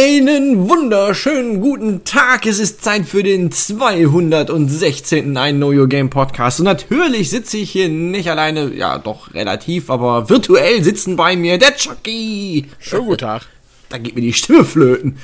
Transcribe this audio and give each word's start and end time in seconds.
Einen 0.00 0.68
wunderschönen 0.68 1.60
guten 1.60 2.04
Tag. 2.04 2.46
Es 2.46 2.60
ist 2.60 2.84
Zeit 2.84 3.04
für 3.04 3.24
den 3.24 3.50
216. 3.50 5.34
I 5.36 5.52
Know 5.52 5.72
Your 5.72 5.88
Game 5.88 6.08
Podcast. 6.08 6.60
Und 6.60 6.66
natürlich 6.66 7.30
sitze 7.30 7.56
ich 7.56 7.72
hier 7.72 7.88
nicht 7.88 8.30
alleine, 8.30 8.72
ja 8.72 8.98
doch 8.98 9.34
relativ, 9.34 9.90
aber 9.90 10.30
virtuell 10.30 10.84
sitzen 10.84 11.16
bei 11.16 11.34
mir 11.34 11.58
der 11.58 11.74
Chucky. 11.74 12.66
Schönen 12.78 13.06
guten 13.06 13.18
Tag. 13.18 13.42
Da 13.88 13.98
geht 13.98 14.14
mir 14.14 14.20
die 14.20 14.32
Stimme 14.32 14.64
flöten. 14.64 15.18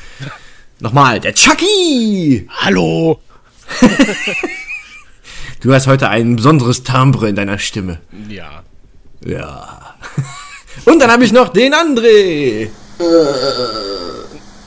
Nochmal, 0.80 1.20
der 1.20 1.34
Chucky. 1.34 2.48
Hallo. 2.50 3.20
Du 5.60 5.72
hast 5.72 5.86
heute 5.86 6.08
ein 6.08 6.34
besonderes 6.34 6.82
Timbre 6.82 7.28
in 7.28 7.36
deiner 7.36 7.58
Stimme. 7.58 8.00
Ja. 8.28 8.64
Ja. 9.24 9.94
Und 10.84 11.00
dann 11.00 11.12
habe 11.12 11.24
ich 11.24 11.32
noch 11.32 11.50
den 11.50 11.72
André. 11.74 12.70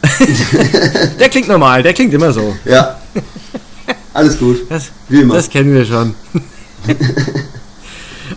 der 1.20 1.30
klingt 1.30 1.48
normal, 1.48 1.84
der 1.84 1.94
klingt 1.94 2.13
immer 2.13 2.31
so. 2.31 2.55
Ja. 2.66 2.99
Alles 4.13 4.38
gut. 4.40 4.66
Das, 4.70 4.91
Wie 5.09 5.21
immer. 5.21 5.35
das 5.35 5.49
kennen 5.49 5.73
wir 5.73 5.85
schon. 5.85 6.16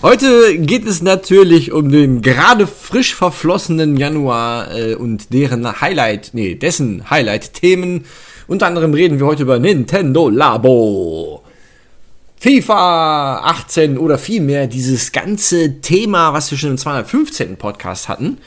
Heute 0.03 0.59
geht 0.59 0.87
es 0.87 1.03
natürlich 1.03 1.73
um 1.73 1.91
den 1.91 2.23
gerade 2.23 2.67
frisch 2.67 3.15
verflossenen 3.15 3.97
Januar 3.97 4.75
äh, 4.75 4.95
und 4.95 5.33
deren 5.33 5.81
Highlight, 5.81 6.31
nee, 6.33 6.55
dessen 6.55 7.11
Highlight-Themen. 7.11 8.05
Unter 8.47 8.67
anderem 8.67 8.95
reden 8.95 9.19
wir 9.19 9.27
heute 9.27 9.43
über 9.43 9.59
Nintendo 9.59 10.29
Labo. 10.29 11.43
FIFA 12.39 13.41
18 13.45 13.99
oder 13.99 14.17
vielmehr 14.17 14.67
dieses 14.67 15.13
ganze 15.13 15.81
Thema, 15.81 16.33
was 16.33 16.51
wir 16.51 16.59
schon 16.59 16.71
im 16.71 16.79
215. 16.79 17.57
Podcast 17.57 18.09
hatten 18.09 18.39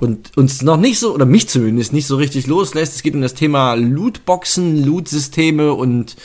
und 0.00 0.36
uns 0.36 0.62
noch 0.62 0.76
nicht 0.76 0.98
so, 0.98 1.14
oder 1.14 1.26
mich 1.26 1.48
zumindest 1.48 1.92
nicht 1.92 2.06
so 2.06 2.16
richtig 2.16 2.46
loslässt. 2.46 2.96
Es 2.96 3.02
geht 3.02 3.14
um 3.14 3.22
das 3.22 3.34
Thema 3.34 3.74
Lootboxen, 3.74 4.84
Loot-Systeme 4.84 5.72
und 5.74 6.16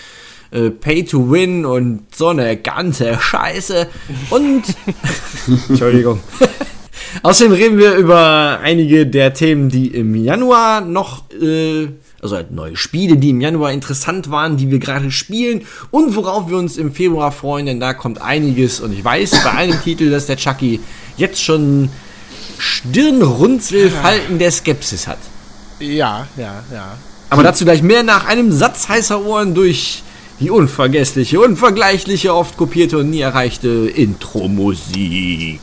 äh, 0.52 0.70
Pay 0.70 1.06
to 1.06 1.32
Win 1.32 1.66
und 1.66 2.04
so 2.16 2.30
eine 2.30 2.58
ganze 2.58 3.20
Scheiße. 3.20 3.88
Und 4.30 4.64
Entschuldigung. 5.70 6.20
Außerdem 7.24 7.54
reden 7.54 7.78
wir 7.78 7.96
über 7.96 8.60
einige 8.62 9.08
der 9.08 9.34
Themen, 9.34 9.70
die 9.70 9.88
im 9.88 10.16
Januar 10.16 10.82
noch, 10.82 11.24
äh, 11.32 11.88
also 12.22 12.36
halt 12.36 12.52
neue 12.52 12.76
Spiele, 12.76 13.18
die 13.18 13.30
im 13.30 13.42
Januar 13.42 13.72
interessant 13.72 14.30
waren, 14.30 14.58
die 14.58 14.72
wir 14.72 14.80
gerade 14.80 15.12
spielen 15.12 15.64
und 15.92 16.16
worauf 16.16 16.50
wir 16.50 16.58
uns 16.58 16.78
im 16.78 16.92
Februar 16.92 17.32
freuen, 17.32 17.66
denn 17.66 17.80
da 17.80 17.94
kommt 17.94 18.22
einiges 18.22 18.80
und 18.80 18.92
ich 18.92 19.04
weiß 19.04 19.44
bei 19.44 19.52
einem 19.52 19.82
Titel, 19.82 20.10
dass 20.10 20.26
der 20.26 20.38
Chucky 20.38 20.80
jetzt 21.18 21.42
schon 21.42 21.90
Stirnrunzelfalten 22.58 24.40
der 24.40 24.52
Skepsis 24.52 25.08
hat. 25.08 25.20
Ja, 25.80 26.28
ja, 26.38 26.64
ja. 26.74 26.98
Aber 27.30 27.44
dazu 27.44 27.66
gleich 27.66 27.82
mehr 27.82 28.04
nach 28.04 28.26
einem 28.26 28.52
Satz 28.52 28.88
heißer 28.90 29.26
Ohren 29.26 29.54
durch 29.54 30.04
die 30.40 30.50
unvergessliche, 30.50 31.40
unvergleichliche, 31.40 32.34
oft 32.34 32.58
kopierte 32.58 33.00
und 33.00 33.10
nie 33.10 33.22
erreichte 33.22 33.68
Intro-Musik. 33.68 35.62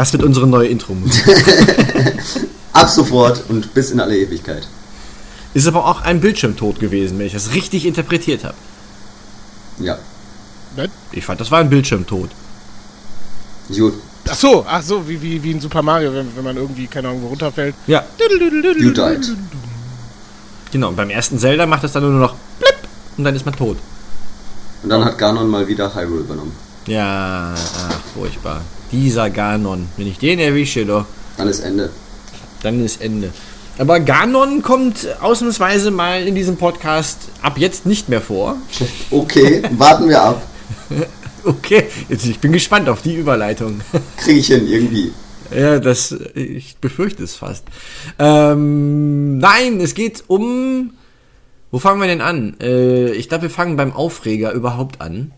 Das 0.00 0.14
wird 0.14 0.22
unsere 0.22 0.46
neue 0.46 0.66
Intro-Musik. 0.66 1.26
Ab 2.72 2.88
sofort 2.88 3.44
und 3.50 3.74
bis 3.74 3.90
in 3.90 4.00
alle 4.00 4.16
Ewigkeit. 4.16 4.66
Ist 5.52 5.66
aber 5.66 5.84
auch 5.84 6.00
ein 6.00 6.22
Bildschirmtod 6.22 6.80
gewesen, 6.80 7.18
wenn 7.18 7.26
ich 7.26 7.34
das 7.34 7.52
richtig 7.52 7.84
interpretiert 7.84 8.42
habe. 8.44 8.54
Ja. 9.78 9.98
Ich 11.12 11.26
fand, 11.26 11.38
das 11.42 11.50
war 11.50 11.58
ein 11.58 11.68
Bildschirmtod. 11.68 12.30
Gut. 13.68 13.92
Ach 14.26 14.34
so, 14.34 14.64
ach 14.66 14.82
so, 14.82 15.06
wie, 15.06 15.20
wie, 15.20 15.42
wie 15.42 15.50
in 15.50 15.60
Super 15.60 15.82
Mario, 15.82 16.14
wenn, 16.14 16.34
wenn 16.34 16.44
man 16.44 16.56
irgendwie, 16.56 16.86
keine 16.86 17.08
Ahnung, 17.08 17.20
wo 17.24 17.26
runterfällt. 17.26 17.74
Ja, 17.86 18.02
You 18.78 18.92
died. 18.92 19.36
genau. 20.72 20.88
Und 20.88 20.96
beim 20.96 21.10
ersten 21.10 21.38
Zelda 21.38 21.66
macht 21.66 21.84
es 21.84 21.92
dann 21.92 22.04
nur 22.04 22.12
noch 22.12 22.36
blip 22.58 22.88
und 23.18 23.24
dann 23.24 23.36
ist 23.36 23.44
man 23.44 23.54
tot. 23.54 23.76
Und 24.82 24.88
dann 24.88 25.04
hat 25.04 25.18
Ganon 25.18 25.46
mal 25.46 25.68
wieder 25.68 25.94
Hyrule 25.94 26.20
übernommen. 26.20 26.56
Ja, 26.86 27.52
ach, 27.54 28.00
furchtbar. 28.14 28.62
Dieser 28.92 29.30
Ganon. 29.30 29.86
Wenn 29.96 30.06
ich 30.06 30.18
den 30.18 30.38
erwische, 30.38 30.84
doch, 30.84 31.06
Dann 31.36 31.48
ist 31.48 31.60
Ende. 31.60 31.90
dann 32.62 32.84
ist 32.84 33.00
Ende. 33.00 33.30
Aber 33.78 34.00
Ganon 34.00 34.62
kommt 34.62 35.06
ausnahmsweise 35.22 35.90
mal 35.90 36.26
in 36.26 36.34
diesem 36.34 36.56
Podcast 36.56 37.18
ab 37.40 37.56
jetzt 37.58 37.86
nicht 37.86 38.08
mehr 38.08 38.20
vor. 38.20 38.56
Okay, 39.10 39.62
warten 39.76 40.08
wir 40.08 40.22
ab. 40.22 40.42
Okay, 41.42 41.84
jetzt, 42.10 42.26
ich 42.26 42.38
bin 42.38 42.52
gespannt 42.52 42.90
auf 42.90 43.00
die 43.00 43.16
Überleitung. 43.16 43.80
Kriege 44.18 44.40
ich 44.40 44.48
hin, 44.48 44.66
irgendwie. 44.68 45.10
Ja, 45.56 45.78
das, 45.78 46.14
ich 46.34 46.76
befürchte 46.76 47.24
es 47.24 47.34
fast. 47.34 47.64
Ähm, 48.18 49.38
nein, 49.38 49.80
es 49.80 49.94
geht 49.94 50.24
um, 50.26 50.92
wo 51.70 51.78
fangen 51.78 51.98
wir 51.98 52.08
denn 52.08 52.20
an? 52.20 52.56
Äh, 52.60 53.12
ich 53.12 53.30
glaube, 53.30 53.44
wir 53.44 53.50
fangen 53.50 53.76
beim 53.76 53.94
Aufreger 53.94 54.52
überhaupt 54.52 55.00
an. 55.00 55.32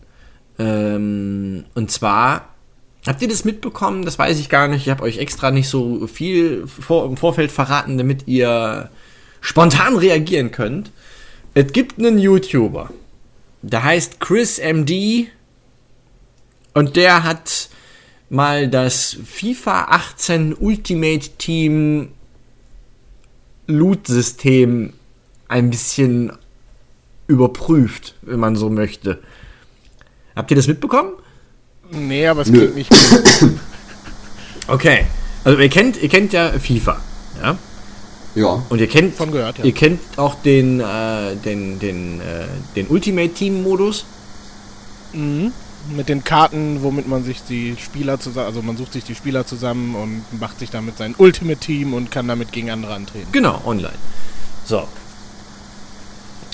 Ähm, 0.59 1.63
und 1.73 1.89
zwar, 1.89 2.49
habt 3.07 3.21
ihr 3.21 3.27
das 3.27 3.45
mitbekommen? 3.45 4.05
Das 4.05 4.17
weiß 4.17 4.39
ich 4.39 4.49
gar 4.49 4.67
nicht. 4.67 4.83
Ich 4.83 4.89
habe 4.89 5.03
euch 5.03 5.17
extra 5.17 5.51
nicht 5.51 5.69
so 5.69 6.07
viel 6.07 6.67
vor, 6.67 7.05
im 7.05 7.17
Vorfeld 7.17 7.51
verraten, 7.51 7.97
damit 7.97 8.27
ihr 8.27 8.89
spontan 9.41 9.97
reagieren 9.97 10.51
könnt. 10.51 10.91
Es 11.53 11.71
gibt 11.71 11.99
einen 11.99 12.17
YouTuber, 12.17 12.89
der 13.61 13.83
heißt 13.83 14.19
Chris 14.19 14.59
MD 14.59 15.27
und 16.73 16.95
der 16.95 17.23
hat 17.23 17.69
mal 18.29 18.67
das 18.67 19.17
FIFA 19.23 19.85
18 19.89 20.55
Ultimate 20.55 21.29
Team 21.37 22.09
Loot-System 23.67 24.93
ein 25.47 25.69
bisschen 25.69 26.31
überprüft, 27.27 28.15
wenn 28.23 28.39
man 28.39 28.55
so 28.55 28.69
möchte. 28.69 29.21
Habt 30.35 30.49
ihr 30.51 30.57
das 30.57 30.67
mitbekommen? 30.67 31.11
Nee, 31.91 32.27
aber 32.27 32.41
es 32.41 32.49
Nö. 32.49 32.59
klingt 32.59 32.75
nicht 32.75 32.89
gut. 32.89 33.59
Okay. 34.67 35.05
Also 35.43 35.59
ihr 35.59 35.69
kennt, 35.69 36.01
ihr 36.01 36.07
kennt 36.07 36.31
ja 36.31 36.51
FIFA, 36.57 36.97
ja? 37.41 37.57
Ja. 38.35 38.63
Und 38.69 38.79
ihr 38.79 38.87
kennt, 38.87 39.13
Von 39.15 39.31
gehört, 39.31 39.59
ja. 39.59 39.65
ihr 39.65 39.73
kennt 39.73 39.99
auch 40.15 40.35
den, 40.35 40.79
äh, 40.79 41.35
den, 41.35 41.79
den, 41.79 42.21
äh, 42.21 42.45
den 42.75 42.87
Ultimate 42.87 43.33
Team 43.33 43.61
Modus. 43.61 44.05
Mit 45.13 46.09
den 46.09 46.23
Karten, 46.23 46.81
womit 46.81 47.07
man 47.07 47.23
sich 47.23 47.43
die 47.43 47.75
Spieler 47.77 48.19
zusammen, 48.19 48.47
also 48.47 48.61
man 48.61 48.77
sucht 48.77 48.93
sich 48.93 49.03
die 49.03 49.13
Spieler 49.13 49.45
zusammen 49.45 49.95
und 49.95 50.23
macht 50.39 50.59
sich 50.59 50.71
damit 50.71 50.97
sein 50.97 51.13
Ultimate 51.17 51.59
Team 51.59 51.93
und 51.93 52.09
kann 52.09 52.27
damit 52.27 52.51
gegen 52.51 52.71
andere 52.71 52.93
antreten. 52.93 53.27
Genau, 53.31 53.61
online. 53.65 53.93
So. 54.65 54.87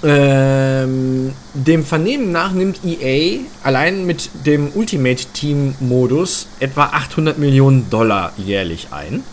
Ähm, 0.01 1.33
dem 1.53 1.83
Vernehmen 1.83 2.31
nach 2.31 2.53
nimmt 2.53 2.79
EA 2.85 3.41
allein 3.63 4.05
mit 4.05 4.29
dem 4.45 4.71
Ultimate 4.73 5.25
Team 5.33 5.75
Modus 5.79 6.47
etwa 6.59 6.85
800 6.85 7.37
Millionen 7.37 7.89
Dollar 7.89 8.31
jährlich 8.37 8.89
ein. 8.91 9.23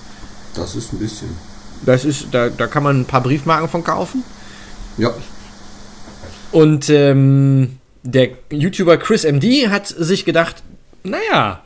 Das 0.55 0.75
ist 0.75 0.93
ein 0.93 0.99
bisschen. 0.99 1.29
Das 1.85 2.05
ist, 2.05 2.29
da, 2.33 2.49
da 2.49 2.67
kann 2.67 2.83
man 2.83 3.01
ein 3.01 3.05
paar 3.05 3.23
Briefmarken 3.23 3.69
von 3.69 3.85
kaufen. 3.85 4.25
Ja. 4.99 5.13
Und 6.51 6.89
ähm, 6.91 7.79
der 8.03 8.31
YouTuber 8.51 8.97
Chris 8.97 9.25
MD 9.25 9.69
hat 9.69 9.87
sich 9.87 10.25
gedacht, 10.25 10.63
naja, 11.05 11.63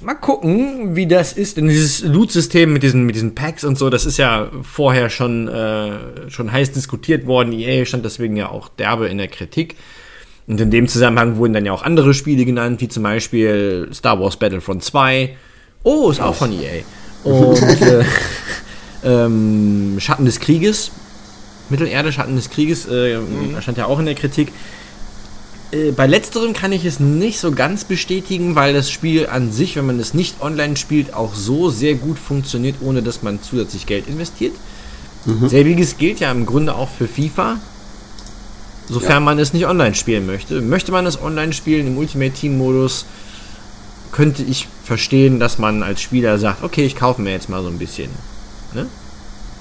mal 0.00 0.14
gucken, 0.14 0.96
wie 0.96 1.06
das 1.06 1.32
ist. 1.32 1.56
Denn 1.56 1.68
dieses 1.68 2.02
Loot-System 2.02 2.72
mit 2.72 2.82
diesen, 2.82 3.04
mit 3.04 3.14
diesen 3.14 3.34
Packs 3.34 3.64
und 3.64 3.76
so, 3.78 3.90
das 3.90 4.06
ist 4.06 4.18
ja 4.18 4.50
vorher 4.62 5.10
schon, 5.10 5.48
äh, 5.48 6.30
schon 6.30 6.52
heiß 6.52 6.72
diskutiert 6.72 7.26
worden. 7.26 7.52
EA 7.52 7.84
stand 7.84 8.04
deswegen 8.04 8.36
ja 8.36 8.48
auch 8.48 8.68
derbe 8.68 9.08
in 9.08 9.18
der 9.18 9.28
Kritik. 9.28 9.76
Und 10.46 10.60
in 10.60 10.70
dem 10.70 10.88
Zusammenhang 10.88 11.36
wurden 11.36 11.52
dann 11.52 11.66
ja 11.66 11.72
auch 11.72 11.82
andere 11.82 12.14
Spiele 12.14 12.44
genannt, 12.44 12.80
wie 12.80 12.88
zum 12.88 13.02
Beispiel 13.02 13.88
Star 13.92 14.18
Wars 14.18 14.36
Battlefront 14.36 14.82
2. 14.82 15.36
Oh, 15.82 16.10
ist 16.10 16.20
auch 16.20 16.34
von 16.34 16.52
EA. 16.52 16.82
Und 17.24 17.62
äh, 17.82 18.04
ähm, 19.04 19.96
Schatten 19.98 20.24
des 20.24 20.40
Krieges, 20.40 20.90
Mittelerde, 21.68 22.12
Schatten 22.12 22.36
des 22.36 22.48
Krieges, 22.48 22.88
äh, 22.88 23.18
stand 23.60 23.76
ja 23.76 23.86
auch 23.86 23.98
in 23.98 24.06
der 24.06 24.14
Kritik. 24.14 24.52
Äh, 25.70 25.92
bei 25.92 26.06
letzterem 26.06 26.52
kann 26.54 26.72
ich 26.72 26.84
es 26.84 27.00
nicht 27.00 27.38
so 27.38 27.52
ganz 27.52 27.84
bestätigen, 27.84 28.54
weil 28.54 28.72
das 28.72 28.90
Spiel 28.90 29.26
an 29.26 29.52
sich, 29.52 29.76
wenn 29.76 29.86
man 29.86 30.00
es 30.00 30.14
nicht 30.14 30.40
online 30.40 30.76
spielt, 30.76 31.14
auch 31.14 31.34
so 31.34 31.70
sehr 31.70 31.94
gut 31.94 32.18
funktioniert, 32.18 32.76
ohne 32.80 33.02
dass 33.02 33.22
man 33.22 33.42
zusätzlich 33.42 33.86
Geld 33.86 34.08
investiert. 34.08 34.54
Mhm. 35.26 35.48
Selbiges 35.48 35.98
gilt 35.98 36.20
ja 36.20 36.30
im 36.30 36.46
Grunde 36.46 36.74
auch 36.74 36.88
für 36.88 37.06
FIFA. 37.06 37.58
Sofern 38.88 39.10
ja. 39.10 39.20
man 39.20 39.38
es 39.38 39.52
nicht 39.52 39.66
online 39.66 39.94
spielen 39.94 40.26
möchte. 40.26 40.62
Möchte 40.62 40.92
man 40.92 41.04
es 41.04 41.20
online 41.20 41.52
spielen 41.52 41.86
im 41.86 41.98
Ultimate 41.98 42.32
Team 42.32 42.56
Modus, 42.56 43.04
könnte 44.12 44.42
ich 44.42 44.66
verstehen, 44.82 45.38
dass 45.38 45.58
man 45.58 45.82
als 45.82 46.00
Spieler 46.00 46.38
sagt, 46.38 46.62
okay, 46.62 46.86
ich 46.86 46.96
kaufe 46.96 47.20
mir 47.20 47.32
jetzt 47.32 47.50
mal 47.50 47.62
so 47.62 47.68
ein 47.68 47.76
bisschen. 47.76 48.10
Ne? 48.72 48.86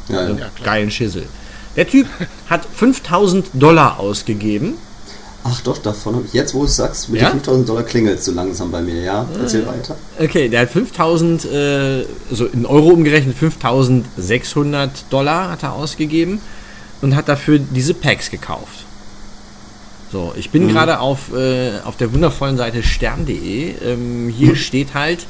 Ja, 0.07 0.29
ja. 0.29 0.49
Geilen 0.63 0.89
Schissel. 0.89 1.27
Der 1.75 1.85
Typ 1.85 2.07
hat 2.49 2.65
5000 2.73 3.47
Dollar 3.53 3.99
ausgegeben 3.99 4.75
Ach 5.49 5.61
doch, 5.61 5.77
davon 5.77 6.15
habe 6.15 6.25
ich 6.25 6.33
jetzt, 6.33 6.53
wo 6.53 6.59
du 6.59 6.65
es 6.65 6.75
sagst, 6.75 7.09
mit 7.09 7.21
ja? 7.21 7.29
den 7.29 7.39
5000 7.39 7.69
Dollar 7.69 7.83
klingelt 7.83 8.19
es 8.19 8.25
so 8.25 8.33
langsam 8.33 8.69
bei 8.69 8.81
mir, 8.81 9.01
ja? 9.01 9.25
Erzähl 9.39 9.63
äh, 9.63 9.67
weiter. 9.67 9.95
Okay, 10.19 10.49
der 10.49 10.61
hat 10.61 10.69
5000, 10.69 11.45
äh, 11.45 12.05
also 12.29 12.45
in 12.47 12.65
Euro 12.65 12.89
umgerechnet 12.89 13.37
5600 13.37 15.05
Dollar 15.09 15.51
hat 15.51 15.63
er 15.63 15.73
ausgegeben 15.73 16.41
und 17.01 17.15
hat 17.15 17.29
dafür 17.29 17.59
diese 17.59 17.93
Packs 17.93 18.29
gekauft. 18.29 18.85
So, 20.11 20.33
ich 20.35 20.49
bin 20.49 20.65
mhm. 20.65 20.69
gerade 20.69 20.99
auf, 20.99 21.33
äh, 21.33 21.79
auf 21.85 21.95
der 21.95 22.13
wundervollen 22.13 22.57
Seite 22.57 22.83
stern.de. 22.83 23.73
Ähm, 23.85 24.29
hier 24.29 24.51
mhm. 24.51 24.55
steht 24.55 24.93
halt, 24.93 25.25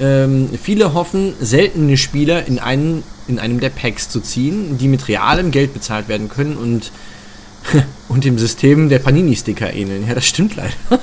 ähm, 0.00 0.48
viele 0.60 0.94
hoffen, 0.94 1.34
seltene 1.40 1.96
Spieler 1.96 2.46
in, 2.46 2.58
einen, 2.58 3.04
in 3.28 3.38
einem 3.38 3.60
der 3.60 3.70
Packs 3.70 4.08
zu 4.08 4.20
ziehen, 4.20 4.78
die 4.78 4.88
mit 4.88 5.06
realem 5.06 5.50
Geld 5.50 5.74
bezahlt 5.74 6.08
werden 6.08 6.28
können 6.28 6.56
und 6.56 6.90
und 8.08 8.24
dem 8.24 8.38
System 8.38 8.88
der 8.88 8.98
Panini-Sticker 8.98 9.72
ähneln. 9.72 10.06
Ja, 10.06 10.14
das 10.14 10.26
stimmt 10.26 10.56
leider. 10.56 10.72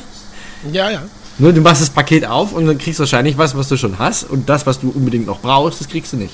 Ja, 0.73 0.91
ja. 0.91 1.03
Nur 1.37 1.53
du 1.53 1.61
machst 1.61 1.81
das 1.81 1.89
Paket 1.89 2.25
auf 2.25 2.51
und 2.51 2.67
dann 2.67 2.77
kriegst 2.77 2.99
du 2.99 3.03
wahrscheinlich 3.03 3.37
was, 3.37 3.55
was 3.55 3.69
du 3.69 3.77
schon 3.77 3.97
hast 3.97 4.25
und 4.25 4.49
das, 4.49 4.65
was 4.65 4.81
du 4.81 4.89
unbedingt 4.89 5.25
noch 5.25 5.39
brauchst, 5.39 5.79
das 5.79 5.87
kriegst 5.87 6.11
du 6.11 6.17
nicht. 6.17 6.33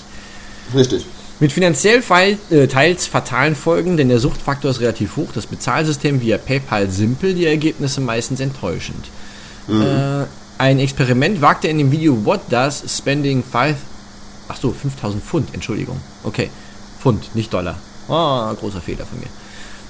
Richtig. 0.74 1.06
Mit 1.39 1.51
finanziell 1.51 2.01
äh, 2.50 2.68
teils 2.68 3.06
fatalen 3.06 3.56
Folgen, 3.56 3.98
denn 3.98 4.10
der 4.10 4.19
Suchtfaktor 4.19 4.72
ist 4.72 4.80
relativ 4.80 5.18
hoch, 5.18 5.27
das 5.33 5.45
Bezahlsystem 5.45 6.22
via 6.22 6.39
PayPal 6.39 6.89
simpel, 6.89 7.36
die 7.36 7.45
Ergebnisse 7.45 8.01
meistens 8.01 8.39
enttäuschend. 8.39 9.06
Mhm. 9.68 9.81
Äh, 9.81 10.25
ein 10.57 10.80
Experiment 10.80 11.42
wagte 11.42 11.68
in 11.68 11.78
dem 11.78 11.92
Video 11.92 12.25
What 12.25 12.42
Does 12.50 12.83
Spending 12.88 13.44
5... 13.44 13.75
Achso, 14.48 14.71
5000 14.71 15.24
Pfund, 15.24 15.54
Entschuldigung. 15.54 16.00
Okay, 16.24 16.50
Pfund, 17.00 17.36
nicht 17.36 17.54
Dollar. 17.54 17.78
Oh, 18.07 18.54
großer 18.54 18.81
Fehler 18.81 19.06
von 19.06 19.19
mir. 19.19 19.28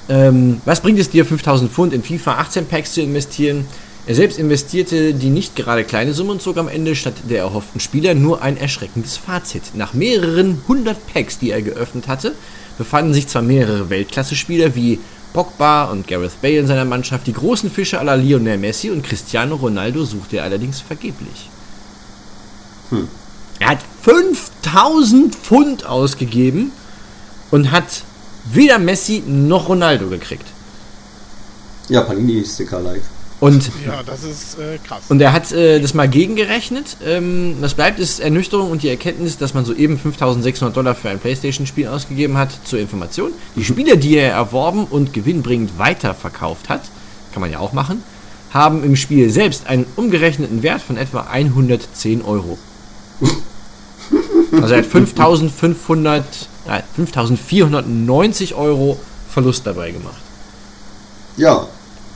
Ähm, 0.08 0.62
was 0.66 0.82
bringt 0.82 1.00
es 1.00 1.10
dir, 1.10 1.26
5000 1.26 1.72
Pfund 1.72 1.94
in 1.94 2.04
FIFA 2.04 2.36
18 2.40 2.66
Packs 2.68 2.94
zu 2.94 3.02
investieren? 3.02 3.66
Er 4.08 4.14
selbst 4.14 4.38
investierte 4.38 5.16
die 5.16 5.32
nicht 5.32 5.56
gerade 5.56 5.84
kleine 5.84 6.14
Summe 6.14 6.34
und 6.34 6.42
zog 6.42 6.58
am 6.58 6.68
Ende 6.68 6.96
statt 6.96 7.16
der 7.28 7.40
erhofften 7.40 7.80
Spieler 7.80 8.14
nur 8.14 8.44
ein 8.44 8.56
erschreckendes 8.56 9.18
Fazit. 9.18 9.64
Nach 9.74 9.94
mehreren 9.94 10.62
hundert 10.68 11.12
Packs, 11.12 11.40
die 11.40 11.50
er 11.50 11.64
geöffnet 11.64 12.08
hatte, 12.08 12.36
befanden 12.78 13.16
sich 13.16 13.28
zwar 13.28 13.42
mehrere 13.42 13.90
Weltklasse-Spieler 13.90 14.76
wie 14.76 15.00
Pogba 15.34 15.86
und 15.86 16.08
Gareth 16.08 16.40
Bale 16.42 16.60
in 16.60 16.68
seiner 16.68 16.86
Mannschaft, 16.86 17.26
die 17.26 17.34
großen 17.34 17.72
Fische 17.72 18.00
aller 18.00 18.16
Lionel 18.16 18.58
Messi 18.60 18.92
und 18.92 19.04
Cristiano 19.04 19.56
Ronaldo 19.56 20.06
suchte 20.06 20.38
er 20.38 20.44
allerdings 20.44 20.82
vergeblich. 20.82 21.50
Hm. 22.92 23.08
Er 23.60 23.70
hat 23.70 23.80
5000 24.04 25.36
Pfund 25.36 25.86
ausgegeben 25.86 26.72
und 27.50 27.72
hat 27.72 28.04
weder 28.46 28.80
Messi 28.80 29.24
noch 29.26 29.70
Ronaldo 29.70 30.08
gekriegt. 30.08 30.46
Ja, 31.90 32.02
Panini-Sticker 32.02 32.80
live. 32.80 33.04
Und, 33.42 33.70
ja, 33.86 34.02
das 34.02 34.24
ist 34.24 34.58
äh, 34.58 34.78
krass. 34.78 35.04
Und 35.10 35.22
er 35.22 35.34
hat 35.34 35.52
äh, 35.52 35.80
das 35.80 35.94
mal 35.94 36.08
gegengerechnet. 36.08 36.98
Ähm, 37.06 37.58
was 37.60 37.74
bleibt, 37.74 38.00
ist 38.00 38.20
Ernüchterung 38.20 38.72
und 38.72 38.82
die 38.82 38.90
Erkenntnis, 38.90 39.38
dass 39.38 39.54
man 39.54 39.66
soeben 39.66 40.00
5600 40.00 40.76
Dollar 40.76 40.96
für 40.96 41.10
ein 41.10 41.20
Playstation-Spiel 41.20 41.88
ausgegeben 41.88 42.38
hat. 42.38 42.58
Zur 42.64 42.80
Information. 42.80 43.32
Die 43.56 43.60
mhm. 43.60 43.66
Spiele, 43.66 43.98
die 43.98 44.16
er 44.16 44.32
erworben 44.32 44.86
und 44.86 45.14
gewinnbringend 45.14 45.78
weiterverkauft 45.78 46.70
hat, 46.70 46.82
kann 47.34 47.42
man 47.42 47.52
ja 47.52 47.60
auch 47.60 47.74
machen, 47.74 48.04
haben 48.52 48.84
im 48.84 48.96
Spiel 48.96 49.30
selbst 49.30 49.68
einen 49.68 49.86
umgerechneten 49.98 50.64
Wert 50.64 50.82
von 50.82 50.96
etwa 50.96 51.28
110 51.30 52.22
Euro. 52.22 52.58
also 54.54 54.74
er 54.74 54.80
hat 54.80 54.86
5500 54.86 56.24
5490 56.96 58.56
Euro 58.56 59.00
Verlust 59.30 59.66
dabei 59.68 59.92
gemacht. 59.92 60.22
Ja, 61.38 61.68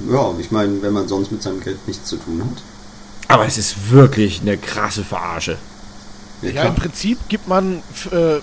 ja, 0.10 0.34
ich 0.40 0.51
meine, 0.51 0.81
wenn 0.81 0.94
man 0.94 1.07
sonst 1.07 1.31
mit 1.31 1.44
seinem 1.44 1.60
Geld 1.60 1.86
nichts 1.88 2.07
zu 2.07 2.18
tun 2.18 2.42
hat. 2.42 2.63
Aber 3.28 3.46
es 3.46 3.57
ist 3.57 3.92
wirklich 3.92 4.42
eine 4.42 4.57
krasse 4.57 5.04
Verarsche. 5.04 5.57
Ja, 6.42 6.50
ja 6.50 6.63
im 6.63 6.75
Prinzip 6.75 7.19
gibt 7.28 7.48
man 7.48 7.84
äh, 8.12 8.40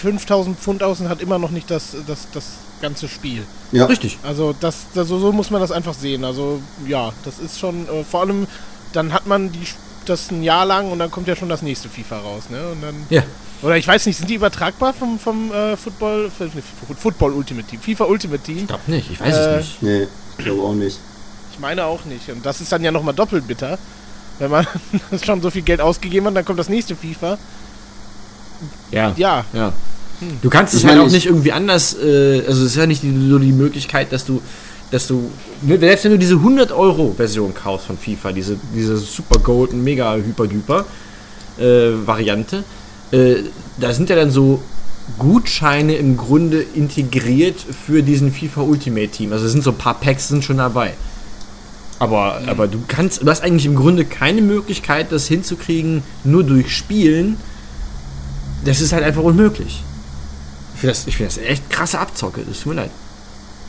5000 0.00 0.58
Pfund 0.58 0.82
aus 0.82 1.00
und 1.00 1.08
hat 1.08 1.20
immer 1.20 1.38
noch 1.38 1.50
nicht 1.50 1.70
das, 1.70 1.96
das, 2.06 2.28
das 2.32 2.44
ganze 2.80 3.08
Spiel. 3.08 3.44
Ja. 3.72 3.86
Richtig. 3.86 4.18
Also 4.22 4.54
das, 4.58 4.86
das, 4.94 5.08
so 5.08 5.32
muss 5.32 5.50
man 5.50 5.60
das 5.60 5.72
einfach 5.72 5.94
sehen. 5.94 6.24
Also 6.24 6.60
ja, 6.86 7.12
das 7.24 7.38
ist 7.38 7.58
schon, 7.58 7.88
äh, 7.88 8.04
vor 8.04 8.20
allem, 8.20 8.46
dann 8.92 9.12
hat 9.12 9.26
man 9.26 9.50
die, 9.52 9.66
das 10.06 10.30
ein 10.30 10.42
Jahr 10.42 10.66
lang 10.66 10.90
und 10.92 10.98
dann 10.98 11.10
kommt 11.10 11.28
ja 11.28 11.36
schon 11.36 11.48
das 11.48 11.62
nächste 11.62 11.88
FIFA 11.88 12.18
raus. 12.18 12.44
Ne? 12.50 12.60
Und 12.72 12.82
dann, 12.82 12.94
ja. 13.10 13.22
Oder 13.64 13.78
ich 13.78 13.88
weiß 13.88 14.04
nicht, 14.04 14.18
sind 14.18 14.28
die 14.28 14.34
übertragbar 14.34 14.92
vom, 14.92 15.18
vom 15.18 15.50
äh, 15.50 15.74
Football, 15.76 16.30
Football 16.98 17.32
Ultimate 17.32 17.66
Team, 17.66 17.80
FIFA 17.80 18.04
Ultimate 18.04 18.42
Team? 18.42 18.58
Ich 18.58 18.66
glaube 18.66 18.82
nicht, 18.90 19.10
ich 19.10 19.20
weiß 19.20 19.34
äh, 19.34 19.38
es 19.38 19.56
nicht. 19.56 19.82
Nee, 19.82 20.06
ich 20.38 20.44
glaube 20.44 20.62
auch 20.62 20.74
nicht. 20.74 20.98
Ich 21.52 21.58
meine 21.58 21.84
auch 21.86 22.04
nicht. 22.04 22.28
Und 22.28 22.44
das 22.44 22.60
ist 22.60 22.70
dann 22.70 22.84
ja 22.84 22.92
nochmal 22.92 23.14
doppelt 23.14 23.48
bitter. 23.48 23.78
Wenn 24.38 24.50
man 24.50 24.66
schon 25.24 25.40
so 25.40 25.50
viel 25.50 25.62
Geld 25.62 25.80
ausgegeben 25.80 26.26
hat, 26.26 26.36
dann 26.36 26.44
kommt 26.44 26.58
das 26.58 26.68
nächste 26.68 26.94
FIFA. 26.94 27.38
Ja. 28.90 29.14
Ja. 29.16 29.44
ja. 29.54 29.72
Hm. 30.20 30.38
Du 30.42 30.50
kannst 30.50 30.74
es 30.74 30.84
halt 30.84 30.98
auch 30.98 31.10
nicht 31.10 31.24
irgendwie 31.24 31.52
anders, 31.52 31.94
äh, 31.94 32.42
also 32.46 32.64
es 32.64 32.72
ist 32.72 32.76
ja 32.76 32.86
nicht 32.86 33.02
die, 33.02 33.28
so 33.30 33.38
die 33.38 33.52
Möglichkeit, 33.52 34.12
dass 34.12 34.26
du, 34.26 34.42
dass 34.90 35.06
du, 35.06 35.30
ne, 35.62 35.78
selbst 35.78 36.04
wenn 36.04 36.12
du 36.12 36.18
diese 36.18 36.34
100 36.34 36.70
Euro 36.70 37.14
Version 37.16 37.54
kaufst 37.54 37.86
von 37.86 37.96
FIFA, 37.96 38.32
diese, 38.32 38.58
diese 38.74 38.98
Super 38.98 39.38
Golden 39.38 39.82
Mega 39.82 40.16
Hyper 40.16 40.46
Duper 40.46 40.84
äh, 41.58 41.92
Variante, 42.04 42.62
äh, 43.14 43.44
da 43.78 43.92
sind 43.92 44.10
ja 44.10 44.16
dann 44.16 44.30
so 44.30 44.60
Gutscheine 45.18 45.96
im 45.96 46.16
Grunde 46.16 46.62
integriert 46.74 47.56
für 47.60 48.02
diesen 48.02 48.32
FIFA 48.32 48.62
Ultimate 48.62 49.08
Team. 49.08 49.32
Also 49.32 49.46
es 49.46 49.52
sind 49.52 49.62
so 49.62 49.70
ein 49.70 49.78
paar 49.78 50.00
Packs 50.00 50.28
sind 50.28 50.44
schon 50.44 50.58
dabei. 50.58 50.94
Aber, 51.98 52.40
mhm. 52.40 52.48
aber 52.48 52.66
du 52.66 52.78
kannst, 52.88 53.22
du 53.22 53.30
hast 53.30 53.42
eigentlich 53.42 53.66
im 53.66 53.76
Grunde 53.76 54.04
keine 54.04 54.42
Möglichkeit, 54.42 55.12
das 55.12 55.26
hinzukriegen, 55.26 56.02
nur 56.24 56.42
durch 56.42 56.74
Spielen. 56.74 57.36
Das 58.64 58.80
ist 58.80 58.92
halt 58.92 59.04
einfach 59.04 59.22
unmöglich. 59.22 59.82
Ich 60.74 60.80
finde 60.80 60.94
das, 60.94 61.04
find 61.04 61.28
das 61.30 61.38
echt 61.38 61.70
krasse 61.70 61.98
Abzocke, 61.98 62.42
das 62.46 62.60
tut 62.60 62.74
mir 62.74 62.82
leid. 62.82 62.90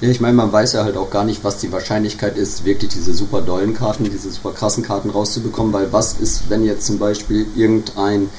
Ja, 0.02 0.10
ich 0.10 0.20
meine, 0.20 0.34
man 0.34 0.52
weiß 0.52 0.74
ja 0.74 0.84
halt 0.84 0.98
auch 0.98 1.10
gar 1.10 1.24
nicht, 1.24 1.44
was 1.44 1.60
die 1.60 1.72
Wahrscheinlichkeit 1.72 2.38
ist, 2.38 2.66
wirklich 2.66 2.92
diese 2.94 3.14
super 3.14 3.42
dollen 3.42 3.74
Karten, 3.74 4.04
diese 4.06 4.30
super 4.30 4.52
krassen 4.52 4.84
Karten 4.84 5.10
rauszubekommen, 5.10 5.72
weil 5.72 5.94
was 5.94 6.14
ist, 6.14 6.50
wenn 6.50 6.66
jetzt 6.66 6.86
zum 6.86 7.00
Beispiel 7.00 7.46
irgendein 7.56 8.30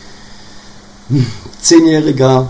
zehnjähriger 1.61 2.49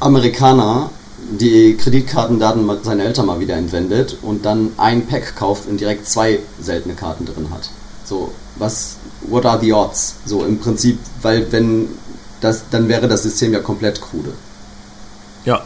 Amerikaner 0.00 0.90
die 1.30 1.76
Kreditkartendaten 1.76 2.68
seiner 2.82 3.04
Eltern 3.04 3.26
mal 3.26 3.40
wieder 3.40 3.56
entwendet 3.56 4.16
und 4.22 4.44
dann 4.44 4.72
ein 4.76 5.06
Pack 5.06 5.36
kauft 5.36 5.68
und 5.68 5.80
direkt 5.80 6.08
zwei 6.08 6.40
seltene 6.60 6.94
Karten 6.94 7.24
drin 7.24 7.50
hat. 7.50 7.70
So, 8.04 8.32
was, 8.56 8.96
what 9.28 9.46
are 9.46 9.60
the 9.60 9.72
odds? 9.72 10.16
So 10.24 10.44
im 10.44 10.58
Prinzip, 10.58 10.98
weil 11.22 11.50
wenn 11.52 11.88
das, 12.40 12.64
dann 12.70 12.88
wäre 12.88 13.06
das 13.06 13.22
System 13.22 13.52
ja 13.52 13.60
komplett 13.60 14.00
krude. 14.00 14.32
Ja. 15.44 15.64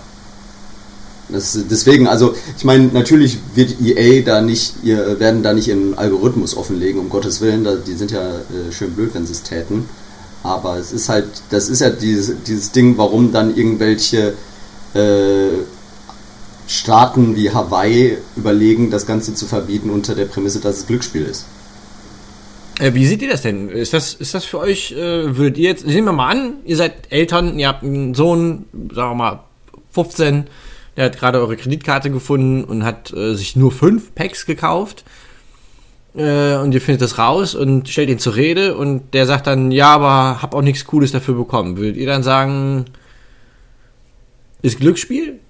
Das, 1.31 1.59
deswegen, 1.71 2.07
also 2.07 2.35
ich 2.57 2.65
meine, 2.65 2.89
natürlich 2.89 3.39
wird 3.55 3.81
EA 3.81 4.23
da 4.23 4.43
nicht, 4.43 4.75
ihr 4.83 5.19
werden 5.19 5.43
da 5.43 5.55
nicht 5.55 5.69
ihren 5.69 5.97
Algorithmus 5.97 6.55
offenlegen, 6.57 7.01
um 7.01 7.09
Gottes 7.09 7.41
Willen, 7.41 7.65
da, 7.65 7.77
die 7.77 7.95
sind 7.95 8.11
ja 8.11 8.29
äh, 8.29 8.73
schön 8.73 8.93
blöd, 8.93 9.15
wenn 9.15 9.27
sie 9.27 9.33
es 9.33 9.43
täten. 9.43 9.89
Aber 10.45 10.77
es 10.77 10.93
ist 10.93 11.09
halt, 11.09 11.27
das 11.51 11.69
ist 11.69 11.81
ja 11.81 11.91
dieses, 11.91 12.43
dieses 12.45 12.71
Ding, 12.71 12.99
warum 12.99 13.33
dann 13.33 13.57
irgendwelche 13.57 14.35
äh, 14.93 15.49
Staaten 16.69 17.35
wie 17.35 17.51
Hawaii 17.51 18.19
überlegen, 18.37 18.91
das 18.91 19.07
Ganze 19.07 19.35
zu 19.35 19.47
verbieten 19.47 19.89
unter 19.89 20.15
der 20.15 20.27
Prämisse, 20.27 20.61
dass 20.61 20.77
es 20.79 20.87
Glücksspiel 20.87 21.23
ist. 21.23 21.47
Äh, 22.79 22.93
wie 22.93 23.07
seht 23.07 23.23
ihr 23.23 23.31
das 23.31 23.41
denn? 23.41 23.71
Ist 23.71 23.95
das, 23.95 24.13
ist 24.13 24.35
das 24.35 24.45
für 24.45 24.59
euch, 24.59 24.93
äh, 24.93 25.37
würdet 25.37 25.57
ihr 25.57 25.71
jetzt, 25.71 25.87
nehmen 25.87 26.09
wir 26.09 26.13
mal 26.13 26.29
an, 26.29 26.55
ihr 26.67 26.77
seid 26.77 27.11
Eltern, 27.11 27.59
ihr 27.59 27.69
habt 27.69 27.83
einen 27.83 28.15
Sohn, 28.15 28.67
sagen 28.93 29.13
wir 29.13 29.15
mal 29.15 29.45
15, 29.93 30.45
der 30.99 31.07
hat 31.07 31.19
gerade 31.19 31.41
eure 31.41 31.57
Kreditkarte 31.57 32.11
gefunden 32.11 32.65
und 32.65 32.85
hat 32.85 33.13
äh, 33.15 33.35
sich 33.35 33.57
nur 33.57 33.73
fünf 33.73 34.15
Packs 34.15 34.45
gekauft 34.45 35.05
äh, 36.17 36.57
und 36.57 36.73
ihr 36.73 36.81
findet 36.81 37.03
das 37.03 37.19
raus 37.19 37.55
und 37.55 37.89
stellt 37.89 38.09
ihn 38.09 38.19
zur 38.19 38.37
Rede 38.37 38.77
und 38.77 39.15
der 39.15 39.27
sagt 39.27 39.47
dann, 39.47 39.71
ja, 39.71 39.89
aber 39.95 40.43
hab 40.43 40.55
auch 40.55 40.63
nichts 40.63 40.85
Cooles 40.85 41.13
dafür 41.13 41.35
bekommen. 41.35 41.77
Würdet 41.77 41.97
ihr 41.97 42.07
dann 42.07 42.23
sagen, 42.23 42.87
ist 44.63 44.79
Glücksspiel? 44.79 45.41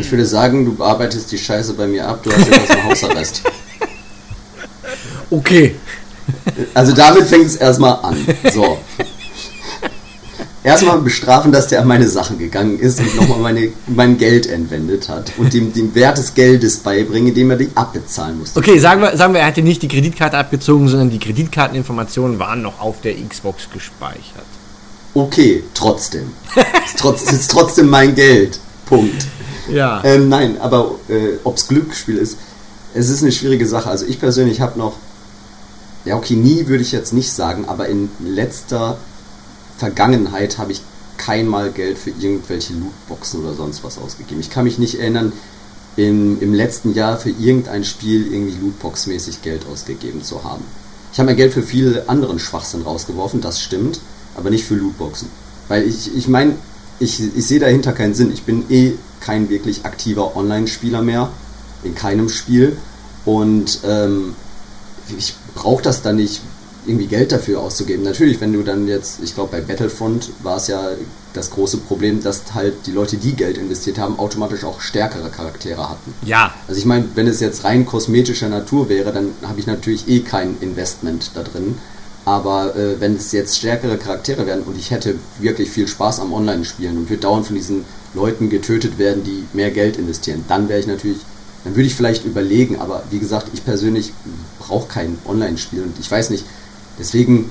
Ich 0.00 0.10
würde 0.10 0.24
sagen, 0.24 0.64
du 0.64 0.82
arbeitest 0.82 1.30
die 1.32 1.38
Scheiße 1.38 1.74
bei 1.74 1.86
mir 1.86 2.08
ab, 2.08 2.22
du 2.22 2.32
hast 2.32 2.46
jetzt 2.46 2.58
erstmal 2.58 2.84
Hausarrest. 2.84 3.42
Okay. 5.32 5.76
Also 6.74 6.92
damit 6.92 7.22
fängt 7.24 7.46
es 7.46 7.54
erstmal 7.54 8.00
an. 8.02 8.16
So. 8.52 8.78
Erstmal 10.62 10.98
bestrafen, 10.98 11.52
dass 11.52 11.68
der 11.68 11.80
an 11.80 11.88
meine 11.88 12.06
Sachen 12.06 12.38
gegangen 12.38 12.78
ist 12.78 13.00
und 13.00 13.16
nochmal 13.16 13.38
meine, 13.38 13.72
mein 13.86 14.18
Geld 14.18 14.46
entwendet 14.46 15.08
hat 15.08 15.32
und 15.38 15.54
dem 15.54 15.72
den 15.72 15.94
Wert 15.94 16.18
des 16.18 16.34
Geldes 16.34 16.78
beibringen, 16.78 17.28
indem 17.28 17.50
er 17.50 17.56
die 17.56 17.70
abbezahlen 17.74 18.38
musste. 18.38 18.58
Okay, 18.58 18.78
sagen 18.78 19.00
wir, 19.00 19.16
sagen 19.16 19.32
wir, 19.32 19.40
er 19.40 19.46
hätte 19.46 19.62
nicht 19.62 19.80
die 19.80 19.88
Kreditkarte 19.88 20.36
abgezogen, 20.36 20.88
sondern 20.88 21.08
die 21.08 21.18
Kreditkarteninformationen 21.18 22.38
waren 22.38 22.60
noch 22.60 22.78
auf 22.78 23.00
der 23.00 23.14
Xbox 23.14 23.68
gespeichert. 23.72 24.44
Okay, 25.14 25.64
trotzdem. 25.72 26.30
ist, 26.54 26.98
trotz, 26.98 27.22
ist 27.32 27.50
trotzdem 27.50 27.88
mein 27.88 28.14
Geld. 28.14 28.58
Punkt. 28.84 29.26
Ja. 29.70 30.02
Ähm, 30.04 30.28
nein, 30.28 30.60
aber 30.60 30.96
äh, 31.08 31.38
ob 31.44 31.56
es 31.56 31.68
Glücksspiel 31.68 32.16
ist, 32.16 32.36
es 32.92 33.08
ist 33.08 33.22
eine 33.22 33.32
schwierige 33.32 33.66
Sache. 33.66 33.88
Also 33.88 34.04
ich 34.04 34.20
persönlich 34.20 34.60
habe 34.60 34.78
noch, 34.78 34.94
ja 36.04 36.16
okay, 36.16 36.34
nie 36.34 36.66
würde 36.66 36.82
ich 36.82 36.92
jetzt 36.92 37.12
nicht 37.12 37.32
sagen, 37.32 37.64
aber 37.66 37.88
in 37.88 38.10
letzter 38.18 38.98
Vergangenheit 39.80 40.58
habe 40.58 40.72
ich 40.72 40.82
kein 41.16 41.48
Mal 41.48 41.72
Geld 41.72 41.98
für 41.98 42.10
irgendwelche 42.10 42.74
Lootboxen 42.74 43.40
oder 43.40 43.54
sonst 43.54 43.82
was 43.82 43.98
ausgegeben. 43.98 44.40
Ich 44.40 44.50
kann 44.50 44.64
mich 44.64 44.78
nicht 44.78 45.00
erinnern, 45.00 45.32
in, 45.96 46.40
im 46.40 46.54
letzten 46.54 46.94
Jahr 46.94 47.16
für 47.16 47.30
irgendein 47.30 47.84
Spiel 47.84 48.32
irgendwie 48.32 48.56
Lootbox-mäßig 48.58 49.42
Geld 49.42 49.62
ausgegeben 49.70 50.22
zu 50.22 50.44
haben. 50.44 50.64
Ich 51.12 51.18
habe 51.18 51.26
mein 51.26 51.36
Geld 51.36 51.52
für 51.52 51.62
viele 51.62 52.08
anderen 52.08 52.38
Schwachsinn 52.38 52.82
rausgeworfen, 52.82 53.40
das 53.40 53.60
stimmt, 53.60 54.00
aber 54.36 54.50
nicht 54.50 54.64
für 54.64 54.74
Lootboxen. 54.74 55.28
Weil 55.68 55.82
ich, 55.82 56.14
ich 56.14 56.28
meine, 56.28 56.54
ich, 57.00 57.20
ich 57.34 57.46
sehe 57.46 57.58
dahinter 57.58 57.92
keinen 57.92 58.14
Sinn. 58.14 58.30
Ich 58.32 58.42
bin 58.42 58.64
eh 58.70 58.92
kein 59.20 59.48
wirklich 59.48 59.84
aktiver 59.84 60.36
Online-Spieler 60.36 61.02
mehr, 61.02 61.30
in 61.82 61.94
keinem 61.94 62.28
Spiel. 62.28 62.76
Und 63.24 63.80
ähm, 63.84 64.34
ich 65.18 65.34
brauche 65.54 65.82
das 65.82 66.02
dann 66.02 66.16
nicht, 66.16 66.42
irgendwie 66.86 67.06
Geld 67.06 67.32
dafür 67.32 67.60
auszugeben. 67.60 68.04
Natürlich, 68.04 68.40
wenn 68.40 68.52
du 68.52 68.62
dann 68.62 68.88
jetzt, 68.88 69.20
ich 69.22 69.34
glaube 69.34 69.52
bei 69.52 69.60
Battlefront 69.60 70.30
war 70.42 70.56
es 70.56 70.68
ja 70.68 70.90
das 71.32 71.50
große 71.50 71.78
Problem, 71.78 72.22
dass 72.22 72.54
halt 72.54 72.74
die 72.86 72.92
Leute, 72.92 73.16
die 73.16 73.34
Geld 73.34 73.58
investiert 73.58 73.98
haben, 73.98 74.18
automatisch 74.18 74.64
auch 74.64 74.80
stärkere 74.80 75.30
Charaktere 75.30 75.88
hatten. 75.88 76.14
Ja. 76.24 76.54
Also 76.66 76.78
ich 76.78 76.86
meine, 76.86 77.08
wenn 77.14 77.26
es 77.26 77.40
jetzt 77.40 77.64
rein 77.64 77.86
kosmetischer 77.86 78.48
Natur 78.48 78.88
wäre, 78.88 79.12
dann 79.12 79.30
habe 79.42 79.60
ich 79.60 79.66
natürlich 79.66 80.08
eh 80.08 80.20
kein 80.20 80.56
Investment 80.60 81.30
da 81.34 81.42
drin. 81.42 81.76
Aber 82.24 82.76
äh, 82.76 83.00
wenn 83.00 83.16
es 83.16 83.32
jetzt 83.32 83.56
stärkere 83.56 83.96
Charaktere 83.96 84.46
werden 84.46 84.64
und 84.64 84.76
ich 84.76 84.90
hätte 84.90 85.14
wirklich 85.38 85.70
viel 85.70 85.88
Spaß 85.88 86.20
am 86.20 86.32
Online-Spielen 86.32 86.96
und 86.96 87.10
würde 87.10 87.22
dauernd 87.22 87.46
von 87.46 87.56
diesen 87.56 87.84
Leuten 88.14 88.50
getötet 88.50 88.98
werden, 88.98 89.24
die 89.24 89.44
mehr 89.52 89.70
Geld 89.70 89.96
investieren, 89.96 90.44
dann 90.48 90.68
wäre 90.68 90.80
ich 90.80 90.86
natürlich, 90.86 91.18
dann 91.64 91.76
würde 91.76 91.86
ich 91.86 91.94
vielleicht 91.94 92.24
überlegen, 92.24 92.78
aber 92.78 93.04
wie 93.10 93.18
gesagt, 93.18 93.48
ich 93.54 93.64
persönlich 93.64 94.12
brauche 94.58 94.88
kein 94.88 95.18
Online-Spiel 95.24 95.82
und 95.82 95.98
ich 95.98 96.10
weiß 96.10 96.30
nicht, 96.30 96.44
deswegen 97.00 97.50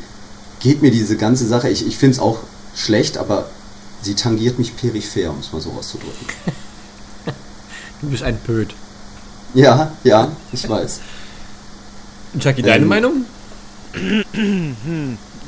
geht 0.62 0.82
mir 0.82 0.92
diese 0.92 1.18
ganze 1.18 1.46
Sache, 1.48 1.70
ich, 1.70 1.86
ich 1.86 1.98
finde 1.98 2.16
es 2.16 2.20
auch 2.20 2.40
schlecht, 2.76 3.18
aber 3.18 3.50
sie 4.02 4.16
tangiert 4.16 4.58
mich 4.60 4.78
peripher, 4.78 5.32
um 5.32 5.40
es 5.40 5.52
mal 5.52 5.62
so 5.62 5.72
auszudrücken. 5.72 6.28
Du 8.02 8.10
bist 8.10 8.24
ein 8.24 8.40
Pöd. 8.40 8.74
Ja, 9.54 9.92
ja, 10.06 10.32
ich 10.54 10.70
weiß. 10.70 11.00
Chucky, 12.40 12.62
deine 12.62 12.84
Ähm, 12.84 12.88
Meinung? 12.88 13.26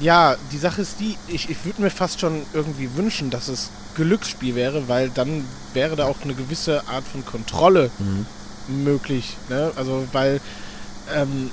Ja, 0.01 0.35
die 0.51 0.57
Sache 0.57 0.81
ist 0.81 0.99
die, 0.99 1.15
ich, 1.27 1.49
ich 1.49 1.63
würde 1.63 1.83
mir 1.83 1.91
fast 1.91 2.19
schon 2.19 2.41
irgendwie 2.53 2.89
wünschen, 2.95 3.29
dass 3.29 3.47
es 3.47 3.69
Glücksspiel 3.95 4.55
wäre, 4.55 4.87
weil 4.87 5.09
dann 5.09 5.45
wäre 5.73 5.95
da 5.95 6.05
auch 6.07 6.17
eine 6.23 6.33
gewisse 6.33 6.87
Art 6.87 7.03
von 7.07 7.23
Kontrolle 7.25 7.91
möglich. 8.67 9.37
Ne? 9.49 9.71
Also, 9.75 10.07
weil, 10.11 10.41
ähm, 11.15 11.51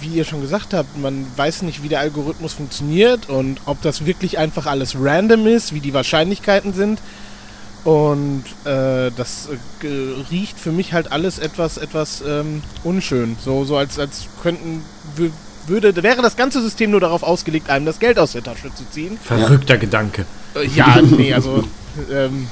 wie, 0.00 0.08
ihr 0.08 0.24
schon 0.24 0.40
gesagt 0.40 0.74
habt, 0.74 0.98
man 0.98 1.26
weiß 1.36 1.62
nicht, 1.62 1.82
wie 1.82 1.88
der 1.88 2.00
Algorithmus 2.00 2.52
funktioniert 2.54 3.28
und 3.28 3.60
ob 3.66 3.80
das 3.82 4.06
wirklich 4.06 4.38
einfach 4.38 4.66
alles 4.66 4.94
random 4.98 5.46
ist, 5.46 5.74
wie 5.74 5.80
die 5.80 5.94
Wahrscheinlichkeiten 5.94 6.72
sind. 6.72 7.00
Und 7.84 8.44
äh, 8.64 9.10
das 9.16 9.48
äh, 9.82 9.86
riecht 10.30 10.58
für 10.58 10.70
mich 10.70 10.92
halt 10.92 11.12
alles 11.12 11.38
etwas, 11.38 11.78
etwas 11.78 12.22
ähm, 12.26 12.62
unschön. 12.84 13.36
So, 13.42 13.64
so 13.64 13.76
als, 13.78 13.98
als 13.98 14.26
könnten, 14.42 14.82
wü- 15.16 15.30
würde, 15.66 16.02
wäre 16.02 16.20
das 16.20 16.36
ganze 16.36 16.60
System 16.60 16.90
nur 16.90 17.00
darauf 17.00 17.22
ausgelegt, 17.22 17.70
einem 17.70 17.86
das 17.86 17.98
Geld 17.98 18.18
aus 18.18 18.32
der 18.32 18.42
Tasche 18.44 18.74
zu 18.74 18.84
ziehen. 18.90 19.18
Verrückter 19.24 19.78
Gedanke. 19.78 20.26
Äh, 20.54 20.66
ja, 20.66 21.00
nee, 21.00 21.32
also 21.32 21.64
ähm, 22.12 22.48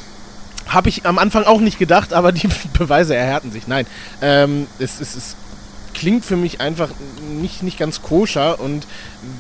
habe 0.67 0.88
ich 0.88 1.05
am 1.05 1.19
Anfang 1.19 1.45
auch 1.45 1.61
nicht 1.61 1.78
gedacht, 1.78 2.14
aber 2.14 2.33
die 2.33 2.49
Beweise 2.78 3.14
erhärten 3.14 3.52
sich. 3.52 3.67
Nein, 3.69 3.87
ähm, 4.23 4.67
es, 4.78 4.99
es, 4.99 5.14
es 5.14 5.37
klingt 5.99 6.25
für 6.25 6.37
mich 6.37 6.61
einfach 6.61 6.90
nicht, 7.40 7.62
nicht 7.62 7.78
ganz 7.78 8.02
koscher 8.02 8.61
und 8.61 8.87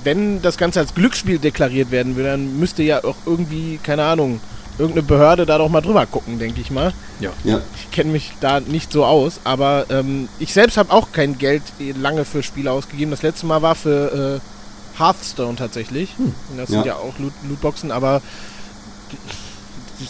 wenn 0.04 0.42
das 0.42 0.56
Ganze 0.58 0.80
als 0.80 0.94
Glücksspiel 0.94 1.38
deklariert 1.38 1.90
werden 1.90 2.16
würde, 2.16 2.30
dann 2.30 2.58
müsste 2.58 2.82
ja 2.82 3.04
auch 3.04 3.16
irgendwie, 3.26 3.78
keine 3.82 4.04
Ahnung, 4.04 4.40
irgendeine 4.78 5.06
Behörde 5.06 5.46
da 5.46 5.58
doch 5.58 5.68
mal 5.68 5.80
drüber 5.80 6.06
gucken, 6.06 6.38
denke 6.38 6.60
ich 6.60 6.70
mal. 6.70 6.92
Ja, 7.20 7.30
Ich 7.76 7.90
kenne 7.90 8.12
mich 8.12 8.32
da 8.40 8.60
nicht 8.60 8.92
so 8.92 9.04
aus, 9.04 9.40
aber 9.44 9.86
ähm, 9.90 10.28
ich 10.38 10.52
selbst 10.52 10.76
habe 10.76 10.92
auch 10.92 11.10
kein 11.12 11.36
Geld 11.38 11.62
lange 12.00 12.24
für 12.24 12.42
Spiele 12.42 12.70
ausgegeben. 12.70 13.10
Das 13.10 13.22
letzte 13.22 13.46
Mal 13.46 13.60
war 13.62 13.74
für 13.74 14.40
äh, 14.40 14.98
Hearthstone 15.00 15.56
tatsächlich. 15.56 16.10
Das 16.56 16.68
sind 16.68 16.80
Ja. 16.80 16.86
ja 16.86 16.94
auch 16.96 17.18
Loot 17.18 17.32
Lootboxen, 17.48 17.90
aber 17.90 18.22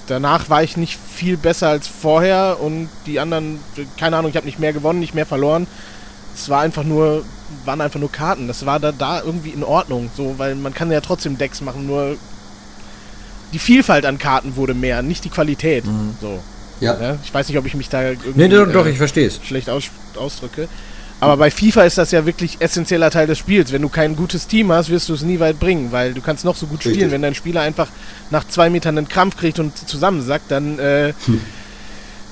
danach 0.07 0.51
war 0.51 0.63
ich 0.63 0.77
nicht 0.77 0.99
viel 1.15 1.37
besser 1.37 1.69
als 1.69 1.89
vorher 1.89 2.59
und 2.61 2.89
die 3.07 3.21
anderen, 3.21 3.59
keine 3.99 4.17
Ahnung, 4.17 4.31
ich 4.31 4.37
habe 4.37 4.47
nicht 4.47 4.59
mehr 4.59 4.73
gewonnen, 4.73 5.01
nicht 5.01 5.15
mehr 5.15 5.27
verloren. 5.27 5.67
Es 6.35 6.49
war 6.49 6.61
einfach 6.61 6.85
nur, 6.85 7.25
waren 7.65 7.81
einfach 7.81 8.01
nur 8.01 8.13
Karten. 8.13 8.49
Das 8.49 8.65
war 8.67 8.79
da, 8.81 8.93
da 8.93 9.23
irgendwie 9.23 9.51
in 9.51 9.65
Ordnung, 9.65 10.11
so, 10.17 10.35
weil 10.39 10.55
man 10.55 10.75
kann 10.75 10.91
ja 10.91 11.01
trotzdem 11.01 11.39
Decks 11.39 11.61
machen, 11.61 11.87
nur 11.87 12.17
die 13.53 13.59
Vielfalt 13.59 14.05
an 14.05 14.19
Karten 14.19 14.57
wurde 14.57 14.75
mehr, 14.75 15.03
nicht 15.03 15.25
die 15.25 15.31
Qualität. 15.31 15.85
So. 16.21 16.41
ja. 16.81 17.01
Ja, 17.01 17.17
ich 17.25 17.33
weiß 17.33 17.49
nicht, 17.49 17.59
ob 17.59 17.67
ich 17.67 17.75
mich 17.75 17.89
da 17.89 18.03
irgendwie 18.03 18.33
Nee, 18.35 18.49
doch, 18.49 18.71
doch, 18.71 18.87
äh, 18.87 18.91
ich 18.91 18.99
verstehe 18.99 19.27
es. 19.27 19.41
schlecht 19.43 19.71
aus, 19.71 19.85
ausdrücke. 20.17 20.69
Aber 21.21 21.37
bei 21.37 21.51
FIFA 21.51 21.83
ist 21.83 21.99
das 21.99 22.13
ja 22.13 22.25
wirklich 22.27 22.59
essentieller 22.61 23.11
Teil 23.11 23.27
des 23.27 23.39
Spiels. 23.39 23.73
Wenn 23.73 23.83
du 23.83 23.89
kein 23.89 24.15
gutes 24.15 24.47
Team 24.47 24.71
hast, 24.71 24.89
wirst 24.89 25.09
du 25.09 25.15
es 25.15 25.23
nie 25.23 25.41
weit 25.41 25.59
bringen, 25.59 25.91
weil 25.91 26.15
du 26.15 26.21
kannst 26.21 26.45
noch 26.45 26.55
so 26.55 26.67
gut 26.67 26.81
spielen. 26.81 26.95
Richtig. 26.95 27.13
Wenn 27.13 27.23
dein 27.23 27.35
Spieler 27.35 27.63
einfach 27.63 27.89
nach 28.31 28.47
zwei 28.47 28.71
Metern 28.71 28.97
einen 28.97 29.09
Krampf 29.09 29.37
kriegt 29.37 29.59
und 29.59 29.77
zusammensackt, 29.89 30.49
dann 30.51 30.79
äh, 30.79 31.13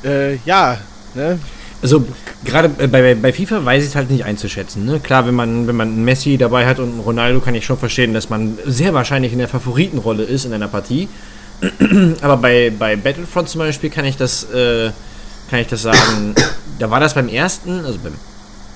äh, 0.04 0.38
ja, 0.44 0.78
ne? 1.14 1.40
Also 1.86 2.04
gerade 2.44 2.68
äh, 2.82 2.88
bei, 2.88 3.14
bei 3.14 3.32
FIFA 3.32 3.64
weiß 3.64 3.84
ich 3.84 3.90
es 3.90 3.94
halt 3.94 4.10
nicht 4.10 4.24
einzuschätzen. 4.24 4.84
Ne? 4.84 4.98
Klar, 4.98 5.24
wenn 5.24 5.36
man, 5.36 5.68
wenn 5.68 5.76
man 5.76 5.86
einen 5.86 6.04
Messi 6.04 6.36
dabei 6.36 6.66
hat 6.66 6.80
und 6.80 6.90
einen 6.90 6.98
Ronaldo, 6.98 7.38
kann 7.38 7.54
ich 7.54 7.64
schon 7.64 7.78
verstehen, 7.78 8.12
dass 8.12 8.28
man 8.28 8.58
sehr 8.64 8.92
wahrscheinlich 8.92 9.32
in 9.32 9.38
der 9.38 9.46
Favoritenrolle 9.46 10.24
ist 10.24 10.46
in 10.46 10.52
einer 10.52 10.66
Partie. 10.66 11.08
Aber 12.22 12.38
bei, 12.38 12.72
bei 12.76 12.96
Battlefront 12.96 13.48
zum 13.48 13.60
Beispiel 13.60 13.88
kann 13.88 14.04
ich 14.04 14.16
das, 14.16 14.50
äh, 14.52 14.90
kann 15.48 15.60
ich 15.60 15.68
das 15.68 15.82
sagen, 15.82 16.34
da 16.80 16.90
war 16.90 16.98
das 16.98 17.14
beim 17.14 17.28
ersten, 17.28 17.84
also 17.84 18.00
beim, 18.02 18.14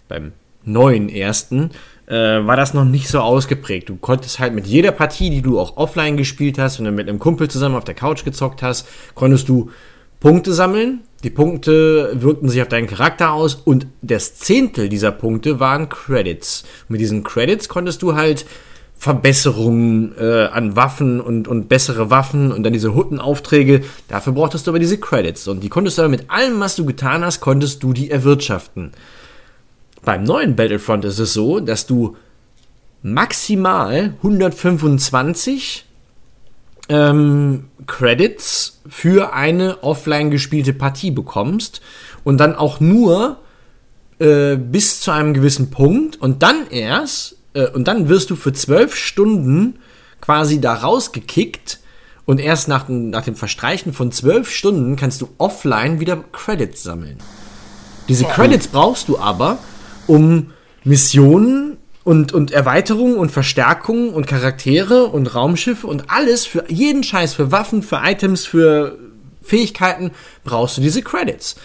beim 0.07 0.33
neuen 0.63 1.09
ersten, 1.09 1.71
äh, 2.07 2.15
war 2.15 2.55
das 2.55 2.75
noch 2.75 2.85
nicht 2.85 3.09
so 3.09 3.19
ausgeprägt. 3.19 3.89
Du 3.89 3.97
konntest 3.97 4.39
halt 4.39 4.55
mit 4.55 4.69
jeder 4.69 4.93
Partie, 4.93 5.31
die 5.31 5.43
du 5.43 5.59
auch 5.59 5.77
offline 5.79 6.17
gespielt 6.17 6.61
hast, 6.61 6.79
wenn 6.79 6.85
du 6.85 6.93
mit 6.93 7.09
einem 7.09 7.19
Kumpel 7.19 7.51
zusammen 7.51 7.75
auf 7.75 7.83
der 7.83 7.97
Couch 7.97 8.25
gezockt 8.25 8.63
hast, 8.63 8.87
konntest 9.17 9.49
du 9.49 9.73
Punkte 10.21 10.53
sammeln. 10.53 11.01
Die 11.23 11.31
Punkte 11.31 12.13
wirkten 12.15 12.49
sich 12.49 12.63
auf 12.63 12.69
deinen 12.69 12.87
Charakter 12.87 13.33
aus 13.33 13.55
und 13.55 13.87
das 14.01 14.37
Zehntel 14.37 14.89
dieser 14.89 15.13
Punkte 15.13 15.61
waren 15.61 15.91
Credits. 15.91 16.63
Und 16.83 16.93
mit 16.93 17.01
diesen 17.01 17.25
Credits 17.25 17.69
konntest 17.69 18.01
du 18.03 18.15
halt 18.15 18.47
Verbesserungen 18.97 20.15
äh, 20.19 20.45
an 20.53 20.77
Waffen 20.77 21.21
und, 21.21 21.47
und 21.47 21.69
bessere 21.69 22.11
Waffen 22.11 22.53
und 22.53 22.63
dann 22.63 22.73
diese 22.73 22.95
Huttenaufträge. 22.95 23.83
Dafür 24.09 24.33
brauchtest 24.33 24.67
du 24.67 24.71
aber 24.71 24.79
diese 24.79 24.99
Credits. 24.99 25.47
Und 25.49 25.61
die 25.61 25.69
konntest 25.69 25.99
du 25.99 26.03
aber 26.03 26.11
mit 26.11 26.31
allem, 26.31 26.59
was 26.61 26.77
du 26.77 26.87
getan 26.87 27.25
hast, 27.25 27.41
konntest 27.41 27.83
du 27.83 27.93
die 27.93 28.11
erwirtschaften. 28.11 28.93
Beim 30.03 30.25
neuen 30.25 30.57
Battlefront 30.57 31.05
ist 31.05 31.19
es 31.19 31.35
so, 31.35 31.61
dass 31.61 31.87
du 31.87 32.17
maximal 33.03 34.15
125 34.19 35.85
ähm, 36.91 37.69
Credits 37.87 38.81
für 38.89 39.33
eine 39.33 39.83
offline 39.83 40.31
gespielte 40.31 40.73
Partie 40.73 41.13
bekommst 41.13 41.81
und 42.25 42.39
dann 42.39 42.57
auch 42.57 42.81
nur 42.81 43.39
äh, 44.19 44.57
bis 44.57 45.01
zu 45.01 45.13
einem 45.13 45.33
gewissen 45.33 45.71
Punkt 45.71 46.21
und 46.21 46.43
dann 46.43 46.67
erst 46.69 47.37
äh, 47.55 47.69
und 47.69 47.87
dann 47.87 48.09
wirst 48.09 48.31
du 48.31 48.37
für 48.37 48.53
zwölf 48.53 48.97
Stunden 48.97 49.79
quasi 50.21 50.61
da 50.61 50.75
rausgekickt 50.75 51.79
und 52.27 52.41
erst 52.41 52.67
nach, 52.67 52.89
nach 52.89 53.25
dem 53.25 53.37
Verstreichen 53.37 53.93
von 53.93 54.11
zwölf 54.11 54.51
Stunden 54.51 54.97
kannst 54.97 55.21
du 55.21 55.29
offline 55.39 56.01
wieder 56.01 56.23
Credits 56.33 56.83
sammeln. 56.83 57.19
Diese 58.09 58.25
Credits 58.25 58.67
brauchst 58.67 59.09
du 59.09 59.19
aber, 59.19 59.59
um 60.09 60.53
Missionen 60.83 61.77
und, 62.05 62.33
und 62.33 62.51
Erweiterungen 62.51 63.17
und 63.17 63.31
Verstärkungen 63.31 64.11
und 64.11 64.27
Charaktere 64.27 65.05
und 65.05 65.35
Raumschiffe 65.35 65.87
und 65.87 66.11
alles 66.11 66.47
für 66.47 66.65
jeden 66.69 67.03
Scheiß, 67.03 67.35
für 67.35 67.53
Waffen, 67.53 67.83
für 67.83 68.01
Items, 68.05 68.47
für 68.47 68.99
Fähigkeiten 69.43 70.13
brauchst 70.45 70.77
du 70.77 70.81
diese 70.81 71.03
Credits. 71.03 71.57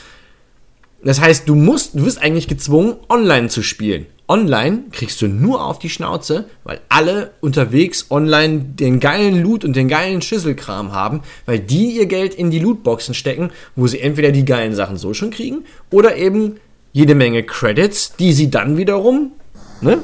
Das 1.03 1.21
heißt, 1.21 1.47
du 1.47 1.55
musst, 1.55 1.93
du 1.93 2.03
wirst 2.05 2.21
eigentlich 2.21 2.47
gezwungen, 2.47 2.95
online 3.09 3.49
zu 3.49 3.61
spielen. 3.61 4.07
Online 4.27 4.85
kriegst 4.91 5.21
du 5.21 5.27
nur 5.27 5.63
auf 5.63 5.77
die 5.77 5.91
Schnauze, 5.91 6.45
weil 6.63 6.79
alle 6.89 7.31
unterwegs 7.41 8.07
online 8.09 8.59
den 8.59 8.99
geilen 8.99 9.43
Loot 9.43 9.63
und 9.63 9.75
den 9.75 9.87
geilen 9.87 10.23
Schisselkram 10.23 10.93
haben, 10.93 11.21
weil 11.45 11.59
die 11.59 11.91
ihr 11.91 12.07
Geld 12.07 12.33
in 12.33 12.49
die 12.49 12.57
Lootboxen 12.57 13.13
stecken, 13.13 13.51
wo 13.75 13.85
sie 13.85 13.99
entweder 13.99 14.31
die 14.31 14.45
geilen 14.45 14.73
Sachen 14.73 14.97
so 14.97 15.13
schon 15.13 15.29
kriegen 15.29 15.65
oder 15.91 16.15
eben 16.15 16.55
jede 16.91 17.13
Menge 17.13 17.43
Credits, 17.43 18.15
die 18.15 18.33
sie 18.33 18.49
dann 18.49 18.77
wiederum 18.77 19.33
ne, 19.81 19.99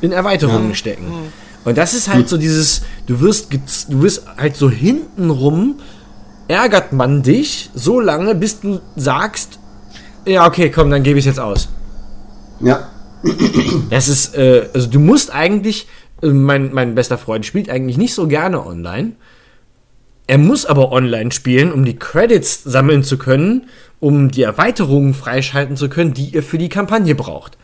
in 0.00 0.12
Erweiterungen 0.12 0.70
ja. 0.70 0.74
stecken. 0.74 1.12
Und 1.64 1.76
das 1.76 1.94
ist 1.94 2.08
halt 2.08 2.28
so 2.28 2.38
dieses, 2.38 2.82
du 3.06 3.20
wirst, 3.20 3.52
du 3.88 4.02
wirst 4.02 4.24
halt 4.36 4.56
so 4.56 4.70
hintenrum, 4.70 5.80
ärgert 6.46 6.92
man 6.92 7.22
dich 7.22 7.70
so 7.74 8.00
lange, 8.00 8.34
bis 8.34 8.60
du 8.60 8.80
sagst, 8.96 9.58
ja, 10.24 10.46
okay, 10.46 10.70
komm, 10.70 10.90
dann 10.90 11.02
gebe 11.02 11.18
ich 11.18 11.24
es 11.26 11.36
jetzt 11.36 11.40
aus. 11.40 11.68
Ja. 12.60 12.88
Das 13.90 14.08
ist, 14.08 14.36
äh, 14.36 14.68
also 14.72 14.88
du 14.88 15.00
musst 15.00 15.34
eigentlich, 15.34 15.88
äh, 16.22 16.28
mein, 16.28 16.72
mein 16.72 16.94
bester 16.94 17.18
Freund 17.18 17.44
spielt 17.44 17.68
eigentlich 17.68 17.98
nicht 17.98 18.14
so 18.14 18.28
gerne 18.28 18.64
online. 18.64 19.12
Er 20.26 20.38
muss 20.38 20.66
aber 20.66 20.92
online 20.92 21.32
spielen, 21.32 21.72
um 21.72 21.84
die 21.84 21.96
Credits 21.96 22.62
sammeln 22.62 23.02
zu 23.02 23.18
können, 23.18 23.66
um 23.98 24.30
die 24.30 24.42
Erweiterungen 24.42 25.14
freischalten 25.14 25.76
zu 25.76 25.88
können, 25.88 26.14
die 26.14 26.28
ihr 26.28 26.42
für 26.42 26.58
die 26.58 26.68
Kampagne 26.68 27.14
braucht. 27.14 27.58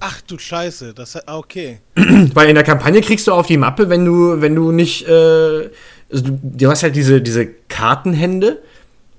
Ach 0.00 0.20
du 0.22 0.38
Scheiße, 0.38 0.94
das 0.94 1.16
ah, 1.28 1.36
okay. 1.36 1.80
Weil 1.94 2.48
in 2.48 2.54
der 2.54 2.64
Kampagne 2.64 3.00
kriegst 3.02 3.26
du 3.26 3.32
auf 3.32 3.46
die 3.46 3.58
Mappe, 3.58 3.88
wenn 3.90 4.04
du, 4.04 4.40
wenn 4.40 4.54
du 4.54 4.72
nicht, 4.72 5.06
äh, 5.06 5.70
also 6.10 6.24
du, 6.24 6.40
du 6.42 6.70
hast 6.70 6.82
halt 6.82 6.96
diese, 6.96 7.20
diese 7.20 7.46
Kartenhände 7.46 8.62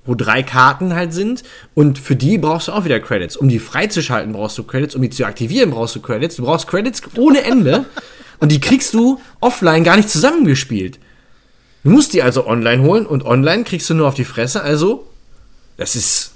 wo 0.04 0.14
drei 0.14 0.42
Karten 0.42 0.94
halt 0.94 1.12
sind 1.12 1.42
und 1.74 1.98
für 1.98 2.16
die 2.16 2.38
brauchst 2.38 2.68
du 2.68 2.72
auch 2.72 2.84
wieder 2.84 2.98
Credits. 3.00 3.36
Um 3.36 3.48
die 3.48 3.58
freizuschalten 3.58 4.32
brauchst 4.32 4.58
du 4.58 4.64
Credits, 4.64 4.94
um 4.94 5.02
die 5.02 5.10
zu 5.10 5.24
aktivieren 5.24 5.70
brauchst 5.70 5.94
du 5.94 6.00
Credits. 6.00 6.36
Du 6.36 6.44
brauchst 6.44 6.66
Credits 6.66 7.02
ohne 7.16 7.42
Ende 7.42 7.86
und 8.40 8.50
die 8.50 8.60
kriegst 8.60 8.94
du 8.94 9.20
offline 9.40 9.84
gar 9.84 9.96
nicht 9.96 10.10
zusammengespielt. 10.10 10.98
Du 11.84 11.90
musst 11.90 12.12
die 12.12 12.22
also 12.22 12.46
online 12.46 12.82
holen 12.82 13.06
und 13.06 13.24
online 13.24 13.64
kriegst 13.64 13.88
du 13.90 13.94
nur 13.94 14.08
auf 14.08 14.14
die 14.14 14.24
Fresse, 14.24 14.62
also 14.62 15.06
das 15.76 15.96
ist... 15.96 16.32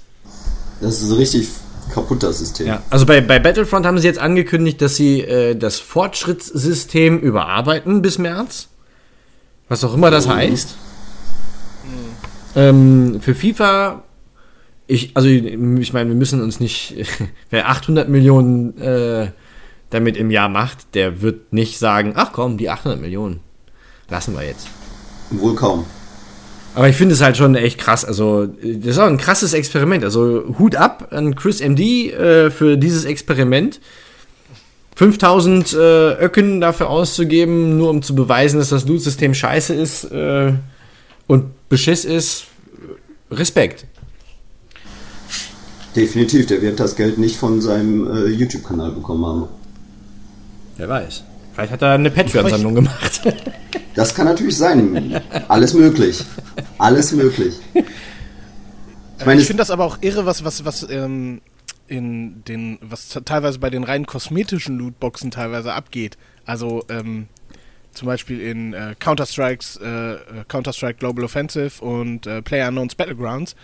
Das 0.79 1.01
ist 1.01 1.17
richtig 1.17 1.47
kaputt, 1.93 2.23
das 2.23 2.39
System. 2.39 2.67
Ja, 2.67 2.83
also 2.89 3.05
bei, 3.05 3.21
bei 3.21 3.39
Battlefront 3.39 3.85
haben 3.85 3.97
sie 3.97 4.07
jetzt 4.07 4.19
angekündigt, 4.19 4.81
dass 4.81 4.95
sie 4.95 5.21
äh, 5.21 5.55
das 5.55 5.79
Fortschrittssystem 5.79 7.19
überarbeiten 7.19 8.01
bis 8.01 8.17
März. 8.17 8.69
Was 9.69 9.83
auch 9.83 9.93
immer 9.93 10.11
das 10.11 10.27
mhm. 10.27 10.31
heißt. 10.31 10.75
Ähm, 12.55 13.19
für 13.21 13.35
FIFA, 13.35 14.03
ich, 14.87 15.11
also 15.15 15.27
ich 15.27 15.93
meine, 15.93 16.09
wir 16.09 16.15
müssen 16.15 16.41
uns 16.41 16.59
nicht, 16.59 16.95
wer 17.49 17.69
800 17.69 18.09
Millionen 18.09 18.77
äh, 18.79 19.31
damit 19.89 20.17
im 20.17 20.31
Jahr 20.31 20.49
macht, 20.49 20.95
der 20.95 21.21
wird 21.21 21.53
nicht 21.53 21.79
sagen, 21.79 22.13
ach 22.15 22.31
komm, 22.33 22.57
die 22.57 22.69
800 22.69 22.99
Millionen 22.99 23.41
lassen 24.09 24.33
wir 24.33 24.43
jetzt. 24.43 24.67
Wohl 25.29 25.55
kaum. 25.55 25.85
Aber 26.75 26.89
ich 26.89 26.95
finde 26.95 27.15
es 27.15 27.21
halt 27.21 27.37
schon 27.37 27.55
echt 27.55 27.79
krass. 27.79 28.05
Also, 28.05 28.45
das 28.45 28.91
ist 28.91 28.97
auch 28.99 29.07
ein 29.07 29.17
krasses 29.17 29.53
Experiment. 29.53 30.03
Also, 30.03 30.43
Hut 30.59 30.75
ab 30.75 31.07
an 31.11 31.35
Chris 31.35 31.59
MD 31.59 32.11
äh, 32.11 32.51
für 32.51 32.77
dieses 32.77 33.05
Experiment. 33.05 33.79
5000 34.95 35.73
äh, 35.73 35.77
Öcken 36.23 36.59
dafür 36.59 36.89
auszugeben, 36.89 37.77
nur 37.77 37.91
um 37.91 38.01
zu 38.01 38.15
beweisen, 38.15 38.57
dass 38.57 38.69
das 38.69 38.87
Loot-System 38.87 39.35
scheiße 39.35 39.75
ist. 39.75 40.05
Äh, 40.05 40.53
und 41.27 41.69
Beschiss 41.69 42.03
ist 42.03 42.45
Respekt. 43.29 43.85
Definitiv, 45.95 46.47
der 46.47 46.61
wird 46.61 46.79
das 46.79 46.95
Geld 46.95 47.17
nicht 47.17 47.37
von 47.37 47.61
seinem 47.61 48.07
äh, 48.07 48.27
YouTube-Kanal 48.27 48.91
bekommen 48.91 49.25
haben. 49.25 49.43
Wer 50.77 50.89
weiß. 50.89 51.23
Vielleicht 51.57 51.73
hat 51.73 51.81
er 51.81 51.93
eine 51.93 52.11
Patreon-Sammlung 52.11 52.75
gemacht. 52.75 53.21
Das 53.95 54.13
kann 54.13 54.27
natürlich 54.27 54.55
sein. 54.55 55.19
Alles 55.47 55.73
möglich. 55.73 56.23
Alles 56.77 57.13
möglich. 57.13 57.55
Ich, 57.73 59.25
meine, 59.25 59.41
ich 59.41 59.47
finde 59.47 59.61
das 59.61 59.71
aber 59.71 59.85
auch 59.85 59.97
irre, 60.01 60.27
was, 60.27 60.45
was, 60.45 60.65
was 60.65 60.87
ähm, 60.87 61.41
in 61.87 62.43
den, 62.43 62.77
was 62.79 63.09
teilweise 63.25 63.57
bei 63.57 63.71
den 63.71 63.83
rein 63.83 64.05
kosmetischen 64.05 64.77
Lootboxen 64.77 65.31
teilweise 65.31 65.73
abgeht. 65.73 66.15
Also 66.45 66.83
ähm, 66.89 67.27
zum 67.91 68.05
Beispiel 68.05 68.39
in 68.39 68.75
äh, 68.75 68.93
Counter-Strikes, 68.99 69.77
äh, 69.77 69.87
äh, 69.87 70.17
Counter-Strike 70.47 70.99
Global 70.99 71.25
Offensive 71.25 71.83
und 71.83 72.27
äh, 72.27 72.43
PlayerUnknown's 72.43 72.93
Battlegrounds. 72.93 73.55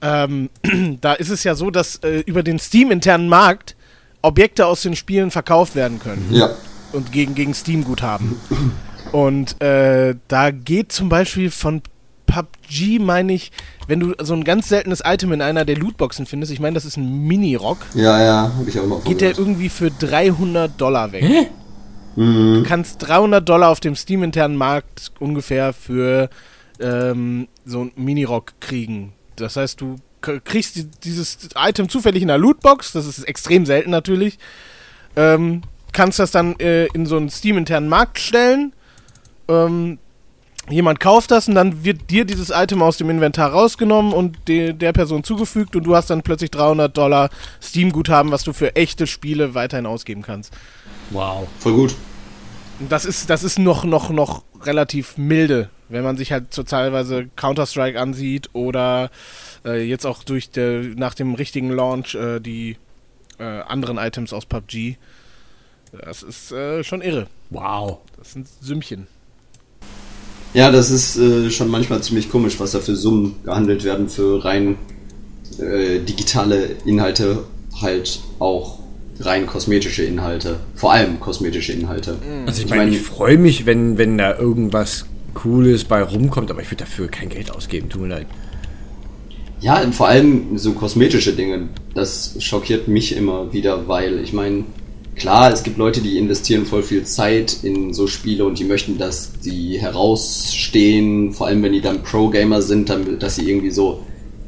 Ähm, 0.00 0.48
da 1.00 1.14
ist 1.14 1.30
es 1.30 1.42
ja 1.42 1.56
so, 1.56 1.72
dass 1.72 1.96
äh, 2.04 2.20
über 2.20 2.44
den 2.44 2.60
Steam-internen 2.60 3.28
Markt 3.28 3.74
Objekte 4.22 4.66
aus 4.66 4.82
den 4.82 4.94
Spielen 4.94 5.32
verkauft 5.32 5.74
werden 5.74 5.98
können. 5.98 6.28
Ja. 6.30 6.50
Und 6.92 7.12
gegen, 7.12 7.34
gegen 7.34 7.54
Steam-Guthaben. 7.54 8.36
Und 9.12 9.60
äh, 9.62 10.14
da 10.28 10.50
geht 10.50 10.92
zum 10.92 11.08
Beispiel 11.08 11.50
von 11.50 11.82
PUBG, 12.26 13.00
meine 13.00 13.32
ich, 13.32 13.50
wenn 13.88 14.00
du 14.00 14.14
so 14.20 14.34
ein 14.34 14.44
ganz 14.44 14.68
seltenes 14.68 15.02
Item 15.04 15.32
in 15.32 15.42
einer 15.42 15.64
der 15.64 15.76
Lootboxen 15.76 16.26
findest, 16.26 16.52
ich 16.52 16.60
meine, 16.60 16.74
das 16.74 16.84
ist 16.84 16.96
ein 16.96 17.26
Mini-Rock. 17.26 17.78
Ja, 17.94 18.22
ja, 18.22 18.52
habe 18.56 18.68
ich 18.68 18.78
auch 18.78 18.86
mal 18.86 19.00
Geht 19.00 19.20
der 19.20 19.36
irgendwie 19.36 19.68
für 19.68 19.90
300 19.90 20.80
Dollar 20.80 21.12
weg. 21.12 21.24
Hä? 21.24 21.48
Mhm. 22.16 22.54
Du 22.54 22.62
kannst 22.64 23.02
300 23.02 23.48
Dollar 23.48 23.70
auf 23.70 23.80
dem 23.80 23.96
Steam-internen 23.96 24.56
Markt 24.56 25.12
ungefähr 25.18 25.72
für 25.72 26.30
ähm, 26.80 27.48
so 27.64 27.82
ein 27.82 27.92
Minirock 27.96 28.54
kriegen. 28.60 29.12
Das 29.36 29.56
heißt, 29.56 29.80
du 29.80 29.96
kriegst 30.20 30.76
die, 30.76 30.84
dieses 31.02 31.38
Item 31.56 31.88
zufällig 31.88 32.22
in 32.22 32.28
der 32.28 32.38
Lootbox, 32.38 32.92
das 32.92 33.06
ist 33.06 33.24
extrem 33.24 33.66
selten 33.66 33.90
natürlich. 33.90 34.38
Ähm, 35.16 35.62
kannst 35.92 36.18
das 36.18 36.30
dann 36.30 36.58
äh, 36.60 36.86
in 36.86 37.06
so 37.06 37.16
einen 37.16 37.30
Steam-internen 37.30 37.88
Markt 37.88 38.18
stellen. 38.18 38.72
Ähm, 39.48 39.98
jemand 40.68 41.00
kauft 41.00 41.30
das 41.30 41.48
und 41.48 41.54
dann 41.54 41.84
wird 41.84 42.10
dir 42.10 42.24
dieses 42.24 42.50
Item 42.50 42.82
aus 42.82 42.96
dem 42.96 43.10
Inventar 43.10 43.50
rausgenommen 43.50 44.12
und 44.12 44.48
de 44.48 44.72
der 44.72 44.92
Person 44.92 45.24
zugefügt 45.24 45.74
und 45.76 45.84
du 45.84 45.96
hast 45.96 46.10
dann 46.10 46.22
plötzlich 46.22 46.50
300 46.50 46.96
Dollar 46.96 47.30
Steam-Guthaben, 47.62 48.30
was 48.30 48.44
du 48.44 48.52
für 48.52 48.76
echte 48.76 49.06
Spiele 49.06 49.54
weiterhin 49.54 49.86
ausgeben 49.86 50.22
kannst. 50.22 50.52
Wow. 51.10 51.48
Voll 51.58 51.72
gut. 51.72 51.94
Das 52.88 53.04
ist, 53.04 53.28
das 53.28 53.42
ist 53.42 53.58
noch, 53.58 53.84
noch, 53.84 54.10
noch 54.10 54.42
relativ 54.62 55.18
milde, 55.18 55.68
wenn 55.88 56.04
man 56.04 56.16
sich 56.16 56.32
halt 56.32 56.54
so 56.54 56.62
teilweise 56.62 57.28
Counter-Strike 57.36 58.00
ansieht 58.00 58.50
oder 58.52 59.10
äh, 59.64 59.82
jetzt 59.82 60.06
auch 60.06 60.22
durch 60.24 60.50
der, 60.50 60.82
nach 60.96 61.14
dem 61.14 61.34
richtigen 61.34 61.70
Launch 61.70 62.14
äh, 62.14 62.40
die 62.40 62.76
äh, 63.38 63.44
anderen 63.44 63.98
Items 63.98 64.32
aus 64.32 64.46
PUBG. 64.46 64.96
Das 65.92 66.22
ist 66.22 66.52
äh, 66.52 66.84
schon 66.84 67.02
irre. 67.02 67.26
Wow. 67.50 67.98
Das 68.16 68.32
sind 68.32 68.46
Sümmchen. 68.60 69.06
Ja, 70.52 70.70
das 70.70 70.90
ist 70.90 71.16
äh, 71.16 71.50
schon 71.50 71.68
manchmal 71.68 72.02
ziemlich 72.02 72.30
komisch, 72.30 72.58
was 72.58 72.72
da 72.72 72.80
für 72.80 72.96
Summen 72.96 73.36
gehandelt 73.44 73.84
werden 73.84 74.08
für 74.08 74.44
rein 74.44 74.76
äh, 75.58 76.00
digitale 76.00 76.76
Inhalte 76.84 77.44
halt 77.80 78.20
auch 78.38 78.80
rein 79.20 79.46
kosmetische 79.46 80.02
Inhalte. 80.02 80.60
Vor 80.74 80.92
allem 80.92 81.20
kosmetische 81.20 81.72
Inhalte. 81.72 82.12
Mhm. 82.12 82.46
Also 82.46 82.60
ich, 82.60 82.64
ich 82.64 82.70
meine, 82.70 82.84
mein, 82.84 82.92
ich 82.92 83.02
freue 83.02 83.38
mich, 83.38 83.66
wenn, 83.66 83.98
wenn 83.98 84.18
da 84.18 84.36
irgendwas 84.36 85.06
Cooles 85.34 85.84
bei 85.84 86.02
rumkommt, 86.02 86.50
aber 86.50 86.62
ich 86.62 86.70
würde 86.70 86.84
dafür 86.84 87.08
kein 87.08 87.28
Geld 87.28 87.50
ausgeben, 87.50 87.88
tut 87.88 88.02
mir 88.02 88.08
leid. 88.08 88.26
Ja, 89.60 89.82
vor 89.92 90.08
allem 90.08 90.56
so 90.56 90.72
kosmetische 90.72 91.34
Dinge, 91.34 91.68
das 91.94 92.34
schockiert 92.38 92.88
mich 92.88 93.14
immer 93.14 93.52
wieder, 93.52 93.86
weil 93.88 94.18
ich 94.20 94.32
meine, 94.32 94.64
klar, 95.20 95.52
es 95.52 95.62
gibt 95.62 95.76
Leute, 95.76 96.00
die 96.00 96.18
investieren 96.18 96.66
voll 96.66 96.82
viel 96.82 97.04
Zeit 97.04 97.58
in 97.62 97.94
so 97.94 98.06
Spiele 98.06 98.44
und 98.44 98.58
die 98.58 98.64
möchten, 98.64 98.98
dass 98.98 99.32
die 99.40 99.78
herausstehen, 99.78 101.32
vor 101.32 101.46
allem 101.46 101.62
wenn 101.62 101.72
die 101.72 101.80
dann 101.80 102.02
Pro-Gamer 102.02 102.62
sind, 102.62 102.88
damit, 102.88 103.22
dass 103.22 103.36
sie 103.36 103.48
irgendwie 103.48 103.70
so 103.70 104.04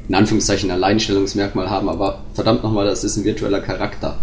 in 0.09 0.15
Anführungszeichen 0.15 0.71
ein 0.71 0.77
Alleinstellungsmerkmal 0.77 1.71
haben, 1.71 1.89
aber 1.89 2.25
verdammt 2.35 2.63
nochmal, 2.63 2.87
das 2.87 3.05
ist 3.05 3.17
ein 3.17 3.25
virtueller 3.25 3.61
Charakter. 3.61 4.19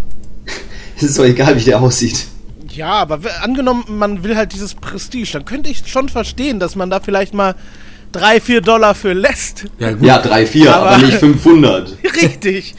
ist 0.99 1.17
doch 1.17 1.23
egal, 1.23 1.55
wie 1.55 1.63
der 1.63 1.81
aussieht. 1.81 2.25
Ja, 2.71 2.93
aber 2.93 3.19
angenommen, 3.41 3.85
man 3.87 4.23
will 4.23 4.35
halt 4.35 4.53
dieses 4.53 4.75
Prestige, 4.75 5.29
dann 5.33 5.45
könnte 5.45 5.69
ich 5.69 5.87
schon 5.87 6.09
verstehen, 6.09 6.59
dass 6.59 6.75
man 6.75 6.89
da 6.89 6.99
vielleicht 6.99 7.33
mal 7.33 7.55
3, 8.11 8.41
4 8.41 8.61
Dollar 8.61 8.95
für 8.95 9.13
lässt. 9.13 9.65
Ja, 9.77 9.91
gut. 9.91 10.03
ja 10.03 10.17
3, 10.19 10.45
4, 10.47 10.75
aber, 10.75 10.89
aber 10.89 11.05
nicht 11.05 11.17
500. 11.17 11.97
Richtig. 12.21 12.75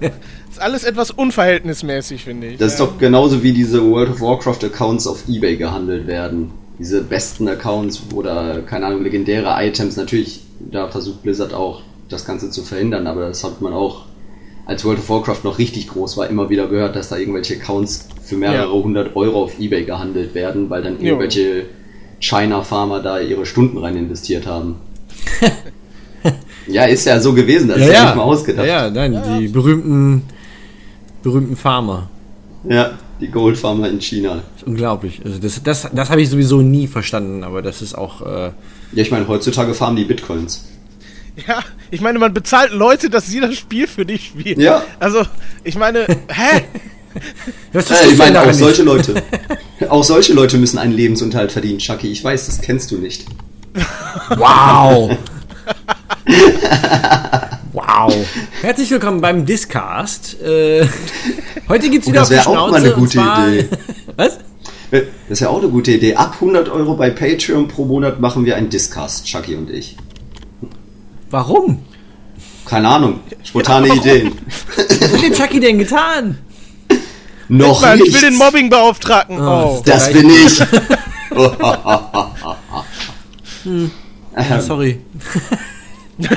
ist 0.58 0.62
alles 0.64 0.84
etwas 0.84 1.10
unverhältnismäßig, 1.10 2.24
finde 2.24 2.48
ich. 2.48 2.58
Das 2.58 2.72
ist 2.72 2.80
doch 2.80 2.98
genauso 2.98 3.42
wie 3.42 3.52
diese 3.52 3.84
World 3.84 4.10
of 4.10 4.20
Warcraft 4.20 4.64
Accounts 4.64 5.06
auf 5.06 5.28
Ebay 5.28 5.56
gehandelt 5.56 6.06
werden. 6.06 6.50
Diese 6.78 7.02
besten 7.02 7.48
Accounts 7.48 8.02
oder, 8.14 8.62
keine 8.62 8.86
Ahnung, 8.86 9.02
legendäre 9.02 9.54
Items. 9.64 9.96
Natürlich, 9.96 10.40
da 10.60 10.88
versucht 10.88 11.22
Blizzard 11.22 11.54
auch 11.54 11.82
das 12.08 12.24
Ganze 12.24 12.50
zu 12.50 12.62
verhindern, 12.62 13.06
aber 13.06 13.28
das 13.28 13.44
hat 13.44 13.60
man 13.60 13.72
auch 13.72 14.06
als 14.66 14.84
World 14.84 14.98
of 14.98 15.08
Warcraft 15.08 15.44
noch 15.44 15.58
richtig 15.58 15.88
groß 15.88 16.16
war, 16.16 16.28
immer 16.28 16.50
wieder 16.50 16.66
gehört, 16.66 16.94
dass 16.94 17.08
da 17.08 17.16
irgendwelche 17.16 17.54
Accounts 17.54 18.08
für 18.22 18.36
mehrere 18.36 18.72
hundert 18.72 19.16
Euro 19.16 19.44
auf 19.44 19.58
Ebay 19.58 19.84
gehandelt 19.84 20.34
werden, 20.34 20.68
weil 20.68 20.82
dann 20.82 21.00
irgendwelche 21.00 21.66
China-Farmer 22.20 23.00
da 23.00 23.18
ihre 23.18 23.46
Stunden 23.46 23.78
rein 23.78 23.96
investiert 23.96 24.46
haben. 24.46 24.76
Ja, 26.68 26.84
ist 26.84 27.06
ja 27.06 27.18
so 27.18 27.32
gewesen, 27.32 27.68
das 27.68 27.78
ja, 27.78 27.84
ist 27.84 27.92
ja, 27.92 27.98
ja. 27.98 28.04
nicht 28.06 28.16
mal 28.16 28.22
ausgedacht. 28.24 28.66
Ja, 28.66 28.84
ja, 28.84 28.90
nein, 28.90 29.22
die 29.40 29.48
berühmten, 29.48 30.22
berühmten 31.22 31.56
Farmer. 31.56 32.08
Ja, 32.68 32.92
die 33.20 33.28
Goldfarmer 33.28 33.88
in 33.88 34.00
China. 34.00 34.36
Das 34.52 34.62
ist 34.62 34.66
unglaublich. 34.66 35.20
Also 35.24 35.38
das, 35.38 35.62
das, 35.62 35.88
das 35.92 36.10
habe 36.10 36.20
ich 36.22 36.28
sowieso 36.28 36.60
nie 36.62 36.86
verstanden, 36.86 37.44
aber 37.44 37.62
das 37.62 37.82
ist 37.82 37.94
auch. 37.96 38.22
Äh, 38.22 38.46
Ja, 38.92 39.02
ich 39.02 39.10
meine, 39.10 39.26
heutzutage 39.28 39.74
farmen 39.74 39.96
die 39.96 40.04
Bitcoins. 40.04 40.64
Ja, 41.46 41.60
ich 41.92 42.00
meine, 42.00 42.18
man 42.18 42.34
bezahlt 42.34 42.72
Leute, 42.72 43.10
dass 43.10 43.26
sie 43.28 43.38
das 43.40 43.54
Spiel 43.56 43.86
für 43.86 44.04
dich 44.04 44.26
spielen. 44.26 44.60
Ja. 44.60 44.82
Also, 44.98 45.22
ich 45.62 45.76
meine, 45.76 46.00
hä? 46.28 46.64
was 47.72 47.84
Äh, 47.84 47.86
verstehst 47.86 48.04
ich 48.12 48.18
du 48.18 48.24
meine, 48.24 48.40
auch 48.40 48.46
nicht? 48.46 48.56
solche 48.56 48.82
Leute. 48.82 49.22
auch 49.88 50.02
solche 50.04 50.32
Leute 50.32 50.58
müssen 50.58 50.78
einen 50.78 50.92
Lebensunterhalt 50.92 51.52
verdienen, 51.52 51.78
Chucky. 51.78 52.08
Ich 52.08 52.22
weiß, 52.24 52.46
das 52.46 52.60
kennst 52.60 52.90
du 52.90 52.98
nicht. 52.98 53.24
Wow! 54.36 55.16
wow! 58.06 58.12
Herzlich 58.62 58.90
willkommen 58.90 59.20
beim 59.20 59.44
Discast. 59.44 60.40
Äh, 60.40 60.86
heute 61.68 61.90
geht's 61.90 62.06
Oh, 62.06 62.10
wieder 62.10 62.20
das 62.20 62.28
auf 62.28 62.28
die 62.28 62.34
wär 62.34 62.48
auch 62.48 62.52
Schnauze. 62.68 62.70
mal 62.72 62.80
eine 62.80 62.90
gute 62.92 63.10
zwar- 63.12 63.48
Idee. 63.48 63.68
Was? 64.16 64.34
Äh, 64.90 65.02
Das 65.28 65.30
ist 65.30 65.40
ja 65.40 65.48
auch 65.48 65.58
eine 65.60 65.68
gute 65.68 65.92
Idee. 65.92 66.14
Ab 66.14 66.34
100 66.34 66.68
Euro 66.68 66.94
bei 66.94 67.10
Patreon 67.10 67.68
pro 67.68 67.84
Monat 67.84 68.20
machen 68.20 68.44
wir 68.44 68.56
einen 68.56 68.70
Discast, 68.70 69.26
Chucky 69.26 69.54
und 69.56 69.70
ich. 69.70 69.96
Warum? 71.30 71.82
Keine 72.66 72.88
Ahnung. 72.88 73.20
Spontane 73.44 73.88
Ja? 73.88 73.94
Ideen. 73.94 74.32
Was 74.76 75.12
hat 75.12 75.22
der 75.22 75.32
Chucky 75.32 75.60
denn 75.60 75.78
getan? 75.78 76.38
Noch 77.50 77.80
nicht. 77.94 78.06
ich 78.08 78.14
will 78.14 78.20
den 78.30 78.36
Mobbingbeauftragten. 78.38 79.40
Oh, 79.40 79.78
Oh. 79.78 79.82
Das 79.84 80.12
bin 80.12 80.28
ich. 80.30 80.58
Ja, 84.36 84.60
sorry. 84.60 85.00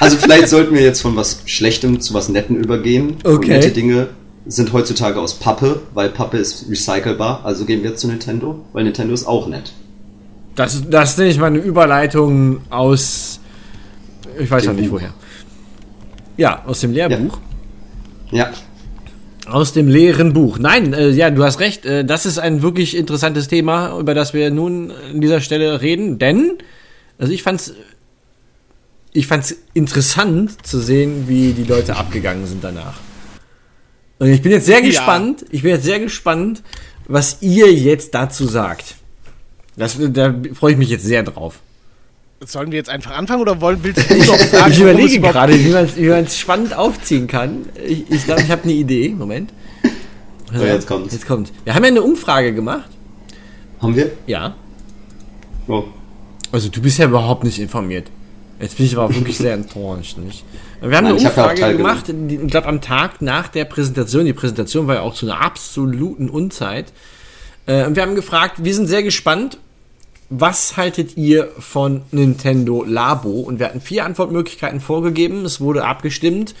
Also 0.00 0.16
vielleicht 0.18 0.48
sollten 0.48 0.74
wir 0.74 0.82
jetzt 0.82 1.00
von 1.00 1.16
was 1.16 1.42
Schlechtem 1.46 2.00
zu 2.00 2.14
was 2.14 2.28
Nettem 2.28 2.56
übergehen. 2.56 3.16
Und 3.24 3.26
Okay. 3.36 3.50
nette 3.50 3.70
Dinge 3.70 4.08
sind 4.46 4.72
heutzutage 4.72 5.18
aus 5.20 5.34
Pappe, 5.34 5.80
weil 5.94 6.10
Pappe 6.10 6.36
ist 6.36 6.66
recycelbar. 6.68 7.40
Also 7.44 7.64
gehen 7.64 7.82
wir 7.82 7.96
zu 7.96 8.08
Nintendo, 8.08 8.64
weil 8.72 8.84
Nintendo 8.84 9.14
ist 9.14 9.26
auch 9.26 9.46
nett. 9.48 9.72
Das, 10.56 10.82
das 10.88 11.16
nenne 11.16 11.30
ich 11.30 11.38
mal 11.38 11.46
eine 11.46 11.58
Überleitung 11.58 12.60
aus. 12.70 13.40
Ich 14.38 14.50
weiß 14.50 14.68
auch 14.68 14.72
nicht 14.72 14.90
Buch. 14.90 14.98
woher. 15.00 15.14
Ja, 16.36 16.62
aus 16.66 16.80
dem 16.80 16.92
Lehrbuch. 16.92 17.38
Ja. 18.30 18.50
Aus 19.46 19.72
dem 19.72 19.88
leeren 19.88 20.32
Buch. 20.32 20.58
Nein, 20.58 20.92
äh, 20.94 21.10
ja, 21.10 21.30
du 21.30 21.44
hast 21.44 21.60
recht. 21.60 21.84
Äh, 21.86 22.04
das 22.04 22.24
ist 22.26 22.38
ein 22.38 22.62
wirklich 22.62 22.96
interessantes 22.96 23.48
Thema, 23.48 23.98
über 23.98 24.14
das 24.14 24.32
wir 24.34 24.50
nun 24.50 24.90
an 25.12 25.20
dieser 25.20 25.40
Stelle 25.40 25.80
reden. 25.82 26.18
Denn, 26.18 26.52
also 27.18 27.32
ich 27.32 27.42
fand's, 27.42 27.74
ich 29.14 29.26
fand's 29.26 29.54
interessant 29.72 30.66
zu 30.66 30.80
sehen, 30.80 31.24
wie 31.28 31.52
die 31.52 31.64
Leute 31.64 31.96
abgegangen 31.96 32.46
sind 32.46 32.62
danach. 32.62 32.94
Und 34.18 34.28
ich 34.28 34.42
bin 34.42 34.52
jetzt 34.52 34.66
sehr 34.66 34.80
Ja. 34.80 34.86
gespannt. 34.86 35.46
Ich 35.50 35.62
bin 35.62 35.70
jetzt 35.70 35.84
sehr 35.84 36.00
gespannt, 36.00 36.62
was 37.08 37.38
ihr 37.40 37.72
jetzt 37.72 38.14
dazu 38.14 38.46
sagt. 38.46 38.96
Das, 39.76 39.96
da 39.98 40.34
freue 40.52 40.72
ich 40.72 40.78
mich 40.78 40.90
jetzt 40.90 41.04
sehr 41.04 41.22
drauf. 41.22 41.60
Sollen 42.44 42.70
wir 42.72 42.76
jetzt 42.78 42.90
einfach 42.90 43.12
anfangen 43.12 43.40
oder 43.40 43.60
wollen, 43.60 43.78
willst 43.82 44.10
du 44.10 44.14
noch 44.18 44.36
fragen? 44.36 44.70
Ich 44.72 44.76
es 44.76 44.82
überlege 44.82 45.20
gerade, 45.20 45.54
wie 45.64 46.08
man 46.08 46.24
es 46.24 46.36
spannend 46.38 46.76
aufziehen 46.76 47.26
kann. 47.26 47.66
Ich 47.86 48.04
glaube, 48.06 48.14
ich, 48.16 48.24
glaub, 48.24 48.38
ich 48.40 48.50
habe 48.50 48.62
eine 48.64 48.72
Idee. 48.72 49.08
Moment. 49.10 49.52
So, 50.52 50.64
jetzt 50.64 50.86
kommt's. 50.86 51.14
Jetzt 51.14 51.26
kommt. 51.26 51.52
Wir 51.64 51.74
haben 51.74 51.84
ja 51.84 51.88
eine 51.90 52.02
Umfrage 52.02 52.52
gemacht. 52.52 52.90
Haben 53.80 53.96
wir? 53.96 54.10
Ja. 54.26 54.54
Oh. 55.68 55.84
Also 56.52 56.68
du 56.68 56.80
bist 56.82 56.98
ja 56.98 57.06
überhaupt 57.06 57.44
nicht 57.44 57.58
informiert. 57.58 58.08
Jetzt 58.60 58.76
bin 58.76 58.86
ich 58.86 58.96
aber 58.96 59.06
auch 59.06 59.14
wirklich 59.14 59.38
sehr 59.38 59.54
enttäuscht. 59.54 60.18
Nicht? 60.18 60.44
Wir 60.80 60.96
haben 60.96 61.04
Nein, 61.04 61.16
eine 61.16 61.24
hab 61.24 61.36
Umfrage 61.36 61.60
teilgenommen. 61.60 62.04
gemacht, 62.04 62.44
ich 62.44 62.50
glaube 62.50 62.68
am 62.68 62.80
Tag 62.80 63.20
nach 63.20 63.48
der 63.48 63.64
Präsentation. 63.64 64.24
Die 64.24 64.32
Präsentation 64.32 64.86
war 64.86 64.96
ja 64.96 65.00
auch 65.00 65.14
zu 65.14 65.26
einer 65.26 65.40
absoluten 65.40 66.28
Unzeit. 66.30 66.92
Äh, 67.66 67.86
und 67.86 67.96
wir 67.96 68.02
haben 68.02 68.14
gefragt, 68.14 68.64
wir 68.64 68.74
sind 68.74 68.86
sehr 68.86 69.02
gespannt, 69.02 69.58
was 70.30 70.76
haltet 70.76 71.16
ihr 71.16 71.50
von 71.58 72.02
Nintendo 72.10 72.84
Labo? 72.84 73.40
Und 73.40 73.58
wir 73.58 73.66
hatten 73.66 73.80
vier 73.80 74.04
Antwortmöglichkeiten 74.04 74.80
vorgegeben. 74.80 75.44
Es 75.44 75.60
wurde 75.60 75.84
abgestimmt. 75.84 76.54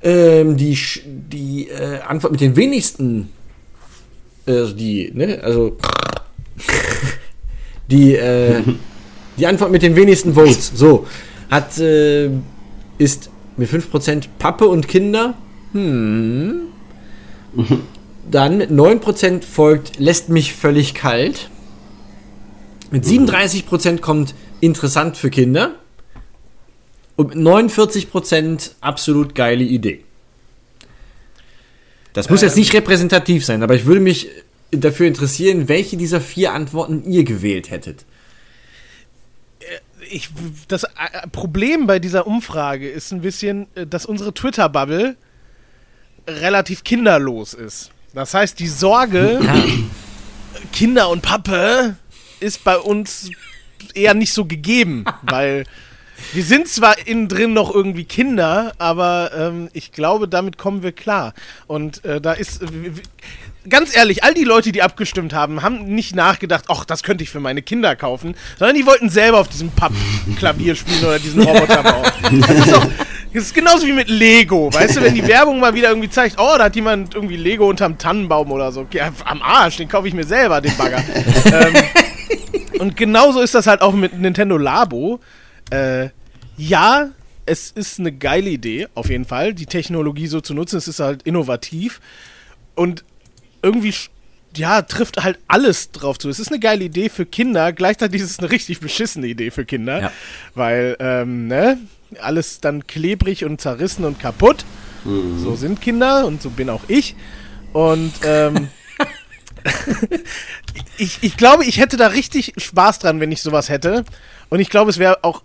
Ähm, 0.00 0.56
die 0.56 0.78
die 1.04 1.68
äh, 1.68 2.00
Antwort 2.06 2.30
mit 2.30 2.40
den 2.40 2.54
wenigsten, 2.54 3.30
äh, 4.46 4.52
also 4.52 4.72
die, 4.74 5.10
ne, 5.12 5.40
also 5.42 5.76
die, 7.90 8.14
äh, 8.14 8.62
die 9.38 9.46
Antwort 9.46 9.70
mit 9.70 9.82
den 9.82 9.96
wenigsten 9.96 10.34
Votes, 10.34 10.72
so, 10.74 11.06
hat, 11.50 11.78
äh, 11.78 12.30
ist 12.98 13.30
mit 13.56 13.70
5% 13.70 14.28
Pappe 14.38 14.66
und 14.66 14.88
Kinder. 14.88 15.34
Hm. 15.72 16.60
Dann 18.30 18.58
mit 18.58 18.70
9% 18.70 19.42
folgt 19.42 19.98
Lässt 19.98 20.28
mich 20.28 20.54
völlig 20.54 20.94
kalt. 20.94 21.50
Mit 22.90 23.04
37% 23.04 24.00
kommt 24.00 24.34
Interessant 24.60 25.16
für 25.16 25.30
Kinder. 25.30 25.74
Und 27.16 27.34
mit 27.34 27.38
49% 27.38 28.72
absolut 28.80 29.34
geile 29.34 29.64
Idee. 29.64 30.04
Das 32.12 32.30
muss 32.30 32.42
jetzt 32.42 32.56
nicht 32.56 32.72
repräsentativ 32.74 33.44
sein, 33.44 33.62
aber 33.62 33.74
ich 33.74 33.86
würde 33.86 34.00
mich 34.00 34.28
dafür 34.70 35.06
interessieren, 35.06 35.68
welche 35.68 35.96
dieser 35.96 36.20
vier 36.20 36.52
Antworten 36.52 37.04
ihr 37.04 37.24
gewählt 37.24 37.70
hättet. 37.70 38.04
Ich, 40.10 40.30
das 40.68 40.84
äh, 40.84 40.88
Problem 41.32 41.86
bei 41.86 41.98
dieser 41.98 42.26
Umfrage 42.26 42.88
ist 42.88 43.12
ein 43.12 43.20
bisschen, 43.20 43.66
äh, 43.74 43.86
dass 43.86 44.06
unsere 44.06 44.32
Twitter-Bubble 44.34 45.16
relativ 46.26 46.84
kinderlos 46.84 47.54
ist. 47.54 47.90
Das 48.14 48.34
heißt, 48.34 48.58
die 48.58 48.68
Sorge, 48.68 49.40
Kinder 50.72 51.08
und 51.08 51.22
Pappe, 51.22 51.96
ist 52.40 52.64
bei 52.64 52.78
uns 52.78 53.30
eher 53.94 54.14
nicht 54.14 54.32
so 54.32 54.44
gegeben, 54.44 55.04
weil 55.22 55.64
wir 56.32 56.42
sind 56.42 56.68
zwar 56.68 57.06
innen 57.06 57.28
drin 57.28 57.52
noch 57.52 57.72
irgendwie 57.72 58.04
Kinder, 58.04 58.72
aber 58.78 59.30
ähm, 59.34 59.68
ich 59.72 59.92
glaube, 59.92 60.28
damit 60.28 60.58
kommen 60.58 60.82
wir 60.82 60.92
klar. 60.92 61.32
Und 61.66 62.04
äh, 62.04 62.20
da 62.20 62.32
ist, 62.32 62.62
äh, 62.62 62.66
ganz 63.68 63.94
ehrlich, 63.94 64.24
all 64.24 64.34
die 64.34 64.44
Leute, 64.44 64.72
die 64.72 64.82
abgestimmt 64.82 65.32
haben, 65.32 65.62
haben 65.62 65.84
nicht 65.84 66.14
nachgedacht, 66.14 66.64
ach, 66.68 66.84
das 66.84 67.02
könnte 67.02 67.24
ich 67.24 67.30
für 67.30 67.40
meine 67.40 67.62
Kinder 67.62 67.96
kaufen, 67.96 68.34
sondern 68.58 68.76
die 68.76 68.86
wollten 68.86 69.08
selber 69.08 69.40
auf 69.40 69.48
diesem 69.48 69.70
Pappklavier 69.70 70.74
spielen 70.74 71.04
oder 71.04 71.18
diesen 71.18 71.42
Roboter 71.42 71.82
bauen. 71.82 72.40
Das 72.40 72.58
ist 72.58 72.72
doch, 72.72 72.86
das 73.34 73.44
ist 73.44 73.54
genauso 73.54 73.86
wie 73.86 73.92
mit 73.92 74.08
Lego, 74.08 74.72
weißt 74.72 74.96
du, 74.96 75.02
wenn 75.02 75.14
die 75.14 75.26
Werbung 75.26 75.60
mal 75.60 75.74
wieder 75.74 75.88
irgendwie 75.88 76.10
zeigt, 76.10 76.36
oh, 76.38 76.54
da 76.56 76.64
hat 76.64 76.76
jemand 76.76 77.14
irgendwie 77.14 77.36
Lego 77.36 77.68
unterm 77.68 77.98
Tannenbaum 77.98 78.50
oder 78.52 78.72
so. 78.72 78.86
Ja, 78.92 79.12
am 79.24 79.42
Arsch, 79.42 79.76
den 79.76 79.88
kaufe 79.88 80.08
ich 80.08 80.14
mir 80.14 80.24
selber, 80.24 80.60
den 80.60 80.76
Bagger. 80.76 81.02
ähm, 81.46 81.74
und 82.80 82.96
genauso 82.96 83.40
ist 83.40 83.54
das 83.54 83.66
halt 83.66 83.80
auch 83.80 83.94
mit 83.94 84.18
Nintendo 84.18 84.56
Labo. 84.56 85.20
Äh, 85.70 86.08
ja, 86.56 87.10
es 87.46 87.70
ist 87.70 87.98
eine 87.98 88.12
geile 88.12 88.50
Idee, 88.50 88.88
auf 88.94 89.08
jeden 89.08 89.24
Fall, 89.24 89.54
die 89.54 89.66
Technologie 89.66 90.26
so 90.26 90.40
zu 90.40 90.54
nutzen. 90.54 90.76
Es 90.76 90.88
ist 90.88 91.00
halt 91.00 91.22
innovativ 91.22 92.00
und 92.74 93.04
irgendwie, 93.62 93.94
ja, 94.56 94.82
trifft 94.82 95.22
halt 95.22 95.38
alles 95.48 95.90
drauf 95.92 96.18
zu. 96.18 96.28
Es 96.28 96.38
ist 96.38 96.48
eine 96.50 96.58
geile 96.60 96.84
Idee 96.84 97.08
für 97.08 97.26
Kinder, 97.26 97.72
gleichzeitig 97.72 98.20
ist 98.22 98.30
es 98.30 98.38
eine 98.38 98.50
richtig 98.50 98.80
beschissene 98.80 99.26
Idee 99.26 99.50
für 99.50 99.64
Kinder, 99.64 100.00
Ja. 100.02 100.12
weil, 100.54 100.96
ähm, 101.00 101.46
ne, 101.48 101.78
alles 102.20 102.60
dann 102.60 102.86
klebrig 102.86 103.44
und 103.44 103.60
zerrissen 103.60 104.04
und 104.04 104.18
kaputt. 104.18 104.64
So 105.04 105.54
sind 105.56 105.80
Kinder 105.80 106.26
und 106.26 106.42
so 106.42 106.50
bin 106.50 106.68
auch 106.70 106.82
ich. 106.88 107.14
Und, 107.72 108.12
ähm, 108.24 108.68
ich, 110.98 111.18
ich 111.22 111.36
glaube, 111.36 111.64
ich 111.64 111.78
hätte 111.78 111.96
da 111.96 112.08
richtig 112.08 112.52
Spaß 112.56 112.98
dran, 112.98 113.20
wenn 113.20 113.32
ich 113.32 113.42
sowas 113.42 113.68
hätte. 113.68 114.04
Und 114.48 114.60
ich 114.60 114.70
glaube, 114.70 114.90
es 114.90 114.98
wäre 114.98 115.18
auch 115.22 115.42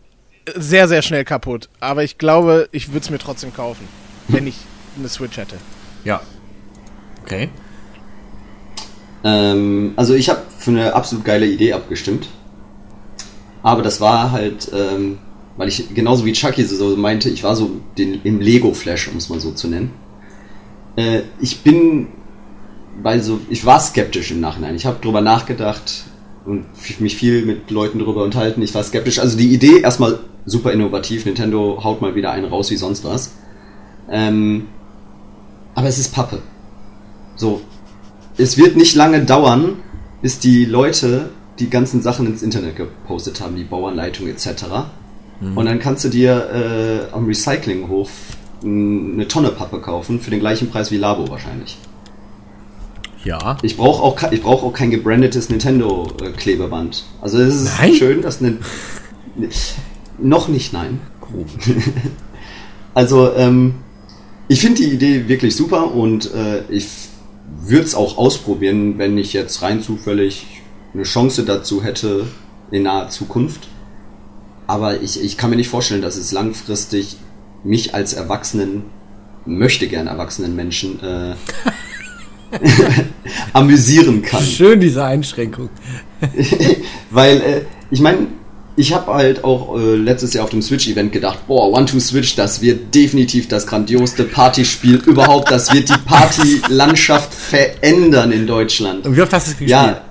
sehr, 0.56 0.88
sehr 0.88 1.02
schnell 1.02 1.24
kaputt. 1.24 1.70
Aber 1.80 2.04
ich 2.04 2.18
glaube, 2.18 2.68
ich 2.72 2.90
würde 2.90 3.00
es 3.00 3.10
mir 3.10 3.20
trotzdem 3.20 3.54
kaufen, 3.54 3.88
wenn 4.28 4.48
ich 4.48 4.56
eine 4.98 5.08
Switch 5.10 5.38
hätte. 5.38 5.58
Ja. 6.04 6.22
Okay. 7.24 7.50
Ähm, 9.24 9.94
also 9.96 10.14
ich 10.14 10.30
habe 10.30 10.42
für 10.58 10.72
eine 10.72 10.94
absolut 10.94 11.26
geile 11.26 11.46
Idee 11.46 11.74
abgestimmt. 11.74 12.28
Aber 13.62 13.82
das 13.82 14.02
war 14.02 14.32
halt, 14.32 14.70
ähm, 14.74 15.20
weil 15.56 15.70
ich 15.70 15.94
genauso 15.94 16.26
wie 16.26 16.34
Chucky 16.34 16.64
so 16.64 16.98
meinte, 16.98 17.30
ich 17.30 17.44
war 17.44 17.56
so 17.56 17.72
den, 17.98 18.22
im 18.24 18.42
Lego-Flash, 18.42 19.08
um 19.08 19.18
es 19.18 19.30
mal 19.30 19.40
so 19.40 19.52
zu 19.52 19.68
nennen. 19.68 19.92
Äh, 20.98 21.22
ich 21.40 21.62
bin 21.62 22.08
bei 23.02 23.20
so, 23.20 23.40
ich 23.50 23.66
war 23.66 23.80
skeptisch 23.80 24.32
im 24.32 24.42
Nachhinein. 24.42 24.76
Ich 24.76 24.86
habe 24.86 25.00
drüber 25.02 25.22
nachgedacht 25.22 26.04
und 26.46 26.66
mich 27.00 27.16
viel 27.16 27.46
mit 27.46 27.72
Leuten 27.72 28.00
drüber 28.00 28.24
unterhalten. 28.24 28.62
Ich 28.62 28.76
war 28.76 28.84
skeptisch. 28.84 29.20
Also 29.20 29.38
die 29.38 29.54
Idee 29.54 29.80
erstmal 29.80 30.20
super 30.46 30.72
innovativ. 30.72 31.26
Nintendo 31.26 31.82
haut 31.84 32.02
mal 32.02 32.16
wieder 32.16 32.32
einen 32.32 32.46
raus 32.46 32.70
wie 32.70 32.76
sonst 32.76 33.06
was. 33.06 33.32
Ähm, 34.10 34.68
aber 35.74 35.88
es 35.88 35.98
ist 35.98 36.14
Pappe. 36.14 36.42
So, 37.36 37.62
es 38.38 38.58
wird 38.58 38.76
nicht 38.76 38.96
lange 38.96 39.24
dauern, 39.24 39.76
bis 40.22 40.40
die 40.40 40.66
Leute 40.66 41.30
die 41.60 41.70
ganzen 41.70 42.02
Sachen 42.02 42.26
ins 42.26 42.42
Internet 42.42 42.76
gepostet 42.76 43.42
haben, 43.42 43.56
die 43.56 43.64
Bauanleitung 43.64 44.28
etc. 44.28 44.66
Mhm. 45.40 45.58
Und 45.58 45.66
dann 45.66 45.80
kannst 45.80 46.04
du 46.04 46.10
dir 46.10 47.10
äh, 47.12 47.14
am 47.14 47.26
Recyclinghof 47.26 48.10
eine 48.64 49.28
Tonne 49.28 49.50
Pappe 49.50 49.80
kaufen 49.80 50.20
für 50.20 50.32
den 50.32 50.40
gleichen 50.40 50.70
Preis 50.70 50.90
wie 50.92 50.98
Labo 50.98 51.30
wahrscheinlich. 51.30 51.78
Ja. 53.24 53.58
Ich 53.62 53.78
brauche 53.78 54.02
auch, 54.02 54.32
ich 54.32 54.42
brauch 54.42 54.64
auch 54.64 54.74
kein 54.74 54.92
gebrandetes 54.92 55.50
Nintendo-Klebeband. 55.50 57.04
Also 57.22 57.40
es 57.40 57.56
ist 57.56 57.78
Nein? 57.78 57.94
schön, 57.94 58.22
dass 58.22 58.42
ne, 58.42 58.58
noch 60.18 60.48
nicht, 60.48 60.74
nein. 60.74 61.00
also 62.94 63.34
ähm, 63.36 63.76
ich 64.48 64.62
finde 64.62 64.82
die 64.82 64.92
Idee 64.92 65.28
wirklich 65.28 65.56
super 65.56 65.94
und 65.94 66.34
äh, 66.34 66.64
ich 66.70 66.88
würde 67.68 67.86
es 67.86 67.96
auch 67.96 68.18
ausprobieren, 68.18 68.98
wenn 68.98 69.18
ich 69.18 69.34
jetzt 69.34 69.62
rein 69.62 69.82
zufällig 69.82 70.46
eine 70.94 71.04
Chance 71.04 71.44
dazu 71.44 71.84
hätte 71.84 72.28
in 72.72 72.84
naher 72.84 73.10
Zukunft. 73.10 73.68
Aber 74.68 75.02
ich, 75.02 75.22
ich 75.22 75.38
kann 75.38 75.50
mir 75.50 75.56
nicht 75.56 75.70
vorstellen, 75.70 76.02
dass 76.02 76.16
es 76.16 76.32
langfristig 76.32 77.18
mich 77.64 77.94
als 77.94 78.14
Erwachsenen, 78.14 78.84
möchte 79.46 79.88
gern 79.88 80.08
erwachsenen 80.08 80.56
Menschen 80.56 81.02
äh, 81.02 81.36
amüsieren 83.54 84.22
kann. 84.22 84.44
Schön 84.44 84.80
diese 84.80 85.04
Einschränkung. 85.04 85.70
Weil, 87.10 87.42
äh, 87.42 87.62
ich 87.92 88.00
meine, 88.00 88.28
ich 88.76 88.94
habe 88.94 89.14
halt 89.14 89.44
auch 89.44 89.78
äh, 89.78 89.96
letztes 89.96 90.34
Jahr 90.34 90.46
auf 90.46 90.50
dem 90.50 90.62
Switch-Event 90.62 91.12
gedacht, 91.12 91.48
boah, 91.48 91.72
One-Two-Switch, 91.72 92.36
das 92.36 92.62
wird 92.62 92.94
definitiv 92.96 93.48
das 93.48 93.68
grandioseste 93.68 94.24
Partyspiel 94.24 94.96
überhaupt. 95.06 95.52
Das 95.52 95.72
wird 95.74 95.90
die 95.90 95.98
Partylandschaft 96.06 97.34
verändern 97.34 98.32
in 98.32 98.48
Deutschland. 98.48 99.06
Und 99.06 99.16
wie 99.16 99.22
oft 99.22 99.34
hast 99.34 99.48
du 99.48 99.52
es 99.52 99.58
gespielt? 99.58 99.70
Ja, 99.70 100.02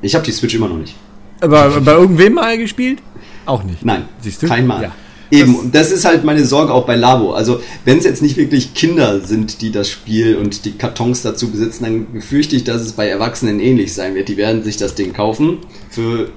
ich 0.00 0.14
habe 0.14 0.24
die 0.24 0.32
Switch 0.32 0.54
immer 0.54 0.68
noch 0.68 0.78
nicht. 0.78 0.94
Aber 1.40 1.80
bei 1.80 1.92
irgendwem 1.92 2.34
mal 2.34 2.56
gespielt? 2.56 2.98
Auch 3.44 3.62
nicht. 3.62 3.84
Nein, 3.84 4.08
Siehst 4.20 4.42
du? 4.42 4.46
kein 4.46 4.66
Mal. 4.66 4.84
Ja. 4.84 4.92
Eben, 5.30 5.56
und 5.56 5.74
das 5.74 5.90
ist 5.90 6.04
halt 6.04 6.24
meine 6.24 6.44
Sorge 6.44 6.72
auch 6.72 6.86
bei 6.86 6.94
Labo. 6.94 7.32
Also, 7.32 7.60
wenn 7.84 7.98
es 7.98 8.04
jetzt 8.04 8.22
nicht 8.22 8.36
wirklich 8.36 8.74
Kinder 8.74 9.20
sind, 9.20 9.60
die 9.60 9.72
das 9.72 9.90
Spiel 9.90 10.36
und 10.36 10.64
die 10.64 10.72
Kartons 10.72 11.22
dazu 11.22 11.50
besitzen, 11.50 11.84
dann 11.84 12.12
befürchte 12.12 12.54
ich, 12.54 12.62
dass 12.64 12.80
es 12.80 12.92
bei 12.92 13.08
Erwachsenen 13.08 13.58
ähnlich 13.58 13.92
sein 13.92 14.14
wird. 14.14 14.28
Die 14.28 14.36
werden 14.36 14.62
sich 14.62 14.76
das 14.76 14.94
Ding 14.94 15.12
kaufen 15.12 15.58
für 15.90 16.30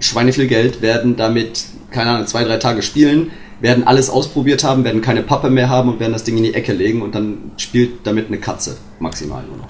Schweine 0.00 0.32
viel 0.32 0.46
Geld, 0.46 0.80
werden 0.82 1.16
damit, 1.16 1.64
keine 1.90 2.10
Ahnung, 2.10 2.26
zwei, 2.26 2.44
drei 2.44 2.56
Tage 2.58 2.82
spielen, 2.82 3.30
werden 3.60 3.86
alles 3.86 4.08
ausprobiert 4.10 4.62
haben, 4.62 4.84
werden 4.84 5.00
keine 5.00 5.22
Pappe 5.22 5.50
mehr 5.50 5.68
haben 5.68 5.88
und 5.88 5.98
werden 6.00 6.12
das 6.12 6.22
Ding 6.24 6.36
in 6.36 6.44
die 6.44 6.54
Ecke 6.54 6.72
legen 6.72 7.02
und 7.02 7.14
dann 7.14 7.50
spielt 7.56 8.06
damit 8.06 8.28
eine 8.28 8.38
Katze 8.38 8.76
maximal 9.00 9.42
nur 9.46 9.56
noch. 9.58 9.68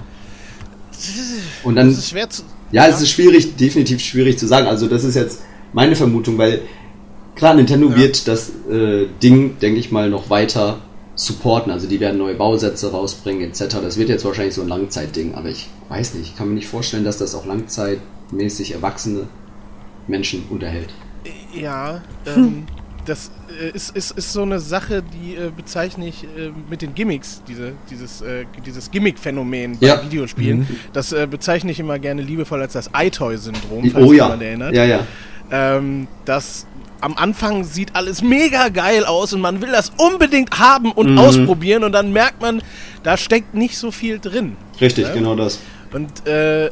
Und 1.63 1.75
dann, 1.75 1.89
Das 1.89 1.97
ist 1.99 2.09
schwer 2.09 2.29
zu. 2.29 2.43
ja, 2.71 2.87
es 2.87 3.01
ist 3.01 3.09
schwierig, 3.09 3.55
definitiv 3.55 3.99
schwierig 4.01 4.37
zu 4.37 4.47
sagen. 4.47 4.67
Also 4.67 4.87
das 4.87 5.03
ist 5.03 5.15
jetzt 5.15 5.41
meine 5.73 5.95
Vermutung, 5.95 6.37
weil 6.37 6.61
klar, 7.35 7.53
Nintendo 7.55 7.89
Ja. 7.89 7.95
wird 7.97 8.27
das 8.27 8.49
äh, 8.69 9.07
Ding, 9.23 9.57
denke 9.59 9.79
ich 9.79 9.91
mal, 9.91 10.09
noch 10.09 10.29
weiter 10.29 10.79
supporten. 11.15 11.71
Also 11.71 11.87
die 11.87 11.99
werden 11.99 12.17
neue 12.17 12.35
Bausätze 12.35 12.91
rausbringen 12.91 13.49
etc. 13.49 13.77
Das 13.81 13.97
wird 13.97 14.09
jetzt 14.09 14.25
wahrscheinlich 14.25 14.53
so 14.55 14.61
ein 14.61 14.67
Langzeitding, 14.67 15.33
aber 15.35 15.49
ich 15.49 15.67
weiß 15.89 16.13
nicht. 16.15 16.31
Ich 16.31 16.37
kann 16.37 16.49
mir 16.49 16.55
nicht 16.55 16.67
vorstellen, 16.67 17.03
dass 17.05 17.17
das 17.17 17.33
auch 17.33 17.45
langzeitmäßig 17.45 18.73
erwachsene 18.73 19.21
Menschen 20.09 20.43
unterhält. 20.49 20.89
Ja, 21.53 22.01
ähm, 22.25 22.65
das 23.05 23.31
äh, 23.61 23.69
ist, 23.75 23.95
ist, 23.95 24.11
ist 24.11 24.33
so 24.33 24.41
eine 24.43 24.59
Sache, 24.59 25.01
die 25.01 25.35
äh, 25.35 25.51
bezeichne 25.55 26.07
ich 26.07 26.23
äh, 26.23 26.51
mit 26.69 26.81
den 26.81 26.93
Gimmicks, 26.93 27.41
diese, 27.47 27.73
dieses, 27.89 28.21
äh, 28.21 28.45
dieses 28.65 28.91
Gimmick-Phänomen 28.91 29.77
bei 29.79 29.87
Ja. 29.87 30.03
Videospielen. 30.03 30.59
Mhm. 30.59 30.67
Das 30.93 31.11
äh, 31.13 31.27
bezeichne 31.29 31.71
ich 31.71 31.79
immer 31.79 31.97
gerne 31.99 32.21
liebevoll 32.21 32.61
als 32.61 32.73
das 32.73 32.89
iToy-Syndrom, 32.93 33.85
Oh 33.85 33.89
falls 33.93 34.05
ja. 34.07 34.11
jemand 34.25 34.41
erinnert. 34.43 34.75
Ja, 34.75 34.85
ja. 34.85 34.99
Ähm, 35.51 36.07
das 36.25 36.65
am 37.01 37.15
Anfang 37.15 37.63
sieht 37.63 37.95
alles 37.95 38.21
mega 38.21 38.67
geil 38.67 39.05
aus 39.05 39.31
und 39.33 39.39
man 39.41 39.61
will 39.61 39.71
das 39.71 39.91
unbedingt 39.97 40.59
haben 40.59 40.91
und 40.91 41.11
Mhm. 41.13 41.17
ausprobieren 41.17 41.83
und 41.85 41.93
dann 41.93 42.11
merkt 42.11 42.41
man, 42.41 42.61
da 43.03 43.15
steckt 43.15 43.53
nicht 43.55 43.77
so 43.77 43.89
viel 43.91 44.19
drin. 44.19 44.57
Richtig, 44.81 45.07
Ja. 45.07 45.13
genau 45.13 45.35
das. 45.35 45.59
Und 45.93 46.27
äh, 46.27 46.69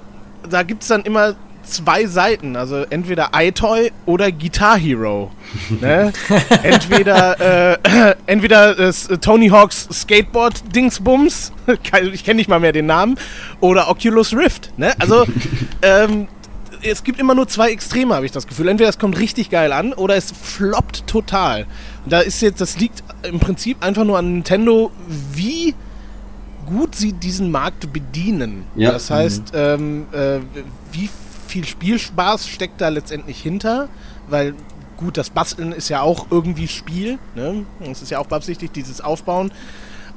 da 0.50 0.63
gibt 0.63 0.82
es 0.84 0.89
dann 0.89 1.04
immer 1.04 1.36
zwei 1.67 2.06
Seiten, 2.06 2.56
also 2.56 2.84
entweder 2.89 3.32
iToy 3.34 3.91
oder 4.06 4.32
Guitar 4.32 4.77
Hero. 4.77 5.32
ne? 5.82 6.12
Entweder, 6.63 7.73
äh, 7.73 8.15
entweder 8.25 8.77
äh, 8.77 8.91
Tony 9.19 9.49
Hawks 9.49 9.88
Skateboard 9.91 10.75
Dingsbums, 10.75 11.51
ich 12.13 12.23
kenne 12.23 12.36
nicht 12.36 12.49
mal 12.49 12.60
mehr 12.60 12.71
den 12.71 12.86
Namen, 12.86 13.17
oder 13.60 13.89
Oculus 13.89 14.34
Rift. 14.34 14.71
Ne? 14.77 14.93
Also 14.99 15.25
ähm, 15.82 16.27
es 16.82 17.03
gibt 17.03 17.19
immer 17.19 17.36
nur 17.36 17.47
zwei 17.47 17.71
Extreme, 17.71 18.15
habe 18.15 18.25
ich 18.25 18.32
das 18.32 18.47
Gefühl. 18.47 18.67
Entweder 18.67 18.89
es 18.89 18.99
kommt 18.99 19.17
richtig 19.17 19.49
geil 19.49 19.71
an 19.71 19.93
oder 19.93 20.15
es 20.15 20.32
floppt 20.32 21.08
total. 21.08 21.65
Und 22.03 22.13
da 22.13 22.19
ist 22.19 22.41
jetzt, 22.41 22.62
das 22.62 22.77
liegt 22.77 23.03
im 23.23 23.39
Prinzip 23.39 23.84
einfach 23.84 24.03
nur 24.03 24.17
an 24.17 24.34
Nintendo, 24.34 24.91
wie 25.34 25.73
gut 26.67 26.95
sie 26.95 27.13
diesen 27.13 27.51
Markt 27.51 27.91
bedienen. 27.91 28.65
Ja. 28.75 28.91
Das 28.91 29.10
heißt, 29.10 29.53
ähm, 29.56 30.06
äh, 30.12 30.39
wie 30.91 31.10
viel 31.58 31.65
Spielspaß 31.65 32.48
steckt 32.48 32.82
da 32.82 32.89
letztendlich 32.89 33.41
hinter? 33.41 33.89
Weil 34.30 34.54
gut, 34.98 35.17
das 35.17 35.32
Basteln 35.32 35.72
ist 35.72 35.89
ja 35.89 36.02
auch 36.02 36.28
irgendwie 36.30 36.67
Spiel. 36.67 37.17
Ne? 37.36 37.65
Es 37.89 38.02
ist 38.02 38.12
ja 38.12 38.20
auch 38.20 38.28
beabsichtigt, 38.28 38.76
dieses 38.76 39.02
Aufbauen. 39.02 39.52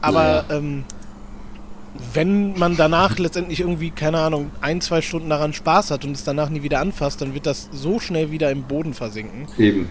Aber 0.02 0.44
ähm, 0.50 0.84
wenn 2.12 2.58
man 2.58 2.76
danach 2.76 3.18
letztendlich 3.18 3.60
irgendwie, 3.60 3.90
keine 3.90 4.18
Ahnung, 4.18 4.50
ein, 4.60 4.80
zwei 4.80 5.00
Stunden 5.00 5.30
daran 5.30 5.52
Spaß 5.54 5.90
hat 5.90 6.04
und 6.04 6.12
es 6.12 6.24
danach 6.24 6.50
nie 6.50 6.62
wieder 6.62 6.80
anfasst, 6.80 7.22
dann 7.22 7.32
wird 7.34 7.46
das 7.46 7.68
so 7.72 8.00
schnell 8.00 8.30
wieder 8.30 8.50
im 8.50 8.62
Boden 8.62 8.92
versinken. 8.92 9.46
Eben. 9.58 9.88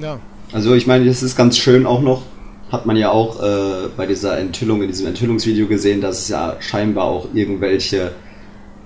Ja. 0.00 0.18
Also 0.52 0.74
ich 0.74 0.86
meine, 0.86 1.04
das 1.04 1.22
ist 1.22 1.36
ganz 1.36 1.58
schön 1.58 1.86
auch 1.86 2.00
noch, 2.00 2.22
hat 2.70 2.86
man 2.86 2.96
ja 2.96 3.10
auch 3.10 3.42
äh, 3.42 3.88
bei 3.96 4.06
dieser 4.06 4.38
Enthüllung, 4.38 4.82
in 4.82 4.88
diesem 4.88 5.06
Enthüllungsvideo 5.06 5.66
gesehen, 5.66 6.00
dass 6.00 6.20
es 6.20 6.28
ja 6.28 6.56
scheinbar 6.60 7.04
auch 7.04 7.28
irgendwelche 7.34 8.12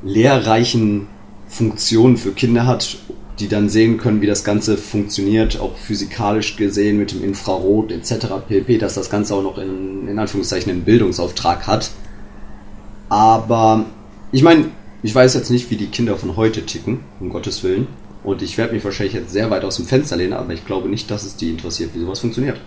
lehrreichen 0.02 1.08
Funktionen 1.48 2.16
für 2.16 2.32
Kinder 2.32 2.66
hat, 2.66 2.98
die 3.40 3.48
dann 3.48 3.68
sehen 3.68 3.98
können, 3.98 4.20
wie 4.20 4.26
das 4.26 4.44
Ganze 4.44 4.76
funktioniert, 4.76 5.60
auch 5.60 5.76
physikalisch 5.76 6.56
gesehen 6.56 6.98
mit 6.98 7.12
dem 7.12 7.24
Infrarot 7.24 7.92
etc. 7.92 8.26
pp, 8.46 8.78
dass 8.78 8.94
das 8.94 9.10
Ganze 9.10 9.34
auch 9.34 9.42
noch 9.42 9.58
in, 9.58 10.08
in 10.08 10.18
Anführungszeichen 10.18 10.70
einen 10.70 10.82
Bildungsauftrag 10.82 11.66
hat. 11.66 11.90
Aber 13.08 13.86
ich 14.32 14.42
meine, 14.42 14.66
ich 15.02 15.14
weiß 15.14 15.34
jetzt 15.34 15.50
nicht, 15.50 15.70
wie 15.70 15.76
die 15.76 15.86
Kinder 15.86 16.16
von 16.16 16.36
heute 16.36 16.66
ticken, 16.66 17.00
um 17.20 17.30
Gottes 17.30 17.62
Willen. 17.62 17.86
Und 18.24 18.42
ich 18.42 18.58
werde 18.58 18.74
mich 18.74 18.84
wahrscheinlich 18.84 19.14
jetzt 19.14 19.32
sehr 19.32 19.50
weit 19.50 19.64
aus 19.64 19.76
dem 19.76 19.86
Fenster 19.86 20.16
lehnen, 20.16 20.32
aber 20.32 20.52
ich 20.52 20.66
glaube 20.66 20.88
nicht, 20.88 21.10
dass 21.10 21.24
es 21.24 21.36
die 21.36 21.50
interessiert, 21.50 21.90
wie 21.94 22.00
sowas 22.00 22.18
funktioniert. 22.18 22.58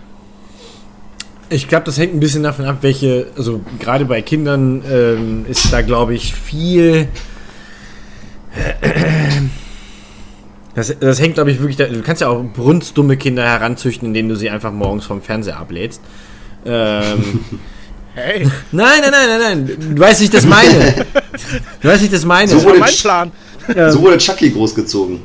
Ich 1.50 1.68
glaube, 1.68 1.84
das 1.84 1.98
hängt 1.98 2.14
ein 2.14 2.20
bisschen 2.20 2.42
davon 2.42 2.64
ab, 2.64 2.78
welche, 2.80 3.26
also 3.36 3.60
gerade 3.78 4.06
bei 4.06 4.22
Kindern 4.22 4.82
ähm, 4.90 5.44
ist 5.46 5.70
da, 5.70 5.82
glaube 5.82 6.14
ich, 6.14 6.34
viel. 6.34 7.08
Das, 10.74 10.94
das 10.98 11.20
hängt, 11.20 11.34
glaube 11.34 11.50
ich, 11.50 11.58
wirklich. 11.60 11.76
Da, 11.76 11.84
du 11.86 12.00
kannst 12.02 12.22
ja 12.22 12.28
auch 12.28 12.42
brunstdumme 12.42 13.16
Kinder 13.16 13.42
heranzüchten, 13.44 14.08
indem 14.08 14.28
du 14.28 14.36
sie 14.36 14.48
einfach 14.50 14.72
morgens 14.72 15.04
vom 15.04 15.20
Fernseher 15.20 15.58
ablädst. 15.58 16.00
Ähm, 16.64 17.40
Hey, 18.14 18.46
nein, 18.72 19.00
nein, 19.00 19.10
nein, 19.10 19.40
nein, 19.40 19.64
nein. 19.78 19.94
Du 19.96 20.02
weißt, 20.02 20.20
wie 20.20 20.24
ich 20.24 20.30
das 20.30 20.44
meine. 20.44 21.06
Du 21.80 21.88
weißt, 21.88 22.02
wie 22.02 22.04
ich 22.04 22.10
das 22.10 22.26
meine. 22.26 22.46
So 22.46 22.56
das 22.56 22.64
war 22.66 22.70
wurde 22.72 22.80
mein 22.80 22.90
Ch- 22.90 23.00
Plan. 23.00 23.32
So 23.90 24.02
wurde 24.02 24.18
Chucky 24.18 24.50
großgezogen. 24.50 25.20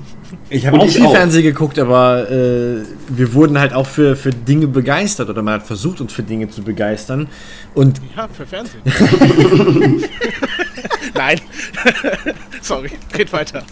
Ich 0.49 0.65
habe 0.65 0.79
auch 0.79 0.85
ich 0.85 0.93
viel 0.95 1.05
auch. 1.05 1.11
Fernsehen 1.13 1.43
geguckt, 1.43 1.77
aber 1.79 2.31
äh, 2.31 2.77
wir 3.09 3.33
wurden 3.33 3.59
halt 3.59 3.73
auch 3.73 3.87
für, 3.87 4.15
für 4.15 4.29
Dinge 4.29 4.67
begeistert 4.67 5.29
oder 5.29 5.41
man 5.41 5.55
hat 5.55 5.67
versucht, 5.67 5.99
uns 5.99 6.13
für 6.13 6.23
Dinge 6.23 6.49
zu 6.49 6.61
begeistern. 6.63 7.27
Und 7.75 7.99
Ja, 8.15 8.29
für 8.31 8.45
Fernsehen. 8.45 8.81
Nein. 11.13 11.39
Sorry, 12.61 12.91
red 13.17 13.31
weiter. 13.33 13.63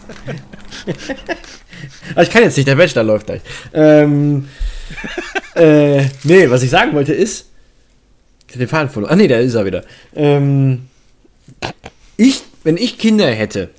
Ah, 2.16 2.22
ich 2.22 2.30
kann 2.30 2.44
jetzt 2.44 2.58
nicht, 2.58 2.68
der 2.68 2.76
Bachelor 2.76 3.04
läuft 3.04 3.28
gleich. 3.28 3.42
Ähm, 3.74 4.48
äh, 5.56 6.06
nee, 6.24 6.50
was 6.50 6.64
ich 6.64 6.70
sagen 6.70 6.94
wollte 6.94 7.14
ist. 7.14 7.50
Den 8.54 8.70
Faden 8.70 8.90
verloren. 8.90 9.12
Ah, 9.12 9.16
nee, 9.18 9.28
da 9.28 9.38
ist 9.38 9.54
er 9.54 9.66
wieder. 9.66 9.84
Ähm, 10.16 10.88
ich, 12.16 12.42
wenn 12.64 12.78
ich 12.78 12.98
Kinder 12.98 13.30
hätte, 13.30 13.70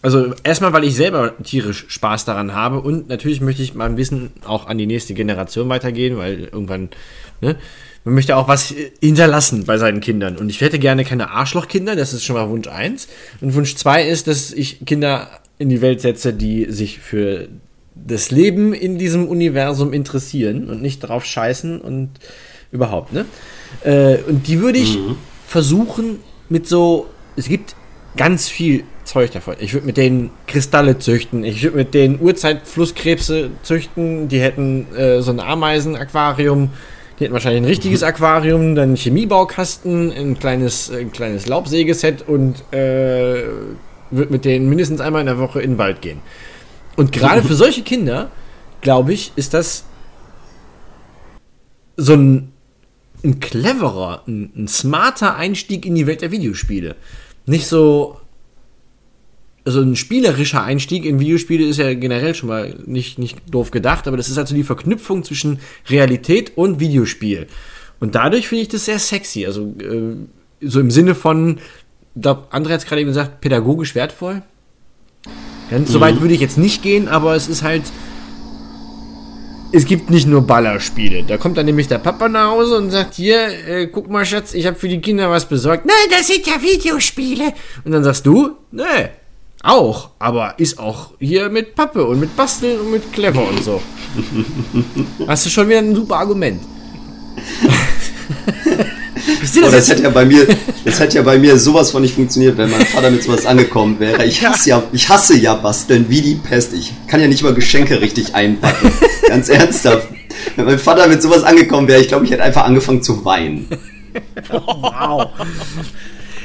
also 0.00 0.32
erstmal, 0.42 0.72
weil 0.72 0.84
ich 0.84 0.94
selber 0.94 1.34
tierisch 1.42 1.86
Spaß 1.88 2.24
daran 2.24 2.54
habe 2.54 2.80
und 2.80 3.08
natürlich 3.08 3.40
möchte 3.40 3.62
ich 3.62 3.74
mein 3.74 3.96
Wissen 3.96 4.32
auch 4.46 4.66
an 4.66 4.78
die 4.78 4.86
nächste 4.86 5.12
Generation 5.12 5.68
weitergehen, 5.68 6.16
weil 6.16 6.44
irgendwann, 6.44 6.88
ne, 7.40 7.56
man 8.08 8.14
möchte 8.14 8.36
auch 8.36 8.48
was 8.48 8.74
hinterlassen 9.00 9.64
bei 9.64 9.78
seinen 9.78 10.00
Kindern. 10.00 10.36
Und 10.36 10.48
ich 10.48 10.60
hätte 10.60 10.78
gerne 10.78 11.04
keine 11.04 11.30
Arschlochkinder, 11.30 11.94
das 11.94 12.14
ist 12.14 12.24
schon 12.24 12.36
mal 12.36 12.48
Wunsch 12.48 12.66
1. 12.66 13.08
Und 13.40 13.54
Wunsch 13.54 13.76
2 13.76 14.08
ist, 14.08 14.26
dass 14.26 14.50
ich 14.50 14.84
Kinder 14.86 15.28
in 15.58 15.68
die 15.68 15.80
Welt 15.80 16.00
setze, 16.00 16.32
die 16.32 16.66
sich 16.70 17.00
für 17.00 17.48
das 17.94 18.30
Leben 18.30 18.72
in 18.72 18.98
diesem 18.98 19.26
Universum 19.26 19.92
interessieren 19.92 20.70
und 20.70 20.80
nicht 20.80 21.00
drauf 21.00 21.24
scheißen 21.24 21.80
und 21.80 22.10
überhaupt, 22.70 23.12
ne? 23.12 23.24
Äh, 23.84 24.18
und 24.28 24.46
die 24.46 24.60
würde 24.60 24.78
ich 24.78 24.98
versuchen 25.46 26.20
mit 26.48 26.66
so, 26.66 27.08
es 27.36 27.48
gibt 27.48 27.74
ganz 28.16 28.48
viel 28.48 28.84
überzeugt 29.08 29.34
davon. 29.34 29.56
Ich 29.58 29.72
würde 29.72 29.86
mit 29.86 29.96
denen 29.96 30.30
Kristalle 30.46 30.98
züchten. 30.98 31.42
Ich 31.44 31.62
würde 31.62 31.76
mit 31.78 31.94
denen 31.94 32.20
Urzeitflusskrebse 32.20 33.50
züchten. 33.62 34.28
Die 34.28 34.40
hätten 34.40 34.94
äh, 34.94 35.22
so 35.22 35.30
ein 35.30 35.40
Ameisenaquarium. 35.40 36.70
Die 37.18 37.24
hätten 37.24 37.32
wahrscheinlich 37.32 37.62
ein 37.62 37.68
richtiges 37.68 38.02
Aquarium, 38.02 38.76
dann 38.76 38.90
einen 38.90 38.96
Chemiebaukasten, 38.96 40.12
ein 40.12 40.38
kleines, 40.38 40.90
ein 40.90 41.10
kleines 41.10 41.46
Laubsägeset 41.46 42.22
und 42.28 42.62
äh, 42.72 43.42
würde 44.10 44.32
mit 44.32 44.44
denen 44.44 44.68
mindestens 44.68 45.00
einmal 45.00 45.20
in 45.22 45.26
der 45.26 45.38
Woche 45.38 45.60
in 45.60 45.72
den 45.72 45.78
Wald 45.78 46.00
gehen. 46.00 46.20
Und 46.96 47.10
gerade 47.12 47.42
für 47.42 47.54
solche 47.54 47.82
Kinder, 47.82 48.30
glaube 48.80 49.12
ich, 49.12 49.32
ist 49.36 49.54
das 49.54 49.84
so 51.96 52.14
ein, 52.14 52.52
ein 53.24 53.40
cleverer, 53.40 54.22
ein, 54.28 54.52
ein 54.56 54.68
smarter 54.68 55.36
Einstieg 55.36 55.86
in 55.86 55.96
die 55.96 56.06
Welt 56.06 56.22
der 56.22 56.30
Videospiele. 56.30 56.94
Nicht 57.46 57.66
so 57.66 58.20
also 59.68 59.82
ein 59.82 59.96
spielerischer 59.96 60.62
Einstieg 60.62 61.04
in 61.04 61.20
Videospiele 61.20 61.66
ist 61.66 61.76
ja 61.76 61.92
generell 61.92 62.34
schon 62.34 62.48
mal 62.48 62.74
nicht, 62.86 63.18
nicht 63.18 63.36
doof 63.50 63.70
gedacht, 63.70 64.08
aber 64.08 64.16
das 64.16 64.30
ist 64.30 64.38
also 64.38 64.54
die 64.54 64.62
Verknüpfung 64.62 65.24
zwischen 65.24 65.60
Realität 65.90 66.56
und 66.56 66.80
Videospiel. 66.80 67.48
Und 68.00 68.14
dadurch 68.14 68.48
finde 68.48 68.62
ich 68.62 68.68
das 68.68 68.86
sehr 68.86 68.98
sexy. 68.98 69.44
Also 69.44 69.74
äh, 69.78 70.16
so 70.66 70.80
im 70.80 70.90
Sinne 70.90 71.14
von, 71.14 71.58
da 72.14 72.46
André 72.50 72.70
hat 72.70 72.80
es 72.80 72.86
gerade 72.86 73.02
eben 73.02 73.10
gesagt, 73.10 73.42
pädagogisch 73.42 73.94
wertvoll. 73.94 74.40
Ganz 75.70 75.90
mhm. 75.90 75.92
so 75.92 76.00
weit 76.00 76.22
würde 76.22 76.32
ich 76.32 76.40
jetzt 76.40 76.56
nicht 76.56 76.82
gehen, 76.82 77.06
aber 77.06 77.36
es 77.36 77.46
ist 77.46 77.62
halt. 77.62 77.82
Es 79.70 79.84
gibt 79.84 80.08
nicht 80.08 80.26
nur 80.26 80.46
Ballerspiele. 80.46 81.24
Da 81.24 81.36
kommt 81.36 81.58
dann 81.58 81.66
nämlich 81.66 81.88
der 81.88 81.98
Papa 81.98 82.30
nach 82.30 82.52
Hause 82.52 82.78
und 82.78 82.90
sagt: 82.90 83.16
Hier, 83.16 83.48
äh, 83.68 83.86
guck 83.88 84.08
mal, 84.08 84.24
Schatz, 84.24 84.54
ich 84.54 84.66
habe 84.66 84.78
für 84.78 84.88
die 84.88 85.02
Kinder 85.02 85.28
was 85.28 85.46
besorgt. 85.46 85.84
Nein, 85.84 86.08
das 86.10 86.26
sind 86.26 86.46
ja 86.46 86.54
Videospiele. 86.62 87.52
Und 87.84 87.92
dann 87.92 88.02
sagst 88.02 88.24
du: 88.24 88.56
Nee, 88.70 89.10
auch, 89.62 90.10
aber 90.18 90.54
ist 90.58 90.78
auch 90.78 91.10
hier 91.18 91.48
mit 91.48 91.74
Pappe 91.74 92.04
und 92.04 92.20
mit 92.20 92.36
Basteln 92.36 92.80
und 92.80 92.92
mit 92.92 93.12
Clever 93.12 93.48
und 93.48 93.64
so. 93.64 93.80
Hast 95.26 95.46
du 95.46 95.50
schon 95.50 95.68
wieder 95.68 95.78
ein 95.78 95.94
super 95.94 96.16
Argument. 96.16 96.60
das, 99.40 99.56
oh, 99.56 99.70
das 99.70 99.88
hätte 99.88 100.04
ja 100.04 100.10
bei 100.10 100.24
mir, 100.24 100.46
das 100.84 101.00
hätte 101.00 101.16
ja 101.16 101.22
bei 101.22 101.38
mir 101.38 101.58
sowas 101.58 101.90
von 101.90 102.02
nicht 102.02 102.14
funktioniert, 102.14 102.56
wenn 102.56 102.70
mein 102.70 102.86
Vater 102.86 103.10
mit 103.10 103.22
sowas 103.22 103.46
angekommen 103.46 103.98
wäre. 103.98 104.24
Ich 104.24 104.46
hasse 104.46 104.70
ja, 104.70 104.82
ich 104.92 105.08
hasse 105.08 105.36
ja 105.36 105.54
basteln 105.54 106.06
wie 106.08 106.22
die 106.22 106.34
Pest. 106.36 106.72
Ich 106.74 106.92
kann 107.08 107.20
ja 107.20 107.26
nicht 107.26 107.42
mal 107.42 107.54
Geschenke 107.54 108.00
richtig 108.00 108.34
einpacken. 108.34 108.92
Ganz 109.26 109.48
ernsthaft. 109.48 110.08
Wenn 110.56 110.66
mein 110.66 110.78
Vater 110.78 111.08
mit 111.08 111.20
sowas 111.20 111.42
angekommen 111.42 111.88
wäre, 111.88 112.00
ich 112.00 112.08
glaube, 112.08 112.24
ich 112.24 112.30
hätte 112.30 112.44
einfach 112.44 112.64
angefangen 112.64 113.02
zu 113.02 113.24
weinen. 113.24 113.68
Wow. 114.50 115.30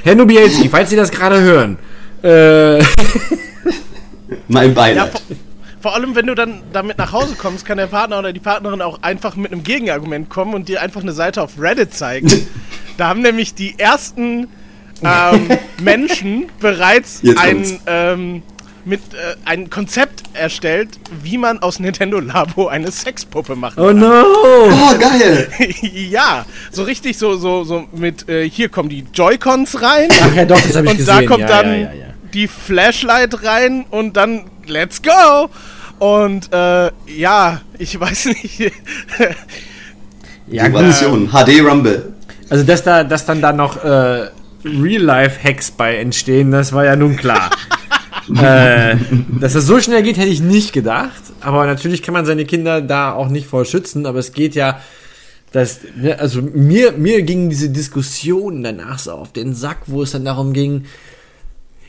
Herr 0.04 0.16
Nubielski, 0.16 0.68
falls 0.70 0.90
Sie 0.90 0.96
das 0.96 1.12
gerade 1.12 1.42
hören, 1.42 1.78
äh. 2.24 2.84
mein 4.48 4.74
Beileid. 4.74 4.96
Ja, 4.96 5.06
vor, 5.08 5.22
vor, 5.82 5.96
allem, 5.96 6.16
wenn 6.16 6.28
du 6.28 6.36
dann 6.36 6.62
damit 6.72 6.98
nach 6.98 7.12
Hause 7.12 7.36
kommst, 7.36 7.66
kann 7.66 7.78
der 7.78 7.88
Partner 7.88 8.20
oder 8.20 8.34
die 8.34 8.40
Partnerin 8.40 8.82
auch 8.82 9.02
einfach 9.02 9.36
mit 9.36 9.52
einem 9.52 9.64
Gegenargument 9.64 10.30
kommen 10.30 10.54
und 10.54 10.70
dir 10.70 10.82
einfach 10.82 11.02
eine 11.02 11.14
Seite 11.14 11.42
auf 11.42 11.60
Reddit 11.60 11.94
zeigen. 11.94 12.30
da 12.98 13.10
haben 13.10 13.22
nämlich 13.22 13.54
die 13.54 13.78
ersten 13.78 14.48
ähm, 15.04 15.50
Menschen 15.82 16.46
bereits 16.60 17.22
ein, 17.38 17.80
ähm, 17.88 18.44
mit, 18.86 19.02
äh, 19.14 19.36
ein 19.46 19.70
Konzept 19.70 20.24
erstellt, 20.34 20.90
wie 21.22 21.38
man 21.38 21.60
aus 21.60 21.80
Nintendo 21.80 22.20
Labo 22.20 22.68
eine 22.68 22.92
Sexpuppe 22.92 23.56
macht. 23.56 23.78
Oh 23.78 23.92
no! 23.92 24.24
Oh, 24.70 24.98
geil! 25.00 25.48
ja, 25.94 26.46
so 26.72 26.84
richtig 26.84 27.18
so, 27.18 27.36
so, 27.36 27.64
so 27.64 27.88
mit, 27.94 28.28
äh, 28.30 28.50
hier 28.50 28.70
kommen 28.70 28.90
die 28.90 29.06
Joy-Cons 29.14 29.82
rein. 29.82 30.10
Ach 30.22 30.36
ja, 30.36 30.46
doch, 30.46 30.60
das 30.60 30.76
habe 30.76 30.86
ich 30.86 30.92
und 30.92 30.98
gesehen. 30.98 31.18
Und 31.18 31.24
da 31.24 31.28
kommt 31.28 31.42
ja, 31.42 31.48
dann 31.48 31.72
ja, 31.72 31.94
ja, 31.94 32.13
die 32.34 32.48
Flashlight 32.48 33.44
rein 33.44 33.86
und 33.90 34.18
dann 34.18 34.46
let's 34.68 35.02
go! 35.02 35.50
Und 36.00 36.52
äh, 36.52 36.92
ja, 37.08 37.62
ich 37.78 38.00
weiß 38.00 38.26
nicht. 38.26 38.72
ja, 40.48 40.70
Version, 40.70 41.30
HD 41.30 41.62
Rumble. 41.62 42.14
Also, 42.50 42.64
dass 42.64 42.84
da, 42.84 43.04
dass 43.04 43.26
dann 43.26 43.42
da 43.42 43.54
noch 43.54 43.84
äh, 43.84 44.30
Real-Life-Hacks 44.66 45.72
bei 45.72 45.98
entstehen, 45.98 46.52
das 46.52 46.74
war 46.74 46.86
ja 46.86 46.96
nun 46.96 47.16
klar. 47.16 47.52
äh, 48.42 48.96
dass 49.40 49.54
das 49.54 49.66
so 49.66 49.80
schnell 49.80 50.04
geht, 50.04 50.18
hätte 50.18 50.30
ich 50.30 50.42
nicht 50.42 50.74
gedacht. 50.74 51.22
Aber 51.42 51.66
natürlich 51.66 52.02
kann 52.02 52.14
man 52.14 52.26
seine 52.26 52.46
Kinder 52.46 52.82
da 52.82 53.14
auch 53.14 53.30
nicht 53.30 53.48
vor 53.48 53.66
schützen. 53.66 54.06
Aber 54.06 54.20
es 54.20 54.34
geht 54.34 54.56
ja, 54.56 54.80
dass, 55.52 55.80
ne, 55.96 56.20
also 56.20 56.42
mir, 56.42 56.94
mir 56.94 57.22
ging 57.24 57.50
diese 57.50 57.70
Diskussion 57.70 58.64
danach 58.64 59.00
so 59.00 59.12
auf 59.12 59.32
den 59.34 59.54
Sack, 59.54 59.84
wo 59.88 60.04
es 60.04 60.12
dann 60.12 60.26
darum 60.26 60.54
ging, 60.54 60.86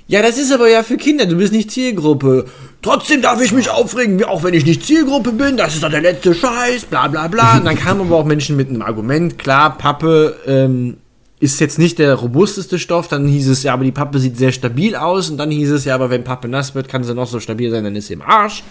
ja, 0.06 0.20
das 0.20 0.38
ist 0.38 0.52
aber 0.52 0.68
ja 0.68 0.82
für 0.82 0.96
Kinder, 0.96 1.26
du 1.26 1.36
bist 1.36 1.52
nicht 1.52 1.70
Zielgruppe. 1.70 2.44
Trotzdem 2.82 3.22
darf 3.22 3.40
ich 3.40 3.52
mich 3.52 3.70
aufregen, 3.70 4.22
auch 4.24 4.42
wenn 4.42 4.52
ich 4.52 4.66
nicht 4.66 4.84
Zielgruppe 4.84 5.32
bin, 5.32 5.56
das 5.56 5.74
ist 5.74 5.82
doch 5.82 5.90
der 5.90 6.02
letzte 6.02 6.34
Scheiß, 6.34 6.84
bla 6.84 7.08
bla 7.08 7.28
bla. 7.28 7.56
Und 7.56 7.64
dann 7.64 7.76
kamen 7.76 8.02
aber 8.02 8.16
auch 8.16 8.26
Menschen 8.26 8.56
mit 8.56 8.68
einem 8.68 8.82
Argument, 8.82 9.38
klar, 9.38 9.78
Pappe 9.78 10.36
ähm, 10.46 10.98
ist 11.40 11.60
jetzt 11.60 11.78
nicht 11.78 11.98
der 11.98 12.14
robusteste 12.14 12.78
Stoff, 12.78 13.08
dann 13.08 13.26
hieß 13.26 13.48
es, 13.48 13.62
ja, 13.62 13.72
aber 13.72 13.84
die 13.84 13.92
Pappe 13.92 14.18
sieht 14.18 14.36
sehr 14.36 14.52
stabil 14.52 14.94
aus. 14.94 15.30
Und 15.30 15.38
dann 15.38 15.50
hieß 15.50 15.70
es, 15.70 15.84
ja, 15.86 15.94
aber 15.94 16.10
wenn 16.10 16.24
Pappe 16.24 16.48
nass 16.48 16.74
wird, 16.74 16.88
kann 16.88 17.04
sie 17.04 17.14
noch 17.14 17.26
so 17.26 17.40
stabil 17.40 17.70
sein, 17.70 17.84
dann 17.84 17.96
ist 17.96 18.08
sie 18.08 18.14
im 18.14 18.22
Arsch. 18.22 18.62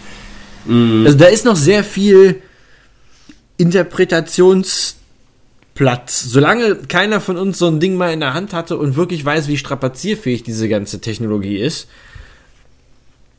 Mhm. 0.64 1.04
Also 1.04 1.18
da 1.18 1.26
ist 1.26 1.44
noch 1.44 1.56
sehr 1.56 1.82
viel 1.82 2.42
Interpretations- 3.58 4.94
Platz. 5.74 6.22
Solange 6.22 6.76
keiner 6.76 7.20
von 7.20 7.36
uns 7.36 7.58
so 7.58 7.66
ein 7.66 7.80
Ding 7.80 7.96
mal 7.96 8.12
in 8.12 8.20
der 8.20 8.34
Hand 8.34 8.52
hatte 8.52 8.76
und 8.76 8.96
wirklich 8.96 9.24
weiß, 9.24 9.48
wie 9.48 9.56
strapazierfähig 9.56 10.42
diese 10.42 10.68
ganze 10.68 11.00
Technologie 11.00 11.58
ist. 11.58 11.88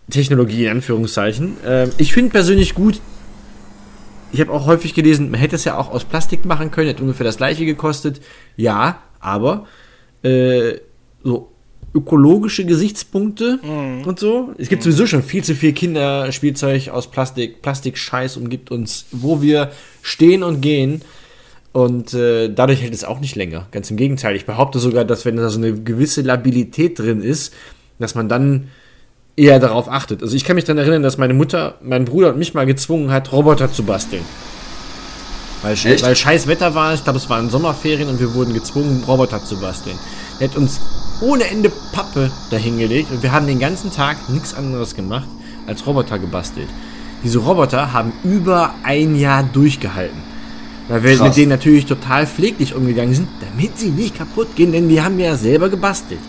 Technologie 0.10 0.66
in 0.66 0.72
Anführungszeichen. 0.72 1.64
Äh, 1.64 1.90
ich 1.98 2.14
finde 2.14 2.32
persönlich 2.32 2.76
gut, 2.76 3.00
ich 4.32 4.42
habe 4.42 4.52
auch 4.52 4.66
häufig 4.66 4.94
gelesen, 4.94 5.32
man 5.32 5.40
hätte 5.40 5.56
es 5.56 5.64
ja 5.64 5.78
auch 5.78 5.90
aus 5.90 6.04
Plastik 6.04 6.46
machen 6.46 6.72
können, 6.72 6.88
hätte 6.88 7.02
ungefähr 7.02 7.24
das 7.24 7.38
gleiche 7.38 7.66
gekostet. 7.66 8.22
Ja, 8.58 9.00
aber 9.20 9.66
äh, 10.24 10.76
so 11.24 11.52
ökologische 11.96 12.66
Gesichtspunkte 12.66 13.60
mhm. 13.64 14.06
und 14.06 14.20
so. 14.20 14.54
Es 14.58 14.68
gibt 14.68 14.84
sowieso 14.84 15.08
schon 15.08 15.24
viel 15.24 15.44
zu 15.44 15.56
viel 15.56 15.72
Kinderspielzeug 15.72 16.90
aus 16.90 17.10
Plastik. 17.10 17.62
Plastikscheiß 17.62 18.36
umgibt 18.36 18.70
uns, 18.70 19.06
wo 19.12 19.42
wir 19.42 19.72
stehen 20.02 20.44
und 20.44 20.60
gehen. 20.60 21.02
Und 21.76 22.14
äh, 22.14 22.48
dadurch 22.48 22.82
hält 22.82 22.94
es 22.94 23.04
auch 23.04 23.20
nicht 23.20 23.36
länger. 23.36 23.68
Ganz 23.72 23.92
im 23.92 23.98
Gegenteil. 23.98 24.34
Ich 24.38 24.46
behaupte 24.46 24.80
sogar, 24.80 25.04
dass 25.04 25.26
wenn 25.26 25.36
da 25.36 25.50
so 25.50 25.60
eine 25.60 25.74
gewisse 25.74 26.22
Labilität 26.22 26.98
drin 26.98 27.22
ist, 27.22 27.54
dass 28.00 28.16
man 28.16 28.30
dann 28.30 28.70
eher 29.36 29.60
darauf 29.60 29.90
achtet. 29.90 30.24
Also 30.24 30.38
ich 30.38 30.46
kann 30.46 30.56
mich 30.56 30.64
daran 30.64 30.78
erinnern, 30.78 31.04
dass 31.04 31.18
meine 31.18 31.34
Mutter, 31.34 31.76
mein 31.82 32.06
Bruder 32.06 32.30
und 32.30 32.38
mich 32.38 32.54
mal 32.54 32.66
gezwungen 32.66 33.12
hat, 33.12 33.34
Roboter 33.34 33.74
zu 33.74 33.84
basteln. 33.84 34.24
Weil, 35.64 35.76
weil 35.76 36.16
scheiß 36.16 36.48
Wetter 36.48 36.76
war, 36.76 36.94
ich 36.94 37.04
glaube 37.04 37.20
es 37.20 37.30
waren 37.30 37.50
Sommerferien 37.50 38.08
und 38.08 38.22
wir 38.22 38.34
wurden 38.34 38.54
gezwungen, 38.54 39.04
Roboter 39.06 39.44
zu 39.44 39.60
basteln. 39.60 40.00
Er 40.40 40.48
hat 40.48 40.56
uns 40.56 40.80
ohne 41.20 41.44
Ende 41.44 41.70
Pappe 41.92 42.32
dahingelegt 42.52 43.12
und 43.12 43.22
wir 43.22 43.34
haben 43.34 43.48
den 43.48 43.60
ganzen 43.60 43.92
Tag 43.92 44.30
nichts 44.30 44.54
anderes 44.54 44.96
gemacht, 44.96 45.28
als 45.68 45.86
Roboter 45.86 46.20
gebastelt. 46.20 46.70
Diese 47.22 47.40
Roboter 47.40 47.92
haben 47.92 48.14
über 48.24 48.76
ein 48.84 49.18
Jahr 49.18 49.44
durchgehalten. 49.44 50.35
Weil 50.88 51.04
wir 51.04 51.16
Krass. 51.16 51.28
mit 51.30 51.38
denen 51.38 51.50
natürlich 51.50 51.86
total 51.86 52.28
pfleglich 52.28 52.76
umgegangen 52.76 53.14
sind, 53.16 53.28
damit 53.40 53.78
sie 53.80 53.90
nicht 53.90 54.18
kaputt 54.18 54.56
gehen, 54.56 54.72
denn 54.72 54.88
die 54.88 55.02
haben 55.02 55.18
wir 55.18 55.26
ja 55.26 55.36
selber 55.36 55.70
gebastelt. 55.70 56.20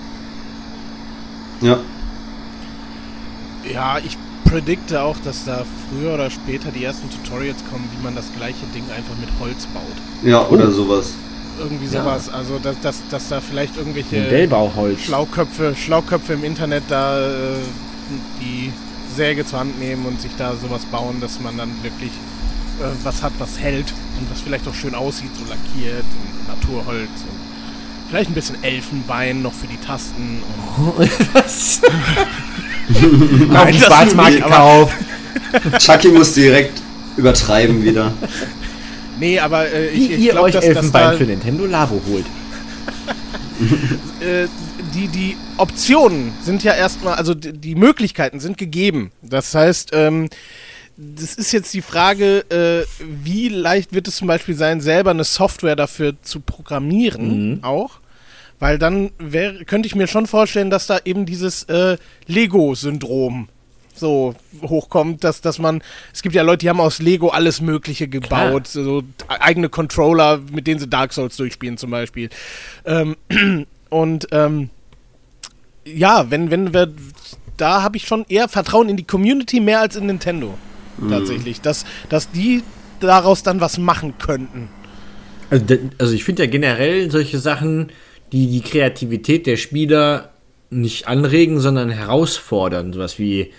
Ja. 1.61 1.79
Ja, 3.71 3.99
ich 3.99 4.17
predikte 4.45 5.03
auch, 5.03 5.17
dass 5.25 5.45
da 5.45 5.65
früher 5.89 6.15
oder 6.15 6.31
später 6.31 6.71
die 6.71 6.85
ersten 6.85 7.11
Tutorials 7.11 7.59
kommen, 7.71 7.89
wie 7.97 8.03
man 8.03 8.15
das 8.15 8.33
gleiche 8.37 8.65
Ding 8.75 8.85
einfach 8.85 9.17
mit 9.21 9.29
Holz 9.41 9.67
baut. 9.67 9.85
Ja, 10.23 10.47
oder 10.49 10.69
oh. 10.69 10.71
sowas. 10.71 11.13
Irgendwie 11.59 11.87
sowas. 11.87 12.29
Ja. 12.29 12.35
Also, 12.35 12.59
dass, 12.59 12.81
dass, 12.81 13.03
dass 13.11 13.29
da 13.29 13.41
vielleicht 13.41 13.77
irgendwelche 13.77 14.23
Modellbauholz. 14.23 15.01
Schlauköpfe, 15.01 15.75
Schlauköpfe 15.75 16.35
im 16.35 16.45
Internet 16.45 16.85
da 16.89 17.19
äh, 17.19 17.33
die 18.41 18.73
Säge 19.15 19.45
zur 19.45 19.61
Hand 19.61 19.79
nehmen 19.81 20.07
und 20.07 20.21
sich 20.21 20.33
da 20.37 20.55
sowas 20.55 20.85
bauen, 20.87 21.21
dass 21.21 21.41
man 21.41 21.57
dann 21.57 21.71
wirklich 21.83 22.13
äh, 22.81 23.05
was 23.05 23.23
hat, 23.23 23.33
was 23.39 23.59
hält 23.59 23.93
und 24.19 24.31
was 24.31 24.41
vielleicht 24.41 24.67
auch 24.69 24.75
schön 24.75 24.95
aussieht, 24.95 25.31
so 25.37 25.45
lackiert 25.45 26.05
und 26.05 26.49
Naturholz 26.49 27.11
und 27.23 27.39
vielleicht 28.09 28.31
ein 28.31 28.35
bisschen 28.35 28.63
Elfenbein 28.63 29.43
noch 29.43 29.53
für 29.53 29.67
die 29.67 29.79
Tasten. 29.79 30.43
Und 30.97 31.11
was? 31.35 31.81
Nein, 33.49 33.75
auf 33.75 33.83
Schwarzmarkt 33.83 34.37
gekauft. 34.37 34.95
Chucky 35.79 36.09
muss 36.09 36.35
direkt 36.35 36.81
übertreiben 37.17 37.83
wieder. 37.83 38.13
Nee, 39.19 39.39
aber 39.39 39.71
äh, 39.71 39.89
ich, 39.89 40.11
ich 40.13 40.29
glaube, 40.31 40.51
dass 40.51 40.65
Elfenbein 40.65 41.11
da, 41.13 41.17
für 41.17 41.25
Nintendo 41.25 41.67
Lavo 41.67 42.01
holt. 42.07 42.27
äh, 44.21 44.47
die, 44.95 45.09
die 45.09 45.37
Optionen 45.57 46.33
sind 46.43 46.63
ja 46.63 46.75
erstmal, 46.75 47.15
also 47.15 47.35
die, 47.35 47.53
die 47.53 47.75
Möglichkeiten 47.75 48.41
sind 48.41 48.59
gegeben. 48.59 49.11
Das 49.23 49.55
heißt, 49.55 49.91
ähm, 49.93 50.29
das 50.97 51.35
ist 51.35 51.53
jetzt 51.53 51.75
die 51.75 51.83
Frage, 51.83 52.41
äh, 52.51 52.87
wie 53.01 53.49
leicht 53.49 53.93
wird 53.93 54.09
es 54.09 54.17
zum 54.17 54.29
Beispiel 54.29 54.55
sein, 54.55 54.81
selber 54.81 55.11
eine 55.11 55.25
Software 55.25 55.77
dafür 55.77 56.15
zu 56.23 56.41
programmieren, 56.41 57.57
mhm. 57.57 57.65
auch. 57.65 58.01
Weil 58.59 58.79
dann 58.79 59.11
wär, 59.19 59.65
könnte 59.65 59.87
ich 59.87 59.95
mir 59.95 60.07
schon 60.07 60.27
vorstellen, 60.27 60.71
dass 60.71 60.87
da 60.87 60.99
eben 61.05 61.27
dieses 61.27 61.65
äh, 61.65 61.99
Lego-Syndrom 62.27 63.49
so 63.95 64.35
hochkommt, 64.63 65.25
dass, 65.25 65.43
dass 65.43 65.59
man, 65.59 65.83
es 66.13 66.23
gibt 66.23 66.35
ja 66.35 66.43
Leute, 66.43 66.59
die 66.59 66.69
haben 66.69 66.81
aus 66.81 66.99
Lego 66.99 67.29
alles 67.29 67.61
Mögliche 67.61 68.09
gebaut, 68.09 68.65
Klar. 68.65 68.85
so 68.85 69.03
eigene 69.29 69.69
Controller, 69.69 70.41
mit 70.53 70.67
denen 70.67 70.81
sie 70.81 70.89
Dark 70.89 71.13
Souls 71.13 71.37
durchspielen 71.37 71.77
zum 71.77 71.91
Beispiel. 71.91 72.31
Ähm, 72.85 73.17
und 73.91 74.29
ähm, 74.33 74.71
ja, 75.85 76.31
wenn, 76.31 76.51
wenn 76.51 76.73
wir, 76.73 76.93
da 77.57 77.83
habe 77.83 77.97
ich 77.97 78.07
schon 78.07 78.25
eher 78.29 78.49
Vertrauen 78.49 78.89
in 78.89 78.97
die 78.97 79.05
Community 79.07 79.61
mehr 79.61 79.81
als 79.81 79.97
in 79.97 80.07
Nintendo. 80.07 80.59
Mhm. 80.99 81.11
Tatsächlich. 81.11 81.61
Dass, 81.61 81.85
dass 82.09 82.31
die 82.31 82.63
daraus 83.01 83.43
dann 83.43 83.61
was 83.61 83.79
machen 83.79 84.15
könnten. 84.19 84.69
Also, 85.51 85.65
also 85.99 86.15
ich 86.15 86.25
finde 86.25 86.45
ja 86.45 86.51
generell 86.51 87.11
solche 87.11 87.39
Sachen, 87.39 87.91
die 88.33 88.49
die 88.49 88.63
Kreativität 88.63 89.47
der 89.47 89.57
Spieler 89.57 90.33
nicht 90.71 91.07
anregen, 91.07 91.61
sondern 91.61 91.91
herausfordern. 91.91 92.93
Sowas 92.93 93.19
wie 93.19 93.53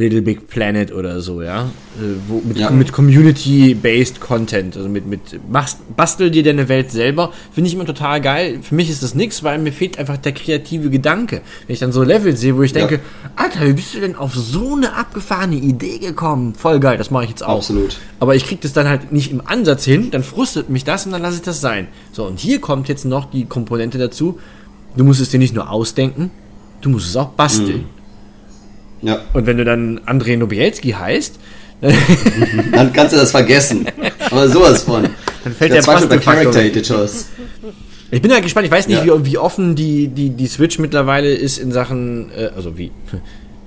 Little 0.00 0.22
Big 0.22 0.48
Planet 0.48 0.92
oder 0.92 1.20
so, 1.20 1.42
ja. 1.42 1.64
Äh, 1.64 2.16
wo, 2.26 2.42
mit, 2.44 2.58
ja. 2.58 2.70
mit 2.70 2.92
Community-based 2.92 4.20
Content. 4.20 4.76
Also 4.76 4.88
mit, 4.88 5.06
mit 5.06 5.20
bastel 5.96 6.30
dir 6.30 6.42
deine 6.42 6.68
Welt 6.68 6.90
selber. 6.90 7.32
Finde 7.52 7.68
ich 7.68 7.74
immer 7.74 7.84
total 7.84 8.20
geil. 8.20 8.60
Für 8.62 8.74
mich 8.74 8.88
ist 8.90 9.02
das 9.02 9.14
nichts, 9.14 9.44
weil 9.44 9.58
mir 9.58 9.72
fehlt 9.72 9.98
einfach 9.98 10.16
der 10.16 10.32
kreative 10.32 10.90
Gedanke. 10.90 11.42
Wenn 11.66 11.74
ich 11.74 11.80
dann 11.80 11.92
so 11.92 12.02
Level 12.02 12.36
sehe, 12.36 12.56
wo 12.56 12.62
ich 12.62 12.72
denke, 12.72 12.94
ja. 12.96 13.30
Alter, 13.36 13.66
wie 13.66 13.74
bist 13.74 13.94
du 13.94 14.00
denn 14.00 14.16
auf 14.16 14.34
so 14.34 14.74
eine 14.74 14.94
abgefahrene 14.94 15.56
Idee 15.56 15.98
gekommen? 15.98 16.54
Voll 16.54 16.80
geil, 16.80 16.96
das 16.96 17.10
mache 17.10 17.24
ich 17.24 17.30
jetzt 17.30 17.44
auch. 17.44 17.58
Absolut. 17.58 17.98
Aber 18.18 18.34
ich 18.34 18.46
kriege 18.46 18.62
das 18.62 18.72
dann 18.72 18.88
halt 18.88 19.12
nicht 19.12 19.30
im 19.30 19.42
Ansatz 19.44 19.84
hin, 19.84 20.10
dann 20.10 20.22
frustet 20.22 20.70
mich 20.70 20.84
das 20.84 21.06
und 21.06 21.12
dann 21.12 21.22
lasse 21.22 21.36
ich 21.36 21.42
das 21.42 21.60
sein. 21.60 21.88
So, 22.12 22.24
und 22.24 22.40
hier 22.40 22.60
kommt 22.60 22.88
jetzt 22.88 23.04
noch 23.04 23.30
die 23.30 23.44
Komponente 23.44 23.98
dazu. 23.98 24.38
Du 24.96 25.04
musst 25.04 25.20
es 25.20 25.28
dir 25.28 25.38
nicht 25.38 25.54
nur 25.54 25.70
ausdenken, 25.70 26.30
du 26.80 26.88
musst 26.88 27.08
es 27.08 27.16
auch 27.16 27.28
basteln. 27.28 27.82
Mhm. 27.82 27.99
Ja. 29.02 29.20
Und 29.32 29.46
wenn 29.46 29.56
du 29.56 29.64
dann 29.64 30.00
Andrei 30.06 30.36
Nobielski 30.36 30.90
heißt, 30.90 31.38
dann 32.72 32.92
kannst 32.92 33.14
du 33.14 33.16
das 33.16 33.30
vergessen. 33.30 33.86
Aber 34.30 34.48
sowas 34.48 34.82
von. 34.82 35.08
Dann 35.44 35.54
fällt 35.54 35.72
der, 35.72 35.80
der 35.80 35.86
Bastel 35.86 36.20
Character 36.20 36.60
Editors. 36.60 37.28
Ich 38.10 38.20
bin 38.20 38.32
halt 38.32 38.42
gespannt, 38.42 38.66
ich 38.66 38.72
weiß 38.72 38.88
nicht, 38.88 39.04
ja. 39.04 39.24
wie, 39.24 39.32
wie 39.32 39.38
offen 39.38 39.76
die, 39.76 40.08
die, 40.08 40.30
die 40.30 40.46
Switch 40.46 40.78
mittlerweile 40.78 41.32
ist 41.32 41.58
in 41.58 41.72
Sachen, 41.72 42.30
äh, 42.36 42.50
also 42.54 42.76
wie, 42.76 42.90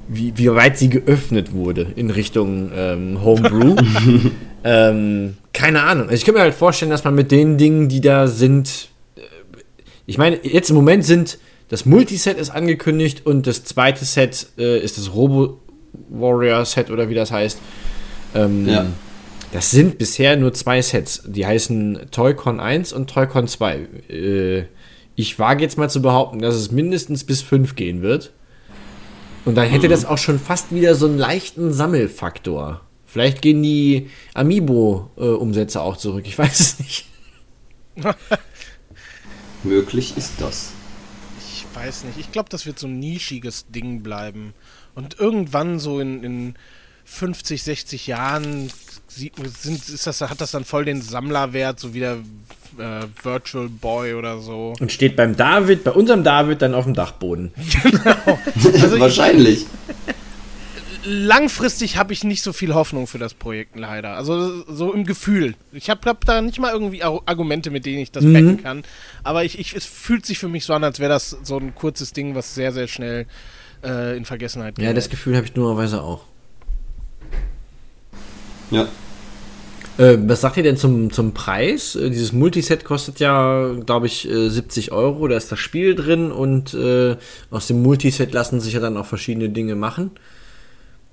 wie, 0.07 0.33
wie 0.35 0.51
weit 0.51 0.77
sie 0.77 0.89
geöffnet 0.89 1.53
wurde 1.53 1.87
in 1.95 2.09
Richtung 2.11 2.69
ähm, 2.75 3.23
Homebrew. 3.23 3.75
ähm, 4.63 5.37
keine 5.53 5.83
Ahnung. 5.83 6.05
Also 6.05 6.15
ich 6.15 6.25
kann 6.25 6.35
mir 6.35 6.41
halt 6.41 6.53
vorstellen, 6.53 6.91
dass 6.91 7.03
man 7.03 7.15
mit 7.15 7.31
den 7.31 7.57
Dingen, 7.57 7.87
die 7.87 8.01
da 8.01 8.27
sind, 8.27 8.89
äh, 9.15 9.21
ich 10.05 10.17
meine, 10.17 10.39
jetzt 10.43 10.69
im 10.69 10.75
Moment 10.75 11.05
sind 11.05 11.37
das 11.73 11.87
Multiset 11.87 12.37
ist 12.37 12.51
angekündigt 12.51 13.25
und 13.25 13.47
das 13.47 13.63
zweite 13.63 14.05
Set 14.05 14.45
äh, 14.59 14.77
ist 14.77 14.99
das 14.99 15.15
Robo 15.15 15.59
Warrior 16.07 16.65
Set 16.65 16.91
oder 16.91 17.09
wie 17.09 17.15
das 17.15 17.31
heißt. 17.31 17.57
Ähm, 18.35 18.69
ja. 18.69 18.85
Das 19.51 19.71
sind 19.71 19.97
bisher 19.97 20.37
nur 20.37 20.53
zwei 20.53 20.83
Sets. 20.83 21.23
Die 21.25 21.47
heißen 21.47 22.11
Toycon 22.11 22.59
1 22.59 22.93
und 22.93 23.09
Toycon 23.09 23.47
2. 23.47 23.87
Äh, 24.07 24.63
ich 25.15 25.39
wage 25.39 25.63
jetzt 25.63 25.79
mal 25.79 25.89
zu 25.89 26.03
behaupten, 26.03 26.43
dass 26.43 26.53
es 26.53 26.69
mindestens 26.69 27.23
bis 27.23 27.41
5 27.41 27.73
gehen 27.73 28.03
wird. 28.03 28.33
Und 29.43 29.55
dann 29.55 29.67
hätte 29.67 29.87
mhm. 29.87 29.93
das 29.93 30.05
auch 30.05 30.19
schon 30.19 30.37
fast 30.37 30.75
wieder 30.75 30.93
so 30.93 31.07
einen 31.07 31.17
leichten 31.17 31.73
Sammelfaktor. 31.73 32.81
Vielleicht 33.07 33.41
gehen 33.41 33.63
die 33.63 34.11
Amiibo-Umsätze 34.35 35.81
auch 35.81 35.97
zurück. 35.97 36.25
Ich 36.27 36.37
weiß 36.37 36.59
es 36.59 36.77
nicht. 36.77 37.07
Möglich 39.63 40.15
ist 40.15 40.33
das 40.37 40.73
weiß 41.73 42.05
nicht. 42.05 42.19
Ich 42.19 42.31
glaube, 42.31 42.49
das 42.49 42.65
wird 42.65 42.79
so 42.79 42.87
ein 42.87 42.99
nischiges 42.99 43.65
Ding 43.69 44.03
bleiben. 44.03 44.53
Und 44.95 45.19
irgendwann 45.19 45.79
so 45.79 45.99
in, 45.99 46.23
in 46.23 46.55
50, 47.05 47.63
60 47.63 48.07
Jahren 48.07 48.71
sieht, 49.07 49.33
sind, 49.57 49.89
ist 49.89 50.07
das, 50.07 50.21
hat 50.21 50.41
das 50.41 50.51
dann 50.51 50.65
voll 50.65 50.85
den 50.85 51.01
Sammlerwert, 51.01 51.79
so 51.79 51.93
wie 51.93 51.99
der 51.99 52.17
äh, 52.77 53.05
Virtual 53.21 53.69
Boy 53.69 54.13
oder 54.13 54.39
so. 54.39 54.73
Und 54.79 54.91
steht 54.91 55.15
beim 55.15 55.35
David, 55.35 55.83
bei 55.83 55.91
unserem 55.91 56.23
David 56.23 56.61
dann 56.61 56.73
auf 56.73 56.85
dem 56.85 56.93
Dachboden. 56.93 57.51
genau. 57.83 58.39
Also 58.81 58.99
Wahrscheinlich. 58.99 59.61
Ich, 59.61 59.67
langfristig 61.05 61.97
habe 61.97 62.13
ich 62.13 62.23
nicht 62.23 62.41
so 62.41 62.53
viel 62.53 62.73
Hoffnung 62.73 63.07
für 63.07 63.17
das 63.17 63.33
Projekt 63.33 63.75
leider. 63.75 64.15
Also 64.15 64.63
so 64.65 64.93
im 64.93 65.05
Gefühl. 65.05 65.55
Ich 65.71 65.89
habe 65.89 66.09
hab 66.09 66.25
da 66.25 66.41
nicht 66.41 66.59
mal 66.59 66.71
irgendwie 66.71 67.03
Argumente, 67.03 67.71
mit 67.71 67.85
denen 67.85 67.99
ich 67.99 68.11
das 68.11 68.23
mhm. 68.23 68.33
backen 68.33 68.63
kann. 68.63 68.83
Aber 69.23 69.43
ich, 69.43 69.59
ich, 69.59 69.75
es 69.75 69.85
fühlt 69.85 70.25
sich 70.25 70.39
für 70.39 70.47
mich 70.47 70.65
so 70.65 70.73
an, 70.73 70.83
als 70.83 70.99
wäre 70.99 71.09
das 71.09 71.37
so 71.43 71.57
ein 71.57 71.75
kurzes 71.75 72.13
Ding, 72.13 72.35
was 72.35 72.55
sehr, 72.55 72.71
sehr 72.71 72.87
schnell 72.87 73.25
äh, 73.83 74.17
in 74.17 74.25
Vergessenheit 74.25 74.75
geht. 74.75 74.85
Ja, 74.85 74.93
das 74.93 75.09
Gefühl 75.09 75.35
habe 75.35 75.45
ich 75.45 75.55
normalerweise 75.55 76.01
auch. 76.01 76.25
Ja. 78.71 78.87
Äh, 79.97 80.17
was 80.25 80.41
sagt 80.41 80.57
ihr 80.57 80.63
denn 80.63 80.77
zum, 80.77 81.11
zum 81.11 81.33
Preis? 81.33 81.95
Äh, 81.95 82.09
dieses 82.09 82.33
Multiset 82.33 82.83
kostet 82.83 83.19
ja, 83.19 83.73
glaube 83.85 84.07
ich, 84.07 84.27
äh, 84.27 84.49
70 84.49 84.91
Euro. 84.91 85.27
Da 85.27 85.37
ist 85.37 85.51
das 85.51 85.59
Spiel 85.59 85.93
drin 85.93 86.31
und 86.31 86.73
äh, 86.73 87.15
aus 87.51 87.67
dem 87.67 87.83
Multiset 87.83 88.33
lassen 88.33 88.59
sich 88.59 88.73
ja 88.73 88.79
dann 88.79 88.97
auch 88.97 89.05
verschiedene 89.05 89.49
Dinge 89.49 89.75
machen. 89.75 90.11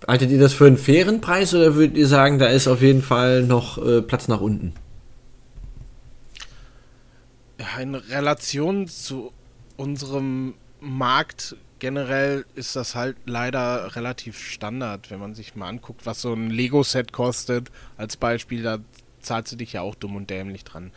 Haltet 0.06 0.30
ihr 0.30 0.40
das 0.40 0.52
für 0.52 0.66
einen 0.66 0.78
fairen 0.78 1.20
Preis 1.20 1.54
oder 1.54 1.74
würdet 1.74 1.96
ihr 1.96 2.06
sagen, 2.06 2.38
da 2.38 2.46
ist 2.46 2.68
auf 2.68 2.82
jeden 2.82 3.02
Fall 3.02 3.42
noch 3.42 3.78
äh, 3.84 4.02
Platz 4.02 4.28
nach 4.28 4.40
unten? 4.40 4.72
In 7.78 7.94
Relation 7.94 8.88
zu 8.88 9.32
unserem 9.76 10.54
Markt 10.80 11.56
generell 11.78 12.44
ist 12.54 12.76
das 12.76 12.94
halt 12.94 13.16
leider 13.26 13.96
relativ 13.96 14.38
Standard, 14.38 15.10
wenn 15.10 15.18
man 15.18 15.34
sich 15.34 15.56
mal 15.56 15.68
anguckt, 15.68 16.06
was 16.06 16.22
so 16.22 16.32
ein 16.32 16.50
Lego-Set 16.50 17.12
kostet. 17.12 17.70
Als 17.96 18.16
Beispiel, 18.16 18.62
da 18.62 18.78
zahlst 19.20 19.52
du 19.52 19.56
dich 19.56 19.72
ja 19.72 19.80
auch 19.82 19.94
dumm 19.94 20.16
und 20.16 20.30
dämlich 20.30 20.64
dran. 20.64 20.92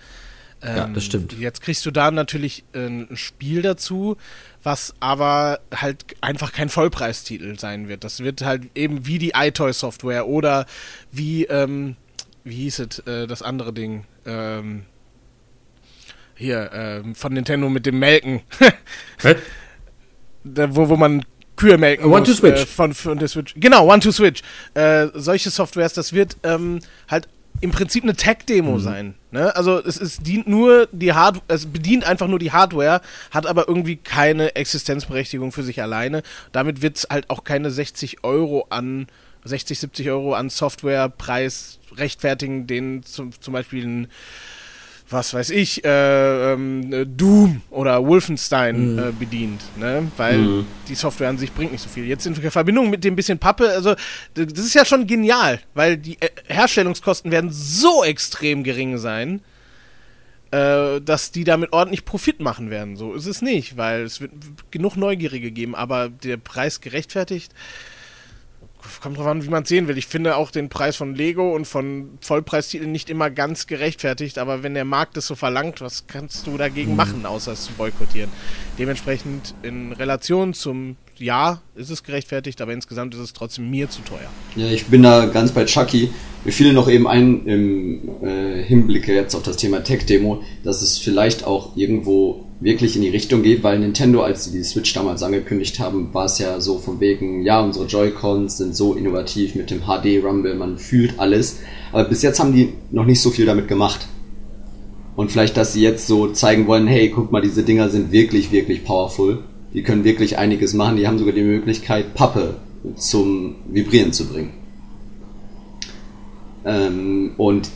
Ähm, 0.63 0.77
ja, 0.77 0.87
das 0.87 1.03
stimmt. 1.03 1.33
Jetzt 1.33 1.61
kriegst 1.61 1.85
du 1.85 1.91
da 1.91 2.09
natürlich 2.09 2.63
äh, 2.73 2.87
ein 2.87 3.17
Spiel 3.17 3.61
dazu, 3.61 4.17
was 4.63 4.93
aber 4.99 5.59
halt 5.75 6.05
einfach 6.21 6.53
kein 6.53 6.69
Vollpreistitel 6.69 7.59
sein 7.59 7.89
wird. 7.89 8.03
Das 8.03 8.21
wird 8.21 8.43
halt 8.43 8.69
eben 8.75 9.05
wie 9.05 9.19
die 9.19 9.33
iToy-Software 9.35 10.27
oder 10.27 10.65
wie, 11.11 11.43
ähm, 11.45 11.97
wie 12.43 12.55
hieß 12.55 12.79
es, 12.79 12.99
äh, 12.99 13.27
das 13.27 13.41
andere 13.41 13.73
Ding, 13.73 14.05
ähm, 14.25 14.85
hier, 16.35 16.71
äh, 16.71 17.13
von 17.13 17.33
Nintendo 17.33 17.69
mit 17.69 17.85
dem 17.85 17.99
Melken. 17.99 18.41
da, 20.43 20.75
wo, 20.75 20.89
wo 20.89 20.95
man 20.95 21.25
Kühe 21.55 21.77
melken 21.77 22.05
One 22.05 22.19
muss, 22.19 22.29
to 22.29 22.33
Switch. 22.35 22.61
Äh, 22.61 22.65
von, 22.65 22.93
von 22.93 23.19
der 23.19 23.27
Switch. 23.27 23.53
Genau, 23.57 23.91
One 23.91 23.99
to 23.99 24.11
Switch. 24.11 24.41
Äh, 24.73 25.07
solche 25.13 25.49
Softwares, 25.49 25.93
das 25.93 26.13
wird 26.13 26.37
ähm, 26.43 26.79
halt 27.09 27.27
im 27.63 27.71
Prinzip 27.71 28.03
eine 28.03 28.13
Tech-Demo 28.13 28.73
mhm. 28.73 28.79
sein. 28.79 29.15
Ne? 29.31 29.55
Also 29.55 29.79
es, 29.79 29.99
es 29.99 30.17
dient 30.17 30.47
nur 30.47 30.89
die 30.91 31.13
Hard 31.13 31.41
es 31.47 31.65
bedient 31.65 32.03
einfach 32.03 32.27
nur 32.27 32.37
die 32.37 32.51
Hardware, 32.51 32.99
hat 33.31 33.45
aber 33.45 33.69
irgendwie 33.69 33.95
keine 33.95 34.55
Existenzberechtigung 34.57 35.53
für 35.53 35.63
sich 35.63 35.81
alleine. 35.81 36.23
Damit 36.51 36.81
wird 36.81 36.97
es 36.97 37.07
halt 37.09 37.29
auch 37.29 37.45
keine 37.45 37.71
60 37.71 38.25
Euro 38.25 38.67
an 38.69 39.07
60, 39.45 39.79
70 39.79 40.09
Euro 40.09 40.33
an 40.33 40.49
Softwarepreis 40.49 41.79
rechtfertigen, 41.95 42.67
den 42.67 43.03
zum, 43.03 43.31
zum 43.39 43.53
Beispiel 43.53 43.85
ein 43.85 44.07
was 45.13 45.33
weiß 45.33 45.51
ich, 45.51 45.85
äh, 45.85 46.53
äh, 46.53 47.05
Doom 47.05 47.61
oder 47.69 48.05
Wolfenstein 48.05 48.93
mhm. 48.93 48.99
äh, 48.99 49.11
bedient, 49.11 49.61
ne? 49.77 50.11
Weil 50.17 50.37
mhm. 50.37 50.65
die 50.89 50.95
Software 50.95 51.29
an 51.29 51.37
sich 51.37 51.53
bringt 51.53 51.71
nicht 51.71 51.81
so 51.81 51.89
viel. 51.89 52.05
Jetzt 52.05 52.25
in 52.25 52.35
Verbindung 52.35 52.89
mit 52.89 53.03
dem 53.03 53.15
bisschen 53.15 53.39
Pappe, 53.39 53.69
also 53.69 53.95
das 54.33 54.59
ist 54.59 54.73
ja 54.73 54.83
schon 54.83 55.07
genial, 55.07 55.59
weil 55.73 55.97
die 55.97 56.17
äh, 56.19 56.29
Herstellungskosten 56.47 57.31
werden 57.31 57.51
so 57.51 58.03
extrem 58.03 58.63
gering 58.63 58.97
sein, 58.97 59.41
äh, 60.51 61.01
dass 61.01 61.31
die 61.31 61.43
damit 61.43 61.73
ordentlich 61.73 62.05
Profit 62.05 62.39
machen 62.39 62.69
werden. 62.69 62.95
So 62.95 63.13
ist 63.13 63.25
es 63.25 63.41
nicht, 63.41 63.77
weil 63.77 64.03
es 64.03 64.21
wird 64.21 64.31
genug 64.71 64.95
Neugierige 64.95 65.51
geben, 65.51 65.75
aber 65.75 66.09
der 66.09 66.37
Preis 66.37 66.81
gerechtfertigt 66.81 67.53
kommt 69.01 69.17
drauf 69.17 69.27
an, 69.27 69.43
wie 69.43 69.49
man 69.49 69.63
es 69.63 69.69
sehen 69.69 69.87
will. 69.87 69.97
Ich 69.97 70.07
finde 70.07 70.35
auch 70.35 70.51
den 70.51 70.69
Preis 70.69 70.95
von 70.95 71.15
Lego 71.15 71.55
und 71.55 71.65
von 71.65 72.17
Vollpreistiteln 72.21 72.91
nicht 72.91 73.09
immer 73.09 73.29
ganz 73.29 73.67
gerechtfertigt, 73.67 74.37
aber 74.37 74.63
wenn 74.63 74.73
der 74.73 74.85
Markt 74.85 75.17
es 75.17 75.27
so 75.27 75.35
verlangt, 75.35 75.81
was 75.81 76.07
kannst 76.07 76.47
du 76.47 76.57
dagegen 76.57 76.95
machen, 76.95 77.25
außer 77.25 77.53
es 77.53 77.65
zu 77.65 77.73
boykottieren? 77.73 78.31
Dementsprechend 78.77 79.55
in 79.63 79.93
Relation 79.93 80.53
zum 80.53 80.97
Ja 81.23 81.61
ist 81.75 81.89
es 81.89 82.03
gerechtfertigt, 82.03 82.61
aber 82.61 82.73
insgesamt 82.73 83.15
ist 83.15 83.21
es 83.21 83.31
trotzdem 83.31 83.69
mir 83.69 83.89
zu 83.89 84.01
teuer. 84.01 84.29
Ja, 84.57 84.67
ich 84.67 84.87
bin 84.87 85.03
da 85.03 85.27
ganz 85.27 85.53
bei 85.53 85.63
Chucky. 85.63 86.09
Mir 86.43 86.51
fiel 86.51 86.73
noch 86.73 86.89
eben 86.89 87.07
ein 87.07 87.45
im 87.45 88.09
äh, 88.21 88.61
Hinblick 88.61 89.07
jetzt 89.07 89.33
auf 89.33 89.43
das 89.43 89.55
Thema 89.55 89.81
Tech-Demo, 89.81 90.43
dass 90.65 90.81
es 90.81 90.97
vielleicht 90.97 91.45
auch 91.45 91.77
irgendwo 91.77 92.43
wirklich 92.59 92.97
in 92.97 93.03
die 93.03 93.09
Richtung 93.09 93.41
geht, 93.41 93.63
weil 93.63 93.79
Nintendo, 93.79 94.21
als 94.21 94.43
sie 94.43 94.51
die 94.51 94.63
Switch 94.65 94.91
damals 94.91 95.23
angekündigt 95.23 95.79
haben, 95.79 96.13
war 96.13 96.25
es 96.25 96.39
ja 96.39 96.59
so 96.59 96.77
von 96.77 96.99
wegen, 96.99 97.43
ja, 97.43 97.61
unsere 97.61 97.85
Joy-Cons 97.85 98.57
sind 98.57 98.75
so 98.75 98.93
innovativ 98.93 99.55
mit 99.55 99.71
dem 99.71 99.83
HD 99.83 100.21
Rumble, 100.21 100.55
man 100.55 100.77
fühlt 100.77 101.19
alles. 101.19 101.59
Aber 101.93 102.03
bis 102.03 102.21
jetzt 102.21 102.41
haben 102.41 102.53
die 102.53 102.73
noch 102.91 103.05
nicht 103.05 103.21
so 103.21 103.29
viel 103.29 103.45
damit 103.45 103.69
gemacht. 103.69 104.07
Und 105.15 105.31
vielleicht, 105.31 105.55
dass 105.55 105.71
sie 105.71 105.81
jetzt 105.81 106.05
so 106.05 106.27
zeigen 106.27 106.67
wollen, 106.67 106.87
hey, 106.87 107.09
guck 107.09 107.31
mal, 107.31 107.41
diese 107.41 107.63
Dinger 107.63 107.89
sind 107.89 108.11
wirklich, 108.11 108.51
wirklich 108.51 108.83
powerful. 108.83 109.43
Die 109.73 109.83
können 109.83 110.03
wirklich 110.03 110.37
einiges 110.37 110.73
machen. 110.73 110.97
Die 110.97 111.07
haben 111.07 111.17
sogar 111.17 111.33
die 111.33 111.43
Möglichkeit, 111.43 112.13
Pappe 112.13 112.55
zum 112.97 113.55
Vibrieren 113.69 114.13
zu 114.13 114.27
bringen. 114.27 114.53
Ähm, 116.65 117.31
und 117.37 117.69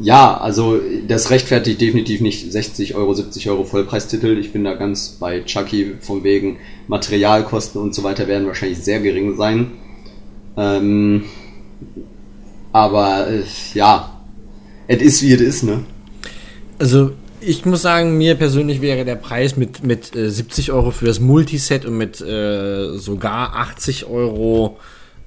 ja, 0.00 0.36
also 0.36 0.80
das 1.08 1.30
rechtfertigt 1.30 1.80
definitiv 1.80 2.20
nicht 2.20 2.50
60 2.50 2.94
Euro, 2.94 3.12
70 3.12 3.50
Euro 3.50 3.64
Vollpreistitel. 3.64 4.38
Ich 4.38 4.52
bin 4.52 4.64
da 4.64 4.74
ganz 4.74 5.16
bei 5.20 5.40
Chucky 5.42 5.94
von 6.00 6.24
wegen 6.24 6.58
Materialkosten 6.88 7.80
und 7.80 7.94
so 7.94 8.02
weiter 8.02 8.28
werden 8.28 8.46
wahrscheinlich 8.46 8.78
sehr 8.78 9.00
gering 9.00 9.36
sein. 9.36 9.72
Ähm, 10.56 11.24
aber 12.72 13.28
äh, 13.28 13.42
ja, 13.74 14.20
es 14.86 15.02
ist 15.02 15.22
wie 15.22 15.32
es 15.32 15.40
ist, 15.40 15.62
ne? 15.64 15.84
Also 16.78 17.12
ich 17.40 17.64
muss 17.64 17.82
sagen, 17.82 18.18
mir 18.18 18.34
persönlich 18.34 18.80
wäre 18.80 19.04
der 19.04 19.16
Preis 19.16 19.56
mit, 19.56 19.82
mit 19.82 20.14
äh, 20.14 20.30
70 20.30 20.72
Euro 20.72 20.90
für 20.90 21.06
das 21.06 21.20
Multiset 21.20 21.84
und 21.84 21.96
mit 21.96 22.20
äh, 22.20 22.96
sogar 22.96 23.56
80 23.56 24.06
Euro 24.06 24.78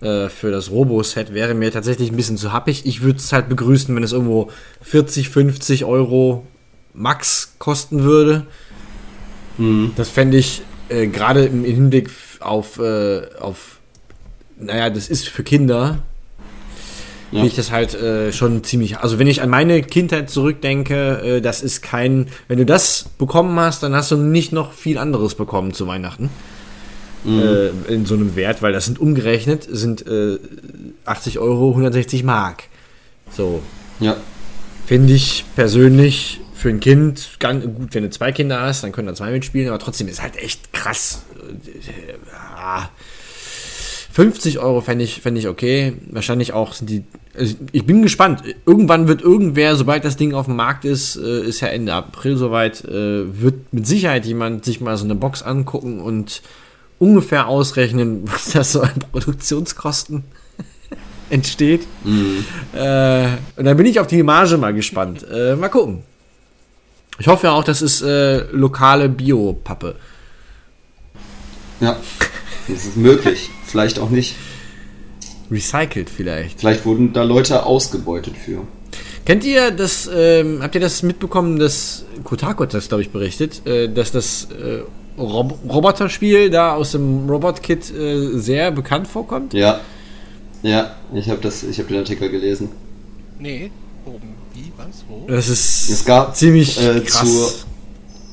äh, 0.02 0.30
für 0.30 0.52
das 0.52 0.70
Robo-Set 0.72 1.34
wäre 1.34 1.54
mir 1.54 1.72
tatsächlich 1.72 2.12
ein 2.12 2.16
bisschen 2.16 2.38
zu 2.38 2.52
happig. 2.52 2.86
Ich 2.86 3.02
würde 3.02 3.20
es 3.20 3.34
halt 3.34 3.50
begrüßen, 3.50 3.96
wenn 3.96 4.04
es 4.04 4.12
irgendwo 4.12 4.50
40, 4.82 5.30
50 5.30 5.86
Euro 5.86 6.46
max 6.94 7.56
kosten 7.58 8.04
würde. 8.04 8.46
Mhm. 9.58 9.94
Das 9.96 10.10
fände 10.10 10.38
ich 10.38 10.62
äh, 10.90 11.08
gerade 11.08 11.46
im 11.46 11.64
Hinblick 11.64 12.10
auf, 12.40 12.80
äh, 12.80 13.22
auf, 13.40 13.80
naja, 14.60 14.90
das 14.90 15.10
ist 15.10 15.28
für 15.28 15.44
Kinder, 15.44 16.04
ja. 17.34 17.40
finde 17.40 17.48
ich 17.48 17.56
das 17.56 17.72
halt 17.72 17.94
äh, 17.94 18.32
schon 18.32 18.64
ziemlich. 18.64 19.00
Also 19.00 19.20
wenn 19.20 19.28
ich 19.28 19.42
an 19.42 19.50
meine 19.50 19.82
Kindheit 19.82 20.30
zurückdenke, 20.30 21.22
äh, 21.38 21.42
das 21.42 21.62
ist 21.62 21.82
kein. 21.82 22.28
Wenn 22.48 22.58
du 22.58 22.66
das 22.66 23.06
bekommen 23.18 23.60
hast, 23.60 23.84
dann 23.84 23.96
hast 23.96 24.12
du 24.12 24.18
nicht 24.18 24.52
noch 24.52 24.74
viel 24.74 24.98
anderes 24.98 25.36
bekommen 25.36 25.74
zu 25.74 25.88
Weihnachten 25.88 26.30
mhm. 27.24 27.40
äh, 27.40 27.94
in 27.94 28.06
so 28.06 28.16
einem 28.16 28.36
Wert, 28.36 28.62
weil 28.62 28.74
das 28.74 28.86
sind 28.86 29.00
umgerechnet, 29.00 29.68
sind 29.70 30.06
äh, 30.08 30.38
80 31.06 31.40
Euro 31.40 31.70
160 31.70 32.24
Mark. 32.24 32.64
So. 33.32 33.62
Ja. 34.00 34.18
Finde 34.86 35.14
ich 35.14 35.46
persönlich 35.56 36.42
für 36.54 36.70
ein 36.70 36.80
Kind, 36.80 37.38
ganz 37.40 37.66
gut, 37.66 37.94
wenn 37.94 38.04
du 38.04 38.10
zwei 38.10 38.32
Kinder 38.32 38.62
hast, 38.62 38.84
dann 38.84 38.92
können 38.92 39.08
da 39.08 39.14
zwei 39.14 39.32
mitspielen, 39.32 39.70
aber 39.70 39.80
trotzdem 39.80 40.08
ist 40.08 40.22
halt 40.22 40.38
echt 40.38 40.72
krass. 40.72 41.24
50 44.14 44.60
Euro 44.60 44.82
fände 44.82 45.04
ich, 45.04 45.22
fänd 45.22 45.38
ich 45.38 45.48
okay. 45.48 45.94
Wahrscheinlich 46.12 46.54
auch 46.54 46.74
sind 46.74 46.90
die. 46.90 47.04
Also 47.36 47.56
ich 47.72 47.86
bin 47.86 48.02
gespannt. 48.04 48.44
Irgendwann 48.66 49.08
wird 49.08 49.22
irgendwer, 49.22 49.76
sobald 49.76 50.06
das 50.06 50.18
Ding 50.18 50.34
auf 50.34 50.46
dem 50.46 50.56
Markt 50.56 50.86
ist, 50.86 51.16
äh, 51.16 51.42
ist 51.42 51.62
ja 51.62 51.68
Ende 51.70 51.94
April 51.94 52.38
soweit, 52.38 52.84
äh, 52.86 53.42
wird 53.42 53.74
mit 53.74 53.88
Sicherheit 53.88 54.26
jemand 54.26 54.66
sich 54.66 54.82
mal 54.82 54.98
so 54.98 55.06
eine 55.06 55.16
Box 55.16 55.42
angucken 55.42 56.00
und 56.00 56.42
ungefähr 57.00 57.48
ausrechnen, 57.48 58.22
was 58.26 58.52
da 58.52 58.64
so 58.64 58.82
an 58.82 58.94
Produktionskosten 59.12 60.24
entsteht. 61.30 61.88
Mhm. 62.04 62.46
Äh, 62.74 63.28
und 63.56 63.66
dann 63.66 63.78
bin 63.78 63.88
ich 63.88 64.00
auf 64.00 64.08
die 64.08 64.22
Marge 64.22 64.58
mal 64.58 64.74
gespannt. 64.74 65.26
Äh, 65.30 65.56
mal 65.56 65.70
gucken. 65.70 66.04
Ich 67.20 67.28
hoffe 67.28 67.48
ja 67.48 67.54
auch, 67.54 67.64
das 67.64 67.82
ist 67.82 68.02
äh, 68.02 68.44
lokale 68.52 69.08
Bio-Pappe. 69.10 69.96
Ja, 71.80 71.98
das 72.68 72.86
ist 72.86 72.98
möglich. 72.98 73.50
vielleicht 73.66 74.00
auch 74.00 74.10
nicht. 74.10 74.36
Recycelt 75.54 76.10
vielleicht. 76.10 76.60
Vielleicht 76.60 76.86
wurden 76.86 77.14
da 77.14 77.24
Leute 77.24 77.66
ausgebeutet 77.66 78.36
für. 78.38 78.68
Kennt 79.26 79.44
ihr 79.46 79.72
das, 79.72 80.10
ähm, 80.14 80.62
habt 80.62 80.76
ihr 80.76 80.82
das 80.82 81.02
mitbekommen, 81.04 81.58
dass 81.58 82.04
Kotaku 82.24 82.64
hat 82.64 82.74
das, 82.74 82.90
glaube 82.90 83.04
ich, 83.04 83.12
berichtet, 83.12 83.66
äh, 83.66 83.88
dass 83.88 84.12
das 84.12 84.50
äh, 84.52 84.82
Rob 85.18 85.58
Roboterspiel 85.70 86.50
da 86.50 86.74
aus 86.74 86.92
dem 86.92 87.30
Robot-Kit 87.30 87.96
äh, 87.96 88.38
sehr 88.38 88.72
bekannt 88.72 89.08
vorkommt? 89.08 89.54
Ja. 89.54 89.80
Ja, 90.62 90.98
ich 91.14 91.30
habe 91.30 91.40
das, 91.42 91.64
ich 91.64 91.80
habe 91.80 91.88
den 91.90 92.00
Artikel 92.00 92.30
gelesen. 92.30 92.70
Nee, 93.40 93.72
oben. 94.06 94.36
Wie, 94.54 94.72
was, 94.78 95.04
wo? 95.10 95.26
Das 95.28 95.50
ist 95.50 95.90
es 95.90 96.06
gab, 96.06 96.36
ziemlich 96.36 96.80
äh, 96.82 97.02
krass. 97.02 97.30
Zur, 97.30 97.52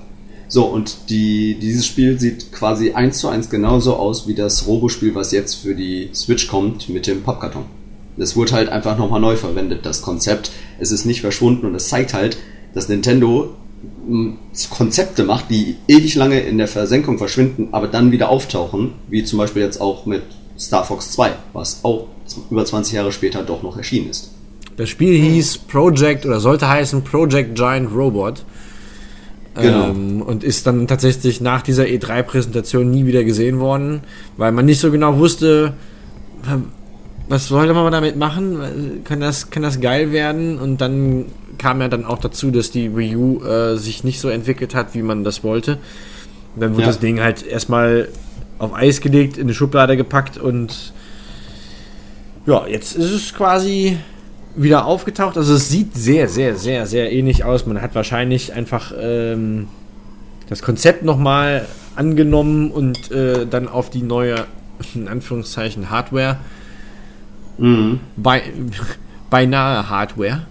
So, 0.48 0.64
und 0.64 1.10
die, 1.10 1.58
dieses 1.60 1.84
Spiel 1.84 2.18
sieht 2.18 2.52
quasi 2.52 2.92
eins 2.92 3.18
zu 3.18 3.28
eins 3.28 3.50
genauso 3.50 3.96
aus 3.96 4.26
wie 4.26 4.34
das 4.34 4.66
Robo-Spiel, 4.66 5.14
was 5.14 5.30
jetzt 5.30 5.56
für 5.56 5.74
die 5.74 6.08
Switch 6.14 6.48
kommt 6.48 6.88
mit 6.88 7.06
dem 7.06 7.22
Pappkarton. 7.22 7.64
Es 8.16 8.34
wurde 8.34 8.52
halt 8.52 8.70
einfach 8.70 8.96
nochmal 8.96 9.20
neu 9.20 9.36
verwendet, 9.36 9.84
das 9.84 10.00
Konzept. 10.00 10.52
Es 10.78 10.90
ist 10.90 11.04
nicht 11.04 11.20
verschwunden 11.20 11.66
und 11.66 11.74
es 11.74 11.90
zeigt 11.90 12.14
halt, 12.14 12.38
dass 12.72 12.88
Nintendo 12.88 13.50
Konzepte 14.70 15.24
macht, 15.24 15.50
die 15.50 15.76
ewig 15.88 16.14
lange 16.14 16.40
in 16.40 16.58
der 16.58 16.68
Versenkung 16.68 17.18
verschwinden, 17.18 17.68
aber 17.72 17.88
dann 17.88 18.12
wieder 18.12 18.28
auftauchen, 18.28 18.92
wie 19.08 19.24
zum 19.24 19.38
Beispiel 19.38 19.62
jetzt 19.62 19.80
auch 19.80 20.06
mit 20.06 20.22
Star 20.58 20.84
Fox 20.84 21.12
2, 21.12 21.32
was 21.52 21.80
auch 21.84 22.06
über 22.50 22.64
20 22.64 22.94
Jahre 22.94 23.12
später 23.12 23.42
doch 23.42 23.62
noch 23.62 23.76
erschienen 23.76 24.10
ist. 24.10 24.30
Das 24.76 24.88
Spiel 24.88 25.18
hieß 25.18 25.58
Project 25.58 26.26
oder 26.26 26.40
sollte 26.40 26.68
heißen 26.68 27.02
Project 27.02 27.54
Giant 27.54 27.94
Robot. 27.94 28.44
Genau. 29.54 29.88
Ähm, 29.88 30.22
und 30.22 30.44
ist 30.44 30.66
dann 30.66 30.86
tatsächlich 30.86 31.40
nach 31.40 31.62
dieser 31.62 31.84
E3-Präsentation 31.84 32.90
nie 32.90 33.06
wieder 33.06 33.24
gesehen 33.24 33.58
worden, 33.58 34.02
weil 34.36 34.52
man 34.52 34.66
nicht 34.66 34.80
so 34.80 34.90
genau 34.90 35.18
wusste, 35.18 35.74
was 37.28 37.48
sollte 37.48 37.74
man 37.74 37.90
damit 37.90 38.16
machen? 38.16 39.02
Kann 39.04 39.20
das, 39.20 39.50
kann 39.50 39.62
das 39.62 39.80
geil 39.80 40.12
werden? 40.12 40.58
Und 40.58 40.80
dann 40.80 41.26
kam 41.58 41.80
ja 41.80 41.88
dann 41.88 42.04
auch 42.04 42.18
dazu, 42.18 42.50
dass 42.50 42.70
die 42.70 42.96
Wii 42.96 43.16
U 43.16 43.44
äh, 43.44 43.76
sich 43.76 44.04
nicht 44.04 44.20
so 44.20 44.28
entwickelt 44.28 44.74
hat, 44.74 44.94
wie 44.94 45.02
man 45.02 45.24
das 45.24 45.42
wollte. 45.42 45.78
Und 46.54 46.62
dann 46.62 46.72
wurde 46.72 46.82
ja. 46.82 46.88
das 46.88 47.00
Ding 47.00 47.20
halt 47.20 47.44
erstmal 47.46 48.08
auf 48.58 48.74
Eis 48.74 49.00
gelegt, 49.00 49.36
in 49.36 49.44
eine 49.44 49.54
Schublade 49.54 49.96
gepackt 49.96 50.38
und 50.38 50.92
ja, 52.46 52.66
jetzt 52.66 52.96
ist 52.96 53.10
es 53.10 53.34
quasi 53.34 53.98
wieder 54.54 54.86
aufgetaucht. 54.86 55.36
Also 55.36 55.54
es 55.54 55.68
sieht 55.68 55.94
sehr, 55.94 56.28
sehr, 56.28 56.56
sehr, 56.56 56.86
sehr 56.86 57.12
ähnlich 57.12 57.44
aus. 57.44 57.66
Man 57.66 57.82
hat 57.82 57.94
wahrscheinlich 57.94 58.52
einfach 58.54 58.92
ähm, 58.98 59.68
das 60.48 60.62
Konzept 60.62 61.02
nochmal 61.02 61.66
angenommen 61.96 62.70
und 62.70 63.10
äh, 63.10 63.46
dann 63.46 63.68
auf 63.68 63.90
die 63.90 64.02
neue, 64.02 64.46
in 64.94 65.08
Anführungszeichen, 65.08 65.90
Hardware, 65.90 66.38
mhm. 67.58 68.00
bei, 68.16 68.42
beinahe 69.30 69.88
Hardware, 69.88 70.46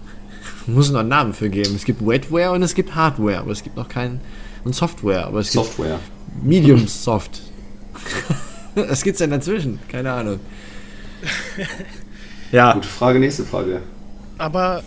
muss 0.66 0.90
noch 0.90 1.00
einen 1.00 1.08
Namen 1.08 1.32
für 1.32 1.48
geben. 1.48 1.74
Es 1.76 1.84
gibt 1.84 2.06
Wetware 2.06 2.52
und 2.52 2.62
es 2.62 2.74
gibt 2.74 2.94
Hardware, 2.94 3.38
aber 3.38 3.52
es 3.52 3.62
gibt 3.62 3.76
noch 3.76 3.88
keinen. 3.88 4.20
Und 4.64 4.74
Software, 4.74 5.26
aber 5.26 5.40
es 5.40 5.52
gibt 5.52 5.64
Software. 5.64 6.00
Medium 6.42 6.88
Soft. 6.88 7.40
Was 8.74 9.02
gibt's 9.02 9.18
denn 9.20 9.30
dazwischen? 9.30 9.78
Keine 9.88 10.12
Ahnung. 10.12 10.40
ja. 12.52 12.72
Gute 12.72 12.88
Frage, 12.88 13.20
nächste 13.20 13.44
Frage. 13.44 13.80
Aber 14.38 14.82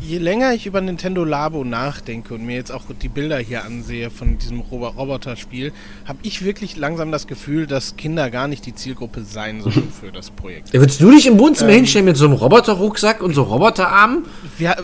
je 0.00 0.18
länger 0.18 0.52
ich 0.54 0.66
über 0.66 0.80
Nintendo 0.80 1.24
Labo 1.24 1.64
nachdenke 1.64 2.34
und 2.34 2.44
mir 2.44 2.56
jetzt 2.56 2.72
auch 2.72 2.82
die 3.00 3.08
Bilder 3.08 3.38
hier 3.38 3.64
ansehe 3.64 4.10
von 4.10 4.38
diesem 4.38 4.60
Roboterspiel, 4.60 5.72
habe 6.06 6.18
ich 6.22 6.44
wirklich 6.44 6.76
langsam 6.76 7.12
das 7.12 7.26
Gefühl, 7.26 7.66
dass 7.66 7.96
Kinder 7.96 8.30
gar 8.30 8.48
nicht 8.48 8.66
die 8.66 8.74
Zielgruppe 8.74 9.22
sein 9.22 9.60
sollen 9.60 9.92
für 10.00 10.12
das 10.12 10.30
Projekt. 10.30 10.72
Ja, 10.72 10.80
würdest 10.80 11.00
du 11.00 11.10
dich 11.10 11.26
im 11.26 11.38
Wohnzimmer 11.38 11.70
ähm, 11.70 11.76
hinstellen 11.76 12.06
mit 12.06 12.16
so 12.16 12.24
einem 12.24 12.34
Roboterrucksack 12.34 13.22
und 13.22 13.34
so 13.34 13.42
Roboterarmen? 13.42 14.24
Wir, 14.58 14.76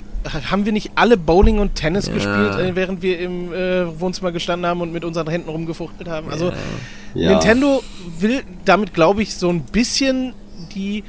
haben 0.51 0.65
wir 0.65 0.73
nicht 0.73 0.93
alle 0.95 1.17
Bowling 1.17 1.59
und 1.59 1.75
Tennis 1.75 2.07
ja. 2.07 2.15
gespielt, 2.15 2.59
äh, 2.59 2.77
während 2.77 3.03
wir 3.03 3.19
im 3.19 3.53
äh, 3.53 4.01
Wohnzimmer 4.01 4.33
gestanden 4.33 4.67
haben 4.67 4.81
und 4.81 4.93
mit 4.93 5.05
unseren 5.05 5.29
Händen 5.29 5.49
rumgefuchtelt 5.49 6.09
haben? 6.09 6.31
Also 6.31 6.53
ja. 7.15 7.31
Nintendo 7.31 7.83
will 8.19 8.43
damit, 8.65 8.95
glaube 8.95 9.23
ich, 9.23 9.35
so 9.35 9.49
ein 9.49 9.63
bisschen 9.63 10.35
die 10.75 11.05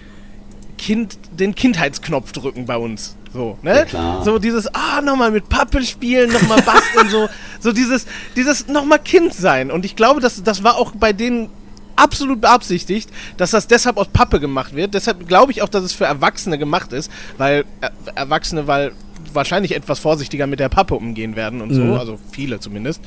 Kind, 0.77 1.17
den 1.37 1.55
Kindheitsknopf 1.55 2.31
drücken 2.31 2.65
bei 2.65 2.77
uns. 2.77 3.15
So, 3.37 3.57
ne? 3.61 3.85
klar. 3.87 4.23
So 4.25 4.39
dieses, 4.39 4.67
ah, 4.73 5.01
nochmal 5.01 5.31
mit 5.31 5.47
Pappe 5.47 5.83
spielen, 5.83 6.31
nochmal 6.31 6.61
basteln, 6.63 7.09
so, 7.09 7.29
so 7.59 7.71
dieses, 7.71 8.07
dieses 8.35 8.67
nochmal 8.67 8.99
Kind 8.99 9.33
sein. 9.33 9.69
Und 9.71 9.85
ich 9.85 9.95
glaube, 9.95 10.19
das, 10.21 10.41
das 10.43 10.63
war 10.63 10.77
auch 10.77 10.91
bei 10.95 11.13
denen 11.13 11.49
absolut 11.95 12.41
beabsichtigt, 12.41 13.09
dass 13.37 13.51
das 13.51 13.67
deshalb 13.67 13.97
aus 13.97 14.07
Pappe 14.07 14.39
gemacht 14.39 14.75
wird. 14.75 14.93
Deshalb 14.93 15.27
glaube 15.27 15.51
ich 15.51 15.61
auch, 15.61 15.69
dass 15.69 15.83
es 15.83 15.93
für 15.93 16.05
Erwachsene 16.05 16.57
gemacht 16.57 16.93
ist, 16.93 17.11
weil 17.37 17.65
äh, 17.81 17.89
Erwachsene, 18.15 18.67
weil 18.67 18.91
wahrscheinlich 19.33 19.75
etwas 19.75 19.99
vorsichtiger 19.99 20.47
mit 20.47 20.59
der 20.59 20.69
Pappe 20.69 20.95
umgehen 20.95 21.35
werden 21.35 21.61
und 21.61 21.73
so, 21.73 21.81
Mhm. 21.81 21.93
also 21.93 22.19
viele 22.31 22.59
zumindest. 22.59 23.01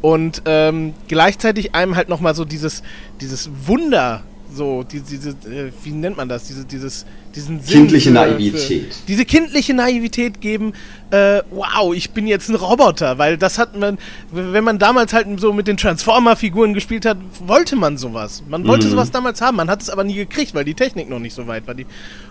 Und 0.00 0.42
ähm, 0.44 0.94
gleichzeitig 1.08 1.74
einem 1.74 1.96
halt 1.96 2.08
nochmal 2.08 2.34
so 2.34 2.44
dieses, 2.44 2.82
dieses 3.20 3.48
Wunder, 3.66 4.22
so, 4.54 4.82
die, 4.84 5.00
diese, 5.00 5.30
äh, 5.30 5.72
wie 5.82 5.90
nennt 5.90 6.16
man 6.16 6.28
das? 6.28 6.44
Diese, 6.44 6.64
dieses, 6.64 7.04
diesen 7.34 7.60
Sinn 7.60 7.78
Kindliche 7.80 8.08
für- 8.10 8.14
Naivität. 8.14 8.94
Für, 8.94 9.06
diese 9.08 9.24
kindliche 9.24 9.74
Naivität 9.74 10.40
geben, 10.40 10.72
äh, 11.10 11.42
wow, 11.50 11.94
ich 11.94 12.10
bin 12.12 12.26
jetzt 12.26 12.48
ein 12.48 12.54
Roboter, 12.54 13.18
weil 13.18 13.36
das 13.36 13.58
hat 13.58 13.76
man, 13.76 13.98
wenn 14.30 14.64
man 14.64 14.78
damals 14.78 15.12
halt 15.12 15.26
so 15.40 15.52
mit 15.52 15.66
den 15.66 15.76
Transformer-Figuren 15.76 16.74
gespielt 16.74 17.04
hat, 17.06 17.18
wollte 17.40 17.76
man 17.76 17.98
sowas. 17.98 18.42
Man 18.48 18.66
wollte 18.66 18.86
Mhm. 18.86 18.90
sowas 18.92 19.10
damals 19.10 19.40
haben, 19.40 19.56
man 19.56 19.68
hat 19.68 19.82
es 19.82 19.90
aber 19.90 20.04
nie 20.04 20.14
gekriegt, 20.14 20.54
weil 20.54 20.64
die 20.64 20.74
Technik 20.74 21.08
noch 21.10 21.18
nicht 21.18 21.34
so 21.34 21.46
weit 21.46 21.66
war. 21.66 21.74
Die, 21.74 21.86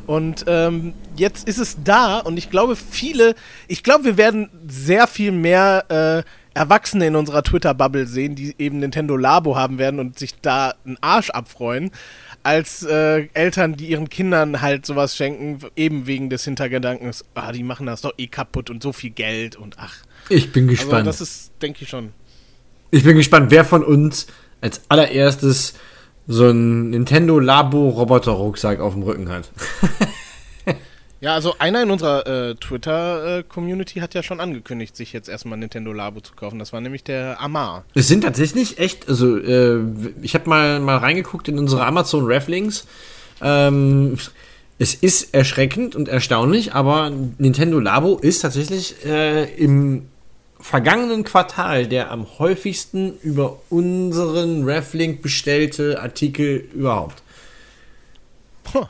und 0.08 0.46
ähm, 0.48 0.94
jetzt 1.16 1.48
ist 1.48 1.60
es 1.60 1.78
da 1.84 2.20
und 2.20 2.38
ich 2.38 2.50
glaube, 2.50 2.76
viele, 2.76 3.36
ich 3.68 3.84
glaube, 3.84 4.04
wir 4.06 4.18
werden 4.18 4.50
sehr 4.68 5.08
viel 5.08 5.32
mehr 5.32 6.24
äh, 6.26 6.30
Erwachsene 6.54 7.08
in 7.08 7.16
unserer 7.16 7.44
Twitter-Bubble 7.44 8.06
sehen, 8.08 8.36
die 8.36 8.54
eben 8.60 8.80
Nintendo 8.80 9.18
Labo 9.18 9.56
haben 9.56 9.78
werden 9.80 10.00
und 10.00 10.20
sich 10.20 10.36
da 10.42 10.74
einen 10.86 10.98
Arsch 11.02 11.30
abfreuen, 11.32 11.92
als 12.44 12.84
äh, 12.84 13.28
Eltern, 13.34 13.76
die 13.76 13.88
ihren 13.88 14.10
Kindern 14.10 14.62
halt 14.62 14.86
sowas 14.86 15.16
schenken, 15.16 15.60
eben 15.76 16.06
wegen 16.08 16.30
des 16.30 16.44
Hintergedankens, 16.44 17.26
ah, 17.36 17.52
die 17.52 17.64
machen 17.64 17.86
das 17.88 18.02
doch 18.02 18.14
eh 18.18 18.28
kaputt 18.28 18.70
und 18.70 18.84
so 18.84 18.92
viel 18.94 19.10
Geld 19.12 19.56
und 19.56 19.78
ach. 19.80 19.96
Ich 20.30 20.52
bin 20.52 20.70
Also 20.70 20.82
gespannt. 20.84 21.08
das 21.08 21.22
ist, 21.22 21.52
denke 21.62 21.84
ich 21.84 21.90
schon. 21.90 22.10
ich 22.92 23.04
bin 23.04 23.16
gespannt, 23.18 23.50
wer 23.50 23.66
von 23.66 23.84
uns 23.84 24.28
als 24.62 24.82
allererstes 24.90 25.74
so 26.28 26.46
einen 26.50 26.90
Nintendo 26.92 27.40
Labo 27.40 27.90
Roboter 27.90 28.32
Rucksack 28.32 28.80
auf 28.80 28.94
dem 28.94 29.04
Rücken 29.04 29.30
hat. 29.30 29.50
Ja, 31.24 31.36
also 31.36 31.56
einer 31.58 31.82
in 31.82 31.90
unserer 31.90 32.28
äh, 32.28 32.56
Twitter-Community 32.56 34.02
hat 34.02 34.14
ja 34.14 34.22
schon 34.24 34.42
angekündigt, 34.42 34.94
sich 34.98 35.14
jetzt 35.14 35.30
erstmal 35.30 35.58
Nintendo 35.58 35.94
Labo 35.94 36.20
zu 36.20 36.34
kaufen. 36.34 36.60
Das 36.60 36.74
war 36.74 36.82
nämlich 36.82 37.06
der 37.06 37.40
Amar. 37.40 37.86
Es 37.96 38.10
sind 38.10 38.26
tatsächlich 38.26 38.78
echt, 38.78 39.08
also 39.08 39.38
äh, 39.38 39.80
ich 40.22 40.36
habe 40.36 40.50
mal, 40.50 40.82
mal 40.82 40.98
reingeguckt 40.98 41.48
in 41.48 41.60
unsere 41.60 41.86
Amazon 41.86 42.26
Reflinks. 42.26 42.86
Ähm, 43.42 44.18
es 44.80 44.96
ist 44.96 45.34
erschreckend 45.34 45.96
und 45.96 46.10
erstaunlich, 46.10 46.74
aber 46.74 47.10
Nintendo 47.38 47.80
Labo 47.80 48.18
ist 48.18 48.42
tatsächlich 48.42 49.06
äh, 49.06 49.46
im 49.56 50.10
vergangenen 50.60 51.24
Quartal 51.24 51.88
der 51.88 52.12
am 52.12 52.28
häufigsten 52.38 53.18
über 53.22 53.62
unseren 53.70 54.66
Reflink 54.66 55.22
bestellte 55.22 56.02
Artikel 56.02 56.68
überhaupt. 56.74 57.24
Puh. 58.66 58.88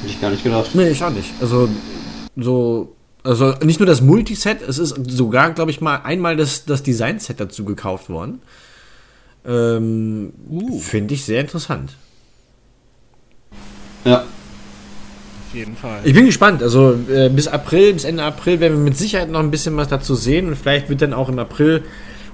Hätte 0.00 0.12
ich 0.12 0.20
gar 0.20 0.30
nicht 0.30 0.44
gedacht. 0.44 0.70
Nee, 0.74 0.90
ich 0.90 1.02
auch 1.02 1.10
nicht. 1.10 1.30
Also, 1.40 1.68
so, 2.36 2.96
also 3.22 3.54
nicht 3.62 3.78
nur 3.78 3.86
das 3.86 4.00
Multiset, 4.00 4.62
es 4.62 4.78
ist 4.78 4.96
sogar, 5.08 5.52
glaube 5.52 5.70
ich, 5.70 5.80
mal 5.80 5.96
einmal 6.02 6.36
das, 6.36 6.64
das 6.64 6.82
Design-Set 6.82 7.38
dazu 7.38 7.64
gekauft 7.64 8.08
worden. 8.08 8.40
Ähm, 9.46 10.32
Finde 10.80 11.14
ich 11.14 11.24
sehr 11.24 11.40
interessant. 11.40 11.96
Ja. 14.04 14.18
Auf 14.20 15.54
jeden 15.54 15.76
Fall. 15.76 16.00
Ich 16.04 16.14
bin 16.14 16.26
gespannt. 16.26 16.62
Also 16.62 16.98
äh, 17.10 17.28
bis 17.28 17.46
April, 17.46 17.92
bis 17.92 18.04
Ende 18.04 18.22
April 18.22 18.60
werden 18.60 18.78
wir 18.78 18.84
mit 18.84 18.96
Sicherheit 18.96 19.30
noch 19.30 19.40
ein 19.40 19.50
bisschen 19.50 19.76
was 19.76 19.88
dazu 19.88 20.14
sehen 20.14 20.48
und 20.48 20.56
vielleicht 20.56 20.88
wird 20.88 21.02
dann 21.02 21.12
auch 21.12 21.28
im 21.28 21.38
April 21.38 21.82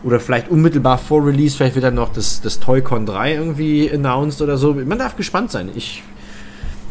oder 0.05 0.21
vielleicht 0.21 0.49
unmittelbar 0.49 0.99
vor 0.99 1.27
Release, 1.27 1.57
vielleicht 1.57 1.75
wird 1.75 1.85
dann 1.85 1.97
noch 1.97 2.13
das, 2.13 2.41
das 2.41 2.61
Toy-Con 2.61 3.07
3 3.07 3.35
irgendwie 3.35 3.91
announced 3.91 4.41
oder 4.41 4.57
so. 4.57 4.75
Man 4.75 4.99
darf 4.99 5.17
gespannt 5.17 5.51
sein. 5.51 5.71
Ich, 5.75 6.03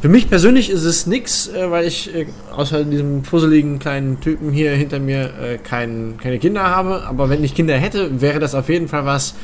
für 0.02 0.10
mich 0.10 0.30
persönlich 0.30 0.70
ist 0.70 0.84
es 0.84 1.08
nix, 1.08 1.48
äh, 1.48 1.72
weil 1.72 1.88
ich 1.88 2.14
äh, 2.14 2.28
außer 2.56 2.84
diesem 2.84 3.24
fusseligen 3.24 3.80
kleinen 3.80 4.20
Typen 4.20 4.52
hier 4.52 4.72
hinter 4.72 5.00
mir 5.00 5.34
äh, 5.40 5.58
kein, 5.58 6.18
keine 6.22 6.40
Kinder 6.40 6.64
habe. 6.64 7.04
Aber 7.08 7.30
wenn 7.30 7.44
ich 7.44 7.56
Kinder 7.56 7.76
hätte, 7.78 8.22
wäre 8.22 8.40
das 8.40 8.54
auf 8.54 8.70
jeden 8.70 8.88
Fall 8.88 9.06
was, 9.06 9.36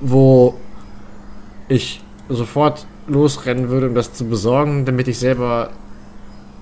wo 0.00 0.58
ich 1.68 2.00
sofort 2.28 2.86
losrennen 3.06 3.68
würde, 3.68 3.88
um 3.88 3.94
das 3.94 4.12
zu 4.12 4.26
besorgen, 4.26 4.84
damit 4.84 5.08
ich 5.08 5.18
selber 5.18 5.70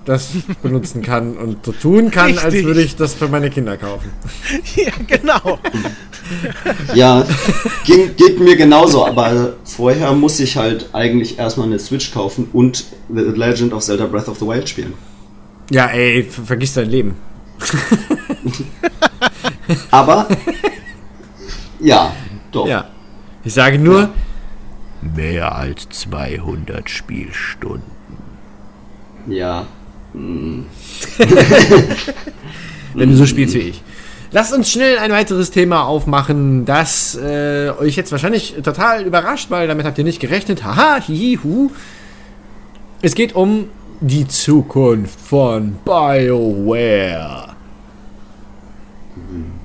das 0.07 0.29
benutzen 0.63 1.01
kann 1.03 1.37
und 1.37 1.65
so 1.65 1.71
tun 1.71 2.09
kann, 2.09 2.31
als 2.37 2.45
Richtig. 2.45 2.65
würde 2.65 2.81
ich 2.81 2.95
das 2.95 3.13
für 3.13 3.27
meine 3.27 3.49
Kinder 3.49 3.77
kaufen. 3.77 4.09
ja, 4.75 4.91
genau. 5.05 5.59
Ja, 6.95 7.25
ging, 7.85 8.15
geht 8.15 8.39
mir 8.39 8.55
genauso, 8.55 9.05
aber 9.05 9.53
vorher 9.63 10.13
muss 10.13 10.39
ich 10.39 10.57
halt 10.57 10.89
eigentlich 10.93 11.37
erstmal 11.37 11.67
eine 11.67 11.77
Switch 11.77 12.11
kaufen 12.11 12.47
und 12.53 12.85
The 13.13 13.21
Legend 13.21 13.73
of 13.73 13.83
Zelda 13.83 14.07
Breath 14.07 14.29
of 14.29 14.39
the 14.39 14.47
Wild 14.47 14.67
spielen. 14.67 14.93
Ja, 15.69 15.87
ey, 15.87 16.23
ver- 16.23 16.43
vergiss 16.43 16.73
dein 16.73 16.89
Leben. 16.89 17.15
Aber, 19.91 20.27
ja, 21.79 22.13
doch. 22.51 22.67
Ja. 22.67 22.85
Ich 23.43 23.53
sage 23.53 23.77
nur, 23.77 24.09
Mehr 25.01 25.55
als 25.55 25.87
200 25.89 26.89
Spielstunden. 26.89 27.83
Ja. 29.27 29.67
wenn 32.93 33.09
du 33.09 33.15
so 33.15 33.25
spielst 33.25 33.55
wie 33.55 33.59
ich. 33.59 33.81
Lasst 34.31 34.53
uns 34.53 34.69
schnell 34.69 34.97
ein 34.97 35.11
weiteres 35.11 35.51
Thema 35.51 35.85
aufmachen, 35.85 36.65
das 36.65 37.15
äh, 37.15 37.71
euch 37.79 37.95
jetzt 37.95 38.11
wahrscheinlich 38.11 38.55
total 38.61 39.05
überrascht, 39.05 39.49
weil 39.49 39.67
damit 39.67 39.85
habt 39.85 39.97
ihr 39.97 40.03
nicht 40.03 40.19
gerechnet. 40.19 40.65
Haha, 40.65 41.01
hihi, 41.01 41.39
hu. 41.43 41.71
Es 43.01 43.15
geht 43.15 43.35
um 43.35 43.69
die 44.01 44.27
Zukunft 44.27 45.19
von 45.19 45.77
BioWare. 45.85 47.55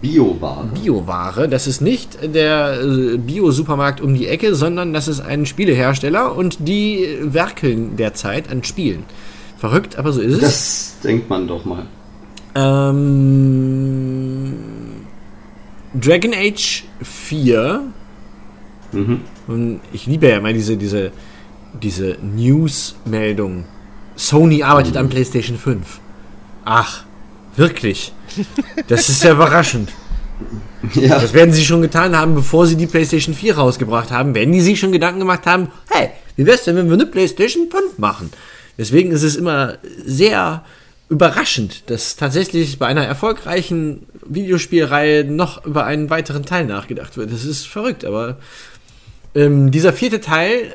Bioware. 0.00 0.68
Bioware, 0.74 1.48
das 1.48 1.66
ist 1.66 1.80
nicht 1.80 2.18
der 2.34 2.80
äh, 2.80 3.16
Bio-Supermarkt 3.18 4.00
um 4.00 4.14
die 4.14 4.26
Ecke, 4.26 4.54
sondern 4.54 4.92
das 4.92 5.08
ist 5.08 5.20
ein 5.20 5.46
Spielehersteller 5.46 6.34
und 6.34 6.68
die 6.68 7.18
werkeln 7.20 7.96
derzeit 7.96 8.50
an 8.50 8.64
Spielen. 8.64 9.04
Verrückt, 9.62 9.94
aber 9.96 10.12
so 10.12 10.20
ist 10.20 10.34
es. 10.34 10.40
Das 10.40 10.96
denkt 11.04 11.30
man 11.30 11.46
doch 11.46 11.64
mal. 11.64 11.86
Ähm, 12.56 14.54
Dragon 15.94 16.34
Age 16.34 16.82
4. 17.00 17.84
Mhm. 18.90 19.20
Und 19.46 19.80
ich 19.92 20.06
liebe 20.06 20.28
ja 20.28 20.38
immer 20.38 20.52
diese, 20.52 20.76
diese, 20.76 21.12
diese 21.80 22.16
News-Meldung. 22.20 23.66
Sony 24.16 24.64
arbeitet 24.64 24.96
an 24.96 25.08
PlayStation 25.08 25.56
5. 25.56 26.00
Ach, 26.64 27.04
wirklich? 27.54 28.12
Das 28.88 29.08
ist 29.08 29.22
ja 29.22 29.30
überraschend. 29.34 29.90
Ja, 30.94 31.20
Das 31.20 31.34
werden 31.34 31.54
sie 31.54 31.64
schon 31.64 31.82
getan 31.82 32.16
haben, 32.16 32.34
bevor 32.34 32.66
sie 32.66 32.74
die 32.74 32.88
PlayStation 32.88 33.32
4 33.32 33.58
rausgebracht 33.58 34.10
haben. 34.10 34.34
Wenn 34.34 34.50
die 34.50 34.60
sich 34.60 34.80
schon 34.80 34.90
Gedanken 34.90 35.20
gemacht 35.20 35.46
haben, 35.46 35.68
hey, 35.88 36.08
wie 36.34 36.46
wär's 36.46 36.64
denn, 36.64 36.74
wenn 36.74 36.88
wir 36.88 36.94
eine 36.94 37.06
PlayStation 37.06 37.68
5 37.70 37.98
machen? 37.98 38.32
Deswegen 38.78 39.10
ist 39.10 39.22
es 39.22 39.36
immer 39.36 39.78
sehr 40.04 40.64
überraschend, 41.08 41.90
dass 41.90 42.16
tatsächlich 42.16 42.78
bei 42.78 42.86
einer 42.86 43.04
erfolgreichen 43.04 44.06
Videospielreihe 44.24 45.24
noch 45.24 45.64
über 45.66 45.84
einen 45.84 46.08
weiteren 46.08 46.44
Teil 46.44 46.64
nachgedacht 46.64 47.16
wird. 47.16 47.32
Das 47.32 47.44
ist 47.44 47.66
verrückt, 47.66 48.04
aber 48.04 48.38
ähm, 49.34 49.70
dieser 49.70 49.92
vierte 49.92 50.20
Teil 50.20 50.72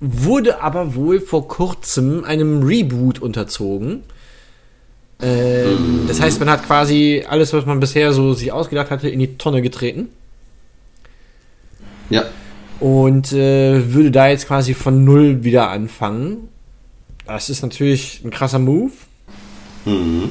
wurde 0.00 0.60
aber 0.60 0.94
wohl 0.94 1.20
vor 1.20 1.46
kurzem 1.46 2.24
einem 2.24 2.62
Reboot 2.62 3.20
unterzogen. 3.20 4.02
Ähm, 5.22 6.04
das 6.08 6.20
heißt, 6.20 6.40
man 6.40 6.50
hat 6.50 6.66
quasi 6.66 7.24
alles, 7.28 7.52
was 7.52 7.64
man 7.64 7.80
bisher 7.80 8.12
so 8.12 8.34
sich 8.34 8.52
ausgedacht 8.52 8.90
hatte, 8.90 9.08
in 9.08 9.20
die 9.20 9.38
Tonne 9.38 9.62
getreten 9.62 10.08
ja. 12.10 12.24
und 12.80 13.32
äh, 13.32 13.94
würde 13.94 14.10
da 14.10 14.28
jetzt 14.28 14.46
quasi 14.46 14.74
von 14.74 15.04
null 15.04 15.44
wieder 15.44 15.70
anfangen. 15.70 16.48
Das 17.26 17.48
ist 17.48 17.62
natürlich 17.62 18.22
ein 18.24 18.30
krasser 18.30 18.58
Move. 18.58 18.92
Mhm. 19.84 20.30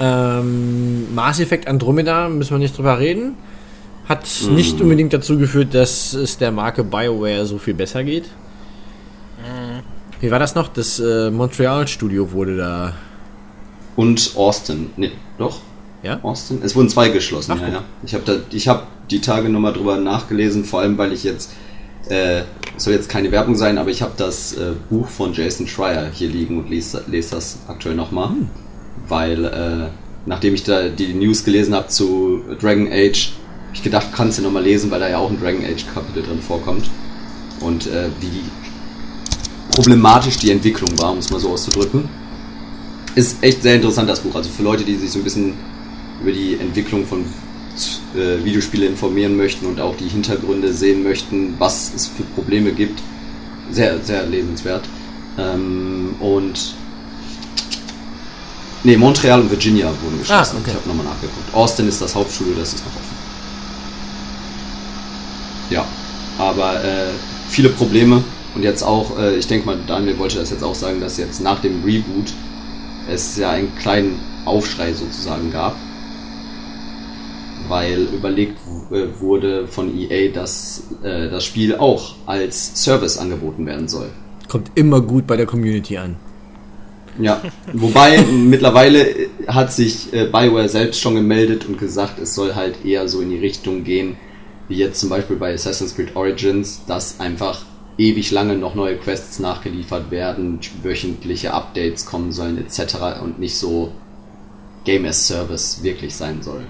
Ähm, 0.00 1.14
Mass 1.14 1.40
Effect 1.40 1.66
Andromeda, 1.66 2.28
müssen 2.28 2.52
wir 2.52 2.58
nicht 2.58 2.76
drüber 2.76 2.98
reden. 2.98 3.34
Hat 4.08 4.26
nicht 4.50 4.80
unbedingt 4.80 5.12
dazu 5.12 5.36
geführt, 5.36 5.74
dass 5.74 6.14
es 6.14 6.38
der 6.38 6.50
Marke 6.50 6.82
BioWare 6.82 7.44
so 7.44 7.58
viel 7.58 7.74
besser 7.74 8.04
geht. 8.04 8.24
Wie 10.20 10.30
war 10.30 10.38
das 10.38 10.54
noch? 10.54 10.68
Das 10.68 10.98
äh, 10.98 11.30
Montreal-Studio 11.30 12.32
wurde 12.32 12.56
da. 12.56 12.94
Und 13.94 14.32
Austin. 14.36 14.90
Nee, 14.96 15.12
doch? 15.38 15.60
Ja? 16.02 16.20
Austin? 16.22 16.60
Es 16.62 16.74
wurden 16.74 16.88
zwei 16.88 17.08
geschlossen, 17.08 17.52
Ach, 17.56 17.60
ja, 17.60 17.68
ja. 17.68 17.84
Ich 18.04 18.14
habe 18.14 18.24
da, 18.24 18.36
ich 18.50 18.68
habe 18.68 18.84
die 19.10 19.20
Tage 19.20 19.48
nochmal 19.48 19.72
drüber 19.72 19.96
nachgelesen, 19.96 20.64
vor 20.64 20.80
allem 20.80 20.98
weil 20.98 21.12
ich 21.12 21.24
jetzt 21.24 21.52
Äh, 22.08 22.42
soll 22.76 22.94
jetzt 22.94 23.08
keine 23.08 23.32
Werbung 23.32 23.56
sein, 23.56 23.76
aber 23.78 23.90
ich 23.90 24.02
habe 24.02 24.12
das 24.16 24.52
äh, 24.52 24.72
Buch 24.88 25.08
von 25.08 25.32
Jason 25.32 25.66
Schreier 25.66 26.10
hier 26.12 26.28
liegen 26.28 26.58
und 26.58 26.70
lese, 26.70 27.04
lese 27.08 27.34
das 27.34 27.58
aktuell 27.66 27.96
nochmal. 27.96 28.28
Hm. 28.28 28.50
Weil, 29.08 29.44
äh, 29.44 29.88
nachdem 30.26 30.54
ich 30.54 30.64
da 30.64 30.88
die 30.88 31.12
News 31.14 31.44
gelesen 31.44 31.74
habe 31.74 31.88
zu 31.88 32.42
Dragon 32.60 32.88
Age, 32.90 33.32
habe 33.66 33.74
ich 33.74 33.82
gedacht, 33.82 34.08
kannst 34.14 34.38
du 34.38 34.42
nochmal 34.42 34.62
lesen, 34.62 34.90
weil 34.90 35.00
da 35.00 35.08
ja 35.08 35.18
auch 35.18 35.30
ein 35.30 35.40
Dragon 35.40 35.64
Age 35.64 35.86
Kapitel 35.92 36.22
drin 36.22 36.40
vorkommt. 36.40 36.88
Und 37.60 37.86
äh, 37.86 38.08
wie 38.20 38.44
problematisch 39.70 40.38
die 40.38 40.50
Entwicklung 40.50 40.98
war, 40.98 41.12
um 41.12 41.18
es 41.18 41.30
mal 41.30 41.40
so 41.40 41.50
auszudrücken. 41.50 42.08
Ist 43.14 43.42
echt 43.42 43.62
sehr 43.62 43.74
interessant, 43.76 44.08
das 44.08 44.20
Buch. 44.20 44.34
Also 44.34 44.50
für 44.50 44.62
Leute, 44.62 44.84
die 44.84 44.96
sich 44.96 45.10
so 45.10 45.18
ein 45.18 45.24
bisschen 45.24 45.54
über 46.22 46.32
die 46.32 46.54
Entwicklung 46.58 47.06
von 47.06 47.24
äh, 48.16 48.44
Videospiele 48.44 48.86
informieren 48.86 49.36
möchten 49.36 49.66
und 49.66 49.80
auch 49.80 49.96
die 49.96 50.08
Hintergründe 50.08 50.72
sehen 50.72 51.02
möchten, 51.02 51.54
was 51.58 51.92
es 51.94 52.06
für 52.06 52.22
Probleme 52.22 52.72
gibt. 52.72 53.00
Sehr, 53.70 53.98
sehr 54.02 54.26
lesenswert. 54.26 54.84
Ähm, 55.38 56.14
und 56.20 56.74
Ne, 58.84 58.96
Montreal 58.96 59.40
und 59.40 59.50
Virginia 59.50 59.88
wurden 60.02 60.20
geschlossen. 60.20 60.56
Ah, 60.56 60.60
okay. 60.60 60.70
Ich 60.70 60.76
habe 60.76 60.88
nochmal 60.88 61.06
nachgeguckt. 61.06 61.52
Austin 61.52 61.88
ist 61.88 62.00
das 62.00 62.14
Hauptstudio, 62.14 62.54
das 62.54 62.74
ist 62.74 62.84
noch 62.86 62.94
offen. 62.94 63.16
Ja, 65.68 65.84
aber 66.38 66.84
äh, 66.84 67.08
viele 67.48 67.70
Probleme 67.70 68.22
und 68.54 68.62
jetzt 68.62 68.82
auch, 68.84 69.18
äh, 69.18 69.36
ich 69.36 69.48
denke 69.48 69.66
mal, 69.66 69.78
Daniel 69.86 70.16
wollte 70.18 70.38
das 70.38 70.50
jetzt 70.50 70.62
auch 70.62 70.76
sagen, 70.76 71.00
dass 71.00 71.18
jetzt 71.18 71.40
nach 71.40 71.60
dem 71.60 71.82
Reboot 71.84 72.32
es 73.10 73.36
ja 73.36 73.50
einen 73.50 73.74
kleinen 73.76 74.20
Aufschrei 74.44 74.92
sozusagen 74.92 75.50
gab 75.50 75.76
weil 77.68 78.08
überlegt 78.14 78.58
äh, 78.90 79.20
wurde 79.20 79.66
von 79.68 79.96
EA, 79.96 80.32
dass 80.32 80.84
äh, 81.02 81.28
das 81.28 81.44
Spiel 81.44 81.76
auch 81.76 82.14
als 82.26 82.82
Service 82.82 83.18
angeboten 83.18 83.66
werden 83.66 83.88
soll. 83.88 84.10
Kommt 84.48 84.70
immer 84.74 85.00
gut 85.00 85.26
bei 85.26 85.36
der 85.36 85.46
Community 85.46 85.98
an. 85.98 86.16
Ja, 87.18 87.42
wobei 87.72 88.22
mittlerweile 88.32 89.06
hat 89.46 89.72
sich 89.72 90.12
äh, 90.12 90.26
Bioware 90.26 90.68
selbst 90.68 91.00
schon 91.00 91.14
gemeldet 91.14 91.66
und 91.66 91.78
gesagt, 91.78 92.18
es 92.18 92.34
soll 92.34 92.54
halt 92.54 92.84
eher 92.84 93.08
so 93.08 93.20
in 93.20 93.30
die 93.30 93.38
Richtung 93.38 93.84
gehen, 93.84 94.16
wie 94.68 94.76
jetzt 94.76 95.00
zum 95.00 95.08
Beispiel 95.08 95.36
bei 95.36 95.52
Assassin's 95.52 95.96
Creed 95.96 96.14
Origins, 96.14 96.82
dass 96.86 97.20
einfach 97.20 97.64
ewig 97.96 98.30
lange 98.30 98.54
noch 98.54 98.74
neue 98.74 98.96
Quests 98.96 99.40
nachgeliefert 99.40 100.10
werden, 100.10 100.60
wöchentliche 100.82 101.52
Updates 101.52 102.06
kommen 102.06 102.32
sollen 102.32 102.56
etc. 102.58 103.20
und 103.22 103.40
nicht 103.40 103.56
so 103.56 103.92
Game 104.84 105.04
as 105.04 105.26
Service 105.26 105.82
wirklich 105.82 106.14
sein 106.14 106.42
soll. 106.42 106.64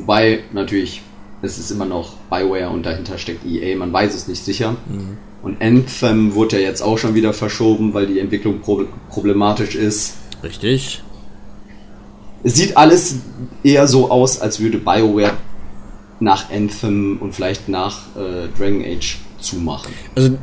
Wobei 0.00 0.40
natürlich, 0.52 1.02
es 1.42 1.58
ist 1.58 1.70
immer 1.70 1.84
noch 1.84 2.14
Bioware 2.30 2.70
und 2.70 2.86
dahinter 2.86 3.18
steckt 3.18 3.44
EA, 3.44 3.76
man 3.76 3.92
weiß 3.92 4.14
es 4.14 4.28
nicht 4.28 4.42
sicher. 4.44 4.76
Mhm. 4.88 5.18
Und 5.42 5.62
Anthem 5.62 6.34
wurde 6.34 6.60
ja 6.60 6.68
jetzt 6.68 6.82
auch 6.82 6.98
schon 6.98 7.14
wieder 7.14 7.32
verschoben, 7.32 7.94
weil 7.94 8.06
die 8.06 8.18
Entwicklung 8.18 8.60
pro 8.60 8.84
problematisch 9.08 9.74
ist. 9.74 10.14
Richtig. 10.42 11.02
Es 12.42 12.54
sieht 12.54 12.76
alles 12.76 13.16
eher 13.62 13.86
so 13.86 14.10
aus, 14.10 14.40
als 14.40 14.60
würde 14.60 14.78
BioWare 14.78 15.34
nach 16.18 16.50
Anthem 16.50 17.18
und 17.20 17.34
vielleicht 17.34 17.68
nach 17.68 18.00
äh, 18.16 18.48
Dragon 18.58 18.82
Age 18.82 19.18
zumachen. 19.38 19.92
Also 20.14 20.38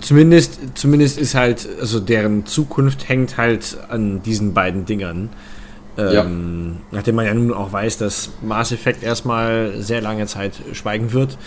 zumindest, 0.00 0.58
zumindest 0.74 1.18
ist 1.18 1.34
halt, 1.34 1.68
also 1.78 2.00
deren 2.00 2.46
Zukunft 2.46 3.08
hängt 3.08 3.36
halt 3.36 3.78
an 3.88 4.22
diesen 4.22 4.54
beiden 4.54 4.86
Dingern. 4.86 5.30
Ähm, 6.08 6.12
ja. 6.14 6.96
Nachdem 6.96 7.14
man 7.16 7.26
ja 7.26 7.34
nun 7.34 7.52
auch 7.52 7.72
weiß, 7.72 7.98
dass 7.98 8.30
Mass 8.42 8.72
Effect 8.72 9.02
erstmal 9.02 9.74
sehr 9.78 10.00
lange 10.00 10.26
Zeit 10.26 10.54
schweigen 10.72 11.12
wird. 11.12 11.36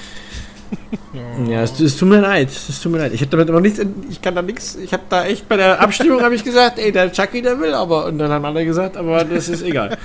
Ja, 1.47 1.61
es, 1.61 1.79
es, 1.79 1.97
tut 1.97 2.09
mir 2.09 2.19
leid. 2.19 2.49
Es 2.49 2.81
tut 2.81 2.91
mir 2.91 2.97
leid. 2.97 3.13
Ich 3.13 3.21
habe 3.21 3.29
damit 3.29 3.49
noch 3.49 3.59
nichts. 3.59 3.79
Ich 4.09 4.21
kann 4.21 4.33
da 4.33 4.41
nichts. 4.41 4.75
Ich 4.75 4.91
habe 4.91 5.03
da 5.07 5.25
echt 5.25 5.47
bei 5.47 5.55
der 5.55 5.79
Abstimmung 5.79 6.21
habe 6.21 6.33
ich 6.33 6.43
gesagt, 6.43 6.79
ey, 6.79 6.91
der 6.91 7.11
Chucky, 7.11 7.43
der 7.43 7.59
will, 7.59 7.75
aber 7.75 8.05
und 8.05 8.17
dann 8.17 8.31
haben 8.31 8.43
alle 8.45 8.65
gesagt, 8.65 8.97
aber 8.97 9.23
das 9.23 9.49
ist 9.49 9.61
egal. 9.61 9.97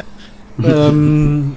ähm, 0.64 1.56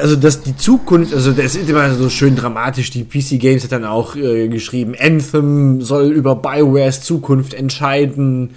also 0.00 0.16
dass 0.16 0.42
die 0.42 0.56
Zukunft, 0.56 1.12
also 1.14 1.32
das 1.32 1.56
ist 1.56 1.68
immer 1.68 1.92
so 1.94 2.08
schön 2.10 2.36
dramatisch. 2.36 2.90
Die 2.90 3.04
PC 3.04 3.40
Games 3.40 3.64
hat 3.64 3.72
dann 3.72 3.84
auch 3.84 4.16
äh, 4.16 4.48
geschrieben, 4.48 4.94
Anthem 4.98 5.80
soll 5.82 6.12
über 6.12 6.36
Biowares 6.36 7.02
Zukunft 7.02 7.54
entscheiden. 7.54 8.54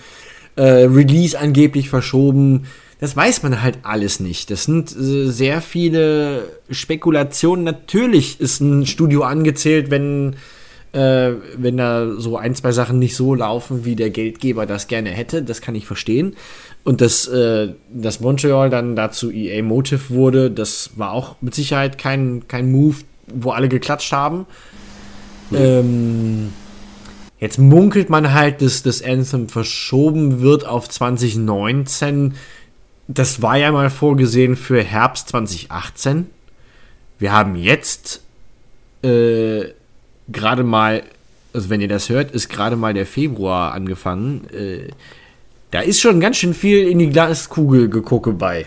Äh, 0.56 0.86
Release 0.86 1.38
angeblich 1.38 1.90
verschoben 1.90 2.66
das 3.00 3.16
weiß 3.16 3.44
man 3.44 3.62
halt 3.62 3.80
alles 3.84 4.20
nicht. 4.20 4.50
Das 4.50 4.64
sind 4.64 4.96
äh, 4.96 5.28
sehr 5.30 5.62
viele 5.62 6.50
Spekulationen. 6.70 7.64
Natürlich 7.64 8.40
ist 8.40 8.60
ein 8.60 8.86
Studio 8.88 9.24
angezählt, 9.24 9.92
wenn, 9.92 10.36
äh, 10.94 11.34
wenn 11.56 11.78
da 11.78 12.14
so 12.18 12.38
ein, 12.38 12.56
zwei 12.56 12.72
Sachen 12.72 12.98
nicht 12.98 13.16
so 13.16 13.36
laufen, 13.36 13.86
wie 13.86 13.96
der 13.96 14.10
Geldgeber 14.10 14.66
das 14.66 14.88
gerne 14.88 15.12
hätte. 15.12 15.44
Das 15.44 15.62
kann 15.62 15.76
ich 15.76 15.86
verstehen. 15.86 16.36
Und 16.84 17.02
dass, 17.02 17.28
äh, 17.28 17.74
dass 17.94 18.20
Montreal 18.20 18.72
dann 18.72 18.96
dazu 18.96 19.30
EA 19.30 19.62
Motive 19.62 20.10
wurde, 20.10 20.50
das 20.50 20.92
war 20.96 21.12
auch 21.12 21.36
mit 21.42 21.54
Sicherheit 21.54 22.00
kein, 22.00 22.48
kein 22.48 22.72
Move, 22.72 22.96
wo 23.28 23.52
alle 23.52 23.70
geklatscht 23.70 24.12
haben. 24.12 24.48
Mhm. 25.52 25.58
Ähm, 25.58 26.54
jetzt 27.40 27.60
munkelt 27.60 28.10
man 28.10 28.34
halt, 28.34 28.64
dass 28.64 28.82
das 28.82 29.04
Anthem 29.04 29.50
verschoben 29.50 30.42
wird 30.42 30.66
auf 30.66 30.90
2019 30.90 32.34
das 33.08 33.42
war 33.42 33.58
ja 33.58 33.72
mal 33.72 33.90
vorgesehen 33.90 34.56
für 34.56 34.84
Herbst 34.84 35.30
2018. 35.30 36.28
Wir 37.20 37.32
haben 37.32 37.56
jetzt 37.56 38.22
äh, 39.04 39.66
gerade 40.28 40.64
mal, 40.64 41.04
also 41.54 41.70
wenn 41.70 41.82
ihr 41.82 41.88
das 41.88 42.10
hört, 42.10 42.32
ist 42.32 42.50
gerade 42.50 42.76
mal 42.76 42.94
der 42.94 43.06
Februar 43.06 43.74
angefangen. 43.74 44.48
Äh, 44.54 44.90
da 45.72 45.80
ist 45.82 46.02
schon 46.02 46.20
ganz 46.20 46.38
schön 46.38 46.54
viel 46.54 46.88
in 46.88 47.00
die 47.00 47.10
Glaskugel 47.10 47.90
gegucke 47.90 48.34
bei. 48.34 48.66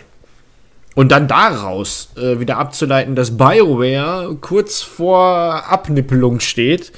Und 0.93 1.11
dann 1.11 1.27
daraus 1.27 2.09
äh, 2.17 2.39
wieder 2.39 2.57
abzuleiten, 2.57 3.15
dass 3.15 3.37
BioWare 3.37 4.35
kurz 4.41 4.81
vor 4.81 5.65
Abnippelung 5.69 6.41
steht, 6.41 6.91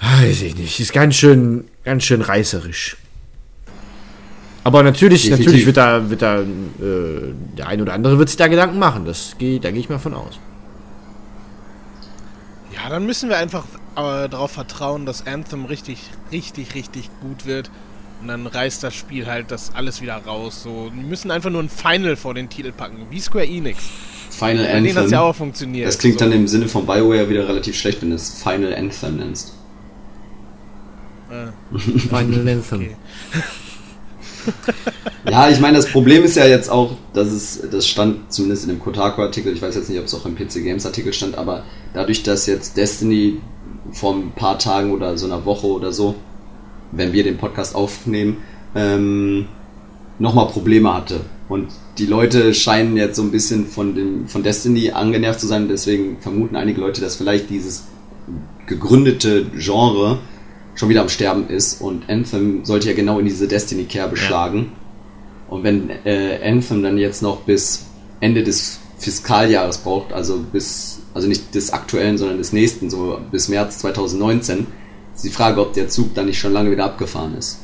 weiß 0.00 0.42
ich 0.42 0.56
nicht, 0.56 0.80
ist 0.80 0.92
ganz 0.92 1.16
schön, 1.16 1.68
ganz 1.84 2.04
schön 2.04 2.20
reißerisch. 2.20 2.96
Aber 4.62 4.82
natürlich, 4.82 5.22
Definitiv. 5.22 5.46
natürlich 5.46 5.66
wird 5.66 5.76
da, 5.76 6.10
wird 6.10 6.22
da 6.22 6.40
äh, 6.40 6.46
der 7.56 7.66
ein 7.66 7.80
oder 7.80 7.94
andere 7.94 8.18
wird 8.18 8.28
sich 8.28 8.36
da 8.36 8.48
Gedanken 8.48 8.78
machen. 8.78 9.04
Das 9.06 9.36
geht, 9.38 9.64
da 9.64 9.70
gehe 9.70 9.80
ich 9.80 9.88
mal 9.88 9.98
von 9.98 10.14
aus. 10.14 10.38
Ja, 12.74 12.88
dann 12.90 13.06
müssen 13.06 13.28
wir 13.28 13.38
einfach 13.38 13.64
äh, 13.96 14.28
darauf 14.28 14.50
vertrauen, 14.50 15.06
dass 15.06 15.26
Anthem 15.26 15.64
richtig, 15.64 16.02
richtig, 16.30 16.74
richtig 16.74 17.10
gut 17.20 17.46
wird. 17.46 17.70
Und 18.20 18.28
dann 18.28 18.46
reißt 18.46 18.82
das 18.82 18.94
Spiel 18.94 19.26
halt 19.26 19.50
das 19.50 19.74
alles 19.74 20.02
wieder 20.02 20.16
raus. 20.16 20.62
So, 20.62 20.90
wir 20.94 21.06
müssen 21.06 21.30
einfach 21.30 21.48
nur 21.48 21.62
ein 21.62 21.70
Final 21.70 22.16
vor 22.16 22.34
den 22.34 22.50
Titel 22.50 22.70
packen, 22.70 23.06
wie 23.08 23.20
Square 23.20 23.46
Enix. 23.46 23.82
Final 24.28 24.64
Bei 24.64 24.74
Anthem. 24.74 24.96
hat 24.96 25.10
ja 25.10 25.20
auch 25.20 25.34
funktioniert. 25.34 25.88
Das 25.88 25.98
klingt 25.98 26.18
so. 26.18 26.26
dann 26.26 26.32
im 26.34 26.46
Sinne 26.46 26.68
von 26.68 26.84
Bioware 26.84 27.30
wieder 27.30 27.48
relativ 27.48 27.76
schlecht, 27.76 28.02
wenn 28.02 28.10
du 28.10 28.16
es 28.16 28.42
Final 28.42 28.74
Anthem 28.74 29.16
nennst. 29.16 29.54
Äh. 31.30 31.78
Final 31.78 32.46
Anthem. 32.46 32.90
Ja, 35.30 35.48
ich 35.48 35.60
meine, 35.60 35.76
das 35.76 35.86
Problem 35.86 36.24
ist 36.24 36.36
ja 36.36 36.46
jetzt 36.46 36.70
auch, 36.70 36.92
dass 37.12 37.28
es, 37.28 37.60
das 37.70 37.86
stand 37.86 38.32
zumindest 38.32 38.64
in 38.64 38.70
dem 38.70 38.80
Kotaku-Artikel, 38.80 39.52
ich 39.52 39.60
weiß 39.60 39.74
jetzt 39.74 39.90
nicht, 39.90 39.98
ob 39.98 40.06
es 40.06 40.14
auch 40.14 40.24
im 40.24 40.34
PC 40.34 40.64
Games-Artikel 40.64 41.12
stand, 41.12 41.36
aber 41.36 41.64
dadurch, 41.92 42.22
dass 42.22 42.46
jetzt 42.46 42.76
Destiny 42.76 43.38
vor 43.92 44.14
ein 44.14 44.32
paar 44.32 44.58
Tagen 44.58 44.92
oder 44.92 45.18
so 45.18 45.26
einer 45.26 45.44
Woche 45.44 45.66
oder 45.66 45.92
so, 45.92 46.14
wenn 46.90 47.12
wir 47.12 47.22
den 47.22 47.36
Podcast 47.36 47.74
aufnehmen, 47.74 48.38
ähm, 48.74 49.46
nochmal 50.18 50.48
Probleme 50.48 50.94
hatte. 50.94 51.20
Und 51.48 51.68
die 51.98 52.06
Leute 52.06 52.54
scheinen 52.54 52.96
jetzt 52.96 53.16
so 53.16 53.22
ein 53.22 53.30
bisschen 53.30 53.66
von, 53.66 53.94
dem, 53.94 54.28
von 54.28 54.42
Destiny 54.42 54.92
angenervt 54.92 55.40
zu 55.40 55.46
sein, 55.46 55.68
deswegen 55.68 56.18
vermuten 56.20 56.56
einige 56.56 56.80
Leute, 56.80 57.00
dass 57.00 57.16
vielleicht 57.16 57.50
dieses 57.50 57.84
gegründete 58.66 59.46
Genre 59.56 60.18
schon 60.74 60.88
wieder 60.88 61.02
am 61.02 61.08
Sterben 61.08 61.48
ist 61.48 61.80
und 61.80 62.08
Anthem 62.08 62.64
sollte 62.64 62.88
ja 62.88 62.94
genau 62.94 63.18
in 63.18 63.26
diese 63.26 63.48
Destiny-Kerbe 63.48 64.16
ja. 64.16 64.22
schlagen. 64.22 64.72
Und 65.48 65.64
wenn 65.64 65.90
äh, 66.04 66.38
Anthem 66.44 66.82
dann 66.82 66.96
jetzt 66.96 67.22
noch 67.22 67.40
bis 67.40 67.86
Ende 68.20 68.42
des 68.42 68.78
Fiskaljahres 68.98 69.78
braucht, 69.78 70.12
also 70.12 70.38
bis, 70.52 71.00
also 71.14 71.26
nicht 71.26 71.54
des 71.54 71.72
aktuellen, 71.72 72.18
sondern 72.18 72.38
des 72.38 72.52
nächsten, 72.52 72.90
so 72.90 73.18
bis 73.30 73.48
März 73.48 73.78
2019, 73.78 74.66
ist 75.14 75.24
die 75.24 75.30
Frage, 75.30 75.60
ob 75.60 75.72
der 75.72 75.88
Zug 75.88 76.14
dann 76.14 76.26
nicht 76.26 76.38
schon 76.38 76.52
lange 76.52 76.70
wieder 76.70 76.84
abgefahren 76.84 77.36
ist. 77.36 77.58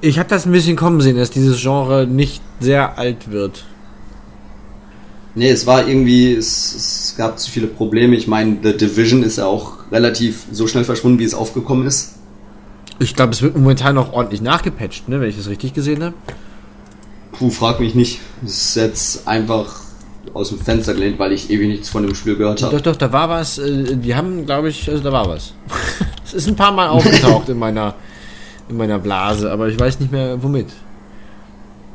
Ich 0.00 0.18
habe 0.18 0.28
das 0.28 0.46
ein 0.46 0.52
bisschen 0.52 0.76
kommen 0.76 1.00
sehen, 1.00 1.16
dass 1.16 1.30
dieses 1.30 1.60
Genre 1.60 2.06
nicht 2.06 2.40
sehr 2.60 2.98
alt 2.98 3.30
wird. 3.30 3.66
Nee, 5.36 5.50
es 5.50 5.66
war 5.66 5.86
irgendwie, 5.86 6.34
es, 6.34 6.74
es 6.74 7.14
gab 7.16 7.38
zu 7.38 7.50
viele 7.50 7.66
Probleme. 7.66 8.16
Ich 8.16 8.26
meine, 8.26 8.56
The 8.62 8.74
Division 8.74 9.22
ist 9.22 9.36
ja 9.36 9.44
auch 9.44 9.74
relativ 9.92 10.46
so 10.50 10.66
schnell 10.66 10.84
verschwunden, 10.84 11.18
wie 11.18 11.24
es 11.24 11.34
aufgekommen 11.34 11.86
ist. 11.86 12.14
Ich 12.98 13.14
glaube, 13.14 13.32
es 13.32 13.42
wird 13.42 13.54
momentan 13.54 13.94
noch 13.94 14.14
ordentlich 14.14 14.40
nachgepatcht, 14.40 15.10
ne, 15.10 15.20
wenn 15.20 15.28
ich 15.28 15.36
das 15.36 15.48
richtig 15.48 15.74
gesehen 15.74 16.02
habe. 16.02 16.14
Puh, 17.32 17.50
frag 17.50 17.80
mich 17.80 17.94
nicht. 17.94 18.20
Es 18.46 18.68
ist 18.68 18.76
jetzt 18.76 19.28
einfach 19.28 19.80
aus 20.32 20.48
dem 20.48 20.58
Fenster 20.58 20.94
gelehnt, 20.94 21.18
weil 21.18 21.32
ich 21.32 21.50
ewig 21.50 21.68
nichts 21.68 21.90
von 21.90 22.02
dem 22.02 22.14
Spiel 22.14 22.36
gehört 22.36 22.62
habe. 22.62 22.74
Doch, 22.76 22.92
doch, 22.92 22.96
da 22.96 23.12
war 23.12 23.28
was. 23.28 23.58
Äh, 23.58 23.94
die 23.96 24.14
haben, 24.14 24.46
glaube 24.46 24.70
ich, 24.70 24.88
also 24.88 25.02
da 25.02 25.12
war 25.12 25.28
was. 25.28 25.52
Es 26.24 26.34
ist 26.34 26.48
ein 26.48 26.56
paar 26.56 26.72
Mal 26.72 26.88
aufgetaucht 26.88 27.48
in 27.50 27.58
meiner, 27.58 27.94
in 28.68 28.76
meiner 28.76 28.98
Blase, 28.98 29.52
aber 29.52 29.68
ich 29.68 29.78
weiß 29.78 30.00
nicht 30.00 30.10
mehr 30.10 30.42
womit. 30.42 30.66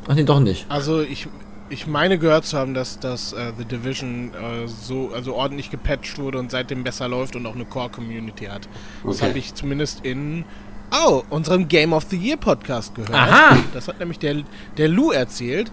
Ach 0.08 0.14
nee, 0.14 0.24
doch 0.24 0.40
nicht. 0.40 0.64
Also 0.70 1.02
ich, 1.02 1.28
ich 1.72 1.86
meine 1.86 2.18
gehört 2.18 2.44
zu 2.44 2.58
haben, 2.58 2.74
dass, 2.74 2.98
dass 3.00 3.32
äh, 3.32 3.52
The 3.56 3.64
Division 3.64 4.32
äh, 4.34 4.68
so 4.68 5.10
also 5.14 5.34
ordentlich 5.34 5.70
gepatcht 5.70 6.18
wurde 6.18 6.38
und 6.38 6.50
seitdem 6.50 6.84
besser 6.84 7.08
läuft 7.08 7.34
und 7.34 7.46
auch 7.46 7.54
eine 7.54 7.64
Core-Community 7.64 8.44
hat. 8.44 8.68
Das 9.04 9.16
Okay. 9.16 9.28
habe 9.28 9.38
ich 9.38 9.54
zumindest 9.54 10.04
in 10.04 10.44
oh, 10.92 11.22
unserem 11.30 11.68
Game 11.68 11.94
of 11.94 12.04
the 12.10 12.16
Year 12.16 12.36
Podcast 12.36 12.94
gehört. 12.94 13.14
Aha. 13.14 13.56
Das 13.72 13.88
hat 13.88 13.98
nämlich 13.98 14.18
der, 14.18 14.42
der 14.76 14.88
Lou 14.88 15.12
erzählt. 15.12 15.72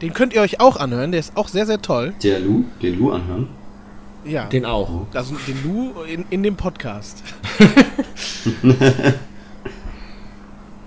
Den 0.00 0.14
könnt 0.14 0.32
ihr 0.32 0.40
euch 0.40 0.58
auch 0.58 0.76
anhören, 0.76 1.12
der 1.12 1.20
ist 1.20 1.36
auch 1.36 1.48
sehr, 1.48 1.66
sehr 1.66 1.82
toll. 1.82 2.14
Der 2.22 2.40
Lu, 2.40 2.64
den 2.80 2.98
Lu 2.98 3.12
anhören. 3.12 3.48
Ja. 4.24 4.46
Den 4.46 4.64
auch. 4.64 5.06
also 5.12 5.36
den 5.46 5.62
Lou 5.64 6.02
in, 6.02 6.24
in 6.30 6.42
dem 6.42 6.56
Podcast. 6.56 7.22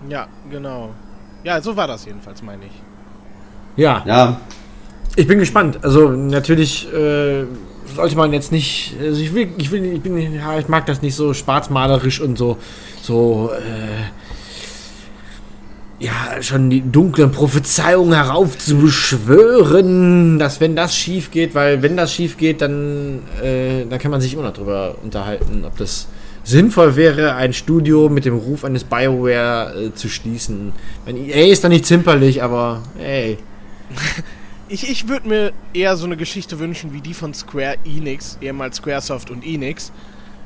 ja, 0.10 0.28
genau. 0.50 0.94
Ja, 1.44 1.62
so 1.62 1.78
war 1.78 1.88
das 1.88 2.06
jedenfalls, 2.06 2.42
meine 2.42 2.66
ich. 2.66 2.72
Ja, 3.76 4.04
Ja, 4.06 4.42
ich 5.16 5.28
bin 5.28 5.40
gespannt. 5.40 5.80
Also 5.82 6.10
natürlich 6.10 6.88
äh, 6.94 7.46
sollte 7.96 8.16
man 8.16 8.34
jetzt 8.34 8.52
nicht. 8.52 8.96
Also 9.02 9.22
ich 9.22 9.34
will, 9.34 9.50
ich 9.58 9.72
will, 9.72 9.84
ich 9.86 10.02
bin, 10.02 10.34
ja, 10.34 10.58
ich 10.58 10.68
mag 10.68 10.86
das 10.86 11.02
nicht 11.02 11.16
so 11.16 11.34
schwarzmalerisch 11.34 12.22
und 12.22 12.38
so, 12.38 12.58
so. 13.02 13.52
Äh, 13.54 14.04
ja, 16.02 16.42
schon 16.42 16.70
die 16.70 16.80
dunklen 16.80 17.30
Prophezeiungen 17.32 18.14
heraufzubeschwören, 18.14 20.40
dass 20.40 20.62
wenn 20.62 20.78
das 20.78 20.96
schief 20.96 21.30
geht, 21.30 21.56
weil 21.56 21.82
wenn 21.82 21.98
das 21.98 22.14
schief 22.14 22.38
geht, 22.38 22.62
dann, 22.62 23.20
äh, 23.44 23.86
dann 23.86 24.00
kann 24.00 24.12
man 24.12 24.22
sich 24.22 24.34
immer 24.34 24.44
noch 24.44 24.54
drüber 24.54 24.96
unterhalten, 25.04 25.66
ob 25.66 25.78
das 25.78 26.08
sinnvoll 26.46 26.96
wäre, 26.96 27.36
ein 27.36 27.52
Studio 27.52 28.08
mit 28.08 28.24
dem 28.24 28.38
Ruf 28.38 28.64
eines 28.64 28.86
BioWare 28.86 29.88
äh, 29.88 29.94
zu 29.94 30.08
schließen. 30.08 30.72
Mein 31.06 31.18
EA 31.18 31.52
ist 31.52 31.66
da 31.66 31.70
nicht 31.70 31.86
zimperlich, 31.86 32.42
aber 32.42 32.82
ey. 32.98 33.38
Ich, 34.72 34.88
ich 34.88 35.08
würde 35.08 35.28
mir 35.28 35.52
eher 35.74 35.98
so 35.98 36.06
eine 36.06 36.16
Geschichte 36.16 36.60
wünschen 36.60 36.94
wie 36.94 37.02
die 37.02 37.16
von 37.16 37.34
Square 37.34 37.78
Enix, 37.86 38.38
ehemals 38.40 38.78
Squaresoft 38.78 39.32
und 39.32 39.44
Enix, 39.44 39.92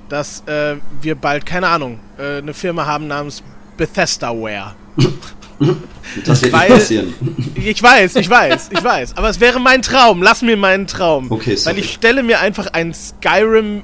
dass 0.07 0.43
äh, 0.47 0.77
wir 1.01 1.15
bald, 1.15 1.45
keine 1.45 1.67
Ahnung, 1.67 1.99
äh, 2.17 2.37
eine 2.37 2.53
Firma 2.53 2.85
haben 2.85 3.07
namens 3.07 3.43
Bethesdaware. 3.75 4.75
das 6.25 6.41
wird 6.41 6.53
Weil- 6.53 6.69
nicht 6.69 6.79
passieren. 6.79 7.13
Ich 7.65 7.81
weiß, 7.81 8.17
ich 8.17 8.29
weiß, 8.29 8.69
ich 8.71 8.83
weiß. 8.83 9.15
Aber 9.15 9.29
es 9.29 9.39
wäre 9.39 9.59
mein 9.59 9.81
Traum. 9.81 10.21
Lass 10.21 10.41
mir 10.41 10.57
meinen 10.57 10.85
Traum. 10.85 11.31
Okay, 11.31 11.55
sorry. 11.55 11.75
Weil 11.77 11.83
ich 11.83 11.93
stelle 11.93 12.21
mir 12.21 12.41
einfach 12.41 12.67
ein 12.73 12.93
Skyrim 12.93 13.83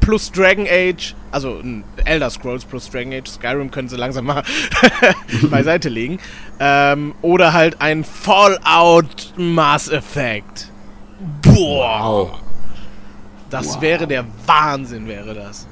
plus 0.00 0.30
Dragon 0.32 0.66
Age, 0.68 1.14
also 1.30 1.58
ein 1.58 1.84
Elder 2.04 2.30
Scrolls 2.30 2.64
plus 2.64 2.88
Dragon 2.90 3.12
Age, 3.12 3.28
Skyrim 3.28 3.70
können 3.70 3.88
sie 3.88 3.96
langsam 3.96 4.24
mal 4.26 4.42
beiseite 5.50 5.88
legen. 5.88 6.18
Ähm, 6.60 7.14
oder 7.22 7.52
halt 7.52 7.80
ein 7.80 8.04
Fallout 8.04 9.32
Mass 9.36 9.88
Effect. 9.88 10.70
Boah. 11.42 12.28
Wow. 12.30 12.38
Das 13.50 13.74
Wow. 13.76 13.82
wäre 13.82 14.06
der 14.06 14.24
Wahnsinn, 14.46 15.06
wäre 15.06 15.34
das. 15.34 15.66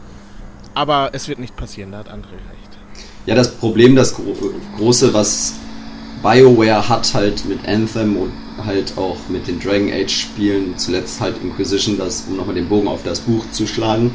Aber 0.75 1.11
es 1.13 1.29
wird 1.29 1.39
nicht 1.39 1.57
passieren, 1.57 1.93
da 1.93 1.99
hat 1.99 2.09
André 2.09 2.33
recht. 2.33 2.79
Ja, 3.27 3.35
das 3.35 3.55
Problem, 3.55 3.95
das 3.97 4.15
gro 4.15 4.35
große, 4.77 5.13
was 5.15 5.55
BioWare 6.23 6.89
hat 6.89 7.13
halt 7.15 7.45
mit 7.45 7.67
Anthem 7.69 8.17
und 8.17 8.33
halt 8.65 8.97
auch 8.97 9.17
mit 9.29 9.47
den 9.47 9.59
Dragon 9.61 9.91
Age 9.93 10.13
Spielen, 10.13 10.75
zuletzt 10.77 11.21
halt 11.21 11.37
Inquisition, 11.43 11.99
das, 11.99 12.27
um 12.29 12.37
nochmal 12.37 12.55
den 12.55 12.69
Bogen 12.69 12.89
auf 12.89 13.03
das 13.03 13.21
Buch 13.21 13.45
zu 13.51 13.67
schlagen. 13.67 14.13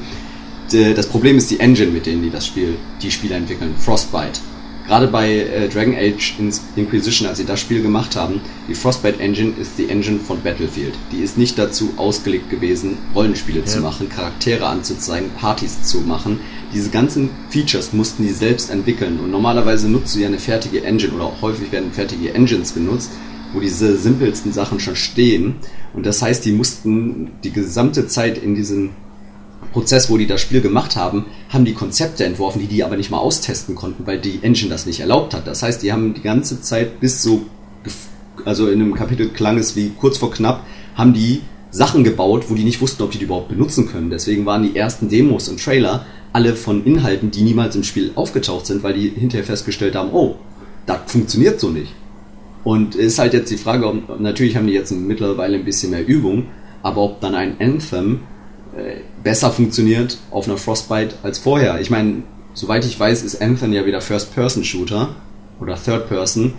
Das 0.72 1.08
Problem 1.08 1.38
ist 1.38 1.50
die 1.50 1.60
Engine, 1.60 1.91
mit 1.91 2.06
denen 2.06 2.22
die 2.22 2.30
das 2.30 2.45
Spiel, 2.45 2.76
die 3.02 3.10
Spiele 3.10 3.36
entwickeln, 3.36 3.74
Frostbite. 3.78 4.41
Gerade 4.88 5.08
bei 5.08 5.30
äh, 5.30 5.68
Dragon 5.68 5.95
Age 5.95 6.36
Inquisition, 6.78 7.28
als 7.28 7.39
sie 7.39 7.45
das 7.45 7.60
Spiel 7.60 7.82
gemacht 7.82 8.16
haben, 8.16 8.39
die 8.70 8.74
Frostbite 8.74 9.20
Engine 9.20 9.52
ist 9.60 9.78
die 9.78 9.89
Engine 9.89 10.20
von 10.20 10.41
Battlefield. 10.41 10.93
Die 11.12 11.18
ist 11.18 11.38
nicht 11.38 11.60
dazu 11.60 11.93
ausgelegt 11.98 12.50
gewesen, 12.50 12.98
Rollenspiele 13.14 13.66
zu 13.66 13.82
machen, 13.82 14.08
Charaktere 14.08 14.66
anzuzeigen, 14.66 15.30
Partys 15.32 15.84
zu 15.84 16.00
machen. 16.00 16.39
Diese 16.74 16.89
ganzen 16.89 17.32
Features 17.50 17.91
mussten 17.91 18.24
die 18.24 18.32
selbst 18.32 18.70
entwickeln 18.70 19.20
und 19.20 19.30
normalerweise 19.30 19.89
nutzt 19.89 20.16
du 20.16 20.20
ja 20.20 20.28
eine 20.28 20.39
fertige 20.39 20.84
Engine 20.86 21.14
oder 21.14 21.26
auch 21.26 21.41
häufig 21.41 21.70
werden 21.74 21.91
fertige 21.91 22.34
Engines 22.34 22.72
benutzt, 22.72 23.12
wo 23.54 23.60
diese 23.60 23.98
simpelsten 23.98 24.52
Sachen 24.52 24.80
schon 24.80 24.95
stehen. 24.95 25.56
Und 25.93 26.06
das 26.06 26.22
heißt, 26.22 26.45
die 26.45 26.52
mussten 26.52 27.32
die 27.43 27.52
gesamte 27.52 28.08
Zeit 28.08 28.38
in 28.38 28.56
diesem 28.56 28.91
Prozess, 29.74 30.10
wo 30.10 30.18
die 30.18 30.28
das 30.28 30.41
Spiel 30.41 30.62
gemacht 30.62 30.95
haben, 30.95 31.26
haben 31.50 31.66
die 31.66 31.74
Konzepte 31.74 32.26
entworfen, 32.26 32.60
die 32.60 32.68
die 32.68 32.84
aber 32.84 32.98
nicht 32.98 33.12
mal 33.12 33.20
austesten 33.20 33.76
konnten, 33.76 34.06
weil 34.06 34.20
die 34.20 34.39
Engine 34.41 34.70
das 34.70 34.86
nicht 34.86 35.00
erlaubt 35.00 35.34
hat. 35.34 35.48
Das 35.48 35.64
heißt, 35.64 35.84
die 35.84 35.91
haben 35.91 36.14
die 36.14 36.22
ganze 36.22 36.62
Zeit 36.62 37.00
bis 37.00 37.22
so, 37.22 37.45
also 38.45 38.68
in 38.68 38.82
einem 38.82 38.93
Kapitel 38.95 39.30
klang 39.30 39.58
es 39.58 39.76
wie 39.76 39.91
kurz 40.00 40.18
vor 40.18 40.32
knapp, 40.32 40.66
haben 40.95 41.14
die 41.14 41.41
Sachen 41.70 42.04
gebaut, 42.04 42.45
wo 42.48 42.56
die 42.56 42.64
nicht 42.64 42.82
wussten, 42.82 43.04
ob 43.04 43.12
die 43.12 43.18
die 43.18 43.26
überhaupt 43.26 43.50
benutzen 43.50 43.88
können. 43.88 44.10
Deswegen 44.10 44.45
waren 44.45 44.64
die 44.64 44.76
ersten 44.76 45.10
Demos 45.10 45.50
und 45.50 45.64
Trailer 45.64 46.06
alle 46.34 46.56
von 46.56 46.84
Inhalten, 46.86 47.32
die 47.32 47.41
niemals 47.41 47.76
im 47.76 47.84
Spiel 47.84 48.12
aufgetaucht 48.16 48.66
sind, 48.66 48.84
weil 48.84 48.93
die 48.93 49.10
hinterher 49.10 49.45
festgestellt 49.45 49.95
haben, 49.95 50.10
oh, 50.12 50.36
das 50.86 51.00
funktioniert 51.08 51.60
so 51.60 51.70
nicht. 51.70 51.93
Und 52.68 52.95
ist 52.95 53.18
halt 53.18 53.32
jetzt 53.32 53.49
die 53.49 53.55
Frage, 53.55 53.88
ob, 53.88 54.20
natürlich 54.20 54.57
haben 54.57 54.68
die 54.68 54.74
jetzt 54.74 54.91
mittlerweile 54.91 55.55
ein 55.55 55.63
bisschen 55.63 55.91
mehr 55.91 56.05
Übung, 56.05 56.47
aber 56.84 56.99
ob 57.01 57.22
dann 57.22 57.34
ein 57.34 57.55
Anthem 57.61 58.24
äh, 58.76 58.97
besser 59.24 59.51
funktioniert 59.51 60.18
auf 60.32 60.49
einer 60.49 60.57
Frostbite 60.57 61.15
als 61.24 61.39
vorher. 61.39 61.80
Ich 61.80 61.89
meine, 61.89 62.24
soweit 62.53 62.84
ich 62.84 62.99
weiß, 62.99 63.24
ist 63.24 63.41
Anthem 63.41 63.72
ja 63.72 63.86
wieder 63.86 64.01
First-Person-Shooter 64.01 65.15
oder 65.61 65.82
Third-Person. 65.82 66.55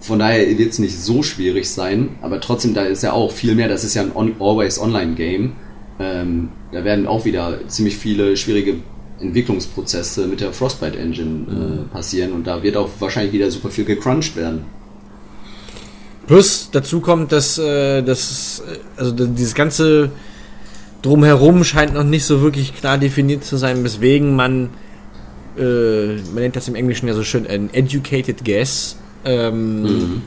Von 0.00 0.18
daher 0.18 0.58
wird 0.58 0.72
es 0.72 0.80
nicht 0.80 0.98
so 0.98 1.22
schwierig 1.22 1.70
sein, 1.70 2.16
aber 2.20 2.40
trotzdem, 2.40 2.74
da 2.74 2.82
ist 2.82 3.04
ja 3.04 3.12
auch 3.12 3.30
viel 3.30 3.54
mehr. 3.54 3.68
Das 3.68 3.84
ist 3.84 3.94
ja 3.94 4.02
ein 4.02 4.16
on 4.16 4.34
Always-Online-Game. 4.40 5.52
Ähm, 6.00 6.48
da 6.72 6.82
werden 6.82 7.06
auch 7.06 7.24
wieder 7.24 7.60
ziemlich 7.68 7.96
viele 7.96 8.36
schwierige 8.36 8.78
Entwicklungsprozesse 9.20 10.26
mit 10.26 10.40
der 10.40 10.52
Frostbite 10.52 10.98
Engine 10.98 11.86
äh, 11.86 11.94
passieren 11.94 12.32
und 12.32 12.48
da 12.48 12.64
wird 12.64 12.76
auch 12.76 12.88
wahrscheinlich 12.98 13.32
wieder 13.32 13.52
super 13.52 13.70
viel 13.70 13.84
gecrunched 13.84 14.34
werden. 14.34 14.64
Plus 16.28 16.68
dazu 16.70 17.00
kommt, 17.00 17.32
dass, 17.32 17.58
äh, 17.58 18.02
das, 18.02 18.62
äh, 18.66 18.78
also 18.96 19.12
dieses 19.12 19.54
ganze 19.54 20.10
Drumherum 21.02 21.64
scheint 21.64 21.94
noch 21.94 22.04
nicht 22.04 22.24
so 22.24 22.42
wirklich 22.42 22.76
klar 22.76 22.98
definiert 22.98 23.42
zu 23.44 23.56
sein, 23.56 23.82
weswegen 23.82 24.36
man, 24.36 24.70
äh, 25.56 26.16
man 26.16 26.42
nennt 26.42 26.54
das 26.54 26.68
im 26.68 26.76
Englischen 26.76 27.08
ja 27.08 27.14
so 27.14 27.24
schön, 27.24 27.46
ein 27.46 27.72
educated 27.72 28.44
guess. 28.44 28.96
Ähm, 29.24 30.22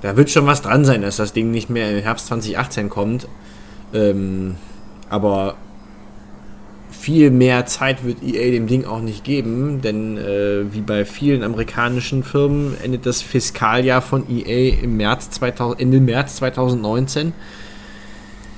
Da 0.00 0.16
wird 0.16 0.30
schon 0.30 0.46
was 0.46 0.62
dran 0.62 0.84
sein, 0.84 1.02
dass 1.02 1.16
das 1.16 1.32
Ding 1.32 1.50
nicht 1.50 1.70
mehr 1.70 1.90
im 1.90 2.02
Herbst 2.02 2.28
2018 2.28 2.88
kommt. 2.88 3.26
Ähm, 3.92 4.54
aber 5.10 5.56
viel 7.08 7.30
mehr 7.30 7.64
Zeit 7.64 8.04
wird 8.04 8.22
EA 8.22 8.50
dem 8.50 8.66
Ding 8.66 8.84
auch 8.84 9.00
nicht 9.00 9.24
geben, 9.24 9.80
denn 9.80 10.18
äh, 10.18 10.70
wie 10.74 10.82
bei 10.82 11.06
vielen 11.06 11.42
amerikanischen 11.42 12.22
Firmen 12.22 12.76
endet 12.82 13.06
das 13.06 13.22
Fiskaljahr 13.22 14.02
von 14.02 14.24
EA 14.28 14.82
im 14.82 14.98
März 14.98 15.30
2000, 15.30 15.80
Ende 15.80 16.00
März 16.00 16.36
2019. 16.36 17.32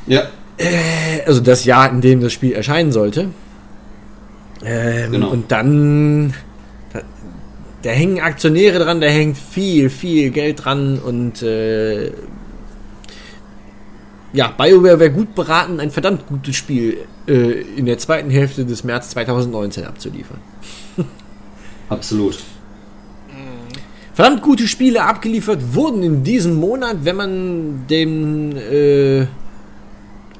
Ja, 0.08 0.24
Also 1.28 1.40
das 1.42 1.64
Jahr, 1.64 1.92
in 1.92 2.00
dem 2.00 2.20
das 2.20 2.32
Spiel 2.32 2.52
erscheinen 2.52 2.90
sollte. 2.90 3.28
Ähm, 4.64 5.12
Genau. 5.12 5.30
Und 5.30 5.52
dann, 5.52 6.34
da, 6.92 7.02
da 7.82 7.90
hängen 7.90 8.18
Aktionäre 8.18 8.80
dran, 8.80 9.00
da 9.00 9.06
hängt 9.06 9.38
viel, 9.38 9.90
viel 9.90 10.30
Geld 10.30 10.64
dran 10.64 10.98
und 10.98 11.40
äh, 11.42 12.10
ja, 14.32 14.48
BioWare 14.48 14.98
wäre 14.98 15.10
gut 15.12 15.36
beraten, 15.36 15.78
ein 15.78 15.92
verdammt 15.92 16.26
gutes 16.26 16.56
Spiel 16.56 16.98
äh, 17.30 17.60
in 17.76 17.86
der 17.86 17.98
zweiten 17.98 18.30
Hälfte 18.30 18.64
des 18.64 18.82
März 18.82 19.10
2019 19.10 19.84
abzuliefern. 19.84 20.38
absolut. 21.88 22.38
Verdammt 24.14 24.42
gute 24.42 24.66
Spiele 24.66 25.04
abgeliefert 25.04 25.74
wurden 25.74 26.02
in 26.02 26.24
diesem 26.24 26.54
Monat, 26.54 27.04
wenn 27.04 27.16
man 27.16 27.86
den, 27.88 28.56
äh, 28.56 29.26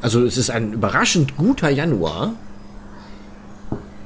also 0.03 0.25
es 0.25 0.37
ist 0.37 0.51
ein 0.51 0.73
überraschend 0.73 1.37
guter 1.37 1.71
Januar. 1.71 2.35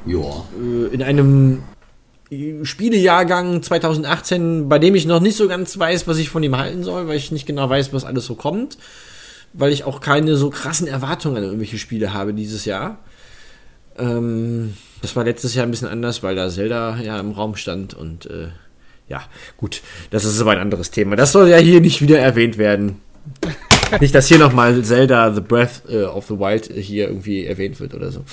Ja. 0.06 0.44
äh, 0.62 0.94
in 0.94 1.02
einem 1.02 1.62
Spielejahrgang 2.62 3.62
2018, 3.62 4.68
bei 4.68 4.78
dem 4.78 4.94
ich 4.94 5.06
noch 5.06 5.20
nicht 5.20 5.36
so 5.36 5.48
ganz 5.48 5.78
weiß, 5.78 6.06
was 6.06 6.18
ich 6.18 6.28
von 6.28 6.42
ihm 6.42 6.56
halten 6.56 6.84
soll, 6.84 7.08
weil 7.08 7.16
ich 7.16 7.32
nicht 7.32 7.46
genau 7.46 7.68
weiß, 7.68 7.92
was 7.92 8.04
alles 8.04 8.26
so 8.26 8.34
kommt, 8.34 8.76
weil 9.54 9.72
ich 9.72 9.84
auch 9.84 10.00
keine 10.00 10.36
so 10.36 10.50
krassen 10.50 10.86
Erwartungen 10.86 11.38
an 11.38 11.44
irgendwelche 11.44 11.78
Spiele 11.78 12.12
habe 12.12 12.34
dieses 12.34 12.64
Jahr. 12.64 12.98
Ähm, 13.96 14.74
das 15.00 15.16
war 15.16 15.24
letztes 15.24 15.54
Jahr 15.54 15.64
ein 15.64 15.70
bisschen 15.70 15.88
anders, 15.88 16.22
weil 16.22 16.34
da 16.34 16.50
Zelda 16.50 16.96
ja 16.96 17.18
im 17.18 17.32
Raum 17.32 17.56
stand 17.56 17.94
und 17.94 18.26
äh, 18.26 18.48
ja, 19.08 19.22
gut, 19.56 19.82
das 20.10 20.24
ist 20.24 20.40
aber 20.40 20.52
ein 20.52 20.58
anderes 20.58 20.90
Thema. 20.90 21.14
Das 21.16 21.32
soll 21.32 21.48
ja 21.48 21.58
hier 21.58 21.80
nicht 21.80 22.00
wieder 22.00 22.18
erwähnt 22.18 22.58
werden. 22.58 23.00
Nicht, 24.00 24.14
dass 24.14 24.26
hier 24.26 24.38
nochmal 24.38 24.82
Zelda 24.82 25.32
The 25.32 25.40
Breath 25.40 25.82
äh, 25.88 26.02
of 26.04 26.26
the 26.26 26.38
Wild 26.38 26.70
hier 26.72 27.08
irgendwie 27.08 27.46
erwähnt 27.46 27.80
wird 27.80 27.94
oder 27.94 28.10
so. 28.10 28.24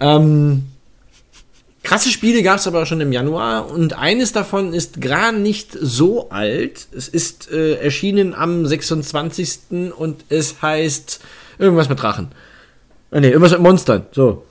Ähm, 0.00 0.66
krasse 1.82 2.10
Spiele 2.10 2.42
gab 2.42 2.58
es 2.58 2.66
aber 2.66 2.84
schon 2.86 3.00
im 3.00 3.12
Januar 3.12 3.70
und 3.70 3.98
eines 3.98 4.32
davon 4.32 4.72
ist 4.74 5.00
gar 5.00 5.32
nicht 5.32 5.76
so 5.80 6.30
alt. 6.30 6.86
Es 6.96 7.08
ist 7.08 7.50
äh, 7.50 7.74
erschienen 7.76 8.34
am 8.34 8.66
26. 8.66 9.92
und 9.96 10.24
es 10.28 10.60
heißt 10.62 11.20
irgendwas 11.58 11.88
mit 11.88 12.00
Drachen. 12.02 12.28
Ah, 13.10 13.20
nee, 13.20 13.28
irgendwas 13.28 13.52
mit 13.52 13.60
Monstern. 13.62 14.06
So. 14.12 14.44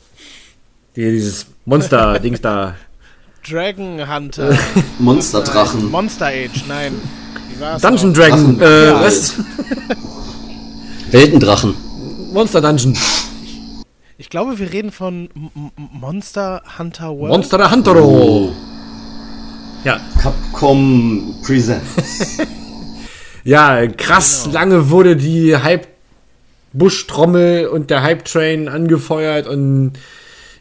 Die, 0.95 1.11
dieses 1.11 1.45
Monster-Dings 1.65 2.41
da. 2.41 2.75
Dragon 3.47 4.11
Hunter. 4.13 4.57
Monsterdrachen. 4.99 5.89
Monster 5.91 6.25
Age, 6.27 6.63
nein. 6.67 6.93
Wie 7.49 7.81
Dungeon? 7.81 8.13
Dragon. 8.13 8.57
Drachen. 8.57 8.61
Äh, 8.61 8.87
Ja, 8.87 9.01
was? 9.01 9.33
Weltendrachen. 11.11 11.75
Monster 12.33 12.61
Dungeon. 12.61 12.97
Ich 14.19 14.31
glaube, 14.31 14.57
wir 14.57 14.73
reden 14.73 14.91
von 14.91 15.29
M 15.35 15.51
Monster 15.75 16.63
Hunter 16.79 17.09
World. 17.09 17.33
Monster 17.33 17.69
Huntero. 17.69 18.51
Ja, 19.83 19.99
Capcom 20.19 21.35
Presents. 21.45 22.39
Ja, 23.43 23.87
krass 23.87 24.49
lange 24.51 24.89
wurde 24.89 25.15
die 25.15 25.55
Hype-Buschtrommel 25.55 27.67
und 27.67 27.89
der 27.89 28.03
Hype-Train 28.03 28.67
angefeuert 28.67 29.47
und 29.47 29.93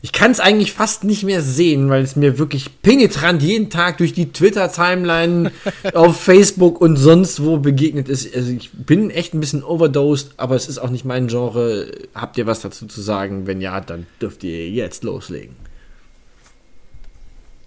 ich 0.06 0.12
kann 0.12 0.30
es 0.30 0.38
eigentlich 0.38 0.72
fast 0.72 1.02
nicht 1.02 1.24
mehr 1.24 1.42
sehen, 1.42 1.88
weil 1.88 2.04
es 2.04 2.14
mir 2.14 2.38
wirklich 2.38 2.80
penetrant 2.80 3.42
jeden 3.42 3.70
Tag 3.70 3.98
durch 3.98 4.12
die 4.12 4.30
Twitter-Timeline 4.30 5.50
auf 5.94 6.20
Facebook 6.20 6.80
und 6.80 6.94
sonst 6.94 7.42
wo 7.42 7.56
begegnet 7.58 8.08
ist. 8.08 8.32
Also 8.32 8.52
ich 8.52 8.70
bin 8.70 9.10
echt 9.10 9.34
ein 9.34 9.40
bisschen 9.40 9.64
overdosed, 9.64 10.34
aber 10.36 10.54
es 10.54 10.68
ist 10.68 10.78
auch 10.78 10.90
nicht 10.90 11.04
mein 11.04 11.26
Genre. 11.26 11.90
Habt 12.14 12.38
ihr 12.38 12.46
was 12.46 12.60
dazu 12.60 12.86
zu 12.86 13.00
sagen? 13.00 13.48
Wenn 13.48 13.60
ja, 13.60 13.80
dann 13.80 14.06
dürft 14.22 14.44
ihr 14.44 14.70
jetzt 14.70 15.02
loslegen. 15.02 15.56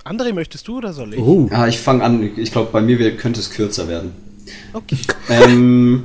André, 0.06 0.32
möchtest 0.32 0.66
du 0.70 0.78
oder 0.78 0.94
soll 0.94 1.16
ich? 1.16 1.20
Oh. 1.20 1.50
ja, 1.52 1.68
ich 1.68 1.78
fange 1.78 2.06
an. 2.06 2.32
Ich 2.38 2.54
glaube, 2.54 2.70
bei 2.72 2.80
mir 2.80 2.98
wird- 3.00 3.20
könnte 3.20 3.42
es 3.42 3.50
kürzer 3.50 3.90
werden. 3.90 4.14
Okay. 4.72 4.98
Ähm, 5.28 6.04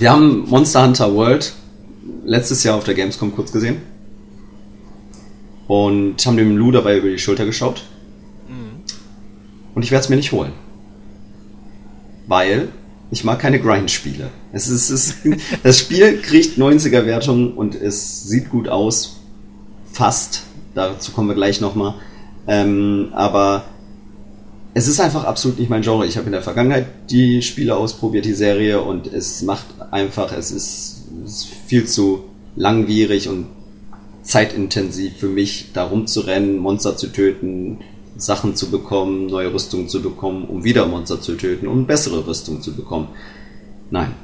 wir 0.00 0.10
haben 0.10 0.48
Monster 0.48 0.84
Hunter 0.84 1.14
World 1.14 1.52
letztes 2.24 2.64
Jahr 2.64 2.76
auf 2.76 2.82
der 2.82 2.94
Gamescom 2.94 3.32
kurz 3.36 3.52
gesehen. 3.52 3.76
Und 5.70 6.26
haben 6.26 6.36
dem 6.36 6.56
Lou 6.56 6.72
dabei 6.72 6.98
über 6.98 7.08
die 7.08 7.18
Schulter 7.20 7.46
geschaut. 7.46 7.84
Und 9.72 9.84
ich 9.84 9.92
werde 9.92 10.02
es 10.02 10.08
mir 10.08 10.16
nicht 10.16 10.32
holen. 10.32 10.50
Weil 12.26 12.70
ich 13.12 13.22
mag 13.22 13.38
keine 13.38 13.60
Grind-Spiele. 13.60 14.30
Es 14.52 14.66
ist, 14.66 14.90
es 14.90 15.14
das 15.62 15.78
Spiel 15.78 16.20
kriegt 16.22 16.58
90er 16.58 17.06
Wertungen 17.06 17.52
und 17.52 17.76
es 17.76 18.24
sieht 18.24 18.50
gut 18.50 18.68
aus. 18.68 19.20
Fast. 19.92 20.42
Dazu 20.74 21.12
kommen 21.12 21.28
wir 21.28 21.36
gleich 21.36 21.60
nochmal. 21.60 21.94
Ähm, 22.48 23.10
aber 23.12 23.66
es 24.74 24.88
ist 24.88 24.98
einfach 24.98 25.22
absolut 25.22 25.60
nicht 25.60 25.70
mein 25.70 25.82
Genre. 25.82 26.04
Ich 26.04 26.16
habe 26.16 26.26
in 26.26 26.32
der 26.32 26.42
Vergangenheit 26.42 26.86
die 27.10 27.42
Spiele 27.42 27.76
ausprobiert, 27.76 28.24
die 28.24 28.34
Serie, 28.34 28.82
und 28.82 29.06
es 29.06 29.42
macht 29.42 29.66
einfach, 29.92 30.32
es 30.32 30.50
ist, 30.50 31.04
es 31.24 31.30
ist 31.30 31.48
viel 31.68 31.86
zu 31.86 32.24
langwierig 32.56 33.28
und 33.28 33.46
zeitintensiv 34.30 35.16
für 35.16 35.28
mich, 35.28 35.72
da 35.72 35.84
rumzurennen, 35.84 36.58
Monster 36.58 36.96
zu 36.96 37.08
töten, 37.08 37.80
Sachen 38.16 38.54
zu 38.54 38.70
bekommen, 38.70 39.26
neue 39.26 39.52
Rüstungen 39.52 39.88
zu 39.88 40.02
bekommen, 40.02 40.44
um 40.44 40.62
wieder 40.62 40.86
Monster 40.86 41.20
zu 41.20 41.36
töten, 41.36 41.66
um 41.66 41.86
bessere 41.86 42.26
Rüstung 42.26 42.62
zu 42.62 42.74
bekommen. 42.74 43.08
Nein. 43.90 44.14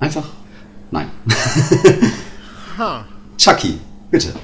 Einfach 0.00 0.28
nein. 0.90 1.08
Ha. 2.78 3.06
Chucky, 3.36 3.78
bitte. 4.10 4.34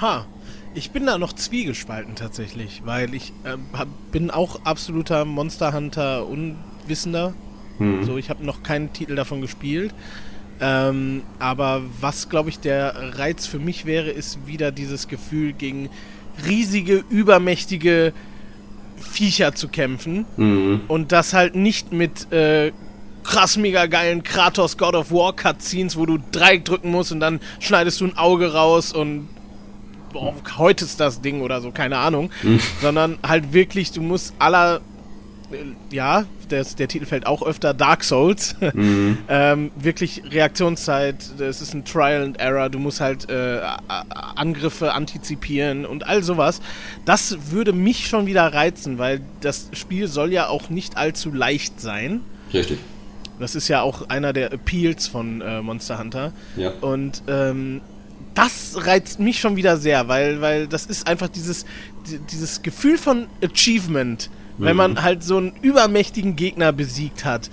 Ha. 0.00 0.26
Ich 0.74 0.92
bin 0.92 1.06
da 1.06 1.18
noch 1.18 1.32
zwiegespalten 1.32 2.14
tatsächlich, 2.14 2.82
weil 2.84 3.12
ich 3.14 3.32
ähm, 3.44 3.64
hab, 3.72 3.88
bin 4.12 4.30
auch 4.30 4.64
absoluter 4.64 5.24
Monster 5.24 5.72
Hunter 5.72 6.26
Unwissender. 6.28 7.34
Hm. 7.78 8.04
So, 8.04 8.18
ich 8.18 8.30
habe 8.30 8.44
noch 8.44 8.62
keinen 8.62 8.92
Titel 8.92 9.16
davon 9.16 9.40
gespielt. 9.40 9.92
Ähm, 10.60 11.22
aber 11.38 11.82
was, 12.00 12.28
glaube 12.28 12.50
ich, 12.50 12.60
der 12.60 13.18
Reiz 13.18 13.46
für 13.46 13.58
mich 13.58 13.86
wäre, 13.86 14.10
ist 14.10 14.46
wieder 14.46 14.72
dieses 14.72 15.08
Gefühl, 15.08 15.52
gegen 15.52 15.88
riesige, 16.46 17.02
übermächtige 17.08 18.12
Viecher 18.96 19.54
zu 19.54 19.68
kämpfen. 19.68 20.26
Mhm. 20.36 20.82
Und 20.88 21.12
das 21.12 21.32
halt 21.32 21.54
nicht 21.54 21.92
mit 21.92 22.30
äh, 22.32 22.72
krass 23.22 23.56
mega 23.56 23.86
geilen 23.86 24.22
Kratos 24.22 24.76
God 24.76 24.94
of 24.94 25.10
War 25.10 25.34
Cutscenes, 25.34 25.96
wo 25.96 26.06
du 26.06 26.18
Dreieck 26.32 26.64
drücken 26.64 26.90
musst 26.90 27.12
und 27.12 27.20
dann 27.20 27.40
schneidest 27.58 28.00
du 28.00 28.06
ein 28.06 28.16
Auge 28.16 28.52
raus 28.52 28.92
und 28.92 29.28
boah, 30.12 30.34
heute 30.58 30.84
ist 30.84 31.00
das 31.00 31.20
Ding 31.20 31.40
oder 31.40 31.60
so, 31.60 31.70
keine 31.70 31.98
Ahnung. 31.98 32.30
Sondern 32.80 33.18
halt 33.26 33.52
wirklich, 33.52 33.92
du 33.92 34.02
musst 34.02 34.34
aller, 34.38 34.80
ja, 35.90 36.24
der, 36.50 36.64
der 36.64 36.88
Titel 36.88 37.06
fällt 37.06 37.26
auch 37.26 37.42
öfter, 37.42 37.74
Dark 37.74 38.04
Souls. 38.04 38.56
Mhm. 38.74 39.18
ähm, 39.28 39.70
wirklich 39.76 40.22
Reaktionszeit, 40.30 41.16
es 41.40 41.60
ist 41.60 41.74
ein 41.74 41.84
Trial 41.84 42.22
and 42.22 42.38
Error, 42.38 42.68
du 42.70 42.78
musst 42.78 43.00
halt 43.00 43.28
äh, 43.28 43.60
Angriffe 44.36 44.92
antizipieren 44.94 45.84
und 45.86 46.06
all 46.06 46.22
sowas. 46.22 46.60
Das 47.04 47.50
würde 47.50 47.72
mich 47.72 48.06
schon 48.06 48.26
wieder 48.26 48.52
reizen, 48.52 48.98
weil 48.98 49.20
das 49.40 49.68
Spiel 49.72 50.06
soll 50.08 50.32
ja 50.32 50.48
auch 50.48 50.70
nicht 50.70 50.96
allzu 50.96 51.30
leicht 51.32 51.80
sein. 51.80 52.20
Richtig. 52.52 52.78
Das 53.38 53.54
ist 53.54 53.68
ja 53.68 53.82
auch 53.82 54.08
einer 54.08 54.32
der 54.32 54.52
Appeals 54.52 55.06
von 55.08 55.40
äh, 55.40 55.62
Monster 55.62 55.98
Hunter. 55.98 56.32
Ja. 56.56 56.72
Und 56.80 57.22
ähm, 57.26 57.80
das 58.34 58.86
reizt 58.86 59.18
mich 59.18 59.40
schon 59.40 59.56
wieder 59.56 59.76
sehr, 59.76 60.08
weil, 60.08 60.40
weil 60.40 60.66
das 60.68 60.86
ist 60.86 61.06
einfach 61.08 61.28
dieses, 61.28 61.64
di- 62.08 62.18
dieses 62.30 62.62
Gefühl 62.62 62.98
von 62.98 63.26
Achievement, 63.42 64.30
wenn 64.60 64.76
man 64.76 65.02
halt 65.02 65.22
so 65.24 65.36
einen 65.36 65.52
übermächtigen 65.62 66.36
Gegner 66.36 66.72
besiegt 66.72 67.24
hat. 67.24 67.50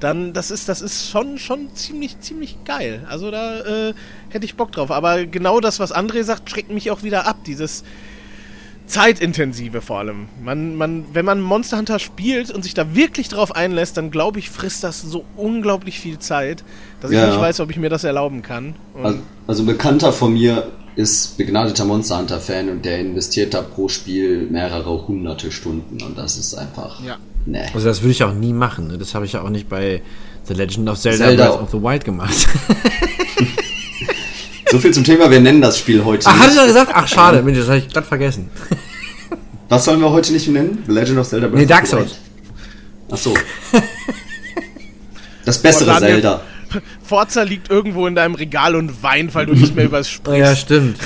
Dann, 0.00 0.32
das 0.34 0.50
ist, 0.50 0.68
das 0.68 0.82
ist 0.82 1.08
schon, 1.08 1.38
schon 1.38 1.74
ziemlich, 1.74 2.20
ziemlich 2.20 2.58
geil. 2.64 3.06
Also 3.08 3.30
da 3.30 3.60
äh, 3.60 3.94
hätte 4.28 4.44
ich 4.44 4.54
Bock 4.54 4.72
drauf. 4.72 4.90
Aber 4.90 5.24
genau 5.24 5.60
das, 5.60 5.80
was 5.80 5.94
André 5.94 6.22
sagt, 6.22 6.50
schreckt 6.50 6.70
mich 6.70 6.90
auch 6.90 7.02
wieder 7.02 7.26
ab. 7.26 7.38
Dieses 7.46 7.82
zeitintensive 8.86 9.80
vor 9.80 9.98
allem. 9.98 10.28
Man, 10.42 10.76
man, 10.76 11.04
wenn 11.12 11.24
man 11.24 11.40
Monster 11.40 11.78
Hunter 11.78 11.98
spielt 11.98 12.50
und 12.50 12.62
sich 12.62 12.74
da 12.74 12.94
wirklich 12.94 13.28
drauf 13.28 13.54
einlässt, 13.54 13.96
dann 13.96 14.10
glaube 14.10 14.38
ich, 14.38 14.50
frisst 14.50 14.84
das 14.84 15.02
so 15.02 15.24
unglaublich 15.36 15.98
viel 15.98 16.18
Zeit, 16.18 16.62
dass 17.00 17.10
ich 17.10 17.16
Ja, 17.16 17.26
nicht 17.26 17.36
ja. 17.36 17.40
weiß, 17.40 17.60
ob 17.60 17.70
ich 17.70 17.78
mir 17.78 17.90
das 17.90 18.04
erlauben 18.04 18.42
kann. 18.42 18.74
Also, 19.02 19.18
also 19.46 19.62
ein 19.62 19.66
Bekannter 19.66 20.12
von 20.12 20.32
mir 20.34 20.70
ist 20.96 21.36
begnadeter 21.36 21.84
Monster 21.84 22.18
Hunter 22.18 22.40
Fan 22.40 22.68
und 22.70 22.84
der 22.84 22.98
investiert 22.98 23.54
da 23.54 23.62
pro 23.62 23.88
Spiel 23.88 24.48
mehrere 24.50 25.06
hunderte 25.06 25.52
Stunden 25.52 26.02
und 26.02 26.16
das 26.18 26.36
ist 26.38 26.54
einfach. 26.54 27.02
Ja. 27.04 27.18
Nee. 27.44 27.66
Also 27.72 27.86
das 27.86 28.02
würde 28.02 28.12
ich 28.12 28.24
auch 28.24 28.34
nie 28.34 28.52
machen. 28.52 28.88
Ne? 28.88 28.98
Das 28.98 29.14
habe 29.14 29.24
ich 29.24 29.34
ja 29.34 29.42
auch 29.42 29.50
nicht 29.50 29.68
bei 29.68 30.02
The 30.44 30.54
Legend 30.54 30.88
of 30.88 30.98
Zelda, 30.98 31.26
Zelda. 31.26 31.50
Breath 31.50 31.62
of 31.62 31.70
the 31.70 31.82
Wild 31.82 32.04
gemacht. 32.04 32.34
So 34.70 34.80
viel 34.80 34.92
zum 34.92 35.04
Thema, 35.04 35.30
wir 35.30 35.40
nennen 35.40 35.60
das 35.60 35.78
Spiel 35.78 36.04
heute. 36.04 36.26
Ach, 36.26 36.38
hatte 36.40 36.52
ich 36.56 36.66
gesagt? 36.66 36.90
Ach, 36.92 37.06
schade, 37.06 37.40
Mensch, 37.42 37.58
das 37.58 37.68
habe 37.68 37.78
ich 37.78 37.88
glatt 37.88 38.04
vergessen. 38.04 38.50
Was 39.68 39.84
sollen 39.84 40.00
wir 40.00 40.10
heute 40.10 40.32
nicht 40.32 40.48
nennen? 40.48 40.82
The 40.86 40.92
Legend 40.92 41.18
of 41.18 41.28
Zelda 41.28 41.46
Breath 41.46 41.58
Nee, 41.58 41.64
of 41.64 41.68
Dark 41.68 41.86
the 41.86 41.90
Souls. 41.92 42.10
Wild? 42.10 42.18
Ach 43.12 43.16
so. 43.16 43.34
Das 45.44 45.62
bessere 45.62 45.98
Zelda. 45.98 46.42
Forza 47.02 47.42
liegt 47.42 47.70
irgendwo 47.70 48.06
in 48.06 48.14
deinem 48.14 48.34
Regal 48.34 48.74
und 48.76 49.02
weint, 49.02 49.34
weil 49.34 49.46
du 49.46 49.54
nicht 49.54 49.74
mehr 49.76 49.84
über 49.86 49.98
es 50.00 50.08
Oh, 50.08 50.12
sprichst. 50.12 50.40
ja, 50.40 50.56
stimmt. 50.56 50.98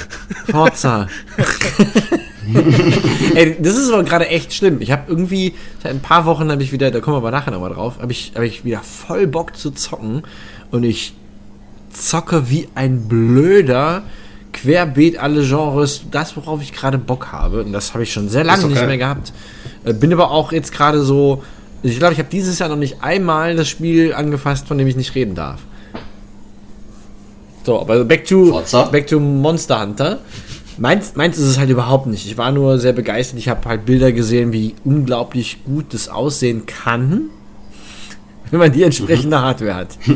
Forza. 0.51 1.09
Ey, 3.35 3.57
das 3.61 3.77
ist 3.77 3.91
aber 3.93 4.03
gerade 4.03 4.29
echt 4.29 4.53
schlimm. 4.55 4.81
Ich 4.81 4.91
habe 4.91 5.03
irgendwie, 5.09 5.55
seit 5.83 5.93
ein 5.93 6.01
paar 6.01 6.25
Wochen 6.25 6.51
habe 6.51 6.63
ich 6.63 6.73
wieder, 6.73 6.91
da 6.91 7.01
kommen 7.01 7.15
wir 7.15 7.19
aber 7.19 7.31
nachher 7.31 7.51
nochmal 7.53 7.73
drauf, 7.73 7.99
habe 8.01 8.13
ich, 8.13 8.33
hab 8.35 8.43
ich 8.43 8.65
wieder 8.65 8.81
voll 8.81 9.27
Bock 9.27 9.57
zu 9.57 9.71
zocken 9.71 10.23
und 10.71 10.83
ich 10.85 11.15
zocke 11.93 12.51
wie 12.51 12.69
ein 12.75 13.09
Blöder, 13.09 14.03
querbeet 14.53 15.19
alle 15.19 15.47
Genres, 15.47 16.03
das, 16.11 16.37
worauf 16.37 16.61
ich 16.63 16.73
gerade 16.73 16.99
Bock 16.99 17.31
habe. 17.31 17.63
Und 17.63 17.73
das 17.73 17.95
habe 17.95 18.03
ich 18.03 18.13
schon 18.13 18.29
sehr 18.29 18.43
lange 18.45 18.63
doch 18.63 18.69
nicht 18.69 18.85
mehr 18.87 18.99
gehabt. 18.99 19.33
Äh, 19.85 19.93
Bin 19.93 20.13
aber 20.13 20.31
auch 20.31 20.51
jetzt 20.53 20.73
gerade 20.73 21.03
so, 21.03 21.45
ich 21.83 21.99
glaube, 21.99 22.13
ich 22.13 22.19
habe 22.19 22.29
dieses 22.31 22.59
Jahr 22.59 22.69
noch 22.69 22.77
nicht 22.77 23.03
einmal 23.03 23.57
das 23.57 23.69
Spiel 23.69 24.15
angefasst, 24.15 24.69
von 24.69 24.79
dem 24.79 24.87
ich 24.87 24.97
nicht 24.97 25.15
reden 25.15 25.35
darf. 25.35 25.61
So, 27.65 27.81
aber 27.81 28.05
back 28.05 28.25
to, 28.27 28.47
Forza? 28.47 28.85
back 28.85 29.07
to 29.07 29.21
Monster 29.21 29.81
Hunter. 29.81 30.19
Meins, 30.79 31.15
meins 31.15 31.37
ist 31.37 31.45
es 31.45 31.59
halt 31.59 31.69
überhaupt 31.69 32.07
nicht. 32.07 32.27
Ich 32.27 32.39
war 32.39 32.53
nur 32.53 32.79
sehr 32.79 32.93
begeistert. 32.93 33.39
Ich 33.39 33.49
habe 33.49 33.69
halt 33.69 33.85
Bilder 33.85 34.13
gesehen, 34.13 34.53
wie 34.53 34.75
unglaublich 34.85 35.65
gut 35.65 35.93
das 35.93 36.09
aussehen 36.09 36.65
kann, 36.67 37.31
wenn 38.51 38.61
man 38.61 38.73
die 38.73 38.83
entsprechende 38.83 39.41
Hardware 39.41 39.75
hat. 39.75 39.99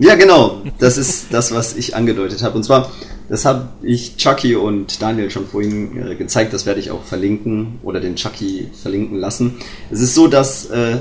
Ja, 0.00 0.14
genau. 0.14 0.62
Das 0.78 0.96
ist 0.96 1.26
das, 1.32 1.52
was 1.52 1.74
ich 1.74 1.96
angedeutet 1.96 2.42
habe. 2.42 2.56
Und 2.56 2.62
zwar, 2.62 2.90
das 3.28 3.44
habe 3.44 3.68
ich 3.82 4.16
Chucky 4.16 4.56
und 4.56 5.02
Daniel 5.02 5.30
schon 5.30 5.46
vorhin 5.46 6.10
äh, 6.10 6.14
gezeigt. 6.14 6.52
Das 6.52 6.66
werde 6.66 6.80
ich 6.80 6.90
auch 6.90 7.04
verlinken 7.04 7.78
oder 7.82 8.00
den 8.00 8.16
Chucky 8.16 8.68
verlinken 8.80 9.18
lassen. 9.18 9.56
Es 9.90 10.00
ist 10.00 10.14
so, 10.14 10.28
dass 10.28 10.66
äh, 10.70 10.98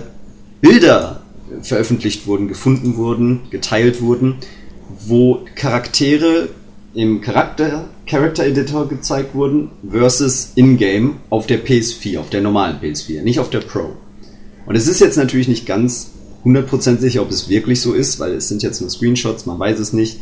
Bilder 0.61 1.21
veröffentlicht 1.61 2.27
wurden, 2.27 2.47
gefunden 2.47 2.97
wurden, 2.97 3.41
geteilt 3.49 4.01
wurden, 4.01 4.35
wo 5.05 5.45
Charaktere 5.55 6.49
im 6.93 7.21
Charakter 7.21 7.89
Character 8.07 8.45
Editor 8.45 8.87
gezeigt 8.87 9.35
wurden 9.35 9.69
versus 9.89 10.53
in-game 10.55 11.17
auf 11.29 11.45
der 11.45 11.63
PS4, 11.63 12.19
auf 12.19 12.29
der 12.29 12.41
normalen 12.41 12.77
PS4, 12.81 13.21
nicht 13.21 13.39
auf 13.39 13.49
der 13.49 13.59
Pro. 13.59 13.97
Und 14.65 14.75
es 14.75 14.87
ist 14.87 14.99
jetzt 14.99 15.17
natürlich 15.17 15.47
nicht 15.47 15.65
ganz 15.65 16.11
100% 16.45 16.99
sicher, 16.99 17.21
ob 17.21 17.29
es 17.29 17.49
wirklich 17.49 17.81
so 17.81 17.93
ist, 17.93 18.19
weil 18.19 18.33
es 18.33 18.47
sind 18.47 18.63
jetzt 18.63 18.79
nur 18.79 18.89
Screenshots, 18.89 19.45
man 19.45 19.59
weiß 19.59 19.79
es 19.79 19.91
nicht. 19.91 20.19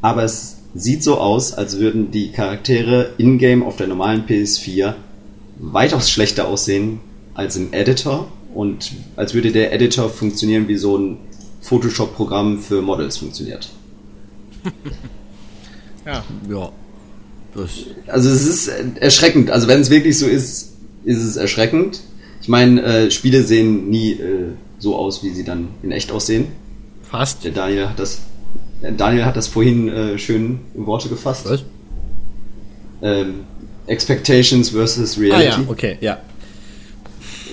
Aber 0.00 0.24
es 0.24 0.57
sieht 0.78 1.02
so 1.02 1.18
aus, 1.18 1.52
als 1.52 1.78
würden 1.78 2.10
die 2.10 2.32
Charaktere 2.32 3.10
in-game 3.18 3.62
auf 3.62 3.76
der 3.76 3.86
normalen 3.88 4.24
PS4 4.26 4.94
weitaus 5.58 6.10
schlechter 6.10 6.46
aussehen 6.48 7.00
als 7.34 7.56
im 7.56 7.72
Editor 7.72 8.30
und 8.54 8.92
als 9.16 9.34
würde 9.34 9.52
der 9.52 9.72
Editor 9.72 10.08
funktionieren 10.08 10.68
wie 10.68 10.76
so 10.76 10.96
ein 10.96 11.18
Photoshop-Programm 11.62 12.60
für 12.60 12.82
Models 12.82 13.18
funktioniert. 13.18 13.68
Ja. 16.06 16.24
Ja. 16.48 16.72
Das, 17.54 17.70
Also 18.06 18.30
es 18.30 18.46
ist 18.46 18.68
erschreckend. 18.68 19.50
Also 19.50 19.68
wenn 19.68 19.80
es 19.80 19.90
wirklich 19.90 20.18
so 20.18 20.26
ist, 20.26 20.72
ist 21.04 21.22
es 21.22 21.36
erschreckend. 21.36 22.00
Ich 22.40 22.48
meine, 22.48 22.82
äh, 22.82 23.10
Spiele 23.10 23.44
sehen 23.44 23.90
nie 23.90 24.12
äh, 24.12 24.52
so 24.78 24.96
aus, 24.96 25.22
wie 25.22 25.30
sie 25.30 25.44
dann 25.44 25.68
in 25.82 25.92
echt 25.92 26.10
aussehen. 26.10 26.46
fast. 27.02 27.44
Der 27.44 27.52
Daniel 27.52 27.88
hat 27.88 27.98
das, 27.98 28.22
Daniel 28.96 29.24
hat 29.24 29.36
das 29.36 29.48
vorhin 29.48 29.88
äh, 29.88 30.18
schön 30.18 30.60
in 30.74 30.86
Worte 30.86 31.08
gefasst. 31.08 31.48
Was? 31.48 31.64
Ähm, 33.02 33.40
Expectations 33.86 34.70
versus 34.70 35.16
Ah 35.16 35.20
Reality. 35.20 35.62
ja, 35.62 35.68
okay, 35.68 35.98
ja. 36.00 36.18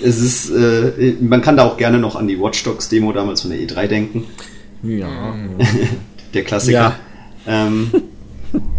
Es 0.04 0.20
ist, 0.20 0.50
äh, 0.50 1.14
man 1.20 1.40
kann 1.40 1.56
da 1.56 1.64
auch 1.64 1.76
gerne 1.78 1.98
noch 1.98 2.16
an 2.16 2.28
die 2.28 2.38
Watch 2.38 2.62
Dogs 2.64 2.88
Demo 2.88 3.12
damals 3.12 3.40
von 3.40 3.50
der 3.50 3.58
E3 3.60 3.86
denken. 3.86 4.24
Ja. 4.82 5.34
Der 6.34 6.44
Klassiker. 6.44 6.96
Ja. 7.46 7.66
Ähm, 7.66 7.90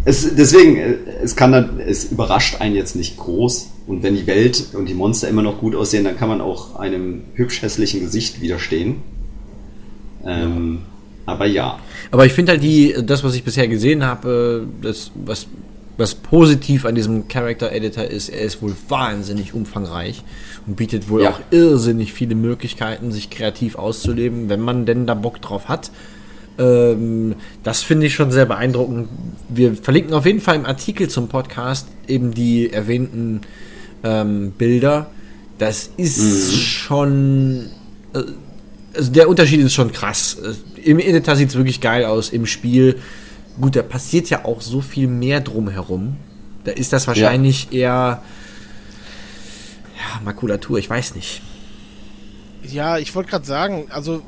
es, 0.05 0.35
deswegen, 0.35 0.77
äh, 0.77 0.95
es 1.23 1.35
kann 1.35 1.51
dann, 1.51 1.79
es 1.79 2.11
überrascht 2.11 2.61
einen 2.61 2.75
jetzt 2.75 2.95
nicht 2.95 3.17
groß. 3.17 3.71
Und 3.87 4.03
wenn 4.03 4.15
die 4.15 4.27
Welt 4.27 4.67
und 4.73 4.87
die 4.87 4.93
Monster 4.93 5.27
immer 5.27 5.41
noch 5.41 5.59
gut 5.59 5.73
aussehen, 5.73 6.03
dann 6.03 6.17
kann 6.17 6.29
man 6.29 6.41
auch 6.41 6.75
einem 6.75 7.23
hübsch 7.33 7.61
hässlichen 7.61 8.01
Gesicht 8.01 8.41
widerstehen. 8.41 8.97
Ähm, 10.25 10.79
Aber 11.25 11.45
ja. 11.45 11.79
Aber 12.11 12.25
ich 12.25 12.33
finde 12.33 12.53
halt 12.53 12.63
die, 12.63 12.95
das, 13.03 13.23
was 13.23 13.35
ich 13.35 13.43
bisher 13.43 13.67
gesehen 13.67 14.03
habe, 14.05 14.65
das, 14.81 15.11
was, 15.15 15.47
was 15.97 16.15
positiv 16.15 16.85
an 16.85 16.95
diesem 16.95 17.27
Character 17.27 17.71
Editor 17.71 18.05
ist, 18.05 18.29
er 18.29 18.41
ist 18.41 18.61
wohl 18.61 18.75
wahnsinnig 18.87 19.53
umfangreich 19.53 20.23
und 20.65 20.75
bietet 20.75 21.09
wohl 21.09 21.23
Ja. 21.23 21.31
auch 21.31 21.39
irrsinnig 21.51 22.13
viele 22.13 22.35
Möglichkeiten, 22.35 23.11
sich 23.11 23.29
kreativ 23.29 23.75
auszuleben, 23.75 24.49
wenn 24.49 24.61
man 24.61 24.85
denn 24.85 25.05
da 25.07 25.13
Bock 25.15 25.41
drauf 25.41 25.67
hat. 25.67 25.91
Ähm, 26.59 27.35
das 27.63 27.81
finde 27.83 28.07
ich 28.07 28.15
schon 28.15 28.31
sehr 28.31 28.45
beeindruckend. 28.45 29.09
Wir 29.49 29.75
verlinken 29.75 30.13
auf 30.13 30.25
jeden 30.25 30.41
Fall 30.41 30.55
im 30.55 30.65
Artikel 30.65 31.07
zum 31.09 31.27
Podcast 31.27 31.87
eben 32.07 32.33
die 32.33 32.71
erwähnten 32.71 33.41
ähm, 34.03 34.51
Bilder. 34.57 35.09
Das 35.57 35.89
ist 35.97 36.53
schon 36.55 37.69
äh, 38.13 38.21
also 38.97 39.11
der 39.11 39.29
Unterschied 39.29 39.59
ist 39.61 39.73
schon 39.73 39.91
krass. 39.91 40.37
Äh, 40.75 40.81
Im 40.81 40.99
Editor 40.99 41.35
sieht 41.35 41.49
es 41.49 41.55
wirklich 41.55 41.79
geil 41.81 42.05
aus, 42.05 42.29
im 42.29 42.45
Spiel. 42.45 42.99
Gut, 43.59 43.75
da 43.75 43.81
passiert 43.81 44.29
ja 44.29 44.45
auch 44.45 44.61
so 44.61 44.81
viel 44.81 45.07
mehr 45.07 45.39
drumherum. 45.39 46.17
Da 46.63 46.71
ist 46.71 46.91
das 46.93 47.07
wahrscheinlich 47.07 47.71
eher 47.71 48.21
ja, 49.97 50.21
Makulatur, 50.23 50.77
ich 50.77 50.89
weiß 50.89 51.15
nicht. 51.15 51.41
Ja, 52.63 52.97
ich 52.97 53.15
wollte 53.15 53.29
gerade 53.31 53.45
sagen, 53.45 53.87
also 53.89 54.21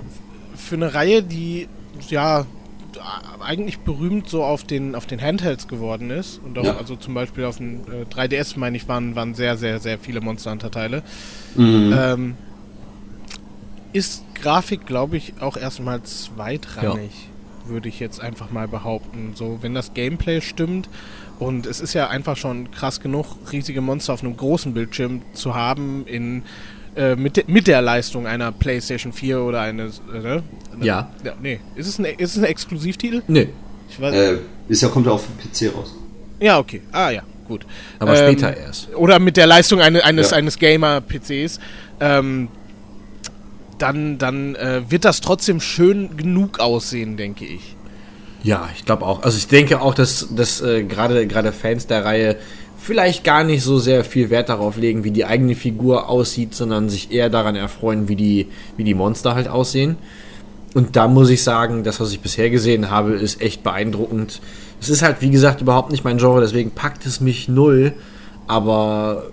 für 0.56 0.76
eine 0.76 0.94
Reihe, 0.94 1.22
die 1.22 1.68
ja 2.10 2.46
eigentlich 3.40 3.80
berühmt 3.80 4.30
so 4.30 4.44
auf 4.44 4.64
den 4.64 4.96
auf 4.96 5.06
den 5.06 5.22
Handhelds 5.22 5.68
geworden 5.68 6.10
ist 6.10 6.40
und 6.44 6.58
auch 6.58 6.64
Ja. 6.64 6.78
also 6.78 6.96
zum 6.96 7.14
Beispiel 7.14 7.46
auf 7.46 7.58
dem 7.58 7.82
äh, 7.82 8.06
3DS 8.12 8.58
meine 8.58 8.78
ich 8.78 8.88
waren 8.88 9.16
waren 9.16 9.36
sehr 9.36 9.58
sehr 9.58 9.80
sehr 9.80 10.00
viele 10.00 10.22
Monster 10.22 10.52
Hunter 10.52 10.72
Teile. 10.72 11.04
Mhm. 11.56 11.94
Ähm, 11.98 12.36
ist 13.94 14.24
Grafik 14.42 14.86
glaube 14.86 15.18
ich 15.18 15.34
auch 15.42 15.58
erstmal 15.58 16.02
zweitrangig, 16.04 17.12
würde 17.66 17.90
ich 17.90 18.00
jetzt 18.00 18.22
einfach 18.22 18.52
mal 18.52 18.68
behaupten. 18.68 19.34
So 19.36 19.60
wenn 19.62 19.74
das 19.74 19.94
Gameplay 19.94 20.42
stimmt 20.42 20.90
und 21.40 21.66
es 21.66 21.80
ist 21.80 21.94
ja 21.94 22.08
einfach 22.10 22.38
schon 22.38 22.72
krass 22.72 23.00
genug 23.00 23.26
riesige 23.52 23.82
Monster 23.82 24.14
auf 24.14 24.24
einem 24.24 24.36
großen 24.38 24.74
Bildschirm 24.74 25.22
zu 25.34 25.56
haben 25.56 26.06
in 26.08 26.44
äh, 26.96 27.16
mit, 27.16 27.38
de 27.38 27.44
mit 27.48 27.68
der 27.68 27.82
Leistung 27.82 28.26
einer 28.28 28.52
PlayStation 28.52 29.14
4 29.14 29.42
oder 29.42 29.62
eines. 29.62 30.02
Äh, 30.14 30.20
ne? 30.20 30.44
Ja. 30.82 31.10
ja. 31.24 31.34
Nee, 31.42 31.60
ist 31.76 31.88
es 31.88 32.00
ein, 32.00 32.06
ist 32.06 32.32
es 32.36 32.38
ein 32.38 32.46
Exklusivtitel? 32.46 33.22
Nö, 33.28 33.46
Ich 33.90 34.02
weiß, 34.02 34.14
Äh, 34.16 34.38
ist 34.68 34.82
ja, 34.82 34.90
kommt 34.90 35.06
ja 35.06 35.12
auf 35.14 35.24
dem 35.26 35.38
PC 35.38 35.76
raus. 35.76 35.94
Ja, 36.40 36.58
okay. 36.58 36.82
Ah, 36.92 37.10
ja, 37.12 37.22
gut. 37.48 37.66
aber 38.00 38.18
Ähm, 38.20 38.34
später 38.34 38.56
erst. 38.58 38.94
Oder 38.96 39.20
mit 39.20 39.38
der 39.38 39.46
Leistung 39.46 39.82
eine, 39.82 40.04
eines, 40.04 40.32
Ja. 40.32 40.38
eines 40.38 40.58
Gamer-PCs. 40.58 41.60
Ähm, 42.00 42.48
dann 43.82 44.18
dann 44.18 44.56
äh, 44.56 44.82
wird 44.90 45.06
das 45.06 45.22
trotzdem 45.22 45.60
schön 45.60 46.18
genug 46.18 46.60
aussehen, 46.60 47.18
denke 47.18 47.46
ich. 47.46 47.76
Ja, 48.44 48.70
ich 48.76 48.86
glaube 48.86 49.06
auch. 49.06 49.24
Also 49.24 49.38
ich 49.38 49.48
denke 49.48 49.82
auch, 49.82 49.94
dass, 49.94 50.28
dass 50.34 50.62
äh, 50.62 50.84
gerade 50.84 51.52
Fans 51.52 51.88
der 51.88 52.06
Reihe 52.06 52.38
vielleicht 52.78 53.24
gar 53.24 53.44
nicht 53.44 53.64
so 53.64 53.78
sehr 53.78 54.04
viel 54.04 54.30
Wert 54.30 54.50
darauf 54.50 54.78
legen, 54.78 55.04
wie 55.04 55.12
die 55.12 55.26
eigene 55.26 55.56
Figur 55.56 56.08
aussieht, 56.08 56.56
sondern 56.56 56.90
sich 56.90 57.12
eher 57.12 57.30
daran 57.30 57.56
erfreuen, 57.56 58.08
wie 58.08 58.16
die, 58.16 58.48
wie 58.78 58.86
die 58.86 58.94
Monster 58.94 59.36
halt 59.36 59.50
aussehen. 59.50 59.98
Und 60.74 60.96
da 60.96 61.08
muss 61.08 61.30
ich 61.30 61.44
sagen, 61.44 61.84
das, 61.84 62.00
was 62.00 62.12
ich 62.12 62.20
bisher 62.22 62.50
gesehen 62.50 62.90
habe, 62.90 63.14
ist 63.14 63.42
echt 63.42 63.64
beeindruckend. 63.64 64.40
Es 64.80 64.90
ist 64.90 65.02
halt, 65.02 65.18
wie 65.20 65.30
gesagt, 65.30 65.62
überhaupt 65.62 65.92
nicht 65.92 66.04
mein 66.04 66.20
Genre, 66.20 66.42
deswegen 66.42 66.72
packt 66.72 67.06
es 67.06 67.20
mich 67.20 67.50
null. 67.50 67.94
Aber 68.48 69.24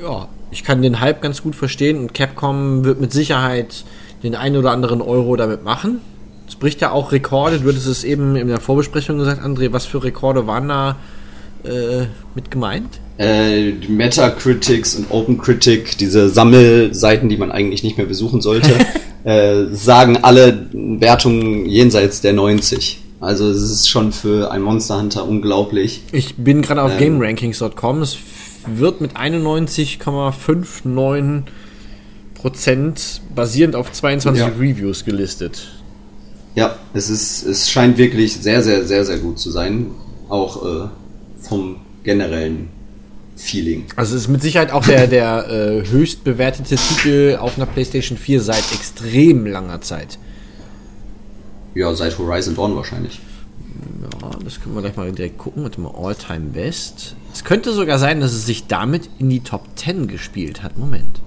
ja, 0.00 0.28
ich 0.52 0.64
kann 0.64 0.82
den 0.82 1.00
Hype 1.00 1.22
ganz 1.22 1.42
gut 1.42 1.56
verstehen 1.56 1.98
und 1.98 2.14
Capcom 2.14 2.84
wird 2.84 3.00
mit 3.00 3.12
Sicherheit 3.12 3.84
den 4.22 4.34
einen 4.34 4.56
oder 4.56 4.70
anderen 4.70 5.00
Euro 5.00 5.34
damit 5.36 5.64
machen. 5.64 6.00
Es 6.46 6.54
bricht 6.54 6.80
ja 6.80 6.92
auch 6.92 7.12
Rekorde. 7.12 7.58
Du 7.58 7.68
hattest 7.68 7.86
es 7.86 8.04
eben 8.04 8.36
in 8.36 8.48
der 8.48 8.60
Vorbesprechung 8.60 9.18
gesagt, 9.18 9.42
André. 9.42 9.72
Was 9.72 9.86
für 9.86 10.04
Rekorde 10.04 10.46
waren 10.46 10.68
da 10.68 10.96
äh, 11.64 12.06
mit 12.34 12.50
gemeint? 12.50 13.00
Äh, 13.16 13.72
die 13.72 13.90
Metacritics 13.90 14.94
und 14.96 15.10
OpenCritic, 15.10 15.96
diese 15.96 16.28
Sammelseiten, 16.28 17.28
die 17.28 17.36
man 17.38 17.50
eigentlich 17.50 17.82
nicht 17.82 17.96
mehr 17.96 18.06
besuchen 18.06 18.42
sollte, 18.42 18.72
äh, 19.24 19.64
sagen 19.72 20.18
alle 20.22 20.66
Wertungen 20.72 21.66
jenseits 21.66 22.20
der 22.20 22.34
90. 22.34 23.00
Also 23.20 23.48
es 23.48 23.62
ist 23.62 23.88
schon 23.88 24.12
für 24.12 24.50
ein 24.50 24.62
Monster 24.62 25.00
Hunter 25.00 25.26
unglaublich. 25.26 26.02
Ich 26.10 26.34
bin 26.36 26.60
gerade 26.60 26.82
auf 26.82 26.92
Ähm. 26.92 26.98
GameRankings.com. 26.98 28.02
Es 28.02 28.18
wird 28.66 29.00
mit 29.00 29.16
91,59 29.16 31.42
Prozent 32.34 33.20
basierend 33.34 33.76
auf 33.76 33.92
22 33.92 34.40
Ja. 34.40 34.48
Reviews 34.48 35.04
gelistet. 35.04 35.68
Ja, 36.54 36.76
es 36.92 37.08
ist, 37.08 37.44
es 37.44 37.70
scheint 37.70 37.98
wirklich 37.98 38.34
sehr, 38.34 38.62
sehr, 38.62 38.84
sehr, 38.84 39.04
sehr 39.04 39.18
gut 39.18 39.38
zu 39.38 39.50
sein. 39.50 39.90
Auch 40.28 40.64
äh, 40.64 40.88
vom 41.40 41.76
generellen 42.04 42.68
Feeling. 43.36 43.84
Also 43.96 44.16
es 44.16 44.22
ist 44.22 44.28
mit 44.28 44.42
Sicherheit 44.42 44.72
auch 44.72 44.84
der, 44.84 45.06
der 45.06 45.48
äh, 45.48 45.88
höchst 45.88 46.24
bewertete 46.24 46.76
Titel 46.76 47.38
auf 47.40 47.56
einer 47.56 47.66
PlayStation 47.66 48.18
4 48.18 48.40
seit 48.40 48.64
extrem 48.72 49.46
langer 49.46 49.80
Zeit. 49.80 50.18
Ja, 51.74 51.94
seit 51.94 52.18
Horizon 52.18 52.54
Dawn 52.54 52.76
wahrscheinlich. 52.76 53.20
Ja, 54.20 54.30
das 54.44 54.60
können 54.60 54.74
wir 54.74 54.82
gleich 54.82 54.96
mal 54.96 55.10
direkt 55.12 55.38
gucken. 55.38 55.62
Warte 55.62 55.80
mal, 55.80 55.92
All-Time 55.96 56.50
Best. 56.52 57.16
Es 57.32 57.44
könnte 57.44 57.72
sogar 57.72 57.98
sein, 57.98 58.20
dass 58.20 58.32
es 58.32 58.46
sich 58.46 58.66
damit 58.66 59.08
in 59.18 59.30
die 59.30 59.40
Top 59.40 59.62
10 59.76 60.06
gespielt 60.06 60.62
hat. 60.62 60.76
Moment. 60.76 61.20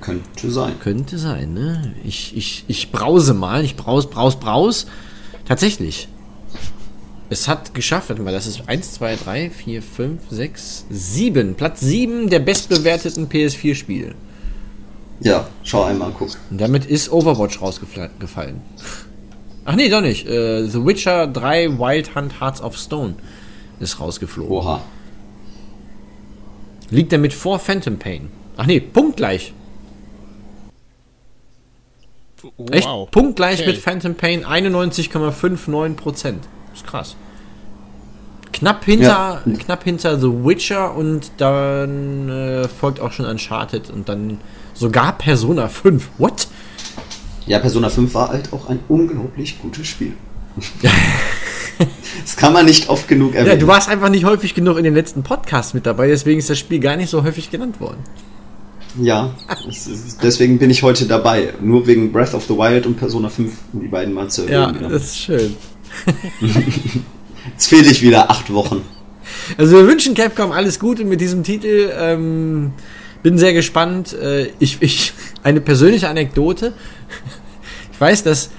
Könnte 0.00 0.50
sein. 0.50 0.78
Könnte 0.78 1.18
sein, 1.18 1.54
ne? 1.54 1.94
Ich, 2.04 2.36
ich, 2.36 2.64
ich 2.68 2.92
brause 2.92 3.34
mal. 3.34 3.64
Ich 3.64 3.76
braus, 3.76 4.08
braus, 4.08 4.38
braus. 4.38 4.86
Tatsächlich. 5.46 6.08
Es 7.28 7.48
hat 7.48 7.74
geschafft, 7.74 8.08
warte 8.08 8.22
mal, 8.22 8.32
das 8.32 8.46
ist 8.46 8.68
1, 8.68 8.92
2, 8.94 9.16
3, 9.16 9.50
4, 9.50 9.82
5, 9.82 10.20
6, 10.30 10.86
7. 10.90 11.54
Platz 11.54 11.80
7 11.80 12.28
der 12.28 12.38
bestbewerteten 12.38 13.28
PS4-Spiele. 13.28 14.14
Ja, 15.20 15.48
schau 15.64 15.84
einmal, 15.84 16.12
guck. 16.16 16.30
Und 16.50 16.60
damit 16.60 16.84
ist 16.84 17.10
Overwatch 17.10 17.60
rausgefallen. 17.60 18.60
Ach 19.64 19.74
nee, 19.74 19.88
doch 19.88 20.02
nicht. 20.02 20.28
Äh, 20.28 20.68
The 20.68 20.84
Witcher 20.84 21.26
3 21.26 21.78
Wild 21.78 22.14
Hunt 22.14 22.40
Hearts 22.40 22.60
of 22.60 22.76
Stone 22.76 23.14
ist 23.80 23.98
rausgeflogen. 23.98 24.52
Oha. 24.52 24.82
Liegt 26.90 27.12
damit 27.12 27.32
vor 27.32 27.58
Phantom 27.58 27.98
Pain. 27.98 28.28
Ach 28.56 28.66
nee, 28.66 28.80
punktgleich. 28.80 29.52
Echt? 32.70 32.88
Punktgleich 33.10 33.60
Okay. 33.60 33.70
mit 33.70 33.78
Phantom 33.78 34.14
Pain 34.14 34.44
91,59%. 34.44 36.34
Ist 36.74 36.86
krass. 36.86 37.16
Knapp 38.52 38.84
hinter, 38.84 39.42
Ja. 39.44 39.52
knapp 39.58 39.84
hinter 39.84 40.18
The 40.18 40.28
Witcher 40.28 40.94
und 40.94 41.32
dann 41.38 42.28
äh, 42.28 42.68
folgt 42.68 43.00
auch 43.00 43.12
schon 43.12 43.26
Uncharted 43.26 43.90
und 43.90 44.08
dann 44.08 44.38
sogar 44.74 45.18
Persona 45.18 45.68
5. 45.68 46.08
What? 46.18 46.48
Ja, 47.46 47.58
Persona 47.58 47.88
5 47.90 48.14
war 48.14 48.28
halt 48.28 48.52
auch 48.52 48.68
ein 48.68 48.78
unglaublich 48.88 49.58
gutes 49.60 49.86
Spiel. 49.88 50.14
Das 52.22 52.36
kann 52.36 52.52
man 52.52 52.66
nicht 52.66 52.88
oft 52.88 53.08
genug 53.08 53.34
erwähnen. 53.34 53.54
Ja, 53.54 53.56
du 53.56 53.66
warst 53.66 53.88
einfach 53.88 54.08
nicht 54.08 54.24
häufig 54.24 54.54
genug 54.54 54.78
in 54.78 54.84
den 54.84 54.94
letzten 54.94 55.22
Podcasts 55.22 55.74
mit 55.74 55.86
dabei, 55.86 56.08
deswegen 56.08 56.38
ist 56.38 56.50
das 56.50 56.58
Spiel 56.58 56.80
gar 56.80 56.96
nicht 56.96 57.10
so 57.10 57.22
häufig 57.22 57.50
genannt 57.50 57.80
worden. 57.80 57.98
Ja, 59.00 59.34
ist, 59.68 60.22
deswegen 60.22 60.58
bin 60.58 60.70
ich 60.70 60.82
heute 60.82 61.06
dabei. 61.06 61.52
Nur 61.60 61.86
wegen 61.86 62.12
Breath 62.12 62.32
of 62.34 62.44
the 62.44 62.54
Wild 62.54 62.86
und 62.86 62.96
Persona 62.96 63.28
5, 63.28 63.52
um 63.72 63.80
die 63.80 63.88
beiden 63.88 64.14
mal 64.14 64.28
zu 64.28 64.42
erwähnen. 64.42 64.82
Ja, 64.82 64.88
das 64.88 65.04
ist 65.04 65.18
schön. 65.18 65.56
Jetzt 67.52 67.66
fehle 67.66 67.90
ich 67.90 68.02
wieder 68.02 68.30
acht 68.30 68.52
Wochen. 68.52 68.82
Also 69.58 69.76
wir 69.76 69.86
wünschen 69.86 70.14
Capcom 70.14 70.52
alles 70.52 70.80
Gute 70.80 71.04
mit 71.04 71.20
diesem 71.20 71.42
Titel. 71.42 71.92
Ähm, 71.98 72.72
bin 73.22 73.38
sehr 73.38 73.52
gespannt. 73.52 74.14
Äh, 74.14 74.50
ich, 74.58 74.78
ich, 74.80 75.12
eine 75.42 75.60
persönliche 75.60 76.08
Anekdote. 76.08 76.72
Ich 77.92 78.00
weiß, 78.00 78.24
dass, 78.24 78.50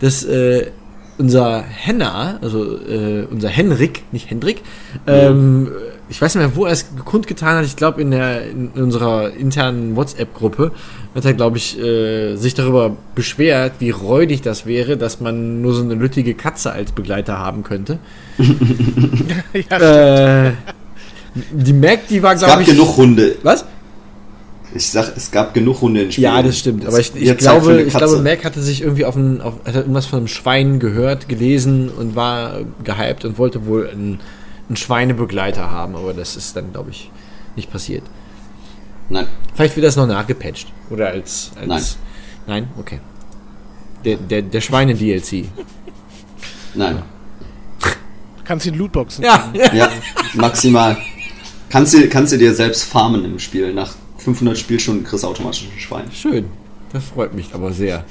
dass 0.00 0.24
äh, 0.24 0.70
unser 1.18 1.62
Henna, 1.62 2.38
also 2.42 2.76
äh, 2.78 3.26
unser 3.30 3.48
Henrik, 3.48 4.02
nicht 4.12 4.30
Hendrik, 4.30 4.62
ähm, 5.06 5.70
ich 6.08 6.20
weiß 6.22 6.34
nicht 6.34 6.44
mehr, 6.46 6.56
wo 6.56 6.66
er 6.66 6.72
es 6.72 6.86
kundgetan 7.04 7.56
hat. 7.58 7.64
Ich 7.64 7.76
glaube 7.76 8.00
in 8.00 8.10
der 8.12 8.48
in 8.48 8.68
unserer 8.74 9.32
internen 9.32 9.96
WhatsApp-Gruppe 9.96 10.70
hat 11.14 11.24
er, 11.24 11.34
glaube 11.34 11.56
ich, 11.56 11.78
äh, 11.80 12.36
sich 12.36 12.54
darüber 12.54 12.96
beschwert, 13.14 13.72
wie 13.78 13.90
räudig 13.90 14.42
das 14.42 14.66
wäre, 14.66 14.96
dass 14.96 15.20
man 15.20 15.62
nur 15.62 15.74
so 15.74 15.82
eine 15.82 15.94
lüttige 15.94 16.34
Katze 16.34 16.72
als 16.72 16.92
Begleiter 16.92 17.38
haben 17.38 17.62
könnte. 17.64 17.98
ja, 18.38 20.46
Äh, 20.46 20.52
die 21.50 21.72
Mac, 21.74 22.08
die 22.08 22.22
war, 22.22 22.32
Es 22.34 22.38
glaube 22.40 22.52
gab 22.52 22.60
ich. 22.62 22.68
genug 22.68 22.96
Hunde. 22.96 23.36
Was? 23.42 23.64
Ich 24.76 24.90
sag, 24.90 25.16
es 25.16 25.30
gab 25.30 25.54
genug 25.54 25.80
Hunde 25.80 26.02
in 26.02 26.12
Spielen. 26.12 26.24
Ja, 26.24 26.42
das 26.42 26.58
stimmt. 26.58 26.86
Aber 26.86 26.98
ich, 27.00 27.14
ich 27.14 27.36
glaube, 27.38 27.70
eine 27.70 27.82
ich 27.82 27.94
glaube, 27.94 28.18
Mac 28.18 28.44
hatte 28.44 28.60
sich 28.60 28.82
irgendwie 28.82 29.04
auf 29.06 29.16
ein, 29.16 29.40
auf, 29.40 29.54
hat 29.64 29.74
irgendwas 29.74 30.06
von 30.06 30.18
einem 30.18 30.28
Schwein 30.28 30.78
gehört, 30.78 31.28
gelesen 31.28 31.88
und 31.88 32.14
war 32.14 32.60
gehypt 32.84 33.24
und 33.24 33.38
wollte 33.38 33.66
wohl 33.66 33.88
einen, 33.88 34.20
einen 34.68 34.76
Schweinebegleiter 34.76 35.70
haben, 35.70 35.96
aber 35.96 36.12
das 36.12 36.36
ist 36.36 36.56
dann, 36.56 36.72
glaube 36.72 36.90
ich, 36.90 37.10
nicht 37.56 37.72
passiert. 37.72 38.02
Nein. 39.08 39.26
Vielleicht 39.54 39.76
wird 39.76 39.86
das 39.86 39.96
noch 39.96 40.06
nachgepatcht. 40.06 40.68
Oder 40.90 41.08
als. 41.08 41.52
als 41.58 41.66
Nein. 41.66 41.82
Nein? 42.46 42.68
Okay. 42.78 43.00
Der, 44.04 44.16
der, 44.16 44.42
der 44.42 44.60
Schweine-DLC. 44.60 45.46
Nein. 46.74 47.02
kannst 48.44 48.66
du 48.66 48.70
in 48.70 48.76
Lootboxen. 48.76 49.24
Ja, 49.24 49.50
ja. 49.54 49.74
Ja, 49.74 49.90
maximal. 50.34 50.96
Kannst 51.70 51.94
du, 51.94 52.08
kannst 52.08 52.32
du 52.32 52.38
dir 52.38 52.54
selbst 52.54 52.84
farmen 52.84 53.24
im 53.24 53.38
Spiel. 53.38 53.72
Nach 53.72 53.94
500 54.26 54.58
Spielstunden 54.58 55.04
kriegst 55.04 55.22
du 55.22 55.28
automatisch 55.28 55.68
ein 55.72 55.78
Schwein. 55.78 56.10
Schön. 56.12 56.46
Das 56.92 57.04
freut 57.04 57.32
mich 57.32 57.54
aber 57.54 57.72
sehr. 57.72 58.04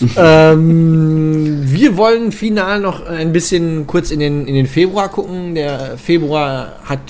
ähm, 0.16 1.62
wir 1.64 1.96
wollen 1.96 2.30
final 2.30 2.80
noch 2.80 3.04
ein 3.04 3.32
bisschen 3.32 3.88
kurz 3.88 4.12
in 4.12 4.20
den, 4.20 4.46
in 4.46 4.54
den 4.54 4.68
Februar 4.68 5.08
gucken. 5.08 5.56
Der 5.56 5.98
Februar 5.98 6.78
hat 6.84 7.00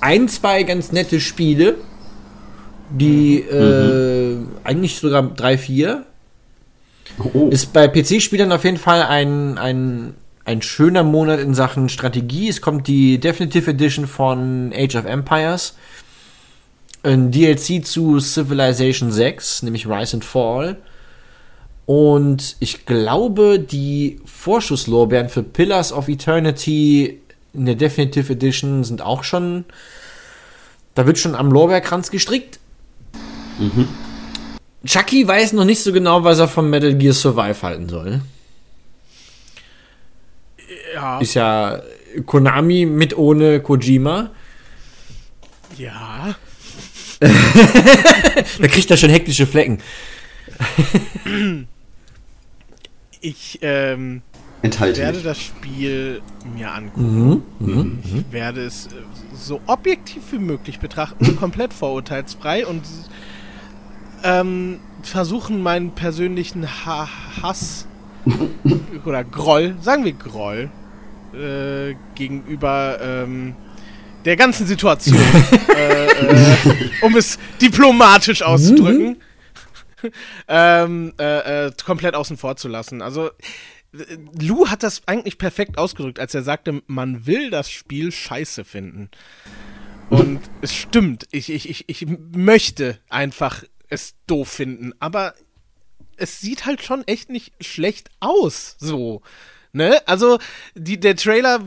ein, 0.00 0.28
zwei 0.28 0.64
ganz 0.64 0.90
nette 0.90 1.20
Spiele, 1.20 1.76
die 2.90 3.38
äh, 3.38 4.38
eigentlich 4.64 4.98
sogar 4.98 5.22
drei, 5.22 5.58
vier. 5.58 6.06
Oh. 7.34 7.50
Ist 7.50 7.72
bei 7.72 7.86
PC-Spielern 7.86 8.50
auf 8.50 8.64
jeden 8.64 8.78
Fall 8.78 9.02
ein, 9.02 9.58
ein, 9.58 10.14
ein 10.44 10.60
schöner 10.60 11.04
Monat 11.04 11.38
in 11.38 11.54
Sachen 11.54 11.88
Strategie. 11.88 12.48
Es 12.48 12.60
kommt 12.60 12.88
die 12.88 13.18
Definitive 13.18 13.70
Edition 13.70 14.08
von 14.08 14.72
Age 14.74 14.96
of 14.96 15.04
Empires. 15.04 15.74
Ein 17.02 17.30
DLC 17.30 17.84
zu 17.84 18.18
Civilization 18.20 19.12
6, 19.12 19.62
nämlich 19.62 19.86
Rise 19.86 20.16
and 20.16 20.24
Fall. 20.24 20.76
Und 21.86 22.56
ich 22.60 22.84
glaube, 22.86 23.58
die 23.58 24.20
Vorschusslorbeeren 24.26 25.28
für 25.28 25.42
Pillars 25.42 25.92
of 25.92 26.08
Eternity 26.08 27.20
in 27.54 27.66
der 27.66 27.76
Definitive 27.76 28.32
Edition 28.32 28.84
sind 28.84 29.00
auch 29.00 29.24
schon. 29.24 29.64
Da 30.94 31.06
wird 31.06 31.18
schon 31.18 31.34
am 31.34 31.50
Lorbeerkranz 31.50 32.10
gestrickt. 32.10 32.58
Chucky 34.84 35.26
weiß 35.26 35.52
noch 35.54 35.64
nicht 35.64 35.82
so 35.82 35.92
genau, 35.92 36.24
was 36.24 36.38
er 36.40 36.48
von 36.48 36.68
Metal 36.68 36.94
Gear 36.94 37.14
Survive 37.14 37.62
halten 37.62 37.88
soll. 37.88 38.20
Ja. 40.94 41.20
Ist 41.20 41.34
ja 41.34 41.80
Konami 42.26 42.84
mit 42.84 43.16
ohne 43.16 43.60
Kojima. 43.60 44.30
ja. 45.76 46.34
Da 48.60 48.68
kriegt 48.68 48.90
er 48.90 48.96
schon 48.96 49.10
hektische 49.10 49.46
Flecken. 49.46 49.78
Ich 53.20 53.58
ähm, 53.62 54.22
Enthalte 54.62 55.00
werde 55.00 55.18
dich. 55.18 55.24
das 55.24 55.40
Spiel 55.40 56.20
mir 56.54 56.72
angucken. 56.72 57.42
Mhm. 57.58 57.98
Ich 58.04 58.32
werde 58.32 58.64
es 58.64 58.86
äh, 58.86 58.90
so 59.34 59.60
objektiv 59.66 60.22
wie 60.30 60.38
möglich 60.38 60.78
betrachten, 60.80 61.36
komplett 61.40 61.72
vorurteilsfrei 61.72 62.66
und 62.66 62.82
ähm, 64.24 64.80
versuchen 65.02 65.62
meinen 65.62 65.92
persönlichen 65.92 66.66
ha 66.86 67.08
Hass 67.42 67.86
oder 69.04 69.22
Groll, 69.22 69.76
sagen 69.80 70.04
wir 70.04 70.12
Groll, 70.12 70.70
äh, 71.34 71.94
gegenüber 72.16 72.98
ähm, 73.00 73.54
der 74.24 74.36
ganzen 74.36 74.66
Situation, 74.66 75.18
äh, 75.68 76.06
äh, 76.06 76.90
um 77.02 77.16
es 77.16 77.38
diplomatisch 77.60 78.42
auszudrücken, 78.42 79.20
ähm, 80.48 81.12
äh, 81.18 81.66
äh, 81.66 81.72
komplett 81.84 82.14
außen 82.14 82.36
vor 82.36 82.56
zu 82.56 82.68
lassen. 82.68 83.02
Also 83.02 83.28
äh, 83.28 84.18
Lou 84.40 84.68
hat 84.68 84.82
das 84.82 85.02
eigentlich 85.06 85.38
perfekt 85.38 85.78
ausgedrückt, 85.78 86.20
als 86.20 86.34
er 86.34 86.42
sagte, 86.42 86.82
man 86.86 87.26
will 87.26 87.50
das 87.50 87.70
Spiel 87.70 88.12
scheiße 88.12 88.64
finden. 88.64 89.10
Und 90.10 90.40
es 90.62 90.74
stimmt, 90.74 91.26
ich, 91.30 91.50
ich, 91.50 91.68
ich, 91.68 91.84
ich 91.88 92.06
möchte 92.32 92.98
einfach 93.10 93.62
es 93.88 94.14
doof 94.26 94.48
finden, 94.48 94.92
aber 95.00 95.34
es 96.16 96.40
sieht 96.40 96.66
halt 96.66 96.82
schon 96.82 97.06
echt 97.06 97.30
nicht 97.30 97.52
schlecht 97.60 98.10
aus, 98.20 98.76
so. 98.78 99.22
Ne? 99.72 100.00
Also, 100.06 100.38
die, 100.74 100.98
der 100.98 101.14
Trailer 101.16 101.60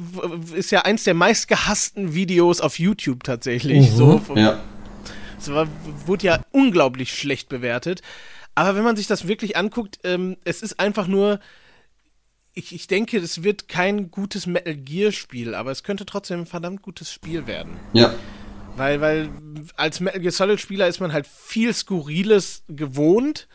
ist 0.56 0.72
ja 0.72 0.82
eins 0.82 1.04
der 1.04 1.14
meistgehassten 1.14 2.14
Videos 2.16 2.60
auf 2.62 2.80
YouTube 2.80 3.24
tatsächlich. 3.24 3.92
So, 3.92 4.18
vom- 4.20 4.38
Ja. 4.38 4.60
es 5.40 5.52
war, 5.52 5.68
wurde 6.08 6.26
ja 6.28 6.44
unglaublich 6.52 7.14
schlecht 7.14 7.48
bewertet. 7.50 8.02
Aber 8.56 8.76
wenn 8.76 8.84
man 8.84 8.96
sich 8.98 9.08
das 9.08 9.28
wirklich 9.28 9.56
anguckt, 9.56 10.00
ähm, 10.04 10.38
es 10.44 10.62
ist 10.62 10.80
einfach 10.80 11.08
nur. 11.08 11.40
Ich, 12.54 12.76
ich 12.76 12.88
denke, 12.88 13.18
es 13.18 13.44
wird 13.44 13.70
kein 13.70 14.12
gutes 14.12 14.46
Metal 14.46 14.76
Gear 14.76 15.14
Spiel, 15.14 15.56
aber 15.56 15.72
es 15.72 15.84
könnte 15.84 16.06
trotzdem 16.06 16.42
ein 16.42 16.46
verdammt 16.46 16.82
gutes 16.82 17.10
Spiel 17.14 17.48
werden. 17.48 17.80
Ja. 17.94 18.14
Weil, 18.76 19.00
weil 19.00 19.30
als 19.78 20.02
Metal 20.02 20.20
Gear 20.20 20.34
Solid 20.34 20.60
Spieler 20.60 20.88
ist 20.88 21.00
man 21.00 21.14
halt 21.14 21.28
viel 21.28 21.74
Skurriles 21.74 22.64
gewohnt, 22.68 23.48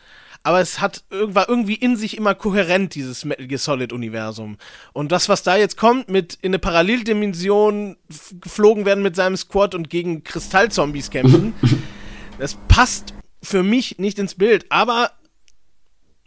aber 0.47 0.61
es 0.61 0.79
hat 0.79 1.03
war 1.09 1.49
irgendwie 1.49 1.73
in 1.73 1.97
sich 1.97 2.15
immer 2.15 2.33
kohärent, 2.33 2.95
dieses 2.95 3.25
Metal 3.25 3.47
Gear 3.47 3.59
Solid 3.59 3.91
Universum. 3.91 4.57
Und 4.93 5.11
das, 5.11 5.27
was 5.27 5.43
da 5.43 5.57
jetzt 5.57 5.75
kommt, 5.75 6.07
mit 6.07 6.35
in 6.35 6.51
eine 6.51 6.59
Paralleldimension 6.59 7.97
geflogen 8.39 8.85
werden 8.85 9.03
mit 9.03 9.17
seinem 9.17 9.35
Squad 9.35 9.75
und 9.75 9.89
gegen 9.89 10.23
Kristallzombies 10.23 11.09
kämpfen, 11.09 11.53
das 12.39 12.57
passt 12.69 13.13
für 13.43 13.61
mich 13.61 13.99
nicht 13.99 14.19
ins 14.19 14.35
Bild. 14.35 14.65
Aber 14.69 15.11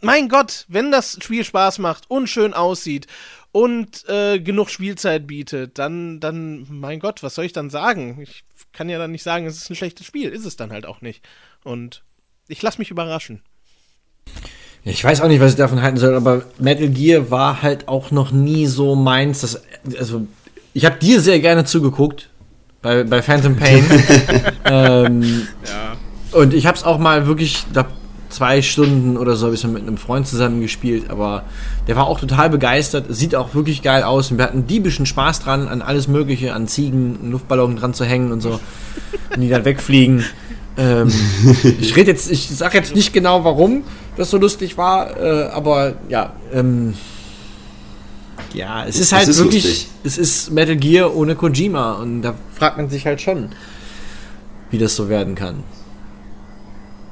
mein 0.01 0.29
Gott, 0.29 0.65
wenn 0.67 0.91
das 0.91 1.17
Spiel 1.19 1.43
Spaß 1.43 1.79
macht 1.79 2.07
und 2.07 2.27
schön 2.27 2.53
aussieht 2.53 3.07
und 3.51 4.07
äh, 4.07 4.39
genug 4.39 4.69
Spielzeit 4.69 5.25
bietet, 5.25 5.79
dann, 5.79 6.19
dann, 6.19 6.67
mein 6.69 6.99
Gott, 6.99 7.23
was 7.23 7.33
soll 7.33 7.45
ich 7.45 7.53
dann 7.53 7.71
sagen? 7.71 8.21
Ich 8.21 8.43
kann 8.71 8.87
ja 8.87 8.99
dann 8.99 9.13
nicht 9.13 9.23
sagen, 9.23 9.47
es 9.47 9.57
ist 9.57 9.71
ein 9.71 9.75
schlechtes 9.75 10.05
Spiel. 10.05 10.29
Ist 10.29 10.45
es 10.45 10.57
dann 10.57 10.71
halt 10.71 10.85
auch 10.85 11.01
nicht. 11.01 11.27
Und 11.63 12.03
ich 12.47 12.61
lasse 12.61 12.77
mich 12.77 12.91
überraschen. 12.91 13.41
Ich 14.83 15.03
weiß 15.03 15.21
auch 15.21 15.27
nicht, 15.27 15.39
was 15.39 15.51
ich 15.51 15.57
davon 15.57 15.81
halten 15.81 15.97
soll, 15.97 16.15
aber 16.15 16.43
Metal 16.57 16.89
Gear 16.89 17.29
war 17.29 17.61
halt 17.61 17.87
auch 17.87 18.09
noch 18.09 18.31
nie 18.31 18.65
so 18.65 18.95
meins. 18.95 19.41
Das, 19.41 19.61
also, 19.99 20.25
ich 20.73 20.85
habe 20.85 20.97
dir 20.97 21.21
sehr 21.21 21.39
gerne 21.39 21.65
zugeguckt 21.65 22.29
bei, 22.81 23.03
bei 23.03 23.21
Phantom 23.21 23.55
Pain. 23.55 23.83
ähm, 24.65 25.47
Ja. 25.65 26.39
und 26.39 26.53
ich 26.53 26.65
habe 26.65 26.77
es 26.77 26.83
auch 26.83 26.97
mal 26.97 27.27
wirklich, 27.27 27.63
da 27.73 27.85
zwei 28.31 28.61
Stunden 28.61 29.17
oder 29.17 29.35
so 29.35 29.47
habe 29.47 29.55
ich 29.55 29.63
mit 29.67 29.81
einem 29.81 29.97
Freund 29.97 30.25
zusammen 30.25 30.61
gespielt, 30.61 31.09
aber 31.09 31.43
der 31.87 31.95
war 31.95 32.07
auch 32.07 32.19
total 32.19 32.49
begeistert. 32.49 33.05
Sieht 33.09 33.35
auch 33.35 33.53
wirklich 33.53 33.81
geil 33.81 34.03
aus 34.03 34.31
und 34.31 34.37
wir 34.37 34.45
hatten 34.45 34.65
diebischen 34.65 35.05
Spaß 35.05 35.41
dran, 35.41 35.67
an 35.67 35.81
alles 35.81 36.07
Mögliche, 36.07 36.53
an 36.53 36.67
Ziegen, 36.67 37.19
einen 37.21 37.31
Luftballon 37.31 37.75
dran 37.75 37.93
zu 37.93 38.05
hängen 38.05 38.31
und 38.31 38.41
so, 38.41 38.59
und 39.35 39.41
die 39.41 39.49
dann 39.49 39.65
wegfliegen. 39.65 40.23
Ähm, 40.77 41.11
ich 41.79 41.95
rede 41.95 42.11
jetzt, 42.11 42.31
ich 42.31 42.49
sag 42.49 42.73
jetzt 42.73 42.95
nicht 42.95 43.13
genau, 43.13 43.43
warum 43.43 43.83
das 44.17 44.29
so 44.29 44.37
lustig 44.37 44.77
war, 44.77 45.17
äh, 45.17 45.45
aber 45.51 45.93
ja, 46.09 46.33
ähm, 46.53 46.93
ja, 48.53 48.85
es 48.85 48.95
ist 48.95 49.01
Es 49.07 49.11
halt 49.13 49.27
ist 49.27 49.37
wirklich, 49.37 49.63
lustig. 49.63 49.89
es 50.03 50.17
ist 50.17 50.51
Metal 50.51 50.75
Gear 50.75 51.15
ohne 51.15 51.35
Kojima 51.35 51.93
und 51.93 52.21
da 52.21 52.33
fragt 52.53 52.77
man 52.77 52.89
sich 52.89 53.05
halt 53.05 53.21
schon, 53.21 53.49
wie 54.69 54.77
das 54.77 54.95
so 54.95 55.09
werden 55.09 55.35
kann. 55.35 55.63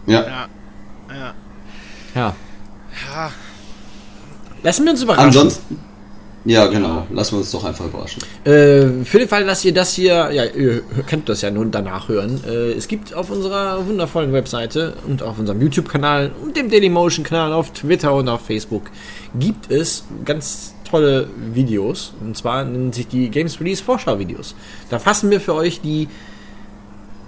Ja. 0.05 0.21
Ja. 0.21 0.47
Ja. 1.09 1.33
Ja. 2.15 2.35
Ja, 3.13 3.31
Lassen 4.63 4.83
wir 4.83 4.91
uns 4.91 5.03
überraschen. 5.03 5.27
Ansonsten, 5.27 5.79
ja 6.45 6.67
genau, 6.67 7.05
lassen 7.11 7.33
wir 7.33 7.39
uns 7.39 7.51
doch 7.51 7.63
einfach 7.63 7.85
überraschen. 7.85 8.21
Äh, 8.43 9.03
für 9.03 9.19
den 9.19 9.27
Fall, 9.27 9.45
dass 9.45 9.63
ihr 9.65 9.73
das 9.73 9.93
hier, 9.93 10.31
ja, 10.31 10.45
ihr 10.45 10.81
könnt 11.07 11.29
das 11.29 11.41
ja 11.41 11.51
nun 11.51 11.71
danach 11.71 12.09
hören. 12.09 12.41
Äh, 12.47 12.71
es 12.71 12.87
gibt 12.87 13.13
auf 13.13 13.29
unserer 13.29 13.85
wundervollen 13.85 14.31
Webseite 14.33 14.93
und 15.07 15.21
auf 15.21 15.37
unserem 15.37 15.61
YouTube-Kanal 15.61 16.31
und 16.41 16.55
dem 16.55 16.69
Dailymotion-Kanal 16.69 17.53
auf 17.53 17.71
Twitter 17.71 18.13
und 18.13 18.29
auf 18.29 18.45
Facebook 18.45 18.83
gibt 19.37 19.69
es 19.71 20.05
ganz 20.25 20.73
tolle 20.89 21.29
Videos. 21.53 22.13
Und 22.21 22.37
zwar 22.37 22.63
nennen 22.63 22.93
sich 22.93 23.07
die 23.07 23.29
Games 23.29 23.59
Release 23.59 23.83
Vorschau-Videos. 23.83 24.55
Da 24.89 24.99
fassen 24.99 25.29
wir 25.29 25.41
für 25.41 25.53
euch 25.53 25.81
die 25.81 26.07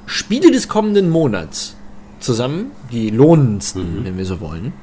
Spiele 0.06 0.52
des 0.52 0.68
kommenden 0.68 1.10
Monats 1.10 1.76
zusammen, 2.20 2.72
die 2.92 3.10
lohnendsten, 3.10 4.04
wenn 4.04 4.18
wir 4.18 4.26
so 4.26 4.40
wollen. 4.42 4.74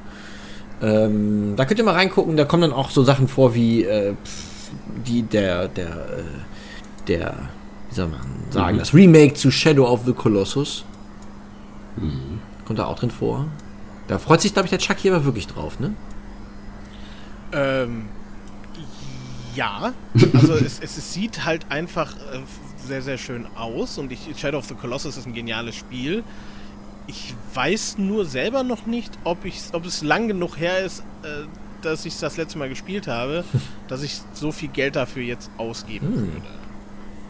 Ähm, 0.81 1.53
da 1.55 1.65
könnt 1.65 1.79
ihr 1.79 1.85
mal 1.85 1.93
reingucken, 1.93 2.37
da 2.37 2.45
kommen 2.45 2.61
dann 2.61 2.73
auch 2.73 2.89
so 2.89 3.03
Sachen 3.03 3.27
vor 3.27 3.53
wie 3.53 3.83
äh, 3.83 4.13
die 5.05 5.23
der 5.23 5.67
der 5.67 5.87
äh, 5.87 6.23
der 7.07 7.49
wie 7.89 7.95
soll 7.95 8.07
man 8.07 8.21
sagen, 8.51 8.77
das 8.77 8.93
Remake 8.93 9.33
zu 9.33 9.51
Shadow 9.51 9.87
of 9.87 10.05
the 10.05 10.13
Colossus. 10.13 10.85
Kommt 12.65 12.79
da 12.79 12.85
auch 12.85 12.99
drin 12.99 13.11
vor. 13.11 13.47
Da 14.07 14.19
freut 14.19 14.41
sich, 14.41 14.53
glaube 14.53 14.67
ich, 14.67 14.69
der 14.69 14.79
Chuck 14.79 14.97
hier 14.97 15.13
aber 15.13 15.25
wirklich 15.25 15.47
drauf, 15.47 15.79
ne? 15.79 15.93
ähm, 17.51 18.03
ja. 19.55 19.93
Also 20.33 20.53
es, 20.53 20.79
es, 20.83 20.97
es 20.97 21.13
sieht 21.13 21.45
halt 21.45 21.65
einfach 21.69 22.15
äh, 22.15 22.39
sehr, 22.85 23.01
sehr 23.01 23.17
schön 23.17 23.47
aus 23.55 23.97
und 23.97 24.11
ich, 24.11 24.19
Shadow 24.37 24.57
of 24.57 24.65
the 24.65 24.75
Colossus 24.75 25.17
ist 25.17 25.25
ein 25.25 25.33
geniales 25.33 25.75
Spiel. 25.75 26.23
Ich 27.09 27.33
weiß 27.55 27.97
nur 27.97 28.23
selber 28.25 28.61
noch 28.61 28.85
nicht, 28.85 29.11
ob, 29.23 29.43
ich, 29.43 29.59
ob 29.73 29.83
es 29.83 30.03
lang 30.03 30.27
genug 30.27 30.59
her 30.59 30.77
ist, 30.85 30.99
äh, 31.23 31.47
dass 31.81 32.05
ich 32.05 32.15
das 32.19 32.37
letzte 32.37 32.59
Mal 32.59 32.69
gespielt 32.69 33.07
habe, 33.07 33.43
dass 33.87 34.03
ich 34.03 34.21
so 34.33 34.51
viel 34.51 34.69
Geld 34.69 34.95
dafür 34.95 35.23
jetzt 35.23 35.49
ausgeben 35.57 36.13
würde. 36.15 36.45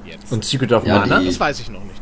Jetzt. 0.06 0.32
Und 0.34 0.44
Secret 0.44 0.74
of 0.74 0.86
Ja, 0.86 1.00
Mana? 1.00 1.20
die- 1.20 1.28
Das 1.28 1.40
weiß 1.40 1.62
ich 1.62 1.70
noch 1.70 1.84
nicht. 1.86 2.02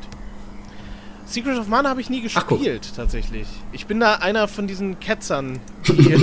Secret 1.27 1.59
of 1.59 1.67
Mana 1.67 1.89
habe 1.89 2.01
ich 2.01 2.09
nie 2.09 2.23
Ach, 2.33 2.47
gespielt, 2.47 2.93
tatsächlich. 2.95 3.47
Ich 3.73 3.85
bin 3.85 3.99
da 3.99 4.15
einer 4.15 4.47
von 4.47 4.65
diesen 4.65 4.99
Ketzern, 4.99 5.59
die 5.87 6.15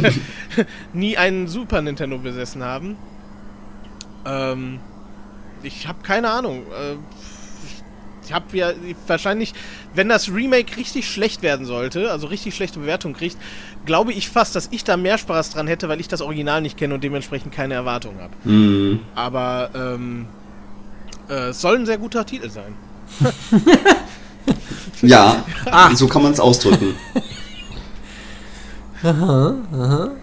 nie 0.92 1.16
einen 1.16 1.46
Super 1.46 1.82
Nintendo 1.82 2.18
besessen 2.18 2.64
haben. 2.64 2.96
Ähm, 4.26 4.80
ich 5.62 5.86
habe 5.86 6.02
keine 6.02 6.30
Ahnung. 6.30 6.62
Ich 8.24 8.32
habe 8.32 8.56
ja 8.56 8.72
wahrscheinlich, 9.06 9.52
wenn 9.94 10.08
das 10.08 10.28
Remake 10.32 10.76
richtig 10.76 11.08
schlecht 11.08 11.42
werden 11.42 11.66
sollte, 11.66 12.10
also 12.10 12.26
richtig 12.26 12.54
schlechte 12.54 12.78
Bewertung 12.78 13.12
kriegt, 13.12 13.36
glaube 13.84 14.12
ich 14.12 14.28
fast, 14.28 14.56
dass 14.56 14.68
ich 14.70 14.84
da 14.84 14.96
mehr 14.96 15.18
Spaß 15.18 15.50
dran 15.50 15.66
hätte, 15.66 15.88
weil 15.88 16.00
ich 16.00 16.08
das 16.08 16.20
Original 16.20 16.60
nicht 16.62 16.76
kenne 16.76 16.94
und 16.94 17.04
dementsprechend 17.04 17.52
keine 17.52 17.74
Erwartungen 17.74 18.20
habe. 18.20 18.32
Mhm. 18.44 19.00
Aber 19.14 19.70
ähm, 19.74 20.26
äh, 21.28 21.48
es 21.50 21.60
soll 21.60 21.76
ein 21.76 21.86
sehr 21.86 21.98
guter 21.98 22.24
Titel 22.26 22.50
sein. 22.50 22.74
Ja, 25.02 25.44
so 25.94 26.06
kann 26.06 26.22
man 26.22 26.32
es 26.32 26.40
ausdrücken. 26.40 26.94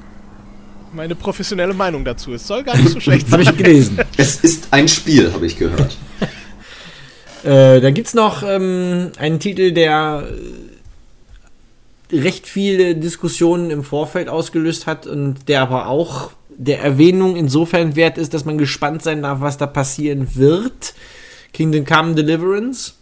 Meine 0.93 1.15
professionelle 1.15 1.73
Meinung 1.73 2.03
dazu. 2.03 2.33
Es 2.33 2.47
soll 2.47 2.63
gar 2.63 2.75
nicht 2.75 2.89
so 2.89 2.99
schlecht 2.99 3.27
Habe 3.31 3.43
sein. 3.43 3.53
ich 3.53 3.57
gelesen. 3.63 3.99
Es 4.17 4.37
ist 4.37 4.67
ein 4.71 4.87
Spiel, 4.87 5.31
habe 5.33 5.45
ich 5.45 5.57
gehört. 5.57 5.97
Äh, 7.43 7.81
da 7.81 7.91
gibt's 7.91 8.13
noch 8.13 8.43
ähm, 8.43 9.11
einen 9.17 9.39
Titel, 9.39 9.71
der 9.71 10.27
äh, 12.11 12.19
recht 12.19 12.47
viele 12.47 12.95
Diskussionen 12.95 13.71
im 13.71 13.83
Vorfeld 13.83 14.29
ausgelöst 14.29 14.85
hat 14.85 15.07
und 15.07 15.47
der 15.47 15.61
aber 15.61 15.87
auch 15.87 16.31
der 16.49 16.81
Erwähnung 16.81 17.35
insofern 17.35 17.95
wert 17.95 18.17
ist, 18.17 18.33
dass 18.33 18.45
man 18.45 18.57
gespannt 18.57 19.01
sein 19.01 19.23
darf, 19.23 19.41
was 19.41 19.57
da 19.57 19.65
passieren 19.65 20.35
wird. 20.35 20.93
Kingdom 21.53 21.85
Come 21.85 22.15
Deliverance. 22.15 22.93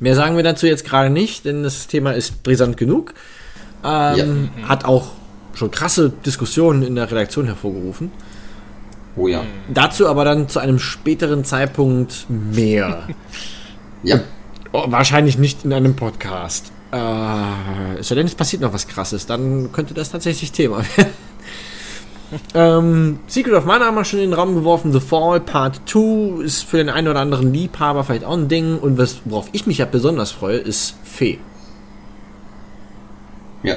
Mehr 0.00 0.14
sagen 0.14 0.36
wir 0.36 0.44
dazu 0.44 0.66
jetzt 0.66 0.84
gerade 0.84 1.10
nicht, 1.10 1.44
denn 1.44 1.62
das 1.62 1.86
Thema 1.86 2.12
ist 2.12 2.42
brisant 2.42 2.76
genug. 2.76 3.14
Ähm, 3.84 4.50
Hat 4.62 4.84
auch 4.84 5.10
schon 5.54 5.70
krasse 5.70 6.12
Diskussionen 6.24 6.82
in 6.82 6.94
der 6.94 7.10
Redaktion 7.10 7.46
hervorgerufen. 7.46 8.10
Oh 9.16 9.28
ja. 9.28 9.42
Dazu 9.72 10.08
aber 10.08 10.24
dann 10.24 10.48
zu 10.48 10.58
einem 10.58 10.78
späteren 10.78 11.44
Zeitpunkt 11.44 12.26
mehr. 12.28 13.08
Ja. 14.04 14.18
Oh, 14.72 14.82
wahrscheinlich 14.88 15.38
nicht 15.38 15.64
in 15.64 15.72
einem 15.72 15.94
Podcast. 15.94 16.72
Äh, 16.92 17.98
es 18.00 18.08
sei 18.08 18.16
denn, 18.16 18.26
es 18.26 18.34
passiert 18.34 18.62
noch 18.62 18.72
was 18.72 18.88
krasses, 18.88 19.26
dann 19.26 19.70
könnte 19.70 19.94
das 19.94 20.10
tatsächlich 20.10 20.50
Thema 20.50 20.78
werden. 20.96 21.12
ähm, 22.52 23.18
Secret 23.28 23.54
of 23.54 23.64
Mana 23.64 23.84
haben 23.84 23.94
wir 23.94 24.04
schon 24.04 24.18
in 24.18 24.30
den 24.30 24.34
Raum 24.34 24.56
geworfen. 24.56 24.92
The 24.92 24.98
Fall 24.98 25.38
Part 25.38 25.82
2 25.86 26.42
ist 26.42 26.64
für 26.64 26.78
den 26.78 26.88
einen 26.88 27.06
oder 27.06 27.20
anderen 27.20 27.52
Liebhaber 27.52 28.02
vielleicht 28.02 28.24
auch 28.24 28.36
ein 28.36 28.48
Ding. 28.48 28.76
Und 28.76 28.98
was, 28.98 29.20
worauf 29.24 29.48
ich 29.52 29.68
mich 29.68 29.78
ja 29.78 29.84
besonders 29.84 30.32
freue, 30.32 30.56
ist 30.56 30.96
Fee. 31.04 31.38
Ja. 33.62 33.76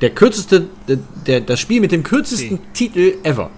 Der 0.00 0.10
kürzeste, 0.10 0.68
der, 0.88 0.98
der, 1.26 1.40
das 1.42 1.60
Spiel 1.60 1.82
mit 1.82 1.92
dem 1.92 2.02
kürzesten 2.02 2.60
Titel 2.72 3.14
ever. 3.24 3.50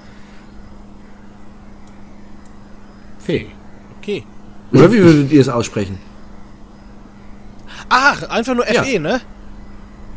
Fee. 3.26 3.46
Okay. 4.00 4.22
Oder 4.72 4.92
wie 4.92 4.98
würdet 4.98 5.32
ihr 5.32 5.40
es 5.40 5.48
aussprechen? 5.48 5.98
Ach, 7.88 8.22
einfach 8.28 8.54
nur 8.54 8.70
Ja. 8.72 8.82
FE, 8.82 8.98
ne? 9.00 9.20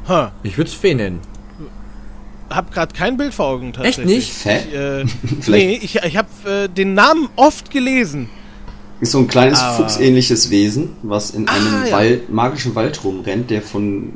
Ha, 0.08 0.32
Ich 0.44 0.58
würde 0.58 0.70
es 0.70 0.76
Fee 0.76 0.96
nennen. 0.96 1.20
hab 2.50 2.74
gerade 2.74 2.94
kein 2.96 3.16
Bild 3.18 3.34
vor 3.34 3.46
Augen 3.48 3.74
tatsächlich. 3.74 4.06
nicht? 4.08 4.32
Fä? 4.34 4.58
Ich, 4.68 4.74
äh, 4.74 5.06
nee, 5.52 5.80
ich, 5.82 5.96
ich 6.04 6.18
habe 6.18 6.30
äh, 6.50 6.68
den 6.68 6.94
Namen 6.96 7.30
oft 7.36 7.70
gelesen. 7.70 8.28
ist 9.02 9.12
so 9.12 9.20
ein 9.20 9.28
kleines 9.28 9.60
Aber- 9.60 9.78
fuchsähnliches 9.84 10.50
Wesen, 10.50 10.94
was 11.04 11.32
in 11.32 11.48
einem 11.48 11.68
Ah, 11.84 11.86
ja. 11.86 11.92
Wald, 11.96 12.30
magischen 12.32 12.74
Wald 12.76 13.04
rumrennt, 13.04 13.50
der 13.52 13.62
von 13.62 14.12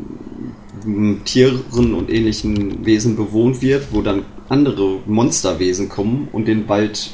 mm, 0.84 1.24
Tieren 1.26 1.94
und 1.94 2.10
ähnlichen 2.12 2.84
Wesen 2.86 3.16
bewohnt 3.16 3.62
wird, 3.62 3.88
wo 3.92 4.02
dann 4.02 4.26
andere 4.50 5.00
Monsterwesen 5.06 5.90
kommen 5.90 6.28
und 6.32 6.48
den 6.48 6.68
Wald 6.68 7.12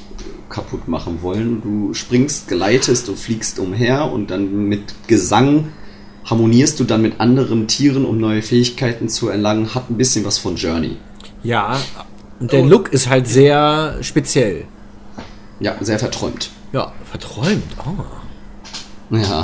kaputt 0.49 0.87
machen 0.87 1.21
wollen. 1.21 1.61
Du 1.61 1.93
springst, 1.93 2.47
gleitest 2.47 3.09
und 3.09 3.17
fliegst 3.19 3.59
umher 3.59 4.11
und 4.11 4.31
dann 4.31 4.65
mit 4.67 4.81
Gesang 5.07 5.69
harmonierst 6.25 6.79
du 6.79 6.83
dann 6.83 7.01
mit 7.01 7.19
anderen 7.19 7.67
Tieren, 7.67 8.05
um 8.05 8.19
neue 8.19 8.41
Fähigkeiten 8.41 9.09
zu 9.09 9.29
erlangen. 9.29 9.73
Hat 9.73 9.89
ein 9.89 9.97
bisschen 9.97 10.25
was 10.25 10.37
von 10.37 10.55
Journey. 10.55 10.97
Ja, 11.43 11.77
und 12.39 12.51
der 12.51 12.61
Oh. 12.63 12.67
Look 12.67 12.91
ist 12.93 13.09
halt 13.09 13.27
sehr 13.27 13.97
speziell. 14.01 14.65
Ja, 15.59 15.75
sehr 15.81 15.99
verträumt. 15.99 16.49
Ja, 16.71 16.91
verträumt. 17.09 17.63
Oh, 17.85 19.15
Ja. 19.15 19.43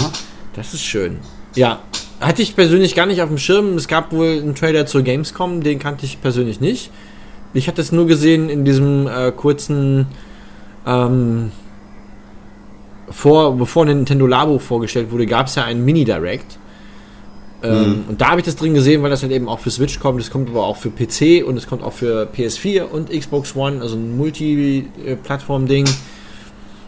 das 0.53 0.73
ist 0.73 0.84
schön. 0.84 1.18
Ja, 1.56 1.80
hatte 2.19 2.41
ich 2.41 2.56
persönlich 2.56 2.95
gar 2.95 3.06
nicht 3.06 3.22
auf 3.22 3.30
dem 3.30 3.38
Schirm. 3.38 3.76
Es 3.76 3.88
gab 3.88 4.11
wohl 4.11 4.40
einen 4.41 4.56
Trailer 4.56 4.86
zur 4.86 5.02
Gamescom, 5.02 5.61
den 5.61 5.80
kannte 5.80 6.06
ich 6.06 6.22
persönlich 6.22 6.60
nicht. 6.61 6.91
Ich 7.53 7.68
hatte 7.68 7.82
es 7.82 7.91
nur 7.91 8.06
gesehen 8.07 8.49
in 8.49 8.65
diesem 8.65 9.07
äh, 9.07 9.32
kurzen 9.32 10.07
ähm, 10.86 11.52
vor, 13.10 13.56
bevor 13.56 13.86
Nintendo 13.86 14.28
Labo 14.28 14.60
vorgestellt 14.60 15.12
wurde, 15.12 15.26
gab 15.26 15.48
es 15.48 15.56
ja 15.56 15.64
einen 15.64 15.86
Mini-Direct. 15.86 16.57
Ähm, 17.64 18.06
Und 18.10 18.22
da 18.22 18.32
habe 18.32 18.40
ich 18.40 18.45
das 18.45 18.56
drin 18.56 18.74
gesehen, 18.74 19.02
weil 19.03 19.10
das 19.10 19.22
halt 19.22 19.32
eben 19.32 19.48
auch 19.48 19.60
für 19.60 19.72
Switch 19.72 19.99
kommt. 19.99 20.22
Es 20.22 20.30
kommt 20.30 20.49
aber 20.49 20.66
auch 20.66 20.78
für 20.78 20.90
PC 20.90 21.45
und 21.48 21.57
es 21.57 21.68
kommt 21.68 21.84
auch 21.84 21.94
für 21.94 22.28
PS4 22.36 22.84
und 22.84 23.10
Xbox 23.10 23.56
One, 23.56 23.82
also 23.82 23.95
ein 23.95 24.18
Multi-Plattform-Ding. 24.18 25.86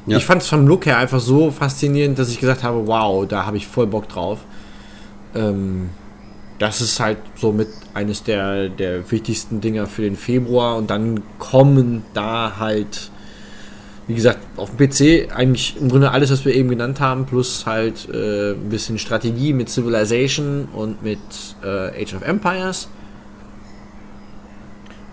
Ja. 0.07 0.17
Ich 0.17 0.25
fand 0.25 0.41
es 0.41 0.47
vom 0.47 0.67
Look 0.67 0.85
her 0.85 0.97
einfach 0.97 1.19
so 1.19 1.51
faszinierend, 1.51 2.17
dass 2.17 2.29
ich 2.29 2.39
gesagt 2.39 2.63
habe, 2.63 2.87
wow, 2.87 3.27
da 3.27 3.45
habe 3.45 3.57
ich 3.57 3.67
voll 3.67 3.87
Bock 3.87 4.07
drauf. 4.07 4.39
Ähm, 5.35 5.89
das 6.59 6.81
ist 6.81 6.99
halt 6.99 7.17
so 7.35 7.51
mit 7.51 7.67
eines 7.93 8.23
der, 8.23 8.69
der 8.69 9.11
wichtigsten 9.11 9.61
Dinger 9.61 9.85
für 9.85 10.01
den 10.01 10.15
Februar 10.15 10.77
und 10.77 10.89
dann 10.89 11.21
kommen 11.39 12.03
da 12.13 12.53
halt, 12.57 13.11
wie 14.07 14.15
gesagt, 14.15 14.39
auf 14.55 14.71
dem 14.75 14.77
PC 14.77 15.35
eigentlich 15.35 15.75
im 15.79 15.89
Grunde 15.89 16.11
alles, 16.11 16.31
was 16.31 16.45
wir 16.45 16.53
eben 16.55 16.69
genannt 16.69 17.01
haben, 17.01 17.25
plus 17.25 17.65
halt 17.65 18.07
äh, 18.09 18.51
ein 18.51 18.69
bisschen 18.69 18.99
Strategie 18.99 19.51
mit 19.51 19.69
Civilization 19.69 20.69
und 20.73 21.03
mit 21.03 21.19
äh, 21.61 22.01
Age 22.01 22.15
of 22.15 22.21
Empires 22.21 22.87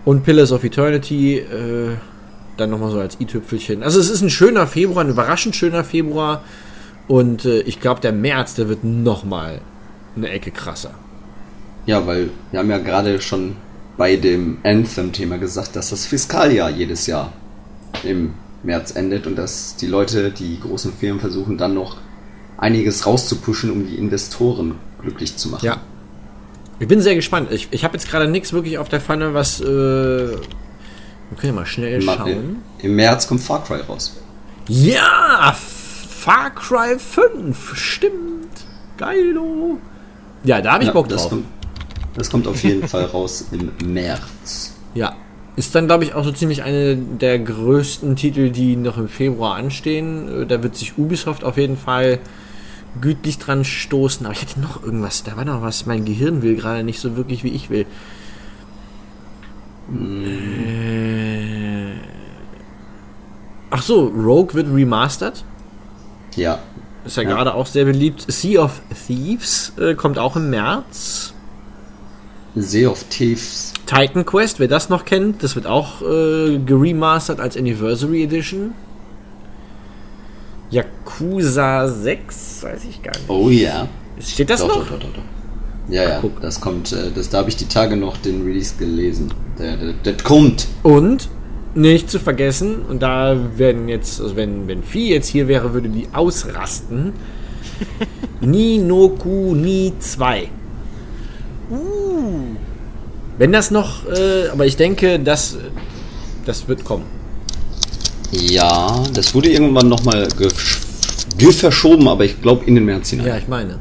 und 0.05 0.23
Pillars 0.23 0.53
of 0.53 0.63
Eternity, 0.63 1.39
äh, 1.39 1.95
dann 2.55 2.69
nochmal 2.69 2.91
so 2.91 2.99
als 2.99 3.19
i-Tüpfelchen. 3.19 3.83
Also 3.83 3.99
es 3.99 4.09
ist 4.09 4.21
ein 4.21 4.29
schöner 4.29 4.65
Februar, 4.65 5.03
ein 5.03 5.09
überraschend 5.09 5.57
schöner 5.57 5.83
Februar 5.83 6.43
und 7.09 7.43
äh, 7.43 7.61
ich 7.61 7.81
glaube, 7.81 7.99
der 7.99 8.13
März, 8.13 8.55
der 8.55 8.69
wird 8.69 8.85
nochmal 8.85 9.59
eine 10.15 10.29
Ecke 10.29 10.51
krasser. 10.51 10.91
Ja, 11.85 12.07
weil 12.07 12.29
wir 12.51 12.59
haben 12.59 12.69
ja 12.69 12.77
gerade 12.77 13.19
schon 13.19 13.57
bei 13.97 14.15
dem 14.15 14.59
Anthem-Thema 14.63 15.37
gesagt, 15.37 15.75
dass 15.75 15.89
das 15.89 16.05
Fiskaljahr 16.05 16.69
jedes 16.69 17.07
Jahr 17.07 17.33
im 18.03 18.33
März 18.65 18.91
endet 18.95 19.27
und 19.27 19.35
dass 19.35 19.75
die 19.75 19.87
Leute, 19.87 20.31
die 20.31 20.59
großen 20.59 20.93
Firmen 20.93 21.19
versuchen 21.19 21.57
dann 21.57 21.73
noch 21.73 21.97
einiges 22.57 23.05
rauszupuschen, 23.05 23.71
um 23.71 23.85
die 23.87 23.95
Investoren 23.95 24.75
glücklich 25.01 25.37
zu 25.37 25.49
machen. 25.49 25.65
Ja. 25.65 25.77
Ich 26.79 26.87
bin 26.87 27.01
sehr 27.01 27.15
gespannt. 27.15 27.51
Ich, 27.51 27.69
ich 27.71 27.83
habe 27.83 27.95
jetzt 27.95 28.09
gerade 28.09 28.27
nichts 28.27 28.51
wirklich 28.51 28.77
auf 28.77 28.89
der 28.89 28.99
Pfanne, 28.99 29.33
was. 29.33 29.61
Äh, 29.61 29.65
wir 29.65 30.37
können 31.37 31.53
ja 31.53 31.53
mal 31.53 31.65
schnell 31.65 32.01
schauen. 32.01 32.57
Im 32.79 32.95
März 32.95 33.27
kommt 33.27 33.41
Far 33.41 33.63
Cry 33.63 33.79
raus. 33.81 34.17
Ja! 34.67 35.55
Far 35.55 36.49
Cry 36.55 36.97
5, 36.97 37.75
stimmt. 37.77 38.49
Geilo. 38.97 39.77
Ja, 40.43 40.61
da 40.61 40.73
habe 40.73 40.83
ich 40.83 40.87
Ja, 40.87 40.93
Bock 40.93 41.07
das 41.07 41.21
drauf. 41.21 41.29
kommt, 41.31 41.45
das 42.15 42.29
kommt 42.29 42.47
auf 42.47 42.63
jeden 42.63 42.87
Fall 42.87 43.05
raus 43.05 43.45
im 43.51 43.71
März. 43.93 44.73
Ja. 44.95 45.15
Ist 45.55 45.73
dann, 45.73 45.87
glaube 45.87 46.03
ich, 46.03 46.13
auch 46.13 46.25
so 46.25 46.31
ziemlich 46.33 46.63
eine 46.63 46.97
der 46.97 47.39
größten 47.39 48.17
Titel, 48.17 48.49
die 48.49 48.75
noch 48.75 48.97
im 48.97 49.07
Februar 49.07 49.55
anstehen. 49.55 50.43
Äh, 50.43 50.45
Da 50.45 50.61
wird 50.63 50.75
sich 50.75 50.97
Ubisoft 50.97 51.43
auf 51.45 51.57
jeden 51.57 51.77
Fall 51.77 52.19
gütlich 52.99 53.37
dran 53.39 53.63
stoßen. 53.63 54.25
Aber 54.25 54.33
ich 54.35 54.41
hatte 54.41 54.59
noch 54.59 54.83
irgendwas. 54.83 55.23
Da 55.23 55.37
war 55.37 55.45
noch 55.45 55.61
was. 55.61 55.85
Mein 55.85 56.03
Gehirn 56.05 56.41
will 56.41 56.55
gerade 56.55 56.83
nicht 56.83 56.99
so 56.99 57.15
wirklich, 57.15 57.43
wie 57.43 57.49
ich 57.49 57.69
will. 57.69 57.85
Äh, 59.93 61.93
Ach 63.71 63.81
so, 63.81 64.07
Rogue 64.07 64.53
wird 64.53 64.67
remastered. 64.73 65.43
Ja. 66.35 66.59
Ist 67.05 67.17
ja, 67.17 67.23
Ja. 67.23 67.29
gerade 67.29 67.53
auch 67.53 67.65
sehr 67.65 67.85
beliebt. 67.85 68.25
Sea 68.27 68.63
of 68.63 68.81
Thieves 69.07 69.73
äh, 69.77 69.95
kommt 69.95 70.17
auch 70.17 70.35
im 70.35 70.49
März. 70.49 71.33
Sea 72.55 72.89
of 72.89 73.03
Thieves. 73.09 73.73
Titan 73.85 74.25
Quest, 74.25 74.59
wer 74.59 74.67
das 74.67 74.89
noch 74.89 75.05
kennt, 75.05 75.43
das 75.43 75.55
wird 75.55 75.67
auch 75.67 76.01
äh, 76.01 76.57
geremastert 76.59 77.39
als 77.39 77.57
Anniversary 77.57 78.23
Edition. 78.23 78.73
Yakuza 80.71 81.87
6, 81.87 82.63
weiß 82.63 82.85
ich 82.89 83.01
gar 83.03 83.11
nicht. 83.11 83.29
Oh 83.29 83.49
ja. 83.49 83.87
Steht 84.19 84.49
das 84.49 84.61
doch, 84.61 84.67
noch? 84.67 84.75
doch, 84.77 84.89
doch, 84.91 84.99
doch, 84.99 85.13
doch. 85.13 85.23
Ja, 85.87 86.03
ja, 86.03 86.19
guck. 86.19 86.41
das 86.41 86.59
kommt, 86.59 86.91
äh, 86.91 87.11
das, 87.13 87.29
da 87.29 87.39
habe 87.39 87.49
ich 87.49 87.55
die 87.55 87.67
Tage 87.67 87.95
noch 87.95 88.17
den 88.17 88.43
Release 88.43 88.73
gelesen. 88.77 89.31
Der, 89.59 89.77
der, 89.77 89.93
der 89.93 90.17
kommt. 90.17 90.67
Und 90.83 91.29
nicht 91.75 92.09
zu 92.09 92.19
vergessen, 92.19 92.81
und 92.89 93.03
da 93.03 93.37
werden 93.57 93.87
jetzt, 93.87 94.19
also 94.19 94.35
wenn, 94.35 94.67
wenn 94.67 94.81
Vieh 94.81 95.09
jetzt 95.09 95.27
hier 95.27 95.47
wäre, 95.47 95.73
würde 95.73 95.89
die 95.89 96.07
ausrasten. 96.13 97.13
Ni 98.41 98.77
no 98.77 99.09
Kuni 99.09 99.93
2. 99.99 100.49
Wenn 103.37 103.51
das 103.51 103.71
noch, 103.71 104.07
äh, 104.07 104.47
aber 104.49 104.65
ich 104.65 104.77
denke, 104.77 105.19
das, 105.19 105.57
das 106.45 106.67
wird 106.67 106.85
kommen. 106.85 107.05
Ja, 108.31 109.03
das 109.13 109.33
wurde 109.35 109.49
irgendwann 109.49 109.89
nochmal 109.89 110.27
verschoben, 111.51 112.07
aber 112.07 112.25
ich 112.25 112.41
glaube 112.41 112.65
in 112.65 112.75
den 112.75 112.85
März 112.85 113.09
hinein. 113.09 113.27
Ja, 113.27 113.37
ich 113.37 113.47
meine. 113.47 113.79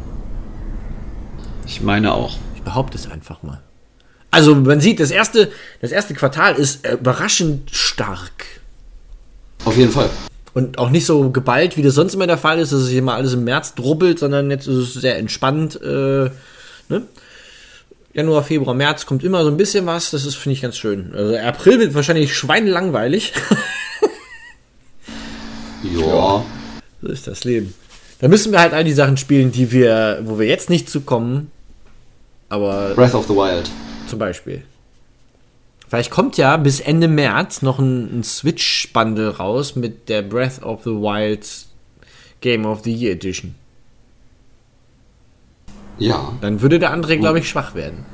Ich 1.67 1.81
meine 1.81 2.13
auch. 2.13 2.37
Ich 2.57 2.63
behaupte 2.63 2.99
es 2.99 3.11
einfach 3.11 3.43
mal. 3.43 3.61
Also 4.31 4.55
man 4.55 4.81
sieht, 4.81 4.99
das 4.99 5.13
erste, 5.13 5.51
das 5.81 5.93
erste 5.93 6.15
Quartal 6.15 6.57
ist 6.57 6.87
überraschend 6.87 7.71
stark. 7.71 8.47
Auf 9.65 9.77
jeden 9.77 9.93
Fall. 9.93 10.11
Und 10.55 10.79
auch 10.79 10.91
nicht 10.91 11.07
so 11.07 11.31
geballt, 11.31 11.77
wie 11.77 11.83
das 11.83 11.95
sonst 11.95 12.15
immer 12.15 12.27
der 12.27 12.39
Fall 12.39 12.59
ist, 12.59 12.73
dass 12.73 12.81
es 12.81 12.89
hier 12.89 13.03
mal 13.03 13.17
alles 13.17 13.35
im 13.35 13.45
März 13.45 13.75
drubbelt, 13.75 14.19
sondern 14.19 14.51
jetzt 14.51 14.67
ist 14.67 14.77
es 14.77 14.95
sehr 14.95 15.19
entspannt. 15.19 15.81
Äh, 15.81 16.31
ne? 16.89 17.03
Januar, 18.15 18.45
Februar, 18.45 18.74
März 18.74 19.07
kommt 19.07 19.24
immer 19.24 19.43
so 19.43 19.51
ein 19.51 19.57
bisschen 19.57 19.86
was. 19.86 20.12
Das 20.12 20.24
ist, 20.24 20.36
finde 20.36 20.55
ich, 20.55 20.62
ganz 20.62 20.77
schön. 20.77 21.12
Also 21.15 21.36
April 21.36 21.81
wird 21.81 21.95
wahrscheinlich 21.95 22.35
schweinelangweilig. 22.35 23.32
Ja. 25.93 26.43
so 27.03 27.09
ist 27.09 27.27
das 27.27 27.45
Leben. 27.45 27.74
Da 28.20 28.28
müssen 28.28 28.53
wir 28.53 28.61
halt 28.61 28.73
all 28.73 28.85
die 28.85 28.95
Sachen 28.95 29.19
spielen, 29.19 29.53
die 29.53 29.70
wir, 29.70 30.20
wo 30.24 30.39
wir 30.39 30.47
jetzt 30.47 30.70
nicht 30.70 30.89
zukommen. 30.89 31.51
Aber 32.49 32.95
Breath 32.95 33.15
of 33.15 33.27
the 33.27 33.35
Wild. 33.35 33.69
Zum 34.09 34.19
Beispiel. 34.19 34.62
Vielleicht 35.89 36.11
kommt 36.11 36.39
ja 36.39 36.57
bis 36.57 36.81
Ende 36.81 37.09
März 37.09 37.62
noch 37.62 37.78
ein, 37.78 38.20
ein 38.20 38.24
Switch-Bundle 38.24 39.36
raus 39.36 39.77
mit 39.77 40.09
der 40.09 40.23
Breath 40.23 40.62
of 40.62 40.85
the 40.85 40.91
Wild 40.91 41.47
Game 42.41 42.65
of 42.65 42.82
the 42.85 42.93
Year 42.93 43.12
Edition. 43.12 43.55
Ja. 45.99 46.33
Dann 46.41 46.61
würde 46.61 46.79
der 46.79 46.93
André, 46.95 47.16
glaube 47.19 47.39
ich, 47.39 47.49
schwach 47.49 47.75
werden. 47.75 48.05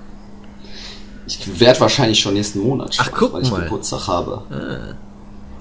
Ich 1.26 1.60
werde 1.60 1.80
wahrscheinlich 1.80 2.18
schon 2.20 2.34
nächsten 2.34 2.60
Monat 2.60 2.96
Ach, 2.98 3.04
schwach, 3.06 3.12
guck 3.16 3.32
weil 3.34 3.42
ich 3.42 3.50
mal. 3.50 3.62
Geburtstag 3.62 4.08
habe. 4.08 4.42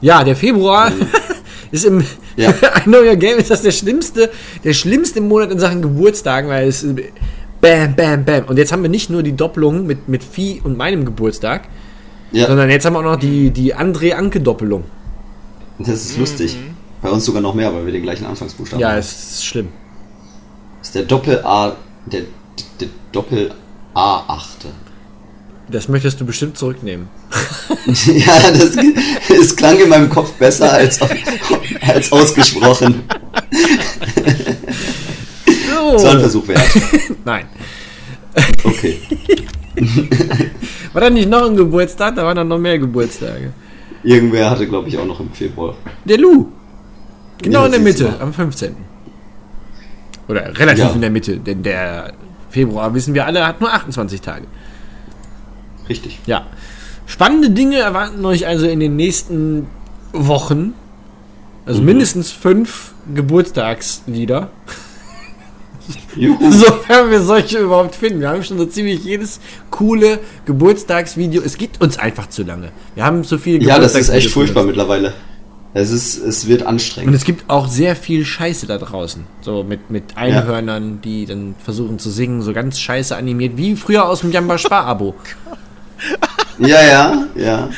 Ja, 0.02 0.24
der 0.24 0.36
Februar 0.36 0.92
ist 1.72 1.86
im 1.86 2.04
Ja. 2.36 2.54
ein 2.74 2.90
neuer 2.90 3.16
Game 3.16 3.38
ist 3.38 3.52
das 3.52 3.62
der 3.62 3.72
schlimmste, 3.72 4.30
der 4.64 4.74
schlimmste 4.74 5.22
Monat 5.22 5.52
in 5.52 5.60
Sachen 5.60 5.82
Geburtstagen, 5.82 6.50
weil 6.50 6.68
es 6.70 6.86
bam, 7.62 7.96
bam, 7.96 8.26
bam. 8.26 8.46
Und 8.46 8.58
jetzt 8.58 8.72
haben 8.72 8.82
wir 8.82 8.90
nicht 8.90 9.10
nur 9.10 9.22
die 9.24 9.36
Doppelung 9.36 9.86
mit, 9.86 10.08
mit 10.08 10.24
Vieh 10.24 10.62
und 10.64 10.76
meinem 10.78 11.06
Geburtstag, 11.06 11.68
Ja, 12.32 12.48
sondern 12.48 12.70
jetzt 12.70 12.86
haben 12.86 12.94
wir 12.94 13.00
auch 13.00 13.04
noch 13.04 13.18
die, 13.20 13.52
die 13.52 13.76
André-Anke-Doppelung. 13.76 14.86
das 15.80 15.90
ist 16.06 16.18
lustig. 16.18 16.58
Bei 17.02 17.10
uns 17.10 17.24
sogar 17.26 17.42
noch 17.42 17.54
mehr, 17.54 17.74
weil 17.74 17.86
wir 17.86 17.94
den 17.94 18.04
gleichen 18.04 18.26
Anfangsbuchstaben 18.26 18.82
Ja, 18.82 18.90
haben. 18.92 18.98
es 18.98 19.34
ist 19.36 19.46
schlimm. 19.46 19.68
Ist 20.82 20.96
der 20.96 21.04
Doppel-A, 21.04 21.76
der, 22.12 22.22
der 22.80 22.88
Doppel-A-Achte. 23.12 24.68
Das 25.72 25.88
möchtest 25.88 26.20
du 26.20 26.26
bestimmt 26.26 26.58
zurücknehmen. 26.58 27.08
ja, 28.06 28.52
das, 28.52 28.76
es 29.30 29.56
klang 29.56 29.80
in 29.80 29.90
meinem 29.90 30.10
Kopf 30.10 30.32
besser 30.34 30.72
als, 30.72 31.00
als 31.82 32.12
ausgesprochen. 32.12 33.04
So. 35.98 36.04
War 36.04 36.12
ein 36.12 36.20
Versuch 36.20 36.48
wert. 36.48 36.62
Nein. 37.26 37.46
Okay. 38.64 39.00
War 40.94 41.02
da 41.02 41.10
nicht 41.10 41.30
noch 41.30 41.50
ein 41.50 41.56
Geburtstag? 41.56 42.16
Da 42.16 42.24
waren 42.24 42.36
dann 42.36 42.48
noch 42.48 42.58
mehr 42.58 42.78
Geburtstage. 42.80 43.54
Irgendwer 44.04 44.50
hatte, 44.50 44.68
glaube 44.68 44.90
ich, 44.90 44.98
auch 44.98 45.06
noch 45.06 45.20
im 45.20 45.32
Februar. 45.32 45.76
Der 46.06 46.18
Lou. 46.18 46.48
Genau 47.42 47.62
Ja, 47.62 47.66
in 47.68 47.72
der 47.72 47.82
Mitte, 47.82 48.20
am 48.20 48.34
15. 48.34 48.76
Oder 50.30 50.58
relativ 50.58 50.86
Ja. 50.86 50.92
in 50.92 51.02
der 51.02 51.10
Mitte, 51.10 51.38
denn 51.38 51.64
der 51.64 52.14
Februar, 52.50 52.94
wissen 52.94 53.14
wir 53.14 53.26
alle, 53.26 53.46
hat 53.46 53.60
nur 53.60 53.74
28 53.74 54.22
Tage. 54.22 54.46
Richtig. 55.90 56.20
Ja. 56.26 56.46
Spannende 57.08 57.50
Dinge 57.50 57.78
erwarten 57.80 58.24
euch 58.24 58.46
also 58.48 58.68
in 58.68 58.80
den 58.80 58.96
nächsten 58.96 59.68
Wochen. 60.14 60.74
Also 61.66 61.82
mindestens 61.82 62.32
fünf 62.32 62.94
Geburtstagslieder. 63.14 64.50
Juhu. 66.16 66.52
Sofern 66.52 67.10
wir 67.10 67.22
solche 67.22 67.58
überhaupt 67.60 67.96
finden. 67.96 68.20
Wir 68.22 68.30
haben 68.30 68.44
schon 68.44 68.60
so 68.60 68.66
ziemlich 68.66 69.04
jedes 69.04 69.40
coole 69.72 70.20
Geburtstagsvideo. 70.46 71.42
Es 71.44 71.58
gibt 71.58 71.82
uns 71.82 71.98
einfach 71.98 72.30
zu 72.30 72.44
lange. 72.44 72.70
Wir 72.94 73.04
haben 73.04 73.24
zu 73.24 73.40
viele 73.40 73.66
Ja, 73.66 73.80
das 73.80 73.96
ist 73.96 74.10
echt 74.10 74.30
furchtbar 74.30 74.64
mittlerweile. 74.64 75.14
Es 75.74 75.92
ist, 75.92 76.18
es 76.18 76.48
wird 76.48 76.62
Und 76.64 76.68
anstrengend. 76.68 77.14
es 77.16 77.24
gibt 77.24 77.48
auch 77.50 77.68
sehr 77.68 77.96
viel 77.96 78.26
Scheiße 78.26 78.66
da 78.66 78.78
draußen. 78.80 79.26
So 79.42 79.64
mit, 79.64 79.92
mit 79.92 80.18
Einhörnern, 80.18 81.00
die 81.02 81.26
dann 81.28 81.54
versuchen 81.64 82.00
zu 82.00 82.10
singen, 82.10 82.42
so 82.42 82.54
ganz 82.54 82.80
scheiße 82.80 83.16
animiert, 83.16 83.56
wie 83.56 83.76
früher 83.76 84.06
aus 84.10 84.22
dem 84.22 84.32
Jamba 84.32 84.58
Spar-Abo. 84.58 85.16
Ja, 86.62 86.82
ja, 86.84 87.24
ja. 87.36 87.70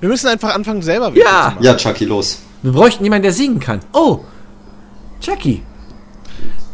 Wir 0.00 0.08
müssen 0.10 0.26
einfach 0.28 0.54
anfangen, 0.54 0.82
selber 0.82 1.14
Witze 1.14 1.24
Ja. 1.24 1.30
zu 1.48 1.54
machen. 1.54 1.64
Ja, 1.64 1.76
Chucky, 1.76 2.04
los. 2.04 2.40
Wir 2.62 2.72
bräuchten 2.72 3.04
jemanden, 3.04 3.22
der 3.22 3.32
singen 3.32 3.58
kann. 3.58 3.80
Oh! 3.94 4.20
Chucky. 5.20 5.62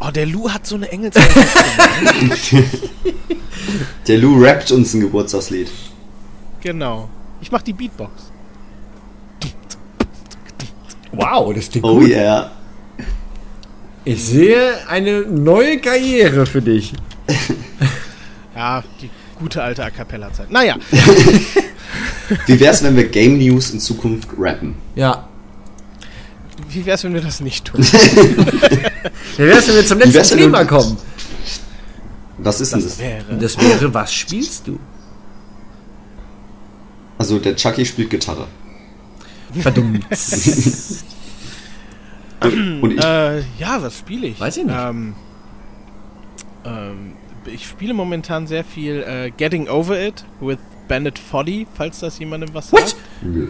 Oh, 0.00 0.10
der 0.10 0.26
Lou 0.26 0.48
hat 0.50 0.66
so 0.66 0.74
eine 0.74 0.90
Engelsstimme. 0.90 1.28
Der 4.08 4.18
Lou 4.18 4.40
rappt 4.42 4.70
uns 4.72 4.94
ein 4.94 5.00
Geburtstagslied. 5.00 5.68
genau. 6.60 7.08
Ich 7.40 7.52
mach 7.52 7.62
die 7.62 7.72
Beatbox. 7.72 8.27
Wow, 11.12 11.54
das 11.54 11.70
klingt 11.70 11.86
Oh 11.86 12.00
yeah. 12.00 12.50
Ich 14.04 14.24
sehe 14.24 14.74
eine 14.88 15.22
neue 15.22 15.78
Karriere 15.80 16.46
für 16.46 16.62
dich. 16.62 16.92
Ja, 18.56 18.82
die 19.00 19.08
gute 19.38 19.62
alte 19.62 19.84
A 19.84 19.90
Cappella-Zeit. 19.90 20.50
Naja, 20.50 20.74
Wie 22.46 22.60
wär's, 22.60 22.82
wenn 22.82 22.96
wir 22.96 23.08
Game 23.08 23.38
News 23.38 23.70
in 23.70 23.80
Zukunft 23.80 24.28
rappen? 24.38 24.74
Ja. 24.94 25.28
wie 26.68 26.84
wär's, 26.84 27.04
wenn 27.04 27.14
wir 27.14 27.20
das 27.20 27.40
nicht 27.40 27.64
tun? 27.64 27.80
Wie 29.36 29.46
wär's, 29.46 29.68
wenn 29.68 29.76
wir 29.76 29.86
zum 29.86 29.98
letzten 29.98 30.38
Thema 30.38 30.64
kommen? 30.64 30.96
Was 32.38 32.60
ist 32.60 32.72
denn 32.72 32.82
das? 32.82 32.98
Wäre. 32.98 33.36
Das 33.40 33.58
wäre, 33.58 33.92
was 33.94 34.12
spielst 34.12 34.66
du? 34.66 34.78
Also, 37.16 37.38
der 37.38 37.56
Chucky 37.56 37.84
spielt 37.84 38.10
Gitarre. 38.10 38.46
Verdammt. 39.60 40.04
Und 42.82 42.92
ich, 42.92 43.04
Äh, 43.04 43.38
ja, 43.58 43.82
was 43.82 43.98
spiele 43.98 44.28
ich? 44.28 44.38
Weiß 44.40 44.56
ich 44.58 44.64
nicht. 44.64 44.76
Ähm, 44.78 45.14
ähm, 46.64 47.12
ich 47.46 47.66
spiele 47.66 47.94
momentan 47.94 48.46
sehr 48.46 48.62
viel 48.64 49.02
äh, 49.06 49.30
Getting 49.36 49.68
Over 49.68 50.00
It 50.00 50.24
with 50.40 50.58
Bandit 50.86 51.18
Folly, 51.18 51.66
falls 51.74 51.98
das 52.00 52.18
jemandem 52.18 52.54
was 52.54 52.72
What? 52.72 52.88
sagt. 52.90 52.96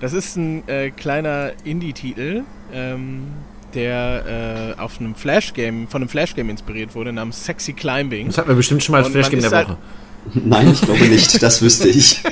Das 0.00 0.12
ist 0.12 0.34
ein 0.36 0.66
äh, 0.68 0.90
kleiner 0.90 1.52
Indie-Titel. 1.62 2.42
Ähm, 2.72 3.28
der 3.74 4.74
äh, 4.76 4.80
auf 4.80 4.98
einem 5.00 5.14
Flash-Game, 5.14 5.86
von 5.86 6.02
einem 6.02 6.08
Flash-Game 6.08 6.50
inspiriert 6.50 6.94
wurde, 6.96 7.12
namens 7.12 7.44
Sexy 7.44 7.72
Climbing. 7.72 8.26
Das 8.26 8.36
hatten 8.38 8.48
wir 8.48 8.56
bestimmt 8.56 8.82
schon 8.82 8.92
mal 8.94 8.98
als 8.98 9.06
man 9.06 9.12
Flash-Game 9.12 9.40
der 9.40 9.50
halt- 9.52 9.68
Woche. 9.68 9.78
Nein, 10.34 10.70
ich 10.72 10.80
glaube 10.80 11.04
nicht, 11.06 11.42
das 11.42 11.62
wüsste 11.62 11.88
ich. 11.88 12.22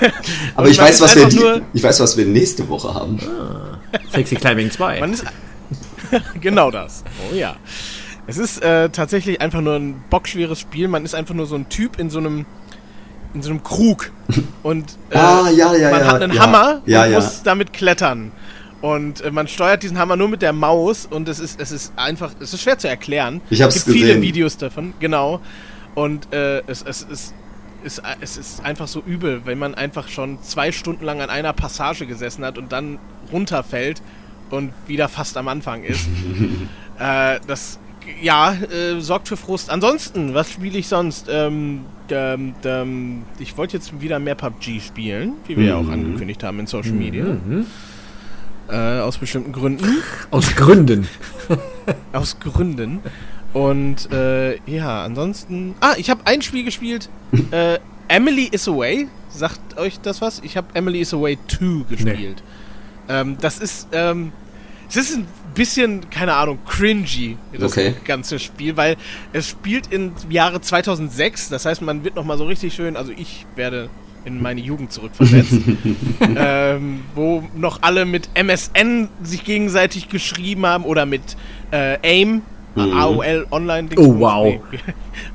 Aber 0.54 0.68
ich 0.68 0.78
weiß, 0.78 1.00
was 1.00 1.16
wir 1.16 1.26
die, 1.26 1.62
ich 1.74 1.82
weiß, 1.82 2.00
was 2.00 2.16
wir 2.16 2.26
nächste 2.26 2.68
Woche 2.68 2.92
haben. 2.94 3.18
Sexy 4.12 4.34
Climbing 4.36 4.70
2. 4.70 5.00
Man 5.00 5.12
ist 5.12 5.24
genau 6.40 6.70
das. 6.70 7.04
Oh 7.30 7.34
ja. 7.34 7.56
Es 8.26 8.38
ist 8.38 8.62
äh, 8.62 8.88
tatsächlich 8.90 9.40
einfach 9.40 9.60
nur 9.60 9.76
ein 9.76 10.02
bockschweres 10.10 10.58
Spiel. 10.58 10.88
Man 10.88 11.04
ist 11.04 11.14
einfach 11.14 11.34
nur 11.34 11.46
so 11.46 11.54
ein 11.54 11.68
Typ 11.68 11.98
in 11.98 12.10
so 12.10 12.18
einem 12.18 12.46
in 13.34 13.42
so 13.42 13.50
einem 13.50 13.62
Krug 13.62 14.12
und 14.62 14.96
äh, 15.10 15.18
Ah, 15.18 15.50
ja, 15.50 15.74
ja, 15.74 15.90
man 15.90 16.00
ja, 16.00 16.06
hat 16.06 16.22
einen 16.22 16.32
ja. 16.32 16.42
Hammer 16.42 16.80
Ja, 16.86 17.04
und 17.04 17.10
ja. 17.10 17.16
muss 17.20 17.42
damit 17.42 17.72
klettern. 17.74 18.32
Und 18.80 19.20
äh, 19.20 19.30
man 19.30 19.46
steuert 19.46 19.82
diesen 19.82 19.98
Hammer 19.98 20.16
nur 20.16 20.28
mit 20.28 20.42
der 20.42 20.52
Maus 20.54 21.06
und 21.06 21.28
es 21.28 21.38
ist 21.38 21.60
es 21.60 21.70
ist 21.70 21.92
einfach 21.96 22.32
es 22.40 22.54
ist 22.54 22.62
schwer 22.62 22.78
zu 22.78 22.88
erklären. 22.88 23.40
Ich 23.50 23.62
hab's 23.62 23.76
es 23.76 23.84
gibt 23.84 23.96
viele 23.96 24.08
gesehen. 24.08 24.22
Videos 24.22 24.56
davon, 24.56 24.94
genau. 25.00 25.40
Und 25.96 26.32
äh, 26.32 26.60
es, 26.68 26.82
es, 26.82 27.04
es, 27.10 27.34
ist, 27.82 28.02
es 28.20 28.36
ist 28.36 28.64
einfach 28.64 28.86
so 28.86 29.02
übel, 29.04 29.42
wenn 29.46 29.58
man 29.58 29.74
einfach 29.74 30.08
schon 30.08 30.40
zwei 30.42 30.70
Stunden 30.70 31.04
lang 31.04 31.20
an 31.20 31.30
einer 31.30 31.52
Passage 31.52 32.06
gesessen 32.06 32.44
hat 32.44 32.58
und 32.58 32.70
dann 32.70 32.98
runterfällt 33.32 34.02
und 34.50 34.72
wieder 34.86 35.08
fast 35.08 35.36
am 35.36 35.48
Anfang 35.48 35.82
ist. 35.82 36.06
äh, 37.00 37.40
das, 37.46 37.78
ja, 38.22 38.52
äh, 38.52 39.00
sorgt 39.00 39.26
für 39.28 39.36
Frust. 39.36 39.70
Ansonsten, 39.70 40.34
was 40.34 40.52
spiele 40.52 40.78
ich 40.78 40.86
sonst? 40.86 41.26
Ähm, 41.28 41.80
ähm, 42.10 42.54
ähm, 42.64 43.22
ich 43.38 43.56
wollte 43.56 43.76
jetzt 43.78 44.00
wieder 44.00 44.18
mehr 44.20 44.34
PUBG 44.36 44.80
spielen, 44.80 45.32
wie 45.48 45.56
wir 45.56 45.64
ja 45.64 45.76
auch 45.76 45.82
Mhm. 45.82 45.92
angekündigt 45.92 46.44
haben 46.44 46.60
in 46.60 46.66
Social 46.68 46.92
Media. 46.92 47.24
Äh, 48.68 49.00
aus 49.00 49.18
bestimmten 49.18 49.52
Gründen. 49.52 50.02
Aus 50.30 50.54
Gründen. 50.54 51.08
Aus 52.12 52.38
Gründen. 52.38 53.00
Und 53.56 54.12
äh, 54.12 54.58
ja, 54.66 55.02
ansonsten. 55.02 55.74
Ah, 55.80 55.94
ich 55.96 56.10
habe 56.10 56.20
ein 56.26 56.42
Spiel 56.42 56.62
gespielt. 56.62 57.08
äh, 57.52 57.78
Emily 58.06 58.48
is 58.52 58.68
Away. 58.68 59.08
Sagt 59.30 59.78
euch 59.78 59.98
das 60.00 60.20
was? 60.20 60.40
Ich 60.44 60.58
habe 60.58 60.66
Emily 60.74 61.00
is 61.00 61.14
Away 61.14 61.38
2 61.48 61.86
gespielt. 61.88 62.42
Ähm, 63.08 63.38
das 63.40 63.58
ist. 63.58 63.88
Ähm, 63.92 64.32
es 64.90 64.96
ist 64.96 65.16
ein 65.16 65.26
bisschen, 65.54 66.10
keine 66.10 66.34
Ahnung, 66.34 66.58
cringy, 66.66 67.38
das 67.52 67.72
Okay. 67.72 67.94
ganze 68.04 68.38
Spiel, 68.38 68.76
weil 68.76 68.96
es 69.32 69.48
spielt 69.48 69.90
im 69.90 70.12
Jahre 70.28 70.60
2006. 70.60 71.48
Das 71.48 71.64
heißt, 71.64 71.80
man 71.80 72.04
wird 72.04 72.14
nochmal 72.14 72.36
so 72.36 72.44
richtig 72.44 72.74
schön. 72.74 72.94
Also, 72.94 73.10
ich 73.10 73.46
werde 73.56 73.88
in 74.26 74.42
meine 74.42 74.60
Jugend 74.60 74.92
zurückversetzt. 74.92 75.60
ähm, 76.36 77.00
wo 77.14 77.42
noch 77.56 77.80
alle 77.82 78.04
mit 78.04 78.28
MSN 78.34 79.08
sich 79.22 79.44
gegenseitig 79.44 80.10
geschrieben 80.10 80.66
haben 80.66 80.84
oder 80.84 81.06
mit 81.06 81.22
äh, 81.70 81.96
AIM, 82.02 82.42
Mhm. 82.76 82.92
AOL 82.96 83.46
Online. 83.50 83.88
Oh, 83.96 84.18
wow. 84.18 84.44
Nee. 84.70 84.78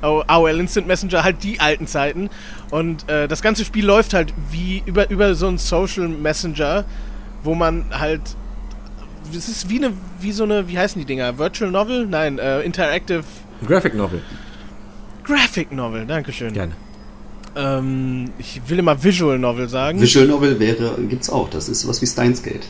AOL 0.00 0.60
Instant 0.60 0.86
Messenger, 0.86 1.24
halt 1.24 1.42
die 1.42 1.60
alten 1.60 1.86
Zeiten. 1.86 2.30
Und 2.70 3.08
äh, 3.08 3.28
das 3.28 3.42
ganze 3.42 3.64
Spiel 3.64 3.84
läuft 3.84 4.14
halt 4.14 4.32
wie 4.50 4.82
über, 4.86 5.10
über 5.10 5.34
so 5.34 5.48
einen 5.48 5.58
Social 5.58 6.08
Messenger, 6.08 6.84
wo 7.42 7.54
man 7.54 7.84
halt. 7.92 8.22
Es 9.36 9.48
ist 9.48 9.68
wie 9.70 9.78
eine, 9.78 9.92
wie 10.20 10.32
so 10.32 10.44
eine, 10.44 10.68
wie 10.68 10.78
heißen 10.78 11.00
die 11.00 11.06
Dinger? 11.06 11.38
Virtual 11.38 11.70
Novel? 11.70 12.06
Nein, 12.06 12.38
äh, 12.38 12.60
Interactive 12.62 13.24
Graphic 13.66 13.94
Novel. 13.94 14.20
Graphic 15.24 15.72
Novel, 15.72 16.04
Dankeschön. 16.06 16.52
Gerne. 16.52 16.72
Ähm, 17.54 18.30
ich 18.38 18.60
will 18.66 18.78
immer 18.78 19.02
Visual 19.02 19.38
Novel 19.38 19.68
sagen. 19.68 20.00
Visual 20.00 20.26
Novel 20.26 20.58
wäre, 20.58 20.96
gibt's 21.08 21.30
auch. 21.30 21.48
Das 21.50 21.68
ist 21.68 21.80
sowas 21.80 22.00
wie 22.02 22.06
Steins 22.06 22.42
Gate. 22.42 22.66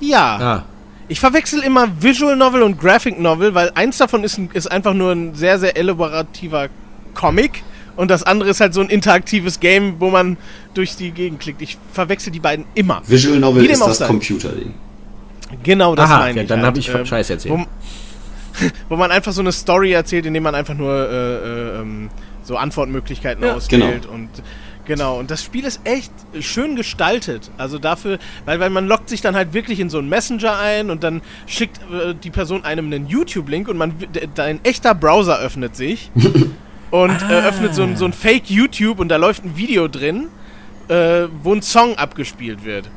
ja. 0.00 0.38
Ah, 0.40 0.64
Ich 1.08 1.20
verwechsel 1.20 1.62
immer 1.62 1.88
Visual 2.00 2.36
Novel 2.36 2.62
und 2.62 2.80
Graphic 2.80 3.18
Novel, 3.20 3.54
weil 3.54 3.70
eins 3.74 3.98
davon 3.98 4.24
ist, 4.24 4.38
ein, 4.38 4.50
ist 4.52 4.70
einfach 4.70 4.94
nur 4.94 5.12
ein 5.12 5.34
sehr, 5.34 5.58
sehr 5.58 5.76
elaborativer 5.76 6.68
Comic 7.14 7.62
und 7.96 8.10
das 8.10 8.22
andere 8.22 8.50
ist 8.50 8.60
halt 8.60 8.74
so 8.74 8.80
ein 8.80 8.88
interaktives 8.88 9.60
Game, 9.60 9.96
wo 10.00 10.10
man 10.10 10.36
durch 10.72 10.96
die 10.96 11.10
Gegend 11.10 11.40
klickt. 11.40 11.62
Ich 11.62 11.78
verwechsel 11.92 12.32
die 12.32 12.40
beiden 12.40 12.64
immer. 12.74 13.02
Visual 13.06 13.38
Novel 13.38 13.64
ist 13.66 13.80
das. 13.80 14.00
Computerding. 14.06 14.74
Genau 15.62 15.94
das 15.94 16.10
Aha, 16.10 16.18
meine 16.20 16.36
ja, 16.36 16.42
ich. 16.42 16.48
dann 16.48 16.58
halt. 16.60 16.66
habe 16.66 16.78
ich 16.78 16.88
Ähm, 16.88 17.06
Scheiße 17.06 17.34
erzählt. 17.34 17.54
Wo, 17.54 17.66
wo 18.88 18.96
man 18.96 19.10
einfach 19.10 19.32
so 19.32 19.40
eine 19.40 19.52
Story 19.52 19.92
erzählt, 19.92 20.26
indem 20.26 20.42
man 20.42 20.54
einfach 20.54 20.74
nur 20.74 20.92
äh, 20.92 21.34
äh, 21.76 21.80
ähm, 21.80 22.10
so 22.42 22.56
Antwortmöglichkeiten 22.56 23.44
Ja, 23.44 23.54
auswählt 23.54 24.06
und 24.06 24.30
genau 24.84 25.18
und 25.18 25.30
das 25.30 25.42
Spiel 25.42 25.64
ist 25.64 25.80
echt 25.84 26.12
schön 26.40 26.76
gestaltet. 26.76 27.50
Also 27.58 27.78
dafür, 27.78 28.18
weil 28.44 28.60
weil 28.60 28.70
man 28.70 28.86
lockt 28.86 29.08
sich 29.08 29.20
dann 29.20 29.34
halt 29.34 29.52
wirklich 29.52 29.80
in 29.80 29.90
so 29.90 29.98
einen 29.98 30.08
Messenger 30.08 30.58
ein 30.58 30.90
und 30.90 31.02
dann 31.02 31.22
schickt 31.46 31.80
äh, 31.92 32.14
die 32.14 32.30
Person 32.30 32.64
einem 32.64 32.86
einen 32.86 33.06
YouTube-Link 33.06 33.68
und 33.68 33.76
man 33.76 33.94
dein 34.34 34.64
echter 34.64 34.94
Browser 34.94 35.38
öffnet 35.38 35.76
sich 35.76 36.10
und 36.90 37.22
äh, 37.22 37.40
öffnet 37.46 37.74
so 37.74 37.82
ein, 37.82 37.96
so 37.96 38.04
ein 38.04 38.12
Fake 38.12 38.50
YouTube 38.50 39.00
und 39.00 39.08
da 39.08 39.16
läuft 39.16 39.44
ein 39.44 39.56
Video 39.56 39.88
drin, 39.88 40.28
äh, 40.88 41.24
wo 41.42 41.54
ein 41.54 41.62
Song 41.62 41.96
abgespielt 41.96 42.64
wird. 42.64 42.88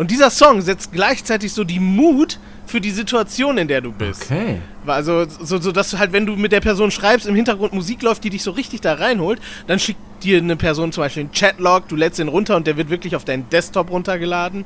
Und 0.00 0.10
dieser 0.10 0.30
Song 0.30 0.62
setzt 0.62 0.92
gleichzeitig 0.92 1.52
so 1.52 1.62
die 1.62 1.78
Mut 1.78 2.38
für 2.64 2.80
die 2.80 2.90
Situation, 2.90 3.58
in 3.58 3.68
der 3.68 3.82
du 3.82 3.92
bist. 3.92 4.22
okay. 4.22 4.56
Also, 4.86 5.26
so, 5.28 5.58
so 5.60 5.72
dass 5.72 5.90
du 5.90 5.98
halt, 5.98 6.14
wenn 6.14 6.24
du 6.24 6.36
mit 6.36 6.52
der 6.52 6.60
Person 6.62 6.90
schreibst, 6.90 7.26
im 7.26 7.34
Hintergrund 7.34 7.74
Musik 7.74 8.00
läuft, 8.00 8.24
die 8.24 8.30
dich 8.30 8.42
so 8.42 8.52
richtig 8.52 8.80
da 8.80 8.94
reinholt, 8.94 9.42
dann 9.66 9.78
schickt 9.78 10.00
dir 10.22 10.38
eine 10.38 10.56
Person 10.56 10.90
zum 10.90 11.02
Beispiel 11.02 11.24
einen 11.24 11.32
Chatlog, 11.32 11.86
du 11.88 11.96
lädst 11.96 12.18
den 12.18 12.28
runter 12.28 12.56
und 12.56 12.66
der 12.66 12.78
wird 12.78 12.88
wirklich 12.88 13.14
auf 13.14 13.26
deinen 13.26 13.50
Desktop 13.50 13.90
runtergeladen. 13.90 14.64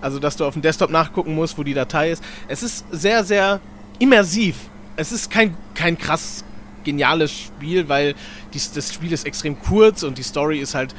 Also, 0.00 0.20
dass 0.20 0.36
du 0.36 0.44
auf 0.44 0.52
dem 0.52 0.62
Desktop 0.62 0.90
nachgucken 0.90 1.34
musst, 1.34 1.58
wo 1.58 1.64
die 1.64 1.74
Datei 1.74 2.12
ist. 2.12 2.22
Es 2.46 2.62
ist 2.62 2.84
sehr, 2.92 3.24
sehr 3.24 3.58
immersiv. 3.98 4.54
Es 4.94 5.10
ist 5.10 5.32
kein, 5.32 5.56
kein 5.74 5.98
krass 5.98 6.44
geniales 6.84 7.32
Spiel, 7.32 7.88
weil 7.88 8.14
dies, 8.54 8.70
das 8.70 8.94
Spiel 8.94 9.12
ist 9.12 9.26
extrem 9.26 9.58
kurz 9.58 10.04
und 10.04 10.16
die 10.16 10.22
Story 10.22 10.60
ist 10.60 10.76
halt 10.76 10.94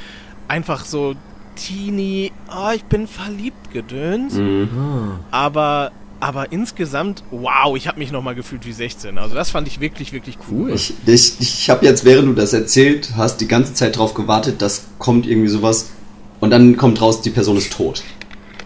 einfach 0.49 0.83
so 0.83 1.15
teeny, 1.57 2.31
oh, 2.49 2.71
ich 2.73 2.83
bin 2.85 3.07
verliebt 3.07 3.71
gedöns. 3.73 4.35
Aber, 5.31 5.91
aber 6.19 6.51
insgesamt, 6.51 7.23
wow, 7.31 7.75
ich 7.75 7.87
habe 7.87 7.99
mich 7.99 8.11
nochmal 8.11 8.35
gefühlt 8.35 8.65
wie 8.65 8.71
16. 8.71 9.17
Also 9.17 9.35
das 9.35 9.49
fand 9.49 9.67
ich 9.67 9.79
wirklich, 9.79 10.13
wirklich 10.13 10.37
cool. 10.49 10.69
Cool. 10.69 10.75
Ich, 10.75 10.93
ich, 11.05 11.35
ich 11.39 11.69
habe 11.69 11.85
jetzt, 11.85 12.05
während 12.05 12.27
du 12.27 12.33
das 12.33 12.53
erzählt 12.53 13.13
hast, 13.17 13.41
die 13.41 13.47
ganze 13.47 13.73
Zeit 13.73 13.97
drauf 13.97 14.13
gewartet, 14.13 14.61
dass 14.61 14.85
kommt 14.99 15.27
irgendwie 15.27 15.49
sowas 15.49 15.89
und 16.39 16.51
dann 16.51 16.77
kommt 16.77 17.01
raus, 17.01 17.21
die 17.21 17.29
Person 17.29 17.57
ist 17.57 17.73
tot. 17.73 18.03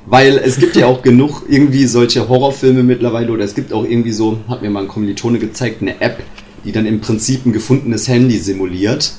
Weil 0.05 0.38
es 0.38 0.57
gibt 0.57 0.76
ja 0.76 0.88
auch 0.88 1.01
genug 1.03 1.43
irgendwie 1.47 1.85
solche 1.85 2.27
Horrorfilme 2.27 2.84
mittlerweile 2.84 3.31
oder 3.31 3.45
es 3.45 3.55
gibt 3.55 3.73
auch 3.73 3.84
irgendwie 3.84 4.11
so, 4.11 4.39
hat 4.47 4.61
mir 4.61 4.69
mal 4.69 4.81
ein 4.81 4.88
Kommilitone 4.88 5.39
gezeigt, 5.39 5.81
eine 5.81 6.01
App, 6.01 6.22
die 6.65 6.72
dann 6.72 6.85
im 6.85 7.01
Prinzip 7.01 7.45
ein 7.45 7.53
gefundenes 7.53 8.07
Handy 8.07 8.38
simuliert, 8.38 9.13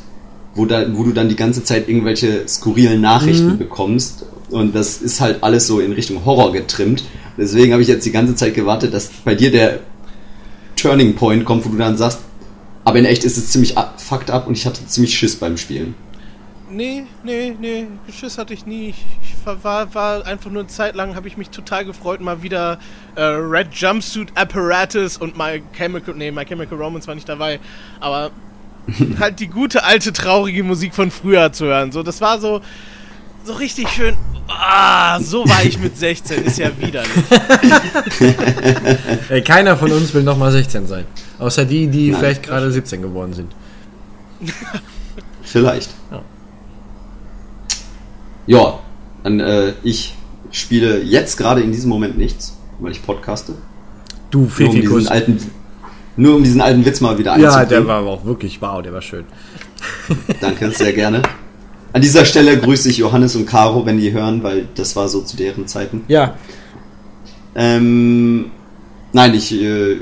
wo, 0.54 0.66
da, 0.66 0.84
wo 0.94 1.04
du 1.04 1.12
dann 1.12 1.28
die 1.28 1.36
ganze 1.36 1.64
Zeit 1.64 1.88
irgendwelche 1.88 2.46
skurrilen 2.46 3.00
Nachrichten 3.00 3.58
bekommst 3.58 4.26
und 4.50 4.74
das 4.74 5.00
ist 5.00 5.20
halt 5.20 5.42
alles 5.42 5.66
so 5.66 5.80
in 5.80 5.92
Richtung 5.92 6.24
Horror 6.24 6.52
getrimmt. 6.52 7.04
Deswegen 7.38 7.72
habe 7.72 7.82
ich 7.82 7.88
jetzt 7.88 8.04
die 8.04 8.12
ganze 8.12 8.34
Zeit 8.34 8.54
gewartet, 8.54 8.92
dass 8.92 9.08
bei 9.24 9.34
dir 9.34 9.50
der 9.50 9.80
Turning 10.76 11.14
Point 11.14 11.44
kommt, 11.44 11.64
wo 11.64 11.70
du 11.70 11.78
dann 11.78 11.96
sagst, 11.96 12.20
aber 12.84 12.98
in 12.98 13.04
echt 13.04 13.24
ist 13.24 13.38
es 13.38 13.50
ziemlich 13.50 13.74
fucked 13.96 14.30
up 14.30 14.46
und 14.46 14.56
ich 14.56 14.66
hatte 14.66 14.86
ziemlich 14.86 15.16
Schiss 15.16 15.36
beim 15.36 15.56
Spielen. 15.56 15.94
Nee, 16.70 17.04
nee, 17.22 17.54
nee, 17.60 17.86
Geschiss 18.06 18.38
hatte 18.38 18.54
ich 18.54 18.64
nie. 18.64 18.94
Ich, 19.22 19.36
war, 19.44 19.94
war 19.94 20.26
einfach 20.26 20.50
nur 20.50 20.62
eine 20.62 20.68
Zeit 20.68 20.94
lang, 20.94 21.14
habe 21.16 21.28
ich 21.28 21.36
mich 21.36 21.50
total 21.50 21.84
gefreut, 21.84 22.22
mal 22.22 22.42
wieder 22.42 22.78
äh, 23.14 23.22
Red 23.22 23.74
Jumpsuit 23.74 24.28
Apparatus 24.34 25.18
und 25.18 25.36
My 25.36 25.62
Chemical, 25.74 26.14
nee, 26.14 26.30
My 26.30 26.46
Chemical 26.46 26.78
Romance 26.78 27.06
war 27.06 27.14
nicht 27.14 27.28
dabei, 27.28 27.60
aber 28.00 28.30
halt 29.20 29.40
die 29.40 29.48
gute 29.48 29.84
alte 29.84 30.12
traurige 30.12 30.62
Musik 30.62 30.94
von 30.94 31.10
früher 31.10 31.52
zu 31.52 31.66
hören. 31.66 31.92
So, 31.92 32.02
das 32.02 32.20
war 32.20 32.40
so, 32.40 32.60
so 33.44 33.54
richtig 33.54 33.88
schön. 33.88 34.16
Ah, 34.48 35.20
so 35.20 35.48
war 35.48 35.64
ich 35.64 35.78
mit 35.78 35.96
16, 35.96 36.44
ist 36.44 36.58
ja 36.58 36.70
widerlich. 36.78 37.10
Ey, 39.28 39.42
keiner 39.42 39.76
von 39.76 39.90
uns 39.92 40.12
will 40.12 40.22
nochmal 40.22 40.52
16 40.52 40.86
sein. 40.86 41.06
Außer 41.38 41.64
die, 41.64 41.86
die 41.86 42.10
Nein. 42.10 42.20
vielleicht 42.20 42.42
gerade 42.42 42.70
17 42.70 43.02
geworden 43.02 43.32
sind. 43.32 43.54
Vielleicht. 45.42 45.90
Ja. 46.10 46.22
Ja, 48.46 48.78
dann 49.22 49.40
äh, 49.40 49.74
ich 49.82 50.14
spiele 50.50 51.02
jetzt 51.02 51.36
gerade 51.36 51.60
in 51.60 51.72
diesem 51.72 51.88
Moment 51.88 52.18
nichts, 52.18 52.56
weil 52.80 52.92
ich 52.92 53.04
podcaste. 53.04 53.54
Du, 54.30 54.38
Nur 54.40 54.46
um, 54.46 54.52
Fifikus. 54.52 54.98
diesen 54.98 55.12
alten, 55.12 55.50
nur 56.16 56.36
um 56.36 56.44
diesen 56.44 56.60
alten 56.60 56.84
Witz 56.84 57.00
mal 57.00 57.18
wieder 57.18 57.36
Ja, 57.38 57.48
einzubringen. 57.54 57.68
der 57.70 57.86
war 57.86 57.98
aber 58.00 58.10
auch 58.10 58.24
wirklich 58.24 58.60
wow, 58.62 58.82
der 58.82 58.92
war 58.92 59.02
schön. 59.02 59.24
Danke, 60.40 60.70
sehr 60.70 60.92
gerne. 60.92 61.22
An 61.92 62.00
dieser 62.02 62.24
Stelle 62.24 62.58
grüße 62.58 62.88
ich 62.88 62.98
Johannes 62.98 63.36
und 63.36 63.46
Caro, 63.46 63.84
wenn 63.86 63.98
die 63.98 64.12
hören, 64.12 64.42
weil 64.42 64.66
das 64.74 64.96
war 64.96 65.08
so 65.08 65.20
zu 65.22 65.36
deren 65.36 65.66
Zeiten. 65.66 66.04
Ja, 66.08 66.36
Ähm, 67.54 68.50
nein, 69.12 69.34
ich 69.34 69.52
äh, 69.52 69.96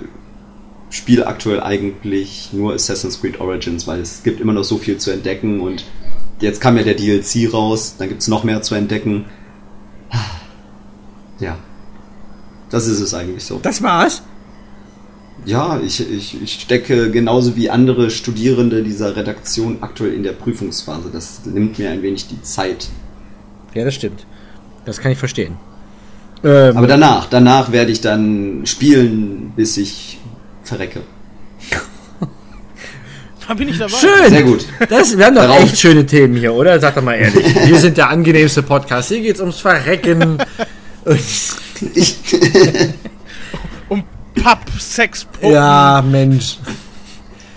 spiele 0.90 1.26
aktuell 1.26 1.60
eigentlich 1.60 2.50
nur 2.52 2.74
Assassin's 2.74 3.20
Creed 3.20 3.40
Origins, 3.40 3.86
weil 3.86 4.00
es 4.00 4.22
gibt 4.22 4.40
immer 4.40 4.52
noch 4.52 4.64
so 4.64 4.78
viel 4.78 4.98
zu 4.98 5.10
entdecken 5.10 5.60
und 5.60 5.84
jetzt 6.40 6.60
kam 6.60 6.76
ja 6.76 6.84
der 6.84 6.94
DLC 6.94 7.52
raus, 7.52 7.96
dann 7.98 8.08
gibt's 8.08 8.28
noch 8.28 8.44
mehr 8.44 8.62
zu 8.62 8.74
entdecken. 8.74 9.24
Ja. 11.40 11.56
Das 12.70 12.86
ist 12.86 13.00
es 13.00 13.14
eigentlich 13.14 13.44
so. 13.44 13.58
Das 13.60 13.82
war's. 13.82 14.22
Ja, 15.46 15.80
ich, 15.84 16.00
ich, 16.10 16.40
ich 16.42 16.52
stecke 16.60 17.10
genauso 17.10 17.56
wie 17.56 17.70
andere 17.70 18.10
Studierende 18.10 18.82
dieser 18.82 19.16
Redaktion 19.16 19.78
aktuell 19.80 20.12
in 20.14 20.22
der 20.22 20.32
Prüfungsphase. 20.32 21.10
Das 21.12 21.40
nimmt 21.46 21.78
mir 21.78 21.90
ein 21.90 22.02
wenig 22.02 22.28
die 22.28 22.40
Zeit. 22.42 22.88
Ja, 23.74 23.84
das 23.84 23.94
stimmt. 23.94 24.26
Das 24.84 24.98
kann 25.00 25.12
ich 25.12 25.18
verstehen. 25.18 25.56
Ähm, 26.44 26.76
Aber 26.76 26.86
danach, 26.86 27.26
danach 27.28 27.70
werde 27.72 27.90
ich 27.92 28.00
dann 28.00 28.62
spielen, 28.64 29.52
bis 29.56 29.76
ich 29.76 30.18
verrecke. 30.64 31.00
Da 33.48 33.54
bin 33.54 33.68
ich 33.68 33.78
dabei. 33.78 33.90
schön! 33.96 34.28
Sehr 34.28 34.42
gut. 34.44 34.64
Das, 34.88 35.18
wir 35.18 35.26
haben 35.26 35.34
doch 35.34 35.42
Darauf- 35.42 35.64
echt 35.64 35.76
schöne 35.76 36.06
Themen 36.06 36.36
hier, 36.36 36.54
oder? 36.54 36.78
Sag 36.78 36.94
doch 36.94 37.02
mal 37.02 37.14
ehrlich. 37.14 37.44
Wir 37.66 37.78
sind 37.80 37.96
der 37.96 38.08
angenehmste 38.08 38.62
Podcast. 38.62 39.08
Hier 39.08 39.22
geht's 39.22 39.40
ums 39.40 39.58
Verrecken. 39.60 40.38
Ich, 41.94 42.16
Papp, 44.34 44.70
Sex, 44.78 45.24
Puppen. 45.24 45.52
ja, 45.52 46.04
Mensch. 46.08 46.58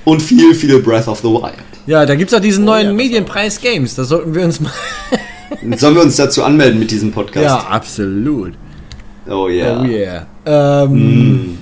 und 0.06 0.22
viel, 0.22 0.54
viel 0.56 0.80
Breath 0.82 1.08
of 1.08 1.20
the 1.20 1.28
Wild. 1.28 1.54
Ja, 1.86 2.06
da 2.06 2.16
gibt's 2.16 2.34
auch 2.34 2.40
diesen 2.40 2.66
neuen 2.66 2.88
ja, 2.88 2.94
Medienpreis 2.94 3.60
Games. 3.60 3.96
Da 3.96 4.04
sollten 4.04 4.34
wir 4.34 4.44
uns 4.44 4.60
mal. 4.60 4.72
Sollen 5.78 5.96
wir 5.96 6.02
uns 6.02 6.16
dazu 6.16 6.44
anmelden 6.44 6.80
mit 6.80 6.90
diesem 6.92 7.12
Podcast? 7.12 7.46
Ja, 7.46 7.58
absolut. 7.70 8.54
Oh 9.30 9.48
yeah. 9.48 9.82
Oh 9.82 9.86
yeah. 9.86 10.26
Ähm, 10.46 11.58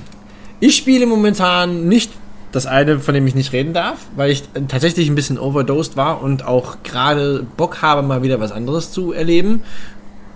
Ich 0.60 0.76
spiele 0.78 1.06
momentan 1.08 1.88
nicht 1.88 2.12
das 2.52 2.66
eine, 2.68 3.00
von 3.00 3.14
dem 3.14 3.26
ich 3.28 3.36
nicht 3.36 3.52
reden 3.54 3.74
darf, 3.74 3.98
weil 4.16 4.30
ich 4.32 4.44
tatsächlich 4.68 5.10
ein 5.10 5.16
bisschen 5.16 5.40
overdosed 5.40 5.98
war 5.98 6.22
und 6.22 6.46
auch 6.46 6.78
gerade 6.84 7.46
Bock 7.58 7.82
habe, 7.82 8.02
mal 8.02 8.24
wieder 8.24 8.40
was 8.40 8.52
anderes 8.52 8.92
zu 8.92 9.12
erleben. 9.12 9.64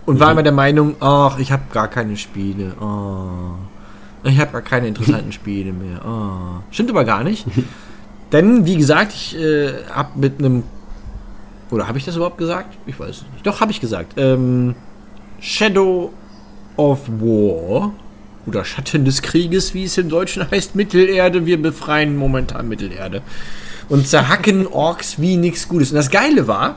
Und 0.06 0.19
war 0.19 0.31
immer 0.31 0.43
der 0.43 0.52
Meinung, 0.52 0.95
ach, 0.99 1.39
ich 1.39 1.52
habe 1.52 1.64
gar 1.72 1.88
keine 1.88 2.15
Spiele. 2.18 2.73
Oh. 2.80 3.56
Ich 4.26 4.39
habe 4.39 4.52
gar 4.52 4.61
keine 4.61 4.88
interessanten 4.88 5.31
Spiele 5.31 5.72
mehr. 5.72 6.02
Oh. 6.06 6.64
Stimmt 6.72 6.89
aber 6.89 7.06
gar 7.06 7.23
nicht. 7.23 7.45
Denn, 8.31 8.65
wie 8.65 8.76
gesagt, 8.76 9.14
ich 9.14 9.38
äh, 9.38 9.85
habe 9.89 10.19
mit 10.19 10.39
einem. 10.39 10.64
Oder 11.72 11.88
habe 11.88 11.97
ich 11.97 12.06
das 12.06 12.15
überhaupt 12.15 12.38
gesagt? 12.38 12.77
Ich 12.85 12.99
weiß 12.99 13.10
es 13.10 13.26
nicht. 13.34 13.45
Doch, 13.45 13.61
habe 13.61 13.72
ich 13.72 13.80
gesagt. 13.80 14.14
Ähm, 14.18 14.76
Shadow 15.39 16.11
of 16.77 17.07
War 17.07 17.93
oder 18.45 18.65
Schatten 18.65 19.06
des 19.06 19.22
Krieges, 19.22 19.73
wie 19.73 19.85
es 19.85 19.97
im 19.97 20.10
Deutschen 20.10 20.49
heißt, 20.49 20.76
Mittelerde. 20.76 21.45
Wir 21.45 21.61
befreien 21.61 22.15
momentan 22.15 22.68
Mittelerde 22.68 23.22
und 23.89 24.07
zerhacken 24.07 24.68
Orks 24.72 25.19
wie 25.19 25.38
nichts 25.38 25.68
Gutes. 25.68 25.91
Und 25.91 25.97
das 25.97 26.10
Geile 26.10 26.47
war, 26.47 26.76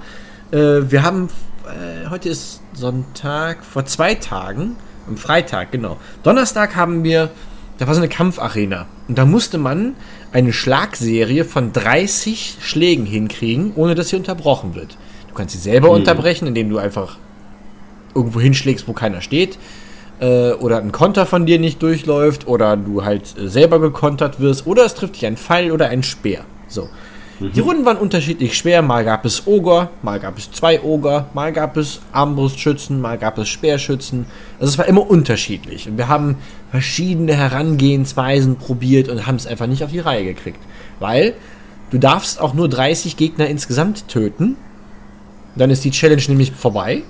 äh, 0.50 0.90
wir 0.90 1.02
haben, 1.02 1.28
äh, 1.66 2.08
heute 2.08 2.28
ist 2.28 2.60
Sonntag, 2.74 3.64
vor 3.64 3.84
zwei 3.86 4.14
Tagen, 4.14 4.76
am 5.08 5.16
Freitag, 5.16 5.72
genau. 5.72 5.96
Donnerstag 6.22 6.76
haben 6.76 7.04
wir, 7.04 7.30
da 7.78 7.86
war 7.86 7.94
so 7.94 8.00
eine 8.00 8.08
Kampfarena. 8.08 8.86
Und 9.08 9.18
da 9.18 9.24
musste 9.24 9.58
man 9.58 9.94
eine 10.32 10.52
Schlagserie 10.52 11.44
von 11.44 11.72
30 11.72 12.58
Schlägen 12.60 13.06
hinkriegen, 13.06 13.72
ohne 13.74 13.94
dass 13.94 14.10
sie 14.10 14.16
unterbrochen 14.16 14.74
wird. 14.74 14.96
Du 15.28 15.34
kannst 15.34 15.54
sie 15.54 15.60
selber 15.60 15.90
unterbrechen, 15.90 16.46
indem 16.46 16.68
du 16.68 16.78
einfach 16.78 17.16
irgendwo 18.14 18.40
hinschlägst, 18.40 18.88
wo 18.88 18.92
keiner 18.92 19.20
steht. 19.20 19.58
Äh, 20.20 20.52
oder 20.52 20.78
ein 20.78 20.92
Konter 20.92 21.26
von 21.26 21.46
dir 21.46 21.58
nicht 21.58 21.82
durchläuft. 21.82 22.46
Oder 22.46 22.76
du 22.76 23.04
halt 23.04 23.36
äh, 23.38 23.48
selber 23.48 23.80
gekontert 23.80 24.40
wirst. 24.40 24.66
Oder 24.66 24.84
es 24.84 24.94
trifft 24.94 25.16
dich 25.16 25.26
ein 25.26 25.36
Pfeil 25.36 25.70
oder 25.70 25.88
ein 25.88 26.02
Speer. 26.02 26.44
So. 26.66 26.88
Die 27.40 27.60
Runden 27.60 27.84
waren 27.84 27.98
unterschiedlich 27.98 28.56
schwer. 28.56 28.82
Mal 28.82 29.04
gab 29.04 29.24
es 29.24 29.46
Oger, 29.46 29.90
mal 30.02 30.18
gab 30.18 30.38
es 30.38 30.50
zwei 30.50 30.82
Oger, 30.82 31.28
mal 31.34 31.52
gab 31.52 31.76
es 31.76 32.00
Armbrustschützen, 32.10 33.00
mal 33.00 33.16
gab 33.16 33.38
es 33.38 33.48
Speerschützen. 33.48 34.26
Also 34.58 34.72
es 34.72 34.78
war 34.78 34.86
immer 34.86 35.08
unterschiedlich. 35.08 35.88
Und 35.88 35.98
wir 35.98 36.08
haben 36.08 36.36
verschiedene 36.72 37.34
Herangehensweisen 37.34 38.56
probiert 38.56 39.08
und 39.08 39.26
haben 39.26 39.36
es 39.36 39.46
einfach 39.46 39.68
nicht 39.68 39.84
auf 39.84 39.92
die 39.92 40.00
Reihe 40.00 40.24
gekriegt. 40.24 40.58
Weil 40.98 41.34
du 41.90 41.98
darfst 41.98 42.40
auch 42.40 42.54
nur 42.54 42.68
30 42.68 43.16
Gegner 43.16 43.46
insgesamt 43.46 44.08
töten. 44.08 44.56
Dann 45.54 45.70
ist 45.70 45.84
die 45.84 45.92
Challenge 45.92 46.22
nämlich 46.28 46.50
vorbei. 46.50 47.02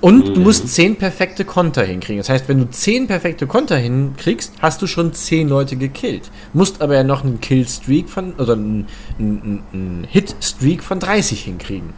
Und 0.00 0.36
du 0.36 0.40
musst 0.40 0.68
10 0.68 0.96
perfekte 0.96 1.44
Konter 1.44 1.84
hinkriegen. 1.84 2.18
Das 2.18 2.28
heißt, 2.28 2.48
wenn 2.48 2.58
du 2.58 2.70
10 2.70 3.06
perfekte 3.06 3.46
Konter 3.46 3.76
hinkriegst, 3.76 4.54
hast 4.60 4.82
du 4.82 4.86
schon 4.86 5.12
10 5.12 5.48
Leute 5.48 5.76
gekillt. 5.76 6.30
Musst 6.52 6.80
aber 6.80 6.94
ja 6.94 7.04
noch 7.04 7.24
einen 7.24 7.40
Killstreak 7.40 8.08
von, 8.08 8.34
oder 8.34 8.54
einen, 8.54 8.86
einen, 9.18 9.62
einen 9.72 10.06
Hitstreak 10.08 10.82
von 10.82 11.00
30 11.00 11.42
hinkriegen. 11.42 11.92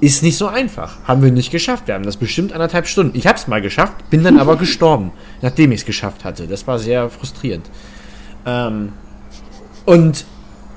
Ist 0.00 0.22
nicht 0.22 0.36
so 0.36 0.48
einfach. 0.48 0.98
Haben 1.04 1.22
wir 1.22 1.30
nicht 1.30 1.50
geschafft. 1.50 1.86
Wir 1.86 1.94
haben 1.94 2.04
das 2.04 2.16
bestimmt 2.16 2.52
anderthalb 2.52 2.86
Stunden. 2.86 3.16
Ich 3.16 3.26
habe 3.26 3.38
es 3.38 3.46
mal 3.46 3.62
geschafft, 3.62 4.10
bin 4.10 4.24
dann 4.24 4.38
aber 4.38 4.56
gestorben, 4.58 5.12
nachdem 5.40 5.72
ich 5.72 5.80
es 5.80 5.86
geschafft 5.86 6.24
hatte. 6.24 6.46
Das 6.46 6.66
war 6.66 6.78
sehr 6.78 7.10
frustrierend. 7.10 7.70
Ähm, 8.44 8.92
und 9.86 10.24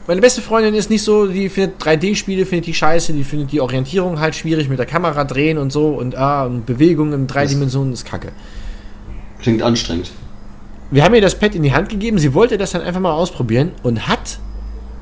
meine 0.08 0.22
beste 0.22 0.42
Freundin 0.42 0.74
ist 0.74 0.90
nicht 0.90 1.04
so, 1.04 1.28
die 1.28 1.50
findet 1.50 1.82
3D-Spiele, 1.82 2.46
findet 2.46 2.68
die 2.68 2.74
scheiße, 2.74 3.12
die 3.12 3.26
findet 3.26 3.52
die 3.52 3.60
Orientierung 3.60 4.20
halt 4.20 4.36
schwierig 4.36 4.70
mit 4.70 4.80
der 4.80 4.86
Kamera 4.86 5.26
drehen 5.26 5.58
und 5.58 5.72
so 5.72 5.90
und, 5.90 6.16
ah, 6.16 6.46
und 6.46 6.66
Bewegung 6.66 7.12
in 7.12 7.28
drei 7.28 7.46
Dimensionen 7.46 7.92
ist 7.92 8.06
kacke. 8.06 8.32
Klingt 9.40 9.62
anstrengend. 9.62 10.12
Wir 10.92 11.04
haben 11.04 11.14
ihr 11.14 11.22
das 11.22 11.38
Pad 11.38 11.56
in 11.56 11.64
die 11.64 11.74
Hand 11.74 11.90
gegeben, 11.90 12.18
sie 12.20 12.34
wollte 12.34 12.58
das 12.58 12.72
dann 12.72 12.82
einfach 12.82 13.02
mal 13.02 13.12
ausprobieren 13.12 13.72
und 13.84 14.08
hat. 14.08 14.40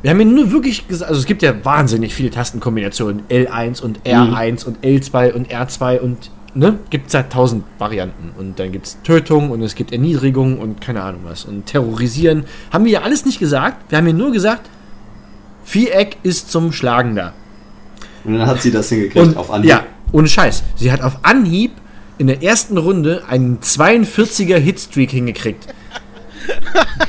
Wir 0.02 0.10
haben 0.10 0.20
ihr 0.20 0.26
nur 0.26 0.52
wirklich 0.52 0.88
gesagt, 0.88 1.10
also 1.10 1.20
es 1.20 1.28
gibt 1.28 1.44
ja 1.44 1.64
wahnsinnig 1.64 2.14
viele 2.14 2.32
Tastenkombinationen, 2.32 3.24
L1 3.30 3.84
und 3.84 4.00
R1 4.02 4.66
und 4.66 4.84
L2 4.84 5.34
und 5.34 5.52
R2 5.52 6.00
und 6.00 6.32
ne, 6.56 6.80
gibt 6.90 7.08
es 7.08 7.14
ja 7.14 7.24
tausend 7.24 7.64
Varianten. 7.78 8.32
Und 8.38 8.60
dann 8.60 8.72
gibt 8.72 8.88
es 8.88 9.02
Tötung 9.04 9.52
und 9.52 9.62
es 9.62 9.76
gibt 9.76 9.92
Erniedrigung 9.92 10.60
und 10.60 10.82
keine 10.82 11.04
Ahnung 11.04 11.22
was. 11.26 11.46
Und 11.46 11.68
Terrorisieren. 11.68 12.46
Haben 12.72 12.86
wir 12.86 12.94
ja 12.94 13.02
alles 13.02 13.26
nicht 13.26 13.40
gesagt. 13.40 13.92
Wir 13.92 14.00
haben 14.00 14.08
ihr 14.08 14.14
nur 14.14 14.32
gesagt, 14.32 14.70
Viereck 15.66 16.18
ist 16.24 16.52
zum 16.52 16.72
Schlagen 16.72 17.16
da. 17.16 17.34
Und 18.24 18.38
dann 18.38 18.48
hat 18.48 18.62
sie 18.62 18.72
das 18.72 18.90
hingekriegt 18.90 19.18
Und, 19.28 19.38
auf 19.38 19.52
Anhieb. 19.52 19.70
Ja, 19.70 19.84
ohne 20.12 20.28
Scheiß. 20.28 20.64
Sie 20.76 20.92
hat 20.92 21.02
auf 21.02 21.18
Anhieb 21.24 21.72
in 22.18 22.28
der 22.28 22.42
ersten 22.42 22.78
Runde 22.78 23.24
einen 23.28 23.60
42er 23.60 24.58
Hitstreak 24.58 25.12
hingekriegt. 25.12 25.68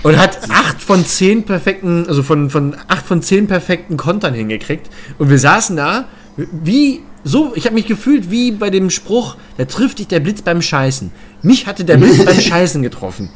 Und 0.02 0.16
hat 0.18 0.38
8 0.50 0.80
von 0.80 1.04
10 1.04 1.44
perfekten, 1.44 2.06
also 2.08 2.22
von, 2.22 2.48
von 2.50 2.74
8 2.88 3.06
von 3.06 3.22
10 3.22 3.46
perfekten 3.46 3.96
Kontern 3.96 4.34
hingekriegt. 4.34 4.88
Und 5.18 5.28
wir 5.30 5.38
saßen 5.38 5.76
da, 5.76 6.06
wie 6.36 7.00
so, 7.22 7.52
ich 7.54 7.66
habe 7.66 7.74
mich 7.74 7.86
gefühlt 7.86 8.30
wie 8.30 8.52
bei 8.52 8.70
dem 8.70 8.88
Spruch, 8.88 9.36
da 9.58 9.64
trifft 9.66 9.98
dich 9.98 10.08
der 10.08 10.20
Blitz 10.20 10.42
beim 10.42 10.62
Scheißen. 10.62 11.10
Mich 11.42 11.66
hatte 11.66 11.84
der 11.84 11.98
Blitz 11.98 12.24
beim 12.24 12.40
Scheißen 12.40 12.82
getroffen. 12.82 13.28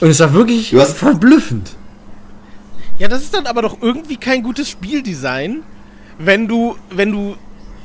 Und 0.00 0.08
es 0.10 0.20
war 0.20 0.32
wirklich 0.32 0.70
Du 0.70 0.80
hast- 0.80 0.96
verblüffend. 0.96 1.70
Ja, 2.98 3.08
das 3.08 3.22
ist 3.22 3.34
dann 3.34 3.46
aber 3.46 3.62
doch 3.62 3.76
irgendwie 3.82 4.16
kein 4.16 4.42
gutes 4.42 4.70
Spieldesign, 4.70 5.62
wenn 6.18 6.48
du, 6.48 6.76
wenn 6.90 7.12
du 7.12 7.36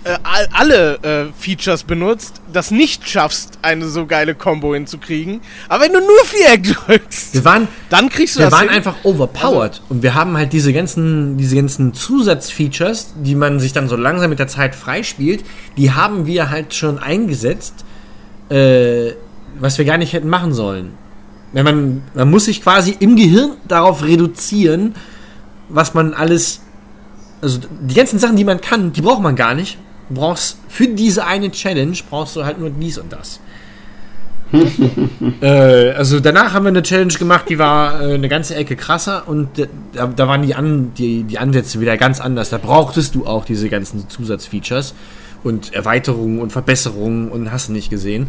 äh, 0.03 0.17
all- 0.23 0.47
alle 0.53 0.95
äh, 1.03 1.25
Features 1.37 1.83
benutzt, 1.83 2.41
das 2.51 2.71
nicht 2.71 3.07
schaffst, 3.07 3.59
eine 3.61 3.87
so 3.87 4.05
geile 4.07 4.33
Combo 4.33 4.73
hinzukriegen. 4.73 5.41
Aber 5.69 5.83
wenn 5.83 5.93
du 5.93 5.99
nur 5.99 6.25
Viereck 6.25 6.63
drückst, 6.87 7.33
Wir 7.35 7.45
waren, 7.45 7.67
dann 7.89 8.09
kriegst 8.09 8.35
du 8.35 8.39
wir 8.39 8.45
das 8.45 8.53
waren 8.53 8.69
hin. 8.69 8.77
einfach 8.77 8.95
overpowered 9.03 9.81
und 9.89 10.01
wir 10.01 10.15
haben 10.15 10.35
halt 10.37 10.53
diese 10.53 10.71
ganzen, 10.73 11.37
diese 11.37 11.55
ganzen 11.55 11.93
Zusatzfeatures, 11.93 13.13
die 13.17 13.35
man 13.35 13.59
sich 13.59 13.73
dann 13.73 13.89
so 13.89 13.95
langsam 13.95 14.29
mit 14.31 14.39
der 14.39 14.47
Zeit 14.47 14.73
freispielt, 14.75 15.43
die 15.77 15.91
haben 15.91 16.25
wir 16.25 16.49
halt 16.49 16.73
schon 16.73 16.97
eingesetzt, 16.97 17.85
äh, 18.49 19.11
was 19.59 19.77
wir 19.77 19.85
gar 19.85 19.97
nicht 19.97 20.13
hätten 20.13 20.29
machen 20.29 20.53
sollen. 20.53 20.93
Wenn 21.53 21.65
man, 21.65 22.01
man 22.13 22.29
muss 22.29 22.45
sich 22.45 22.61
quasi 22.61 22.95
im 22.99 23.15
Gehirn 23.15 23.51
darauf 23.67 24.03
reduzieren, 24.03 24.95
was 25.69 25.93
man 25.93 26.13
alles, 26.13 26.61
also 27.41 27.59
die 27.81 27.95
ganzen 27.95 28.19
Sachen, 28.19 28.35
die 28.35 28.43
man 28.43 28.61
kann, 28.61 28.93
die 28.93 29.01
braucht 29.01 29.21
man 29.21 29.35
gar 29.35 29.53
nicht. 29.53 29.77
Du 30.09 30.15
brauchst 30.15 30.57
für 30.67 30.87
diese 30.87 31.25
eine 31.25 31.51
Challenge 31.51 31.97
brauchst 32.09 32.35
du 32.35 32.45
halt 32.45 32.59
nur 32.59 32.69
dies 32.69 32.97
und 32.97 33.11
das. 33.11 33.39
Äh, 35.41 35.91
also 35.91 36.19
danach 36.19 36.53
haben 36.53 36.65
wir 36.65 36.69
eine 36.69 36.83
Challenge 36.83 37.13
gemacht, 37.13 37.45
die 37.49 37.57
war 37.57 38.01
äh, 38.01 38.13
eine 38.13 38.27
ganze 38.27 38.55
Ecke 38.55 38.75
krasser 38.75 39.27
und 39.27 39.49
da, 39.93 40.07
da 40.07 40.27
waren 40.27 40.43
die, 40.43 40.53
An, 40.53 40.93
die, 40.95 41.23
die 41.23 41.39
Ansätze 41.39 41.79
wieder 41.79 41.97
ganz 41.97 42.19
anders. 42.19 42.49
Da 42.49 42.57
brauchtest 42.57 43.15
du 43.15 43.25
auch 43.25 43.45
diese 43.45 43.69
ganzen 43.69 44.09
Zusatzfeatures 44.09 44.93
und 45.43 45.73
Erweiterungen 45.73 46.39
und 46.39 46.51
Verbesserungen 46.51 47.29
und 47.29 47.51
hast 47.51 47.69
du 47.69 47.73
nicht 47.73 47.89
gesehen. 47.89 48.27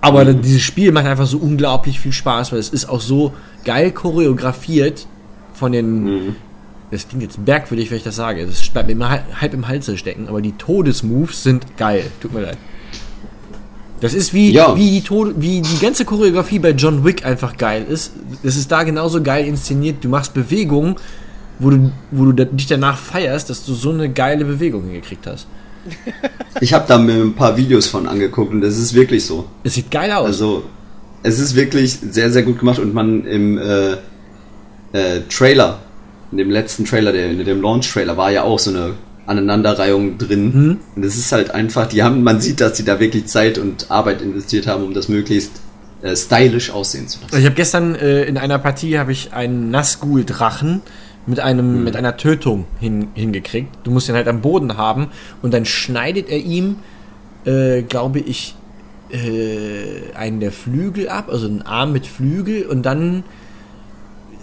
Aber 0.00 0.24
dieses 0.32 0.62
Spiel 0.62 0.92
macht 0.92 1.06
einfach 1.06 1.26
so 1.26 1.38
unglaublich 1.38 2.00
viel 2.00 2.12
Spaß, 2.12 2.52
weil 2.52 2.58
es 2.58 2.70
ist 2.70 2.88
auch 2.88 3.00
so 3.00 3.34
geil 3.64 3.90
choreografiert 3.92 5.06
von 5.54 5.72
den. 5.72 6.36
Das 6.90 7.06
klingt 7.06 7.22
jetzt 7.22 7.38
merkwürdig, 7.38 7.90
wenn 7.90 7.98
ich 7.98 8.02
das 8.04 8.16
sage. 8.16 8.44
Das 8.46 8.66
bleibt 8.70 8.88
mir 8.88 8.94
immer 8.94 9.10
halb, 9.40 9.54
im 9.54 9.68
Halse 9.68 9.96
stecken, 9.96 10.26
aber 10.28 10.40
die 10.40 10.52
Todesmoves 10.52 11.42
sind 11.42 11.76
geil. 11.76 12.04
Tut 12.20 12.32
mir 12.32 12.40
leid. 12.40 12.58
Das 14.00 14.14
ist 14.14 14.32
wie, 14.32 14.50
Ja. 14.50 14.74
wie, 14.76 14.90
die 14.90 15.02
Tode, 15.02 15.34
wie 15.36 15.60
die 15.60 15.78
ganze 15.78 16.04
Choreografie 16.06 16.58
bei 16.58 16.70
John 16.70 17.04
Wick 17.04 17.24
einfach 17.26 17.56
geil 17.58 17.84
ist. 17.88 18.12
Das 18.42 18.56
ist 18.56 18.72
da 18.72 18.82
genauso 18.82 19.22
geil 19.22 19.46
inszeniert. 19.46 20.02
Du 20.02 20.08
machst 20.08 20.32
Bewegungen, 20.32 20.96
wo 21.58 21.70
du, 21.70 21.92
wo 22.10 22.24
du 22.32 22.44
dich 22.46 22.66
danach 22.66 22.96
feierst, 22.98 23.50
dass 23.50 23.64
du 23.66 23.74
so 23.74 23.90
eine 23.90 24.08
geile 24.08 24.46
Bewegung 24.46 24.84
hingekriegt 24.84 25.26
hast. 25.26 25.46
Ich 26.60 26.74
habe 26.74 26.84
da 26.86 26.98
mir 26.98 27.14
ein 27.14 27.34
paar 27.34 27.56
Videos 27.56 27.86
von 27.86 28.06
angeguckt 28.06 28.52
und 28.52 28.60
das 28.60 28.76
ist 28.76 28.92
wirklich 28.92 29.24
so. 29.24 29.46
Es 29.64 29.74
sieht 29.74 29.90
geil 29.90 30.12
aus. 30.12 30.26
Also, 30.26 30.64
es 31.22 31.38
ist 31.38 31.54
wirklich 31.54 31.92
sehr, 31.92 32.30
sehr 32.30 32.42
gut 32.42 32.58
gemacht 32.58 32.78
und 32.78 32.92
man 32.92 33.24
im 33.24 33.56
äh, 33.56 33.92
äh, 34.92 35.20
Trailer, 35.30 35.78
in 36.32 36.38
dem 36.38 36.50
letzten 36.50 36.84
Trailer, 36.84 37.12
der, 37.12 37.30
in 37.30 37.44
dem 37.44 37.62
Launch-Trailer, 37.62 38.16
war 38.16 38.30
ja 38.30 38.42
auch 38.42 38.58
so 38.58 38.70
eine 38.70 38.94
Aneinanderreihung 39.26 40.18
drin. 40.18 40.44
Mhm. 40.52 40.76
Und 40.96 41.04
es 41.04 41.16
ist 41.16 41.32
halt 41.32 41.52
einfach, 41.52 41.86
die 41.86 42.02
haben, 42.02 42.22
man 42.22 42.40
sieht, 42.40 42.60
dass 42.60 42.76
sie 42.76 42.84
da 42.84 43.00
wirklich 43.00 43.26
Zeit 43.26 43.58
und 43.58 43.90
Arbeit 43.90 44.20
investiert 44.22 44.66
haben, 44.66 44.84
um 44.84 44.92
das 44.92 45.08
möglichst 45.08 45.52
äh, 46.02 46.16
stylisch 46.16 46.70
aussehen 46.70 47.08
zu 47.08 47.20
lassen. 47.20 47.38
ich 47.38 47.44
habe 47.44 47.54
gestern 47.54 47.94
äh, 47.94 48.24
in 48.24 48.38
einer 48.38 48.58
Partie 48.58 48.98
habe 48.98 49.12
ich 49.12 49.32
einen 49.32 49.70
Nazgul-Drachen 49.70 50.82
mit 51.26 51.40
einem 51.40 51.84
mit 51.84 51.96
einer 51.96 52.16
Tötung 52.16 52.64
hin, 52.80 53.08
hingekriegt. 53.14 53.68
Du 53.84 53.90
musst 53.90 54.08
ihn 54.08 54.14
halt 54.14 54.28
am 54.28 54.40
Boden 54.40 54.76
haben 54.76 55.08
und 55.42 55.52
dann 55.54 55.64
schneidet 55.64 56.28
er 56.28 56.38
ihm, 56.38 56.76
äh, 57.44 57.82
glaube 57.82 58.18
ich, 58.20 58.54
äh, 59.10 60.14
einen 60.16 60.40
der 60.40 60.52
Flügel 60.52 61.08
ab, 61.08 61.28
also 61.30 61.46
einen 61.46 61.62
Arm 61.62 61.92
mit 61.92 62.06
Flügel 62.06 62.66
und 62.66 62.82
dann 62.84 63.24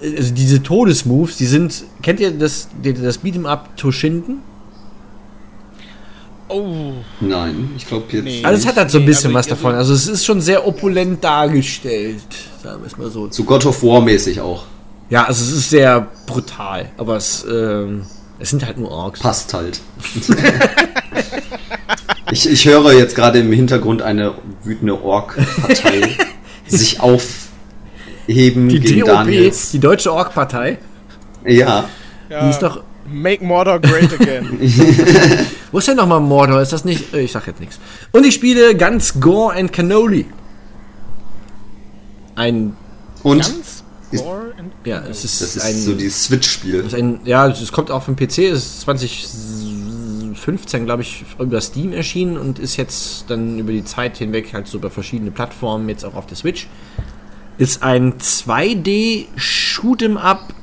also 0.01 0.31
diese 0.33 0.61
Todesmoves, 0.61 1.37
die 1.37 1.47
sind, 1.47 1.83
kennt 2.03 2.19
ihr 2.19 2.29
das, 2.31 2.67
das 2.83 3.23
Beat'em 3.23 3.45
Up 3.47 3.75
Toshinden? 3.77 4.41
Oh, 6.49 6.93
Nein, 7.19 7.71
ich 7.75 7.87
glaube 7.87 8.05
jetzt. 8.11 8.23
Nee. 8.23 8.41
Also 8.43 8.61
es 8.61 8.67
hat 8.67 8.77
halt 8.77 8.89
so 8.91 8.99
ein 8.99 9.01
Nee, 9.01 9.07
bisschen 9.07 9.27
also- 9.35 9.39
was 9.39 9.47
davon. 9.47 9.75
Also 9.75 9.93
es 9.93 10.07
ist 10.07 10.23
schon 10.23 10.39
sehr 10.39 10.65
opulent 10.65 11.23
dargestellt, 11.23 12.21
sagen 12.63 12.81
wir 12.83 12.87
es 12.87 12.97
mal 12.97 13.09
so. 13.09 13.27
So 13.31 13.43
God 13.43 13.65
of 13.65 13.83
War 13.83 13.99
mäßig 14.01 14.39
auch. 14.39 14.63
Ja, 15.09 15.25
also 15.25 15.43
es 15.43 15.51
ist 15.51 15.69
sehr 15.69 16.07
brutal, 16.25 16.89
aber 16.97 17.15
es, 17.15 17.45
ähm, 17.49 18.03
es 18.39 18.49
sind 18.49 18.65
halt 18.65 18.77
nur 18.77 18.91
Orks. 18.91 19.21
Passt 19.21 19.53
halt. 19.53 19.79
ich, 22.31 22.49
ich 22.49 22.65
höre 22.65 22.93
jetzt 22.93 23.15
gerade 23.15 23.39
im 23.39 23.51
Hintergrund 23.51 24.01
eine 24.01 24.33
wütende 24.63 25.01
Ork-Partei 25.01 26.17
sich 26.67 26.99
aufheben 26.99 28.67
Die 28.69 28.79
gegen 28.81 28.99
DOP, 29.01 29.09
Daniels. 29.09 29.71
die 29.71 29.79
Deutsche 29.79 30.11
Ork-Partei, 30.11 30.77
Ja, 31.45 31.85
ja. 32.29 32.43
die 32.43 32.49
ist 32.49 32.59
doch... 32.59 32.83
Make 33.09 33.41
Mordor 33.45 33.79
great 33.79 34.11
again. 34.19 34.59
Wo 35.71 35.77
ist 35.77 35.87
denn 35.87 35.95
nochmal 35.95 36.19
Mordor? 36.19 36.61
Ist 36.61 36.73
das 36.73 36.83
nicht... 36.83 37.13
äh, 37.13 37.21
Ich 37.21 37.31
sag 37.31 37.47
jetzt 37.47 37.61
nichts. 37.61 37.79
Und 38.11 38.25
ich 38.25 38.33
spiele 38.33 38.75
ganz 38.75 39.21
Gore 39.21 39.55
and 39.55 39.71
Cannoli. 39.71 40.25
Ein... 42.35 42.75
und 43.23 43.41
Ganz 43.41 43.76
Ist- 44.11 44.23
Ja, 44.85 44.99
es 45.01 45.23
ist, 45.25 45.41
das 45.41 45.55
ist 45.57 45.63
ein... 45.65 45.75
so 45.75 45.93
dieses 45.93 46.23
Switch-Spiel. 46.25 46.85
Ja, 47.25 47.47
es 47.47 47.71
kommt 47.71 47.91
auch 47.91 48.03
vom 48.03 48.15
PC, 48.15 48.39
es 48.39 48.65
ist 48.65 48.81
2015, 48.81 50.85
glaube 50.85 51.01
ich, 51.01 51.25
über 51.39 51.59
Steam 51.61 51.93
erschienen 51.93 52.37
und 52.37 52.59
ist 52.59 52.77
jetzt 52.77 53.29
dann 53.29 53.59
über 53.59 53.71
die 53.71 53.83
Zeit 53.83 54.17
hinweg 54.17 54.53
halt 54.53 54.67
so 54.67 54.77
über 54.77 54.89
verschiedene 54.89 55.31
Plattformen, 55.31 55.89
jetzt 55.89 56.05
auch 56.05 56.15
auf 56.15 56.25
der 56.25 56.37
Switch. 56.37 56.67
Ist 57.57 57.83
ein 57.83 58.13
2D 58.19 59.25
Shoot'em 59.37 60.17
Up. 60.17 60.53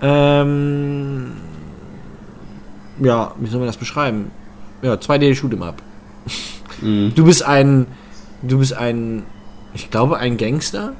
Ähm, 0.00 1.32
ja, 3.00 3.34
wie 3.38 3.48
soll 3.48 3.58
man 3.60 3.66
das 3.68 3.76
beschreiben? 3.76 4.30
Ja, 4.82 4.94
2D 4.94 5.32
Shoot'em 5.34 5.62
Up. 5.62 5.82
Du 6.80 7.24
bist 7.24 7.42
ein, 7.44 7.86
du 8.42 8.58
bist 8.60 8.72
ein, 8.72 9.24
ich 9.74 9.90
glaube, 9.90 10.18
ein 10.18 10.36
Gangster. 10.36 10.92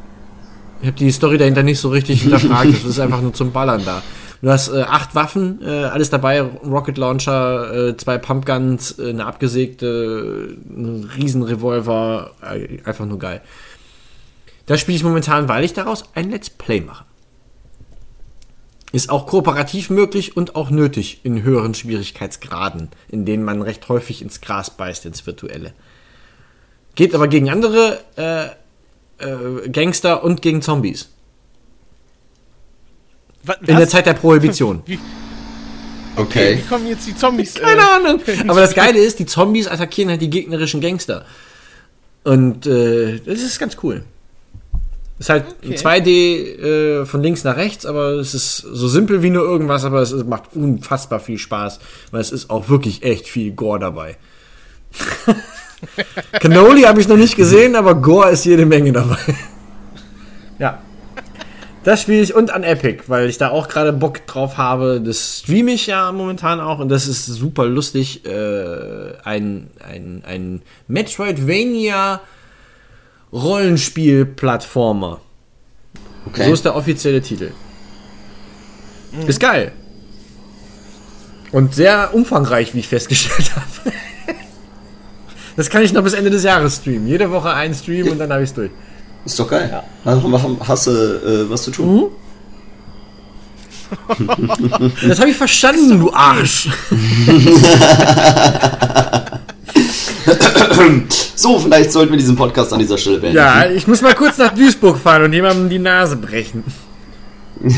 Ich 0.81 0.87
habe 0.87 0.97
die 0.97 1.11
Story 1.11 1.39
dahinter 1.39 1.63
nicht 1.63 1.81
so 1.81 1.89
richtig 1.89 2.23
hinterfragt. 2.23 2.73
Das 2.73 2.85
ist 2.85 3.01
einfach 3.01 3.21
nur 3.21 3.35
zum 3.35 3.53
Ballern 3.53 3.85
da. 3.85 4.03
Du 4.41 4.51
hast 4.51 4.69
äh, 4.69 4.83
acht 4.83 5.17
Waffen, 5.17 5.61
äh, 5.63 5.85
alles 5.85 6.11
dabei, 6.11 6.41
Rocket 6.41 6.97
Launcher, 6.97 7.89
äh, 7.89 7.97
zwei 7.97 8.19
Pumpguns, 8.19 8.97
äh, 8.99 9.09
eine 9.09 9.27
abgesägte, 9.27 10.57
äh, 10.57 10.73
ein 10.73 11.11
Riesenrevolver, 11.17 12.31
äh, 12.43 12.79
einfach 12.85 13.05
nur 13.05 13.19
geil. 13.19 13.41
Das 14.67 14.81
spiele 14.81 14.97
ich 14.97 15.03
momentan, 15.03 15.49
weil 15.49 15.65
ich 15.65 15.73
daraus 15.73 16.05
ein 16.15 16.31
Let's 16.31 16.51
Play 16.51 16.81
mache. 16.81 17.05
Ist 18.93 19.11
auch 19.11 19.27
kooperativ 19.27 19.91
möglich 19.91 20.37
und 20.37 20.55
auch 20.55 20.71
nötig 20.71 21.21
in 21.25 21.43
höheren 21.43 21.75
Schwierigkeitsgraden, 21.75 22.91
in 23.09 23.25
denen 23.25 23.43
man 23.43 23.61
recht 23.61 23.89
häufig 23.89 24.23
ins 24.23 24.41
Gras 24.41 24.71
beißt, 24.71 25.05
ins 25.05 25.27
Virtuelle. 25.27 25.73
Geht 26.95 27.15
aber 27.15 27.27
gegen 27.27 27.51
andere 27.51 27.99
äh, 29.21 29.29
äh, 29.29 29.69
Gangster 29.69 30.23
und 30.25 30.43
gegen 30.43 30.63
Zombies. 30.63 31.09
Was, 33.43 33.57
In 33.67 33.77
der 33.77 33.89
Zeit 33.89 34.07
der 34.07 34.15
Prohibition. 34.15 34.83
Okay. 36.17 36.59
Wie 36.59 36.69
kommen 36.69 36.89
jetzt 36.89 37.07
die 37.07 37.15
Zombies? 37.15 37.55
Keine 37.55 37.81
äh, 37.81 37.85
Ahnung. 37.85 38.21
Aber 38.49 38.61
das 38.61 38.75
Geile 38.75 38.99
ist, 38.99 39.21
die 39.21 39.27
Zombies 39.27 39.69
attackieren 39.69 40.11
halt 40.11 40.21
die 40.21 40.29
gegnerischen 40.29 40.81
Gangster. 40.81 41.25
Und 42.25 42.67
äh, 42.67 43.21
das 43.21 43.41
ist 43.41 43.61
ganz 43.61 43.77
cool. 43.85 44.03
Ist 45.19 45.31
halt 45.31 45.45
Okay. 45.65 45.77
2D 45.77 46.11
äh, 47.01 47.07
von 47.07 47.23
links 47.23 47.43
nach 47.45 47.57
rechts, 47.57 47.87
aber 47.87 48.11
es 48.13 48.35
ist 48.35 48.59
so 48.59 48.89
simpel 48.89 49.23
wie 49.23 49.31
nur 49.31 49.43
irgendwas, 49.43 49.85
aber 49.85 50.01
es 50.01 50.13
ist, 50.13 50.27
macht 50.27 50.55
unfassbar 50.55 51.21
viel 51.21 51.39
Spaß, 51.39 51.81
weil 52.11 52.21
es 52.21 52.31
ist 52.31 52.51
auch 52.51 52.69
wirklich 52.69 53.03
echt 53.03 53.27
viel 53.27 53.53
Gore 53.53 53.81
dabei. 53.81 54.17
Cannoli 56.41 56.83
habe 56.83 57.01
ich 57.01 57.09
noch 57.09 57.17
nicht 57.17 57.37
gesehen, 57.37 57.77
aber 57.77 57.95
Gore 57.95 58.31
ist 58.31 58.45
jede 58.45 58.67
Menge 58.67 58.93
dabei. 58.93 59.19
ja. 60.59 60.83
Das 61.85 62.03
spiele 62.03 62.21
ich 62.21 62.35
und 62.35 62.51
an 62.51 62.65
Epic, 62.65 63.05
weil 63.07 63.29
ich 63.29 63.39
da 63.39 63.51
auch 63.51 63.69
gerade 63.69 63.93
Bock 63.93 64.27
drauf 64.27 64.59
habe. 64.59 65.01
Das 65.01 65.39
streame 65.39 65.71
ich 65.71 65.87
ja 65.87 66.13
momentan 66.13 66.61
auch 66.61 66.81
und 66.81 66.89
das 66.91 67.07
ist 67.07 67.25
super 67.25 67.65
lustig. 67.67 68.27
Äh, 68.27 69.13
ein, 69.25 69.71
ein, 69.81 70.23
ein 70.27 70.63
Metroidvania 70.89 72.21
Rollenspiel-Plattformer. 73.33 75.21
okay. 76.27 76.45
So 76.47 76.53
ist 76.53 76.65
der 76.65 76.75
offizielle 76.75 77.23
Titel. 77.23 77.53
Ist 79.27 79.41
geil. 79.41 79.73
Und 81.53 81.75
sehr 81.75 82.11
umfangreich, 82.13 82.75
wie 82.75 82.81
ich 82.81 82.89
festgestellt 82.89 83.53
habe. 83.57 83.93
Das 85.59 85.69
kann 85.69 85.83
ich 85.83 85.93
noch 85.93 86.05
bis 86.05 86.13
Ende 86.13 86.31
des 86.31 86.45
Jahres 86.45 86.77
streamen. 86.77 87.09
Jede 87.09 87.33
Woche 87.33 87.53
ein 87.53 87.75
Stream 87.75 88.07
und 88.13 88.19
dann 88.19 88.33
habe 88.33 88.45
ich 88.45 88.51
es 88.51 88.55
durch. 88.55 88.71
Ist 89.25 89.41
doch 89.41 89.51
geil. 89.51 89.83
Hast, 90.05 90.23
hast 90.69 90.87
du 90.87 90.91
äh, 90.93 91.51
was 91.51 91.65
zu 91.65 91.73
tun? 91.73 92.11
Das 95.09 95.19
habe 95.19 95.31
ich 95.31 95.37
verstanden, 95.37 95.99
du 95.99 96.13
Arsch. 96.13 96.69
So, 101.35 101.59
vielleicht 101.59 101.91
sollten 101.93 102.13
wir 102.13 102.19
diesen 102.19 102.37
Podcast 102.37 102.73
an 102.73 102.79
dieser 102.79 102.99
Stelle 102.99 103.19
beenden. 103.19 103.37
Ja, 103.37 103.69
ich 103.69 103.87
muss 103.89 104.01
mal 104.01 104.15
kurz 104.15 104.39
nach 104.39 104.55
Duisburg 104.55 104.99
fahren 104.99 105.25
und 105.25 105.33
jemandem 105.33 105.69
die 105.69 105.79
Nase 105.79 106.17
brechen. 106.17 106.63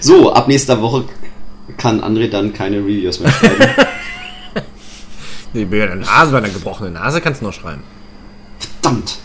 So, 0.00 0.32
ab 0.32 0.48
nächster 0.48 0.80
Woche 0.80 1.04
kann 1.76 2.00
André 2.02 2.28
dann 2.28 2.52
keine 2.52 2.78
Reviews 2.78 3.20
mehr 3.20 3.30
schreiben. 3.32 3.74
Nee, 5.52 5.64
bei 5.66 5.86
der 5.86 5.96
Nase, 5.96 6.32
bei 6.32 6.38
einer 6.38 6.48
gebrochenen 6.48 6.94
Nase 6.94 7.20
kannst 7.20 7.40
du 7.40 7.46
noch 7.46 7.52
schreiben. 7.52 7.82
Verdammt. 8.80 9.18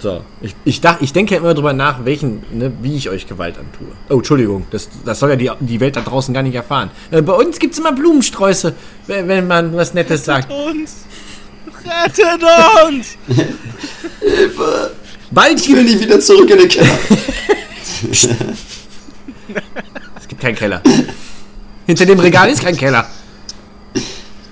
So, 0.00 0.22
ich, 0.40 0.54
ich, 0.64 0.80
dach, 0.80 0.96
ich 1.00 1.12
denke 1.12 1.34
ja 1.34 1.40
immer 1.40 1.52
drüber 1.52 1.74
nach, 1.74 2.06
welchen, 2.06 2.42
ne, 2.52 2.72
wie 2.80 2.96
ich 2.96 3.10
euch 3.10 3.26
Gewalt 3.26 3.58
antue. 3.58 3.88
Oh, 4.08 4.14
Entschuldigung, 4.14 4.66
das, 4.70 4.88
das 5.04 5.20
soll 5.20 5.28
ja 5.30 5.36
die, 5.36 5.50
die 5.60 5.78
Welt 5.78 5.94
da 5.94 6.00
draußen 6.00 6.32
gar 6.32 6.42
nicht 6.42 6.54
erfahren. 6.54 6.90
Äh, 7.10 7.20
bei 7.20 7.34
uns 7.34 7.58
gibt's 7.58 7.78
immer 7.78 7.92
Blumensträuße, 7.92 8.74
wenn, 9.08 9.28
wenn 9.28 9.46
man 9.46 9.76
was 9.76 9.92
Nettes 9.92 10.24
sagt. 10.24 10.50
Uns! 10.50 11.04
Rettet 11.84 12.40
uns! 12.86 13.18
Bald 15.30 15.60
Ich 15.60 15.68
will 15.68 15.84
gibt 15.84 15.96
nie 15.96 16.00
wieder 16.00 16.18
zurück 16.18 16.48
in 16.48 16.58
den 16.58 16.68
Keller. 16.68 16.98
es 20.18 20.28
gibt 20.28 20.40
keinen 20.40 20.56
Keller. 20.56 20.82
Hinter 21.86 22.06
dem 22.06 22.20
Regal 22.20 22.48
ist 22.48 22.62
kein 22.62 22.76
Keller. 22.76 23.06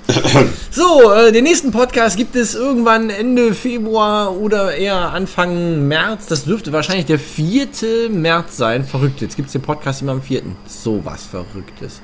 So, 0.70 1.12
äh, 1.12 1.32
den 1.32 1.44
nächsten 1.44 1.70
Podcast 1.70 2.16
gibt 2.16 2.36
es 2.36 2.55
irgendwann 2.55 3.10
Ende 3.10 3.55
Februar 3.55 4.36
oder 4.36 4.74
eher 4.74 5.12
Anfang 5.12 5.86
März. 5.89 6.26
Das 6.26 6.44
dürfte 6.44 6.72
wahrscheinlich 6.72 7.06
der 7.06 7.18
4. 7.18 8.09
März 8.10 8.56
sein. 8.56 8.85
Verrückt, 8.85 9.20
jetzt 9.20 9.36
gibt 9.36 9.47
es 9.47 9.52
den 9.52 9.62
Podcast 9.62 10.02
immer 10.02 10.12
am 10.12 10.22
4. 10.22 10.43
So 10.66 11.05
was 11.05 11.24
Verrücktes. 11.24 12.01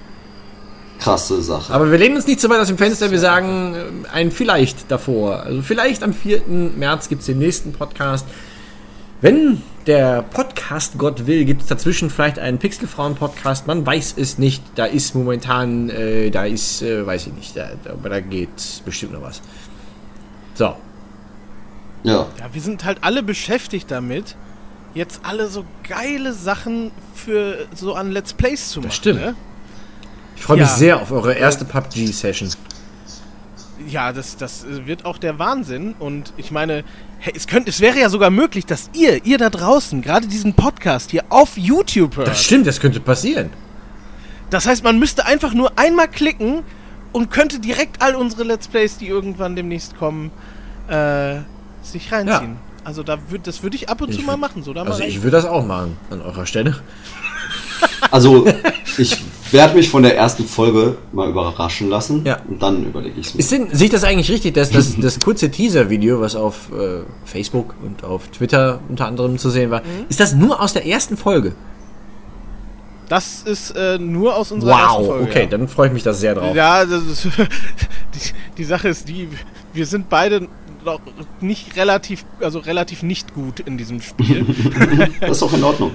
Krasse 0.98 1.42
Sache. 1.42 1.72
Aber 1.72 1.90
wir 1.90 1.98
lehnen 1.98 2.16
uns 2.16 2.26
nicht 2.26 2.40
zu 2.40 2.48
weit 2.48 2.60
aus 2.60 2.68
dem 2.68 2.78
Fenster. 2.78 3.10
Wir 3.10 3.18
sagen 3.18 3.74
äh, 3.74 4.08
ein 4.12 4.30
Vielleicht 4.30 4.90
davor. 4.90 5.42
Also 5.42 5.62
vielleicht 5.62 6.02
am 6.02 6.12
4. 6.12 6.42
März 6.76 7.08
gibt 7.08 7.20
es 7.20 7.26
den 7.26 7.38
nächsten 7.38 7.72
Podcast. 7.72 8.26
Wenn 9.20 9.62
der 9.86 10.22
Podcast 10.22 10.98
Gott 10.98 11.26
will, 11.26 11.44
gibt 11.44 11.62
es 11.62 11.68
dazwischen 11.68 12.10
vielleicht 12.10 12.38
einen 12.38 12.58
Pixelfrauen-Podcast. 12.58 13.66
Man 13.66 13.84
weiß 13.86 14.14
es 14.18 14.38
nicht. 14.38 14.62
Da 14.74 14.84
ist 14.86 15.14
momentan, 15.14 15.88
äh, 15.90 16.30
da 16.30 16.44
ist, 16.44 16.82
äh, 16.82 17.06
weiß 17.06 17.28
ich 17.28 17.32
nicht, 17.32 17.56
da, 17.56 17.70
aber 17.88 18.08
da 18.10 18.20
geht 18.20 18.82
bestimmt 18.84 19.12
noch 19.12 19.22
was. 19.22 19.40
So. 20.54 20.76
Ja. 22.02 22.26
Ja, 22.38 22.48
wir 22.52 22.60
sind 22.60 22.84
halt 22.84 22.98
alle 23.02 23.22
beschäftigt 23.22 23.90
damit, 23.90 24.36
jetzt 24.94 25.20
alle 25.22 25.48
so 25.48 25.64
geile 25.88 26.32
Sachen 26.34 26.90
für 27.14 27.66
so 27.74 27.94
an 27.94 28.10
Let's 28.12 28.34
Plays 28.34 28.70
zu 28.70 28.80
machen. 28.80 28.90
stimmt. 28.92 29.20
Ne? 29.20 29.34
Ich 30.36 30.42
freue 30.42 30.58
mich 30.58 30.66
Ja. 30.68 30.74
sehr 30.74 31.00
auf 31.02 31.12
eure 31.12 31.32
erste 31.34 31.64
PUBG-Session. 31.64 32.50
Ja, 33.88 34.12
das, 34.12 34.36
das 34.36 34.64
wird 34.86 35.04
auch 35.04 35.18
der 35.18 35.38
Wahnsinn. 35.38 35.94
Und 35.98 36.32
ich 36.36 36.50
meine, 36.50 36.84
hey, 37.18 37.32
es, 37.36 37.46
könnte, 37.46 37.70
es 37.70 37.80
wäre 37.80 37.98
ja 37.98 38.08
sogar 38.08 38.30
möglich, 38.30 38.66
dass 38.66 38.90
ihr, 38.94 39.24
ihr 39.24 39.38
da 39.38 39.50
draußen, 39.50 40.00
gerade 40.02 40.26
diesen 40.26 40.54
Podcast 40.54 41.10
hier 41.10 41.24
auf 41.28 41.56
YouTube 41.56 42.16
hört. 42.16 42.28
Das 42.28 42.42
stimmt, 42.44 42.66
das 42.66 42.80
könnte 42.80 43.00
passieren. 43.00 43.50
Das 44.50 44.66
heißt, 44.66 44.84
man 44.84 44.98
müsste 44.98 45.26
einfach 45.26 45.54
nur 45.54 45.78
einmal 45.78 46.08
klicken 46.08 46.62
und 47.12 47.30
könnte 47.30 47.58
direkt 47.60 48.02
all 48.02 48.14
unsere 48.14 48.44
Let's 48.44 48.68
Plays, 48.68 48.98
die 48.98 49.08
irgendwann 49.08 49.56
demnächst 49.56 49.96
kommen, 49.96 50.30
äh, 50.88 51.36
sich 51.82 52.12
reinziehen. 52.12 52.56
Also 52.84 53.02
da 53.02 53.18
würd, 53.30 53.46
das 53.46 53.62
würde 53.62 53.76
ich 53.76 53.88
ab 53.88 54.02
und 54.02 54.12
zu 54.12 54.20
Ich 54.20 54.26
mal 54.26 54.34
wür- 54.34 54.38
machen. 54.38 54.62
So, 54.62 54.74
da 54.74 54.82
Also 54.82 55.00
mal 55.00 55.08
ich 55.08 55.22
würde 55.22 55.36
das 55.36 55.46
auch 55.46 55.64
machen 55.64 55.96
an 56.10 56.20
eurer 56.20 56.44
Stelle. 56.46 56.76
Also, 58.10 58.46
ich 58.98 59.22
werde 59.54 59.74
mich 59.74 59.88
von 59.88 60.02
der 60.02 60.14
ersten 60.16 60.44
Folge 60.44 60.96
mal 61.12 61.30
überraschen 61.30 61.88
lassen. 61.88 62.22
Ja. 62.26 62.38
Und 62.46 62.62
dann 62.62 62.84
überlege 62.84 63.18
ich 63.18 63.34
es 63.34 63.50
mir. 63.50 63.66
Sehe 63.72 63.86
ich 63.86 63.90
das 63.90 64.04
eigentlich 64.04 64.30
richtig, 64.30 64.52
dass 64.52 64.68
das, 64.70 64.96
das 65.00 65.18
kurze 65.20 65.50
Teaser-Video, 65.50 66.20
was 66.20 66.36
auf 66.36 66.68
äh, 66.78 67.00
Facebook 67.24 67.74
und 67.82 68.04
auf 68.04 68.28
Twitter 68.28 68.80
unter 68.90 69.06
anderem 69.06 69.38
zu 69.38 69.48
sehen 69.48 69.70
war, 69.70 69.80
Mhm. 69.80 70.06
ist 70.10 70.20
das 70.20 70.34
nur 70.34 70.60
aus 70.60 70.74
der 70.74 70.86
ersten 70.86 71.16
Folge? 71.16 71.54
das 73.08 73.42
ist 73.42 73.70
äh, 73.72 73.98
nur 73.98 74.34
aus 74.34 74.50
unserer 74.50 74.72
ersten 74.80 74.98
Wow, 75.02 75.06
Folge. 75.06 75.24
okay, 75.30 75.40
ja. 75.42 75.46
dann 75.46 75.68
freue 75.68 75.88
ich 75.88 75.92
mich 75.92 76.02
da 76.02 76.14
sehr 76.14 76.34
drauf. 76.34 76.54
Ja, 76.56 76.84
das 76.86 77.02
ist, 77.04 77.24
die, 78.14 78.32
die 78.58 78.64
Sache 78.64 78.88
ist 78.88 79.08
die, 79.08 79.28
wir 79.74 79.84
sind 79.86 80.08
beide 80.08 80.48
noch 80.84 81.00
nicht 81.40 81.76
relativ, 81.76 82.24
also 82.40 82.58
relativ 82.60 83.02
nicht 83.02 83.34
gut 83.34 83.60
in 83.60 83.76
diesem 83.76 84.00
Spiel. 84.00 84.46
Das 85.20 85.36
ist 85.36 85.42
auch 85.42 85.52
in 85.52 85.62
Ordnung. 85.64 85.92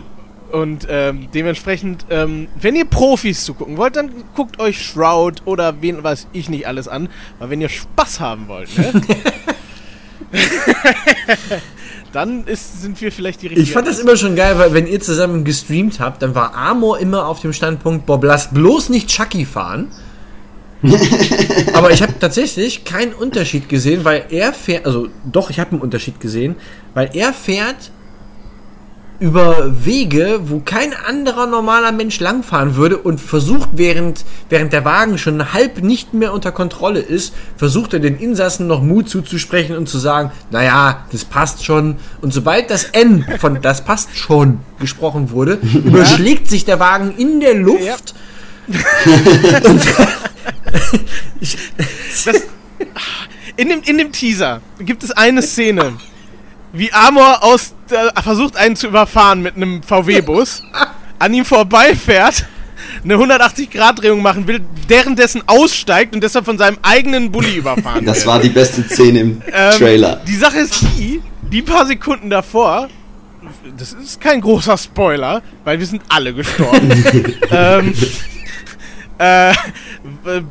Und 0.52 0.88
ähm, 0.90 1.28
dementsprechend, 1.34 2.06
ähm, 2.10 2.48
wenn 2.60 2.76
ihr 2.76 2.86
Profis 2.86 3.46
zugucken 3.46 3.78
wollt, 3.78 3.96
dann 3.96 4.12
guckt 4.36 4.60
euch 4.60 4.84
Shroud 4.84 5.44
oder 5.46 5.82
wen 5.82 6.04
weiß 6.04 6.28
ich 6.34 6.50
nicht 6.50 6.68
alles 6.68 6.88
an. 6.88 7.10
Weil 7.38 7.52
wenn 7.52 7.62
ihr 7.62 7.70
Spaß 7.70 8.20
haben 8.20 8.48
wollt, 8.48 8.76
ne? 8.78 8.92
dann 12.14 12.46
ist, 12.46 12.82
sind 12.82 13.00
wir 13.02 13.12
vielleicht 13.12 13.42
die 13.42 13.48
richtigen. 13.48 13.66
Ich 13.66 13.74
fand 13.74 13.88
das 13.88 14.00
immer 14.00 14.18
schon 14.18 14.36
geil, 14.36 14.58
weil 14.58 14.74
wenn 14.74 14.88
ihr 14.88 15.00
zusammen 15.00 15.44
gestreamt 15.44 16.00
habt, 16.00 16.22
dann 16.22 16.36
war 16.36 16.56
Amor 16.56 17.00
immer 17.00 17.28
auf 17.28 17.40
dem 17.40 17.54
Standpunkt, 17.54 18.06
Bob, 18.06 18.24
lass 18.24 18.52
bloß 18.52 18.90
nicht 18.90 19.08
Chucky 19.08 19.46
fahren. 19.46 19.90
Aber 21.74 21.92
ich 21.92 22.02
habe 22.02 22.18
tatsächlich 22.20 22.86
keinen 22.86 23.14
Unterschied 23.14 23.68
gesehen, 23.68 24.06
weil 24.06 24.26
er 24.30 24.54
fährt, 24.54 24.86
also 24.86 25.10
doch, 25.30 25.50
ich 25.50 25.60
habe 25.60 25.72
einen 25.72 25.82
Unterschied 25.82 26.20
gesehen, 26.22 26.56
weil 26.94 27.10
er 27.14 27.34
fährt 27.34 27.92
über 29.20 29.86
Wege, 29.86 30.40
wo 30.46 30.60
kein 30.60 30.94
anderer 30.94 31.46
normaler 31.46 31.92
Mensch 31.92 32.20
langfahren 32.20 32.76
würde 32.76 32.98
und 32.98 33.20
versucht, 33.20 33.70
während, 33.74 34.24
während 34.48 34.72
der 34.72 34.86
Wagen 34.86 35.18
schon 35.18 35.54
halb 35.54 35.82
nicht 35.84 36.14
mehr 36.14 36.34
unter 36.34 36.52
Kontrolle 36.52 37.00
ist, 37.00 37.34
versucht 37.58 37.94
er 37.94 38.00
den 38.00 38.18
Insassen 38.18 38.68
noch 38.68 38.82
Mut 38.82 39.10
zuzusprechen 39.10 39.76
und 39.76 39.90
zu 39.90 39.98
sagen, 39.98 40.32
naja, 40.52 41.06
das 41.12 41.26
passt 41.26 41.66
schon. 41.66 41.98
Und 42.22 42.34
sobald 42.34 42.70
das 42.70 42.86
N 42.86 43.26
von 43.40 43.62
das 43.62 43.84
passt 43.84 44.16
schon 44.16 44.60
gesprochen 44.80 45.32
wurde, 45.32 45.54
überschlägt 45.86 46.48
sich 46.48 46.64
der 46.64 46.80
Wagen 46.80 47.14
in 47.18 47.40
der 47.40 47.56
Luft. 47.56 48.16
Das, 52.26 52.36
in, 53.56 53.70
dem, 53.70 53.82
in 53.84 53.98
dem 53.98 54.12
Teaser 54.12 54.62
gibt 54.80 55.04
es 55.04 55.12
eine 55.12 55.42
Szene, 55.42 55.94
wie 56.74 56.92
Amor 56.94 57.44
aus, 57.44 57.74
äh, 57.92 58.22
versucht 58.22 58.56
einen 58.58 58.76
zu 58.76 58.88
überfahren 58.88 59.42
mit 59.42 59.56
einem 59.56 59.82
VW-Bus, 59.84 60.64
an 61.20 61.34
ihm 61.34 61.46
vorbeifährt, 61.46 62.46
eine 63.04 63.16
180-Grad-Drehung 63.16 64.22
machen 64.22 64.48
will, 64.48 64.62
währenddessen 64.88 65.44
aussteigt 65.48 66.14
und 66.16 66.22
deshalb 66.24 66.46
von 66.46 66.58
seinem 66.58 66.78
eigenen 66.82 67.32
Bulli 67.32 67.56
überfahren 67.56 68.06
Das 68.06 68.18
wird. 68.18 68.28
war 68.28 68.40
die 68.40 68.50
beste 68.50 68.84
Szene 68.84 69.20
im 69.20 69.42
Ähm, 69.52 69.72
Trailer. 69.78 70.22
Die 70.28 70.36
Sache 70.36 70.60
ist 70.60 70.82
die, 70.98 71.22
die 71.52 71.62
paar 71.62 71.86
Sekunden 71.86 72.30
davor, 72.30 72.88
das 73.78 73.94
ist 73.94 74.20
kein 74.22 74.42
großer 74.42 74.78
Spoiler, 74.78 75.42
weil 75.64 75.80
wir 75.80 75.86
sind 75.86 76.02
alle 76.10 76.34
gestorben. 76.34 76.92
ähm, 77.52 77.94
äh, 79.20 79.54
be- 80.24 80.44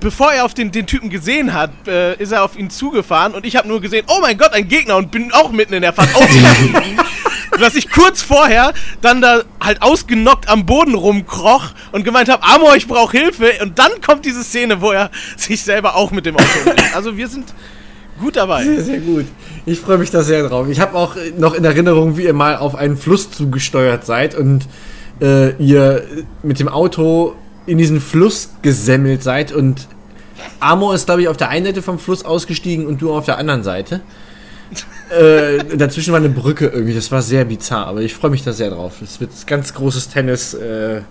bevor 0.00 0.32
er 0.32 0.44
auf 0.44 0.54
den, 0.54 0.70
den 0.70 0.86
Typen 0.86 1.10
gesehen 1.10 1.52
hat, 1.54 1.70
äh, 1.88 2.14
ist 2.16 2.32
er 2.32 2.44
auf 2.44 2.56
ihn 2.58 2.70
zugefahren 2.70 3.32
und 3.34 3.44
ich 3.44 3.56
habe 3.56 3.66
nur 3.66 3.80
gesehen, 3.80 4.04
oh 4.08 4.18
mein 4.20 4.38
Gott, 4.38 4.52
ein 4.52 4.68
Gegner 4.68 4.96
und 4.96 5.10
bin 5.10 5.32
auch 5.32 5.50
mitten 5.50 5.74
in 5.74 5.82
der 5.82 5.92
Fahrt 5.92 6.14
ausgestiegen. 6.14 6.74
Dass 7.60 7.76
ich 7.76 7.88
kurz 7.90 8.20
vorher 8.20 8.72
dann 9.00 9.20
da 9.20 9.42
halt 9.60 9.80
ausgenockt 9.80 10.48
am 10.48 10.66
Boden 10.66 10.94
rumkroch 10.94 11.66
und 11.92 12.04
gemeint 12.04 12.28
habe, 12.28 12.42
Amor, 12.42 12.74
ich 12.74 12.88
brauche 12.88 13.16
Hilfe. 13.16 13.52
Und 13.62 13.78
dann 13.78 13.92
kommt 14.04 14.24
diese 14.24 14.42
Szene, 14.42 14.80
wo 14.80 14.90
er 14.90 15.10
sich 15.36 15.62
selber 15.62 15.94
auch 15.94 16.10
mit 16.10 16.26
dem 16.26 16.34
Auto. 16.36 16.46
Also 16.96 17.16
wir 17.16 17.28
sind 17.28 17.54
gut 18.20 18.34
dabei. 18.36 18.64
Sehr, 18.64 18.82
sehr 18.82 18.98
gut. 18.98 19.26
Ich 19.66 19.78
freue 19.78 19.98
mich 19.98 20.10
da 20.10 20.22
sehr 20.24 20.48
drauf. 20.48 20.66
Ich 20.68 20.80
habe 20.80 20.96
auch 20.98 21.14
noch 21.38 21.54
in 21.54 21.64
Erinnerung, 21.64 22.16
wie 22.16 22.24
ihr 22.24 22.34
mal 22.34 22.56
auf 22.56 22.74
einen 22.74 22.96
Fluss 22.96 23.30
zugesteuert 23.30 24.04
seid 24.04 24.34
und 24.34 24.66
äh, 25.22 25.50
ihr 25.62 26.04
mit 26.42 26.58
dem 26.58 26.66
Auto 26.68 27.36
in 27.66 27.78
diesen 27.78 28.00
Fluss 28.00 28.50
gesemmelt 28.62 29.22
seid 29.22 29.52
und 29.52 29.88
Amor 30.60 30.94
ist, 30.94 31.06
glaube 31.06 31.22
ich, 31.22 31.28
auf 31.28 31.36
der 31.36 31.48
einen 31.48 31.66
Seite 31.66 31.82
vom 31.82 31.98
Fluss 31.98 32.24
ausgestiegen 32.24 32.86
und 32.86 33.00
du 33.00 33.12
auf 33.12 33.24
der 33.24 33.38
anderen 33.38 33.62
Seite. 33.62 34.00
äh, 35.10 35.76
dazwischen 35.76 36.12
war 36.12 36.18
eine 36.18 36.28
Brücke 36.28 36.66
irgendwie. 36.66 36.94
Das 36.94 37.10
war 37.12 37.22
sehr 37.22 37.44
bizarr, 37.44 37.86
aber 37.86 38.02
ich 38.02 38.14
freue 38.14 38.30
mich 38.30 38.42
da 38.42 38.52
sehr 38.52 38.70
drauf. 38.70 39.00
Es 39.02 39.20
wird 39.20 39.30
ganz 39.46 39.74
großes 39.74 40.08
Tennis. 40.08 40.54
Äh, 40.54 41.02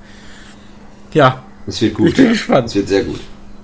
ja, 1.14 1.44
Es 1.68 1.82
wird 1.82 1.94
gut. 1.94 2.10
ich 2.10 2.16
bin 2.16 2.30
gespannt. 2.30 2.68
Es 2.68 2.76
wird 2.76 2.88
sehr 2.88 3.04
gut. 3.04 3.20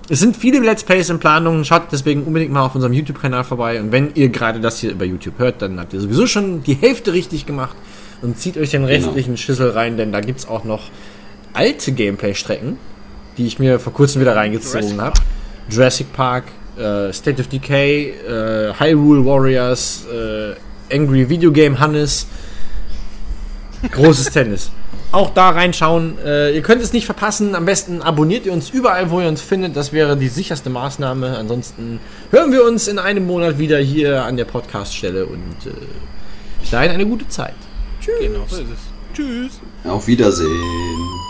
es 0.08 0.20
sind 0.20 0.38
viele 0.38 0.60
Let's 0.60 0.84
Plays 0.84 1.10
in 1.10 1.20
Planung. 1.20 1.64
Schaut 1.64 1.92
deswegen 1.92 2.24
unbedingt 2.24 2.52
mal 2.52 2.66
auf 2.66 2.76
unserem 2.76 2.94
YouTube-Kanal 2.94 3.44
vorbei. 3.44 3.82
Und 3.82 3.92
wenn 3.92 4.14
ihr 4.16 4.30
gerade 4.30 4.60
das 4.60 4.80
hier 4.80 4.92
über 4.92 5.06
YouTube 5.06 5.38
hört, 5.40 5.62
dann 5.62 5.80
habt 5.80 5.94
ihr 5.94 6.00
sowieso 6.00 6.28
schon 6.28 6.64
die 6.64 6.76
Hälfte 6.76 7.14
richtig 7.14 7.46
gemacht. 7.46 7.76
Und 8.22 8.38
zieht 8.38 8.58
euch 8.58 8.72
den 8.72 8.84
restlichen 8.84 9.38
Schüssel 9.38 9.70
rein, 9.72 9.96
denn 9.96 10.12
da 10.12 10.20
gibt 10.20 10.40
es 10.40 10.48
auch 10.48 10.66
noch 10.66 10.90
alte 11.54 11.92
Gameplay-Strecken, 11.92 12.78
die 13.38 13.48
ich 13.48 13.60
mir 13.60 13.80
vor 13.80 13.94
kurzem 13.94 14.22
wieder 14.22 14.36
reingezogen 14.36 15.02
habe. 15.02 15.20
Jurassic 15.70 16.12
Park, 16.14 16.46
äh, 16.78 17.12
State 17.14 17.42
of 17.42 17.48
Decay, 17.48 18.10
äh, 18.10 18.74
Hyrule 18.80 19.26
Warriors, 19.26 20.06
äh, 20.12 20.56
Angry 20.96 21.30
Video 21.30 21.52
Game 21.52 21.80
Hannes. 21.80 22.28
Großes 23.92 24.30
Tennis. 24.34 24.72
Auch 25.12 25.32
da 25.34 25.50
reinschauen. 25.50 26.18
Äh, 26.24 26.56
ihr 26.56 26.62
könnt 26.62 26.84
es 26.84 26.94
nicht 26.94 27.06
verpassen. 27.06 27.56
Am 27.56 27.66
besten 27.66 28.02
abonniert 28.02 28.46
ihr 28.46 28.54
uns 28.54 28.70
überall, 28.70 29.10
wo 29.10 29.22
ihr 29.22 29.28
uns 29.28 29.42
findet. 29.42 29.76
Das 29.76 29.92
wäre 29.92 30.16
die 30.18 30.28
sicherste 30.28 30.70
Maßnahme. 30.70 31.38
Ansonsten 31.38 32.00
hören 32.32 32.52
wir 32.52 32.64
uns 32.64 32.88
in 32.88 33.00
einem 33.00 33.26
Monat 33.26 33.58
wieder 33.58 33.80
hier 33.80 34.24
an 34.24 34.38
der 34.38 34.46
Podcaststelle 34.46 35.26
und 35.26 35.56
äh, 35.66 35.72
bis 36.62 36.70
dahin 36.70 36.92
eine 36.92 37.06
gute 37.06 37.28
Zeit. 37.28 37.56
Tschüss. 38.02 38.20
Genau 38.20 38.46
so 38.48 38.58
ist 38.58 38.70
es. 38.72 39.16
Tschüss. 39.16 39.60
Auf 39.84 40.06
Wiedersehen. 40.08 41.29